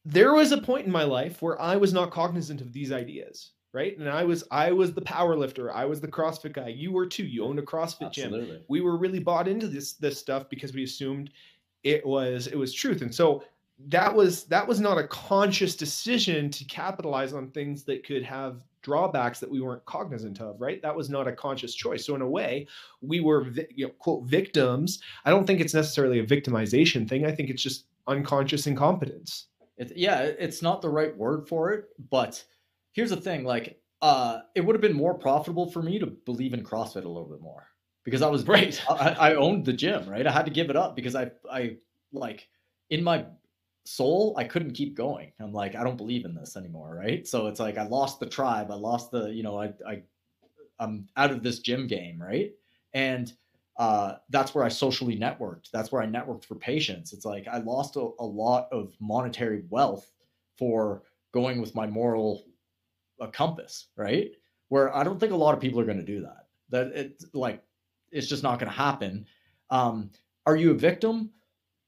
there 0.05 0.33
was 0.33 0.51
a 0.53 0.61
point 0.61 0.87
in 0.87 0.93
my 0.93 1.05
life 1.05 1.43
where 1.43 1.61
I 1.61 1.77
was 1.77 1.93
not 1.93 2.11
cognizant 2.11 2.61
of 2.63 2.73
these 2.73 2.91
ideas, 2.91 3.53
right? 3.73 3.99
And 3.99 4.09
I 4.09 4.25
was 4.25 4.45
I 4.51 4.73
was 4.73 4.93
the 4.93 5.03
power 5.03 5.37
lifter, 5.37 5.73
I 5.73 5.85
was 5.85 6.01
the 6.01 6.09
CrossFit 6.09 6.53
guy. 6.53 6.69
You 6.69 6.93
were 6.93 7.07
too. 7.07 7.25
You 7.25 7.45
owned 7.45 7.59
a 7.59 7.63
CrossFit 7.63 8.13
gym. 8.13 8.61
We 8.69 8.81
were 8.81 8.97
really 8.97 9.19
bought 9.19 9.49
into 9.49 9.67
this 9.67 9.95
this 9.95 10.19
stuff 10.19 10.49
because 10.49 10.73
we 10.73 10.85
assumed 10.85 11.31
it 11.83 12.05
was 12.07 12.47
it 12.47 12.57
was 12.57 12.73
truth. 12.73 13.03
And 13.03 13.15
so 13.15 13.43
that 13.89 14.15
was 14.15 14.45
that 14.45 14.67
was 14.67 14.81
not 14.81 14.99
a 14.99 15.09
conscious 15.09 15.75
decision 15.75 16.51
to 16.51 16.65
capitalize 16.65 17.33
on 17.33 17.51
things 17.51 17.83
that 17.85 18.05
could 18.07 18.23
have 18.23 18.63
drawbacks 18.83 19.39
that 19.39 19.51
we 19.51 19.61
weren't 19.61 19.85
cognizant 19.85 20.41
of 20.41 20.61
right? 20.61 20.83
That 20.83 20.95
was 20.95 21.09
not 21.09 21.27
a 21.27 21.33
conscious 21.33 21.75
choice. 21.75 22.05
So 22.05 22.15
in 22.15 22.23
a 22.23 22.29
way 22.29 22.67
we 23.01 23.21
were 23.21 23.49
you 23.75 23.87
know, 23.87 23.93
quote 23.99 24.25
victims. 24.25 25.01
I 25.25 25.31
don't 25.31 25.47
think 25.47 25.61
it's 25.61 25.75
necessarily 25.75 26.19
a 26.19 26.27
victimization 26.27 27.09
thing. 27.09 27.25
I 27.25 27.33
think 27.33 27.49
it's 27.49 27.63
just 27.63 27.87
unconscious 28.07 28.67
incompetence. 28.67 29.47
It, 29.79 29.93
yeah, 29.97 30.21
it's 30.21 30.63
not 30.63 30.83
the 30.83 30.91
right 30.91 31.17
word 31.17 31.49
for 31.49 31.73
it, 31.73 31.87
but 32.11 32.45
here's 32.93 33.11
the 33.11 33.17
thing: 33.17 33.45
like, 33.45 33.81
uh, 34.01 34.41
it 34.55 34.61
would 34.63 34.75
have 34.75 34.83
been 34.83 34.97
more 34.97 35.15
profitable 35.15 35.71
for 35.71 35.83
me 35.83 35.99
to 35.99 36.07
believe 36.07 36.55
in 36.55 36.65
CrossFit 36.65 37.05
a 37.05 37.09
little 37.09 37.29
bit 37.29 37.41
more 37.41 37.69
because 38.05 38.23
I 38.23 38.29
was 38.29 38.47
Right. 38.47 38.81
I, 38.91 39.11
I 39.11 39.35
owned 39.35 39.65
the 39.65 39.73
gym, 39.73 40.09
right? 40.09 40.27
I 40.27 40.33
had 40.33 40.47
to 40.47 40.51
give 40.53 40.71
it 40.71 40.77
up 40.77 40.97
because 40.97 41.15
I, 41.15 41.31
I 41.51 41.77
like, 42.13 42.49
in 42.91 43.03
my 43.03 43.27
soul, 43.85 44.35
I 44.37 44.45
couldn't 44.45 44.73
keep 44.73 44.97
going. 44.97 45.33
I'm 45.41 45.53
like, 45.53 45.75
I 45.75 45.85
don't 45.85 45.97
believe 45.97 46.25
in 46.25 46.35
this 46.35 46.57
anymore, 46.57 46.95
right? 46.95 47.27
So 47.27 47.47
it's 47.47 47.61
like 47.61 47.79
I 47.79 47.87
lost 47.87 48.21
the 48.21 48.27
tribe, 48.27 48.71
I 48.71 48.75
lost 48.75 49.11
the, 49.11 49.29
you 49.29 49.43
know, 49.43 49.61
I, 49.61 49.73
I, 49.87 50.03
I'm 50.79 51.07
out 51.17 51.31
of 51.31 51.43
this 51.43 51.61
gym 51.61 51.87
game, 51.87 52.21
right? 52.21 52.53
And 52.95 53.33
uh, 53.77 54.17
that's 54.31 54.55
where 54.55 54.65
I 54.65 54.69
socially 54.69 55.17
networked. 55.17 55.71
That's 55.73 55.91
where 55.91 56.03
I 56.03 56.07
networked 56.07 56.45
for 56.45 56.57
patients. 56.57 57.13
It's 57.13 57.25
like 57.25 57.49
I 57.49 57.59
lost 57.59 57.97
a, 57.97 58.11
a 58.19 58.25
lot 58.27 58.69
of 58.73 58.95
monetary 59.01 59.63
wealth 59.71 60.11
for 60.59 61.03
going 61.33 61.61
with 61.61 61.75
my 61.75 61.87
moral 61.87 62.45
uh, 63.21 63.29
compass, 63.29 63.89
right? 63.97 64.31
Where 64.69 64.95
I 64.95 65.05
don't 65.05 65.19
think 65.19 65.33
a 65.33 65.37
lot 65.37 65.55
of 65.55 65.61
people 65.61 65.81
are 65.81 65.85
going 65.85 65.99
to 65.99 66.05
do 66.05 66.21
that. 66.23 66.47
That 66.71 66.87
it's 66.95 67.27
like 67.35 67.63
it's 68.11 68.27
just 68.27 68.43
not 68.43 68.59
going 68.59 68.71
to 68.71 68.77
happen. 68.77 69.27
Um, 69.71 70.11
are 70.47 70.57
you 70.57 70.71
a 70.73 70.75
victim? 70.75 71.31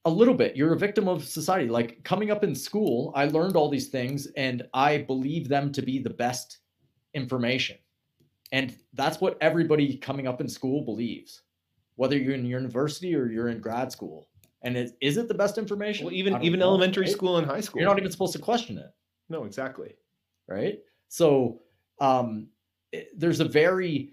A 0.07 0.11
little 0.11 0.35
bit. 0.35 0.55
You're 0.55 0.75
a 0.75 0.79
victim 0.79 1.09
of 1.09 1.25
society. 1.25 1.69
Like 1.69 2.03
coming 2.05 2.31
up 2.31 2.45
in 2.45 2.55
school, 2.55 3.13
I 3.15 3.25
learned 3.25 3.57
all 3.57 3.71
these 3.71 3.89
things 3.89 4.27
and 4.37 4.67
I 4.75 4.99
believe 4.99 5.49
them 5.49 5.73
to 5.73 5.83
be 5.83 5.99
the 5.99 6.11
best 6.11 6.59
information. 7.15 7.79
And 8.53 8.77
that's 8.93 9.21
what 9.21 9.39
everybody 9.41 9.97
coming 9.97 10.27
up 10.27 10.43
in 10.43 10.49
school 10.49 10.85
believes, 10.85 11.43
whether 11.97 12.19
you're 12.19 12.35
in 12.35 12.45
university 12.45 13.15
or 13.17 13.27
you're 13.27 13.49
in 13.49 13.61
grad 13.61 13.91
school. 13.91 14.29
And 14.63 14.77
it, 14.77 14.97
is 15.01 15.17
it 15.17 15.29
the 15.29 15.35
best 15.35 15.57
information? 15.57 16.07
well 16.07 16.15
even 16.15 16.43
even 16.43 16.61
know, 16.61 16.67
elementary 16.67 17.05
right? 17.05 17.13
school 17.13 17.39
and 17.39 17.47
high 17.47 17.61
school 17.61 17.81
You're 17.81 17.89
not 17.89 17.99
even 17.99 18.11
supposed 18.11 18.33
to 18.35 18.39
question 18.39 18.79
it 18.79 18.91
no 19.29 19.45
exactly 19.45 19.95
right 20.49 20.79
so 21.09 21.61
um 22.01 22.49
it- 22.93 23.09
there's 23.19 23.41
a 23.41 23.45
very 23.45 24.11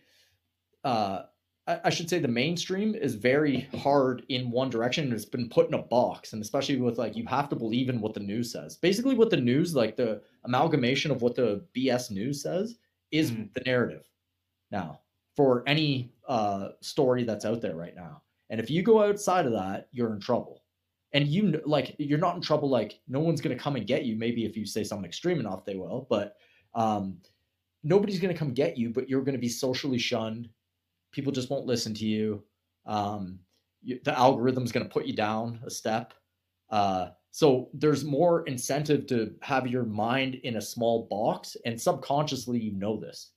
uh 0.84 1.24
I 1.68 1.80
I 1.86 1.90
should 1.90 2.10
say 2.10 2.20
the 2.20 2.28
mainstream 2.28 2.96
is 2.96 3.16
very 3.16 3.62
hard 3.78 4.24
in 4.30 4.52
one 4.52 4.70
direction 4.70 5.06
and 5.06 5.14
it's 5.14 5.26
been 5.26 5.50
put 5.50 5.68
in 5.68 5.76
a 5.76 5.82
box. 5.82 6.34
And 6.34 6.42
especially 6.42 6.78
with 6.78 6.98
like 6.98 7.16
you 7.16 7.26
have 7.28 7.50
to 7.50 7.56
believe 7.56 7.90
in 7.90 8.02
what 8.02 8.14
the 8.14 8.20
news 8.20 8.52
says. 8.52 8.78
Basically 8.78 9.16
what 9.16 9.30
the 9.30 9.38
news 9.38 9.76
like 9.76 9.96
the 9.96 10.22
amalgamation 10.44 11.12
of 11.12 11.22
what 11.22 11.36
the 11.36 11.66
bs 11.76 12.12
news 12.12 12.42
says 12.42 12.76
is 13.12 13.32
Mm. 13.32 13.54
the 13.54 13.62
narrative 13.66 14.06
now 14.72 15.02
for 15.36 15.64
any 15.68 16.14
uh 16.28 16.70
story 16.82 17.24
that's 17.24 17.46
out 17.46 17.62
there 17.62 17.76
right 17.76 17.96
now. 17.96 18.22
And 18.50 18.60
if 18.60 18.70
you 18.70 18.82
go 18.84 19.04
outside 19.04 19.46
of 19.46 19.54
that 19.54 19.88
you're 19.92 20.14
in 20.14 20.20
trouble. 20.20 20.64
And 21.14 21.28
you 21.28 21.62
like 21.66 21.94
you're 22.00 22.18
not 22.18 22.36
in 22.38 22.42
trouble 22.42 22.70
like 22.70 23.02
no 23.08 23.20
one's 23.20 23.42
going 23.42 23.56
to 23.56 23.62
come 23.64 23.76
and 23.76 23.86
get 23.86 24.06
you. 24.06 24.16
Maybe 24.16 24.46
if 24.46 24.56
you 24.58 24.66
say 24.66 24.84
something 24.84 25.06
extreme 25.06 25.40
enough 25.42 25.66
they 25.66 25.76
will 25.76 26.08
but 26.10 26.38
um 26.74 27.18
nobody's 27.84 28.20
going 28.20 28.34
to 28.34 28.38
come 28.38 28.54
get 28.54 28.78
you 28.78 28.90
but 28.90 29.10
you're 29.10 29.24
going 29.24 29.34
to 29.36 29.40
be 29.40 29.50
socially 29.50 29.98
shunned 29.98 30.50
people 31.12 31.32
just 31.32 31.50
won't 31.50 31.66
listen 31.66 31.94
to 31.94 32.06
you 32.06 32.44
um 32.86 33.40
you, 33.84 34.00
the 34.04 34.18
algorithm's 34.18 34.72
going 34.72 34.86
to 34.86 34.92
put 34.92 35.06
you 35.06 35.14
down 35.16 35.60
a 35.66 35.70
step 35.70 36.14
uh 36.70 37.10
so 37.34 37.70
there's 37.74 38.04
more 38.04 38.44
incentive 38.46 39.08
to 39.08 39.34
have 39.42 39.66
your 39.68 39.84
mind 39.84 40.36
in 40.44 40.58
a 40.58 40.62
small 40.62 41.08
box 41.10 41.56
and 41.66 41.80
subconsciously 41.80 42.60
you 42.60 42.72
know 42.74 42.98
this 43.00 43.32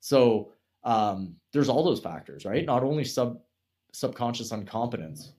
so 0.00 0.52
um 0.84 1.34
there's 1.52 1.68
all 1.68 1.84
those 1.84 2.00
factors 2.00 2.44
right 2.44 2.64
not 2.66 2.82
only 2.82 3.04
sub 3.04 3.40
subconscious 3.92 4.50
incompetence 4.52 5.32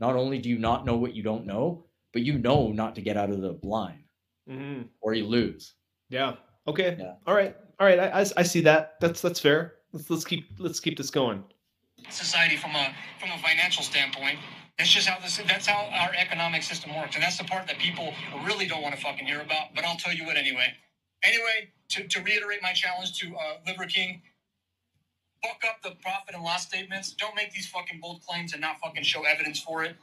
not 0.00 0.16
only 0.16 0.38
do 0.38 0.48
you 0.48 0.58
not 0.58 0.84
know 0.84 0.96
what 0.96 1.14
you 1.14 1.22
don't 1.22 1.46
know, 1.46 1.84
but 2.12 2.22
you 2.22 2.36
know 2.36 2.72
not 2.72 2.94
to 2.96 3.00
get 3.00 3.16
out 3.16 3.30
of 3.30 3.40
the 3.40 3.52
blind 3.52 4.02
Mhm. 4.50 4.88
or 5.00 5.14
you 5.14 5.24
lose. 5.24 5.74
Yeah. 6.08 6.36
Okay. 6.66 6.96
Yeah. 6.98 7.14
All 7.26 7.34
right. 7.34 7.56
All 7.80 7.86
right. 7.86 7.98
I, 7.98 8.20
I, 8.20 8.26
I 8.38 8.42
see 8.42 8.60
that. 8.62 9.00
That's 9.00 9.20
that's 9.20 9.40
fair. 9.40 9.74
Let's 9.92 10.08
let's 10.10 10.24
keep 10.24 10.46
let's 10.58 10.80
keep 10.80 10.96
this 10.96 11.10
going. 11.10 11.44
society 12.10 12.56
from 12.56 12.72
a 12.74 12.94
from 13.20 13.30
a 13.30 13.38
financial 13.38 13.82
standpoint. 13.82 14.38
That's 14.78 14.90
just 14.90 15.06
how 15.06 15.20
this. 15.20 15.36
That's 15.46 15.66
how 15.66 15.88
our 15.92 16.12
economic 16.16 16.62
system 16.62 16.94
works, 16.96 17.14
and 17.14 17.22
that's 17.22 17.38
the 17.38 17.44
part 17.44 17.66
that 17.66 17.78
people 17.78 18.14
really 18.44 18.66
don't 18.66 18.82
want 18.82 18.94
to 18.94 19.00
fucking 19.00 19.26
hear 19.26 19.40
about. 19.40 19.74
But 19.74 19.84
I'll 19.84 19.96
tell 19.96 20.12
you 20.12 20.24
what 20.24 20.36
anyway. 20.36 20.72
Anyway, 21.24 21.70
to, 21.90 22.08
to 22.08 22.20
reiterate 22.22 22.60
my 22.62 22.72
challenge 22.72 23.18
to 23.20 23.28
uh, 23.36 23.58
Liver 23.66 23.86
King, 23.86 24.22
fuck 25.44 25.62
up 25.68 25.82
the 25.82 25.96
profit 26.02 26.34
and 26.34 26.42
loss 26.42 26.66
statements. 26.66 27.12
Don't 27.12 27.36
make 27.36 27.52
these 27.52 27.68
fucking 27.68 28.00
bold 28.00 28.22
claims 28.26 28.54
and 28.54 28.60
not 28.60 28.80
fucking 28.80 29.04
show 29.04 29.22
evidence 29.22 29.60
for 29.60 29.84
it. 29.84 29.94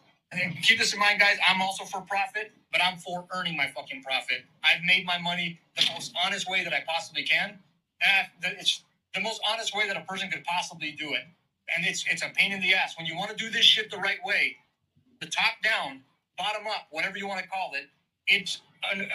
Keep 0.61 0.79
this 0.79 0.93
in 0.93 0.99
mind, 0.99 1.19
guys. 1.19 1.37
I'm 1.47 1.61
also 1.61 1.85
for 1.85 2.01
profit, 2.01 2.51
but 2.71 2.81
I'm 2.83 2.97
for 2.99 3.25
earning 3.35 3.57
my 3.57 3.67
fucking 3.75 4.03
profit. 4.03 4.43
I've 4.63 4.83
made 4.83 5.05
my 5.05 5.17
money 5.17 5.59
the 5.77 5.85
most 5.93 6.13
honest 6.25 6.49
way 6.49 6.63
that 6.63 6.73
I 6.73 6.83
possibly 6.87 7.23
can. 7.23 7.59
Eh, 8.01 8.23
the- 8.41 8.59
it's 8.59 8.83
the 9.15 9.21
most 9.21 9.41
honest 9.49 9.75
way 9.75 9.87
that 9.87 9.97
a 9.97 10.01
person 10.01 10.29
could 10.29 10.43
possibly 10.43 10.91
do 10.91 11.13
it 11.13 11.23
and 11.75 11.85
it's 11.85 12.05
it's 12.09 12.21
a 12.23 12.29
pain 12.35 12.51
in 12.51 12.61
the 12.61 12.73
ass 12.73 12.97
when 12.97 13.05
you 13.05 13.15
want 13.15 13.29
to 13.31 13.35
do 13.35 13.49
this 13.49 13.65
shit 13.65 13.89
the 13.91 13.97
right 13.97 14.23
way 14.23 14.57
the 15.21 15.27
top 15.27 15.53
down 15.63 16.01
bottom 16.37 16.67
up 16.67 16.87
whatever 16.91 17.17
you 17.17 17.27
want 17.27 17.41
to 17.41 17.47
call 17.49 17.71
it 17.75 17.87
it's 18.27 18.61
an, 18.93 19.07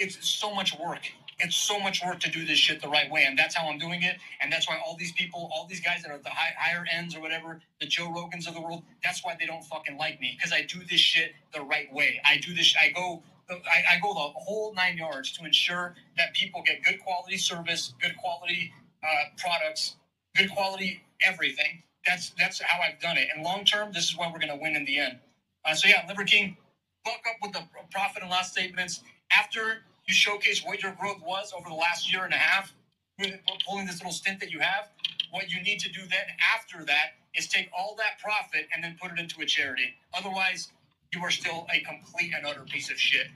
it's 0.00 0.28
so 0.28 0.54
much 0.54 0.78
work 0.78 1.00
it's 1.42 1.56
so 1.56 1.78
much 1.78 2.02
work 2.04 2.20
to 2.20 2.30
do 2.30 2.44
this 2.46 2.58
shit 2.58 2.80
the 2.82 2.88
right 2.88 3.10
way 3.10 3.24
and 3.24 3.38
that's 3.38 3.54
how 3.54 3.68
i'm 3.68 3.78
doing 3.78 4.02
it 4.02 4.16
and 4.40 4.52
that's 4.52 4.68
why 4.68 4.78
all 4.84 4.96
these 4.98 5.12
people 5.12 5.50
all 5.54 5.66
these 5.68 5.80
guys 5.80 6.02
that 6.02 6.10
are 6.10 6.14
at 6.14 6.24
the 6.24 6.30
high, 6.30 6.54
higher 6.58 6.84
ends 6.92 7.16
or 7.16 7.20
whatever 7.20 7.60
the 7.80 7.86
joe 7.86 8.06
rogans 8.08 8.48
of 8.48 8.54
the 8.54 8.60
world 8.60 8.82
that's 9.02 9.24
why 9.24 9.36
they 9.38 9.46
don't 9.46 9.64
fucking 9.64 9.96
like 9.98 10.20
me 10.20 10.34
because 10.36 10.52
i 10.52 10.62
do 10.62 10.80
this 10.90 11.00
shit 11.00 11.32
the 11.54 11.60
right 11.62 11.92
way 11.92 12.20
i 12.24 12.38
do 12.38 12.54
this 12.54 12.74
i 12.80 12.90
go 12.90 13.22
I, 13.50 13.96
I 13.96 14.00
go 14.02 14.14
the 14.14 14.20
whole 14.20 14.72
nine 14.74 14.96
yards 14.96 15.32
to 15.32 15.44
ensure 15.44 15.94
that 16.16 16.32
people 16.32 16.62
get 16.64 16.82
good 16.82 17.00
quality 17.00 17.36
service 17.36 17.94
good 18.00 18.16
quality 18.16 18.72
uh, 19.02 19.24
products 19.36 19.96
good 20.36 20.50
quality 20.50 21.02
everything 21.24 21.82
that's 22.06 22.30
that's 22.38 22.60
how 22.60 22.80
I've 22.80 23.00
done 23.00 23.16
it. 23.16 23.28
And 23.34 23.44
long 23.44 23.64
term, 23.64 23.92
this 23.92 24.04
is 24.04 24.16
why 24.16 24.30
we're 24.32 24.38
going 24.38 24.56
to 24.56 24.60
win 24.60 24.76
in 24.76 24.84
the 24.84 24.98
end. 24.98 25.18
Uh, 25.64 25.74
so 25.74 25.88
yeah, 25.88 26.04
Liver 26.08 26.24
King, 26.24 26.56
buck 27.04 27.20
up 27.28 27.36
with 27.42 27.52
the 27.52 27.62
profit 27.90 28.22
and 28.22 28.30
loss 28.30 28.50
statements 28.50 29.02
after 29.30 29.82
you 30.12 30.14
showcase 30.14 30.62
what 30.62 30.82
your 30.82 30.92
growth 30.92 31.22
was 31.24 31.54
over 31.58 31.70
the 31.70 31.74
last 31.74 32.12
year 32.12 32.24
and 32.24 32.34
a 32.34 32.36
half, 32.36 32.74
pulling 33.66 33.86
this 33.86 33.96
little 33.98 34.12
stint 34.12 34.38
that 34.40 34.50
you 34.50 34.58
have. 34.60 34.88
What 35.30 35.50
you 35.50 35.62
need 35.62 35.80
to 35.80 35.90
do 35.90 36.00
then 36.02 36.26
after 36.54 36.84
that 36.84 37.12
is 37.34 37.46
take 37.48 37.70
all 37.76 37.94
that 37.96 38.18
profit 38.22 38.66
and 38.74 38.84
then 38.84 38.94
put 39.00 39.10
it 39.10 39.18
into 39.18 39.40
a 39.40 39.46
charity. 39.46 39.94
Otherwise, 40.12 40.68
you 41.14 41.22
are 41.22 41.30
still 41.30 41.66
a 41.74 41.80
complete 41.80 42.32
and 42.36 42.44
utter 42.46 42.64
piece 42.64 42.90
of 42.90 43.00
shit. 43.00 43.28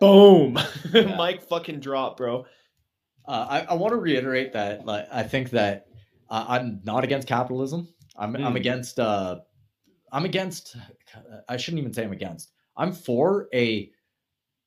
Boom. 0.00 0.58
Yeah. 0.92 1.16
Mic 1.16 1.42
fucking 1.42 1.80
drop, 1.80 2.16
bro. 2.18 2.44
Uh, 3.26 3.46
I, 3.48 3.60
I 3.70 3.74
want 3.74 3.92
to 3.92 3.96
reiterate 3.96 4.52
that 4.54 4.84
like, 4.84 5.06
I 5.12 5.22
think 5.22 5.50
that 5.50 5.86
uh, 6.28 6.44
I'm 6.48 6.80
not 6.84 7.04
against 7.04 7.28
capitalism. 7.28 7.88
I'm 8.16 8.34
I'm 8.36 8.52
Mm. 8.54 8.56
against 8.56 8.98
uh, 8.98 9.36
I'm 10.10 10.24
against. 10.26 10.76
I 11.48 11.56
shouldn't 11.58 11.80
even 11.80 11.92
say 11.94 12.04
I'm 12.04 12.12
against. 12.12 12.50
I'm 12.76 12.92
for 12.92 13.48
a 13.54 13.90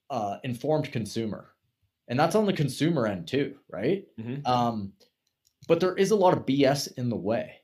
uh, 0.10 0.38
informed 0.44 0.92
consumer, 0.92 1.54
and 2.08 2.20
that's 2.20 2.36
on 2.36 2.46
the 2.46 2.54
consumer 2.54 3.08
end 3.08 3.28
too, 3.28 3.58
right? 3.70 4.06
Mhm. 4.18 4.46
Um, 4.48 4.94
but 5.68 5.80
there 5.80 5.96
is 5.96 6.12
a 6.12 6.16
lot 6.16 6.38
of 6.38 6.46
BS 6.46 6.88
in 6.98 7.10
the 7.10 7.16
way. 7.16 7.62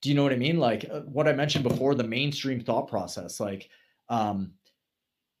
Do 0.00 0.08
you 0.08 0.14
know 0.14 0.22
what 0.22 0.32
I 0.32 0.36
mean? 0.36 0.58
Like 0.58 0.86
uh, 0.90 1.02
what 1.02 1.28
I 1.28 1.32
mentioned 1.32 1.64
before, 1.64 1.94
the 1.94 2.04
mainstream 2.04 2.60
thought 2.60 2.88
process. 2.88 3.38
Like, 3.40 3.70
um, 4.08 4.54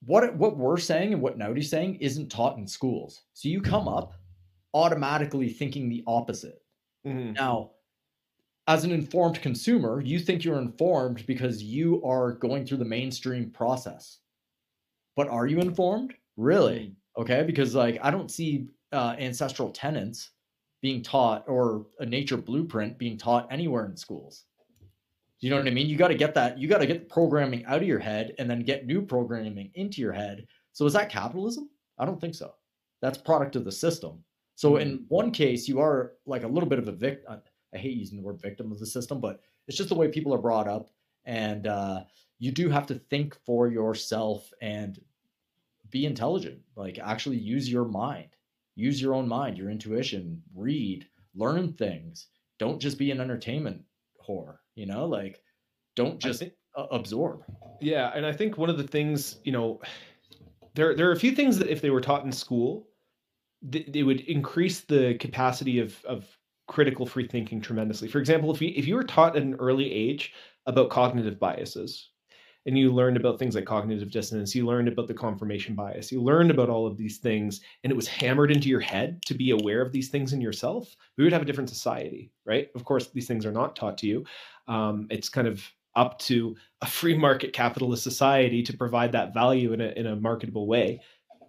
what 0.04 0.36
what 0.36 0.56
we're 0.56 0.78
saying 0.78 1.12
and 1.12 1.22
what 1.22 1.38
Naudi's 1.38 1.70
saying 1.70 1.96
isn't 1.96 2.30
taught 2.30 2.58
in 2.58 2.66
schools. 2.66 3.22
So 3.32 3.48
you 3.48 3.60
come 3.60 3.88
up 3.88 4.14
automatically 4.74 5.48
thinking 5.48 5.88
the 5.88 6.02
opposite. 6.06 6.62
Mhm. 7.06 7.34
Now, 7.34 7.72
as 8.68 8.84
an 8.84 8.92
informed 8.92 9.40
consumer, 9.42 10.00
you 10.00 10.18
think 10.18 10.44
you're 10.44 10.60
informed 10.60 11.26
because 11.26 11.62
you 11.62 12.02
are 12.04 12.32
going 12.32 12.64
through 12.64 12.78
the 12.78 12.84
mainstream 12.84 13.50
process. 13.50 14.20
But 15.16 15.28
are 15.28 15.46
you 15.46 15.60
informed? 15.60 16.14
Really? 16.36 16.94
Okay. 17.16 17.42
Because, 17.42 17.74
like, 17.74 17.98
I 18.02 18.10
don't 18.10 18.30
see 18.30 18.68
uh, 18.92 19.14
ancestral 19.18 19.70
tenants 19.70 20.30
being 20.80 21.02
taught 21.02 21.44
or 21.48 21.86
a 22.00 22.06
nature 22.06 22.36
blueprint 22.36 22.98
being 22.98 23.16
taught 23.16 23.46
anywhere 23.50 23.86
in 23.86 23.96
schools. 23.96 24.44
You 25.40 25.50
know 25.50 25.56
what 25.56 25.66
I 25.66 25.70
mean? 25.70 25.88
You 25.88 25.96
got 25.96 26.08
to 26.08 26.14
get 26.14 26.34
that, 26.34 26.58
you 26.58 26.68
got 26.68 26.78
to 26.78 26.86
get 26.86 27.00
the 27.00 27.14
programming 27.14 27.64
out 27.66 27.82
of 27.82 27.88
your 27.88 27.98
head 27.98 28.34
and 28.38 28.48
then 28.48 28.62
get 28.62 28.86
new 28.86 29.02
programming 29.02 29.70
into 29.74 30.00
your 30.00 30.12
head. 30.12 30.46
So, 30.72 30.86
is 30.86 30.92
that 30.92 31.10
capitalism? 31.10 31.68
I 31.98 32.04
don't 32.04 32.20
think 32.20 32.34
so. 32.34 32.54
That's 33.00 33.18
product 33.18 33.56
of 33.56 33.64
the 33.64 33.72
system. 33.72 34.22
So, 34.54 34.76
in 34.76 35.04
one 35.08 35.30
case, 35.30 35.66
you 35.68 35.80
are 35.80 36.12
like 36.26 36.44
a 36.44 36.48
little 36.48 36.68
bit 36.68 36.78
of 36.78 36.88
a 36.88 36.92
victim 36.92 37.40
I 37.74 37.78
hate 37.78 37.96
using 37.96 38.18
the 38.18 38.22
word 38.22 38.40
victim 38.40 38.70
of 38.70 38.78
the 38.78 38.86
system, 38.86 39.20
but 39.20 39.40
it's 39.66 39.76
just 39.76 39.88
the 39.88 39.94
way 39.94 40.08
people 40.08 40.34
are 40.34 40.38
brought 40.38 40.68
up. 40.68 40.90
And 41.24 41.66
uh, 41.66 42.04
you 42.38 42.52
do 42.52 42.68
have 42.68 42.86
to 42.88 42.94
think 42.94 43.36
for 43.46 43.68
yourself 43.68 44.52
and 44.60 44.98
be 45.92 46.06
intelligent. 46.06 46.58
Like 46.74 46.98
actually 46.98 47.36
use 47.36 47.70
your 47.70 47.84
mind, 47.84 48.30
use 48.74 49.00
your 49.00 49.14
own 49.14 49.28
mind, 49.28 49.56
your 49.56 49.70
intuition, 49.70 50.42
read, 50.54 51.06
learn 51.36 51.74
things. 51.74 52.26
Don't 52.58 52.80
just 52.80 52.98
be 52.98 53.12
an 53.12 53.20
entertainment 53.20 53.82
whore, 54.28 54.56
you 54.74 54.86
know, 54.86 55.06
like 55.06 55.40
don't 55.94 56.18
just 56.18 56.40
think, 56.40 56.54
absorb. 56.90 57.44
Yeah. 57.80 58.10
And 58.14 58.26
I 58.26 58.32
think 58.32 58.58
one 58.58 58.70
of 58.70 58.78
the 58.78 58.86
things, 58.86 59.38
you 59.44 59.52
know, 59.52 59.80
there, 60.74 60.96
there 60.96 61.08
are 61.08 61.12
a 61.12 61.20
few 61.20 61.32
things 61.32 61.58
that 61.58 61.68
if 61.68 61.80
they 61.80 61.90
were 61.90 62.00
taught 62.00 62.24
in 62.24 62.32
school, 62.32 62.88
they 63.62 64.02
would 64.02 64.20
increase 64.22 64.80
the 64.80 65.14
capacity 65.20 65.78
of, 65.78 66.02
of 66.04 66.26
critical 66.66 67.06
free 67.06 67.28
thinking 67.28 67.60
tremendously. 67.60 68.08
For 68.08 68.18
example, 68.18 68.52
if 68.52 68.60
you 68.60 68.72
if 68.74 68.86
you 68.86 68.94
were 68.94 69.04
taught 69.04 69.36
at 69.36 69.42
an 69.42 69.54
early 69.54 69.92
age 69.92 70.32
about 70.66 70.90
cognitive 70.90 71.38
biases 71.38 72.08
and 72.66 72.78
you 72.78 72.92
learned 72.92 73.16
about 73.16 73.38
things 73.38 73.54
like 73.54 73.64
cognitive 73.64 74.10
dissonance, 74.10 74.54
you 74.54 74.66
learned 74.66 74.88
about 74.88 75.08
the 75.08 75.14
confirmation 75.14 75.74
bias, 75.74 76.12
you 76.12 76.22
learned 76.22 76.50
about 76.50 76.68
all 76.68 76.86
of 76.86 76.96
these 76.96 77.18
things 77.18 77.60
and 77.82 77.90
it 77.90 77.96
was 77.96 78.06
hammered 78.06 78.50
into 78.50 78.68
your 78.68 78.80
head 78.80 79.20
to 79.26 79.34
be 79.34 79.50
aware 79.50 79.82
of 79.82 79.92
these 79.92 80.08
things 80.08 80.32
in 80.32 80.40
yourself, 80.40 80.96
we 81.16 81.24
would 81.24 81.32
have 81.32 81.42
a 81.42 81.44
different 81.44 81.70
society, 81.70 82.30
right? 82.44 82.68
Of 82.74 82.84
course, 82.84 83.08
these 83.08 83.26
things 83.26 83.44
are 83.44 83.52
not 83.52 83.76
taught 83.76 83.98
to 83.98 84.06
you. 84.06 84.24
Um, 84.68 85.06
it's 85.10 85.28
kind 85.28 85.48
of 85.48 85.62
up 85.94 86.18
to 86.18 86.56
a 86.80 86.86
free 86.86 87.16
market 87.16 87.52
capitalist 87.52 88.02
society 88.02 88.62
to 88.62 88.76
provide 88.76 89.12
that 89.12 89.34
value 89.34 89.72
in 89.72 89.80
a, 89.80 89.88
in 89.88 90.06
a 90.06 90.16
marketable 90.16 90.66
way 90.66 91.00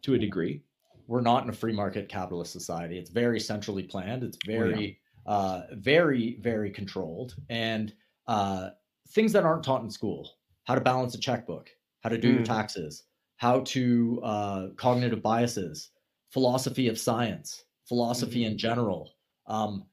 to 0.01 0.15
a 0.15 0.19
degree. 0.19 0.61
We're 1.07 1.21
not 1.21 1.43
in 1.43 1.49
a 1.49 1.53
free 1.53 1.73
market 1.73 2.09
capitalist 2.09 2.51
society. 2.51 2.97
It's 2.97 3.09
very 3.09 3.39
centrally 3.39 3.83
planned. 3.83 4.23
It's 4.23 4.37
very 4.45 4.73
oh, 4.73 4.79
yeah 4.79 4.93
uh, 5.25 5.61
very, 5.73 6.37
very 6.41 6.69
controlled, 6.69 7.35
and 7.49 7.93
uh, 8.27 8.69
things 9.09 9.31
that 9.33 9.45
aren't 9.45 9.63
taught 9.63 9.83
in 9.83 9.89
school 9.89 10.29
how 10.65 10.75
to 10.75 10.81
balance 10.81 11.15
a 11.15 11.19
checkbook, 11.19 11.69
how 12.01 12.09
to 12.09 12.17
do 12.17 12.31
mm. 12.31 12.35
your 12.35 12.43
taxes, 12.43 13.03
how 13.37 13.61
to 13.61 14.21
uh, 14.23 14.67
cognitive 14.77 15.21
biases, 15.21 15.91
philosophy 16.31 16.87
of 16.87 16.97
science, 16.97 17.65
philosophy 17.87 18.41
mm-hmm. 18.41 18.51
in 18.51 18.57
general. 18.57 19.11
Um, 19.47 19.85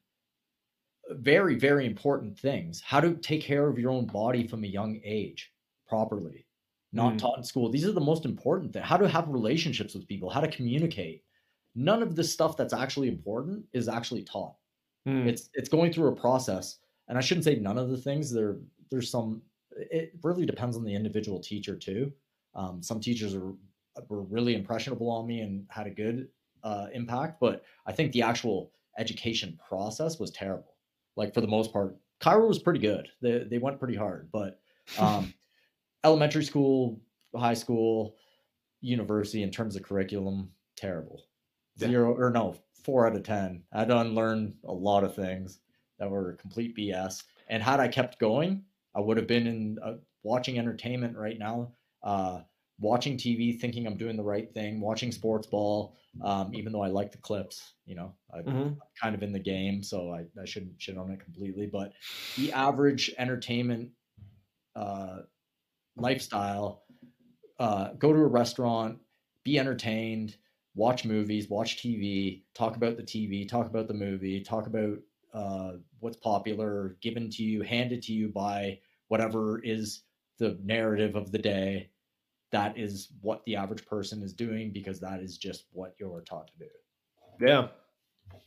very, 1.10 1.56
very 1.56 1.86
important 1.86 2.38
things. 2.38 2.80
How 2.80 3.00
to 3.00 3.14
take 3.16 3.42
care 3.42 3.68
of 3.68 3.78
your 3.78 3.90
own 3.90 4.06
body 4.06 4.46
from 4.46 4.62
a 4.62 4.68
young 4.68 5.00
age 5.04 5.52
properly, 5.88 6.46
not 6.92 7.14
mm. 7.14 7.18
taught 7.18 7.38
in 7.38 7.44
school. 7.44 7.68
These 7.68 7.86
are 7.86 7.92
the 7.92 8.00
most 8.00 8.24
important 8.24 8.72
things. 8.72 8.86
How 8.86 8.96
to 8.96 9.08
have 9.08 9.28
relationships 9.28 9.94
with 9.94 10.06
people, 10.06 10.30
how 10.30 10.40
to 10.40 10.48
communicate. 10.48 11.24
None 11.74 12.02
of 12.02 12.14
this 12.14 12.32
stuff 12.32 12.56
that's 12.56 12.72
actually 12.72 13.08
important 13.08 13.64
is 13.72 13.88
actually 13.88 14.22
taught. 14.22 14.54
Mm. 15.06 15.26
It's 15.26 15.50
it's 15.54 15.68
going 15.68 15.92
through 15.92 16.08
a 16.08 16.16
process, 16.16 16.78
and 17.08 17.16
I 17.16 17.20
shouldn't 17.20 17.44
say 17.44 17.56
none 17.56 17.78
of 17.78 17.90
the 17.90 17.96
things. 17.96 18.32
There 18.32 18.58
there's 18.90 19.10
some. 19.10 19.42
It 19.90 20.12
really 20.22 20.46
depends 20.46 20.76
on 20.76 20.84
the 20.84 20.94
individual 20.94 21.40
teacher 21.40 21.76
too. 21.76 22.12
Um, 22.54 22.82
some 22.82 23.00
teachers 23.00 23.34
are 23.34 23.52
were 24.08 24.22
really 24.22 24.54
impressionable 24.54 25.10
on 25.10 25.26
me 25.26 25.40
and 25.40 25.66
had 25.68 25.86
a 25.86 25.90
good 25.90 26.28
uh, 26.62 26.86
impact, 26.92 27.40
but 27.40 27.64
I 27.86 27.92
think 27.92 28.12
the 28.12 28.22
actual 28.22 28.72
education 28.98 29.58
process 29.68 30.18
was 30.18 30.30
terrible. 30.30 30.76
Like 31.16 31.34
for 31.34 31.40
the 31.40 31.46
most 31.46 31.72
part, 31.72 31.96
chiro 32.22 32.48
was 32.48 32.58
pretty 32.58 32.80
good. 32.80 33.08
They 33.20 33.44
they 33.44 33.58
went 33.58 33.78
pretty 33.78 33.96
hard, 33.96 34.30
but 34.32 34.60
um, 34.98 35.32
elementary 36.04 36.44
school, 36.44 37.00
high 37.34 37.54
school, 37.54 38.16
university 38.80 39.42
in 39.42 39.50
terms 39.50 39.76
of 39.76 39.82
curriculum, 39.82 40.50
terrible. 40.76 41.24
Zero 41.78 42.14
or 42.14 42.30
no, 42.30 42.56
four 42.84 43.06
out 43.06 43.16
of 43.16 43.22
ten. 43.22 43.62
I 43.72 43.84
done 43.84 44.14
learned 44.14 44.54
a 44.64 44.72
lot 44.72 45.04
of 45.04 45.14
things 45.14 45.60
that 45.98 46.10
were 46.10 46.34
complete 46.34 46.76
BS. 46.76 47.22
And 47.48 47.62
had 47.62 47.80
I 47.80 47.88
kept 47.88 48.18
going, 48.18 48.64
I 48.94 49.00
would 49.00 49.16
have 49.16 49.26
been 49.26 49.46
in 49.46 49.78
uh, 49.82 49.94
watching 50.22 50.58
entertainment 50.58 51.16
right 51.16 51.38
now, 51.38 51.72
uh, 52.02 52.40
watching 52.78 53.16
TV, 53.16 53.58
thinking 53.58 53.86
I'm 53.86 53.96
doing 53.96 54.16
the 54.16 54.22
right 54.22 54.52
thing, 54.52 54.80
watching 54.80 55.12
sports 55.12 55.46
ball. 55.46 55.96
Um, 56.22 56.52
even 56.54 56.72
though 56.72 56.82
I 56.82 56.88
like 56.88 57.12
the 57.12 57.18
clips, 57.18 57.74
you 57.86 57.94
know, 57.94 58.14
I'm 58.34 58.44
mm-hmm. 58.44 58.72
kind 59.00 59.14
of 59.14 59.22
in 59.22 59.32
the 59.32 59.38
game, 59.38 59.80
so 59.82 60.12
I, 60.12 60.24
I 60.40 60.44
shouldn't 60.44 60.80
shit 60.82 60.98
on 60.98 61.10
it 61.12 61.20
completely. 61.22 61.68
But 61.72 61.92
the 62.36 62.52
average 62.52 63.14
entertainment 63.16 63.90
uh, 64.74 65.18
lifestyle, 65.96 66.82
uh, 67.60 67.90
go 67.98 68.12
to 68.12 68.18
a 68.18 68.26
restaurant, 68.26 68.98
be 69.44 69.58
entertained, 69.58 70.36
watch 70.74 71.04
movies, 71.04 71.48
watch 71.48 71.78
TV, 71.78 72.42
talk 72.54 72.76
about 72.76 72.96
the 72.96 73.02
TV, 73.02 73.48
talk 73.48 73.66
about 73.66 73.86
the 73.86 73.94
movie, 73.94 74.42
talk 74.42 74.66
about 74.66 74.98
uh, 75.32 75.72
what's 76.00 76.16
popular, 76.16 76.96
given 77.00 77.30
to 77.30 77.42
you, 77.42 77.62
handed 77.62 78.02
to 78.02 78.12
you 78.12 78.28
by 78.28 78.78
whatever 79.08 79.60
is 79.62 80.02
the 80.38 80.58
narrative 80.62 81.14
of 81.16 81.30
the 81.32 81.38
day. 81.38 81.90
That 82.52 82.76
is 82.76 83.12
what 83.20 83.44
the 83.44 83.56
average 83.56 83.86
person 83.86 84.22
is 84.22 84.32
doing 84.32 84.72
because 84.72 84.98
that 85.00 85.20
is 85.20 85.38
just 85.38 85.66
what 85.72 85.94
you're 86.00 86.22
taught 86.22 86.48
to 86.48 86.58
do. 86.58 86.70
Yeah. 87.46 87.68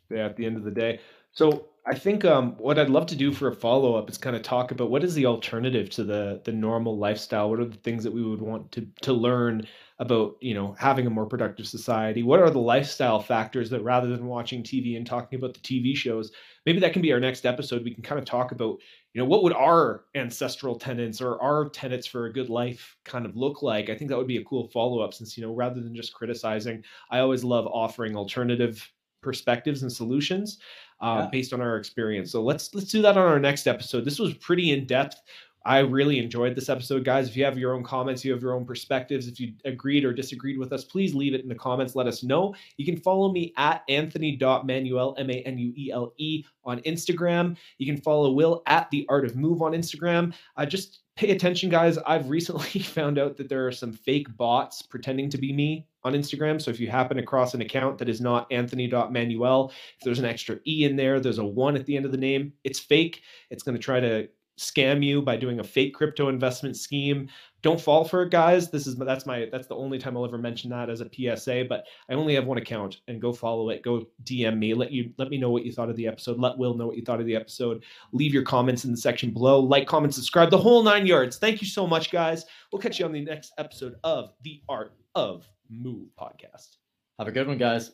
Yeah. 0.09 0.25
At 0.25 0.35
the 0.35 0.45
end 0.45 0.57
of 0.57 0.63
the 0.63 0.71
day. 0.71 0.99
So 1.31 1.67
I 1.85 1.95
think 1.95 2.23
um, 2.23 2.53
what 2.53 2.79
I'd 2.79 2.89
love 2.89 3.07
to 3.07 3.15
do 3.15 3.33
for 3.33 3.49
a 3.49 3.55
follow 3.55 3.95
up 3.95 4.09
is 4.09 4.17
kind 4.17 4.37
of 4.37 4.41
talk 4.41 4.71
about 4.71 4.89
what 4.89 5.03
is 5.03 5.15
the 5.15 5.25
alternative 5.25 5.89
to 5.91 6.05
the 6.05 6.41
the 6.45 6.51
normal 6.53 6.97
lifestyle. 6.97 7.49
What 7.49 7.59
are 7.59 7.65
the 7.65 7.75
things 7.77 8.05
that 8.05 8.13
we 8.13 8.23
would 8.23 8.41
want 8.41 8.71
to 8.71 8.87
to 9.01 9.11
learn 9.11 9.67
about 9.99 10.37
you 10.39 10.53
know 10.53 10.75
having 10.79 11.07
a 11.07 11.09
more 11.09 11.25
productive 11.25 11.67
society? 11.67 12.23
What 12.23 12.39
are 12.39 12.49
the 12.49 12.59
lifestyle 12.59 13.19
factors 13.19 13.69
that 13.69 13.83
rather 13.83 14.07
than 14.07 14.27
watching 14.27 14.63
TV 14.63 14.95
and 14.95 15.05
talking 15.05 15.37
about 15.37 15.55
the 15.55 15.59
TV 15.59 15.93
shows, 15.93 16.31
maybe 16.65 16.79
that 16.79 16.93
can 16.93 17.01
be 17.01 17.11
our 17.11 17.19
next 17.19 17.45
episode. 17.45 17.83
We 17.83 17.93
can 17.93 18.03
kind 18.03 18.19
of 18.19 18.25
talk 18.25 18.53
about 18.53 18.77
you 19.13 19.21
know 19.21 19.25
what 19.25 19.43
would 19.43 19.53
our 19.53 20.05
ancestral 20.15 20.79
tenants 20.79 21.19
or 21.19 21.41
our 21.41 21.67
tenets 21.67 22.07
for 22.07 22.27
a 22.27 22.33
good 22.33 22.49
life 22.49 22.95
kind 23.03 23.25
of 23.25 23.35
look 23.35 23.61
like. 23.61 23.89
I 23.89 23.97
think 23.97 24.09
that 24.09 24.17
would 24.17 24.27
be 24.27 24.37
a 24.37 24.45
cool 24.45 24.69
follow 24.69 25.01
up 25.01 25.13
since 25.13 25.37
you 25.37 25.43
know 25.43 25.53
rather 25.53 25.81
than 25.81 25.95
just 25.95 26.13
criticizing, 26.13 26.81
I 27.11 27.19
always 27.19 27.43
love 27.43 27.67
offering 27.67 28.15
alternative 28.15 28.89
perspectives 29.23 29.81
and 29.81 29.91
solutions 29.91 30.59
uh, 31.01 31.21
yeah. 31.23 31.29
based 31.31 31.53
on 31.53 31.61
our 31.61 31.77
experience. 31.77 32.31
So 32.31 32.43
let's 32.43 32.73
let's 32.75 32.91
do 32.91 33.01
that 33.01 33.17
on 33.17 33.25
our 33.25 33.39
next 33.39 33.67
episode. 33.67 34.05
This 34.05 34.19
was 34.19 34.33
pretty 34.35 34.71
in 34.71 34.85
depth. 34.85 35.21
I 35.65 35.79
really 35.79 36.19
enjoyed 36.19 36.55
this 36.55 36.67
episode, 36.67 37.05
guys. 37.05 37.29
If 37.29 37.37
you 37.37 37.45
have 37.45 37.57
your 37.57 37.73
own 37.73 37.83
comments, 37.83 38.25
you 38.25 38.33
have 38.33 38.41
your 38.41 38.53
own 38.53 38.65
perspectives, 38.65 39.27
if 39.27 39.39
you 39.39 39.53
agreed 39.63 40.03
or 40.03 40.11
disagreed 40.11 40.57
with 40.57 40.73
us, 40.73 40.83
please 40.83 41.15
leave 41.15 41.33
it 41.33 41.41
in 41.41 41.47
the 41.47 41.55
comments. 41.55 41.95
Let 41.95 42.05
us 42.05 42.21
know. 42.21 42.53
You 42.75 42.85
can 42.85 42.97
follow 42.97 43.31
me 43.31 43.53
at 43.55 43.83
anthony.manuele, 43.87 45.15
M 45.17 45.29
A 45.29 45.33
N 45.33 45.57
U 45.57 45.73
E 45.77 45.91
L 45.91 46.13
E, 46.17 46.43
on 46.65 46.81
Instagram. 46.81 47.55
You 47.77 47.85
can 47.85 48.01
follow 48.01 48.31
Will 48.31 48.61
at 48.67 48.89
The 48.91 49.05
Art 49.07 49.23
of 49.23 49.37
Move 49.37 49.61
on 49.61 49.71
Instagram. 49.71 50.33
Uh, 50.57 50.65
just 50.65 50.99
pay 51.15 51.31
attention, 51.31 51.69
guys. 51.69 51.97
I've 51.99 52.29
recently 52.29 52.79
found 52.81 53.17
out 53.17 53.37
that 53.37 53.47
there 53.47 53.65
are 53.65 53.71
some 53.71 53.93
fake 53.93 54.35
bots 54.35 54.81
pretending 54.81 55.29
to 55.29 55.37
be 55.37 55.53
me 55.53 55.87
on 56.03 56.13
Instagram. 56.13 56.61
So 56.61 56.71
if 56.71 56.79
you 56.79 56.89
happen 56.89 57.19
across 57.19 57.53
an 57.53 57.61
account 57.61 57.97
that 57.97 58.09
is 58.09 58.21
not 58.21 58.47
anthony.manuele, 58.51 59.69
if 59.69 60.03
there's 60.03 60.19
an 60.19 60.25
extra 60.25 60.57
E 60.67 60.85
in 60.85 60.95
there, 60.95 61.19
there's 61.19 61.39
a 61.39 61.45
one 61.45 61.75
at 61.75 61.85
the 61.85 61.95
end 61.95 62.05
of 62.05 62.11
the 62.11 62.17
name, 62.17 62.53
it's 62.63 62.79
fake. 62.79 63.21
It's 63.49 63.63
going 63.63 63.75
to 63.75 63.83
try 63.83 63.99
to 63.99 64.27
scam 64.57 65.03
you 65.03 65.21
by 65.21 65.35
doing 65.35 65.59
a 65.59 65.63
fake 65.63 65.93
crypto 65.93 66.29
investment 66.29 66.77
scheme. 66.77 67.27
Don't 67.61 67.79
fall 67.79 68.03
for 68.03 68.23
it, 68.23 68.29
guys. 68.29 68.69
This 68.69 68.87
is 68.87 68.95
that's 68.97 69.25
my 69.25 69.47
that's 69.51 69.67
the 69.67 69.75
only 69.75 69.97
time 69.97 70.17
I'll 70.17 70.25
ever 70.25 70.37
mention 70.37 70.69
that 70.71 70.89
as 70.89 71.01
a 71.01 71.09
PSA. 71.09 71.65
But 71.69 71.85
I 72.09 72.13
only 72.13 72.35
have 72.35 72.45
one 72.45 72.57
account, 72.57 72.99
and 73.07 73.21
go 73.21 73.31
follow 73.31 73.69
it. 73.69 73.83
Go 73.83 74.05
DM 74.23 74.57
me. 74.57 74.73
Let 74.73 74.91
you 74.91 75.13
let 75.17 75.29
me 75.29 75.37
know 75.37 75.49
what 75.49 75.65
you 75.65 75.71
thought 75.71 75.89
of 75.89 75.95
the 75.95 76.07
episode. 76.07 76.39
Let 76.39 76.57
Will 76.57 76.75
know 76.75 76.87
what 76.87 76.97
you 76.97 77.03
thought 77.03 77.21
of 77.21 77.25
the 77.25 77.35
episode. 77.35 77.83
Leave 78.11 78.33
your 78.33 78.43
comments 78.43 78.83
in 78.83 78.91
the 78.91 78.97
section 78.97 79.31
below. 79.31 79.59
Like, 79.59 79.87
comment, 79.87 80.13
subscribe. 80.13 80.49
The 80.51 80.57
whole 80.57 80.83
nine 80.83 81.05
yards. 81.05 81.37
Thank 81.37 81.61
you 81.61 81.67
so 81.67 81.87
much, 81.87 82.11
guys. 82.11 82.45
We'll 82.71 82.81
catch 82.81 82.99
you 82.99 83.05
on 83.05 83.13
the 83.13 83.23
next 83.23 83.53
episode 83.57 83.95
of 84.03 84.33
the 84.43 84.61
Art 84.67 84.93
of 85.15 85.47
Move 85.81 86.09
podcast. 86.19 86.77
Have 87.17 87.27
a 87.27 87.31
good 87.31 87.47
one, 87.47 87.57
guys. 87.57 87.91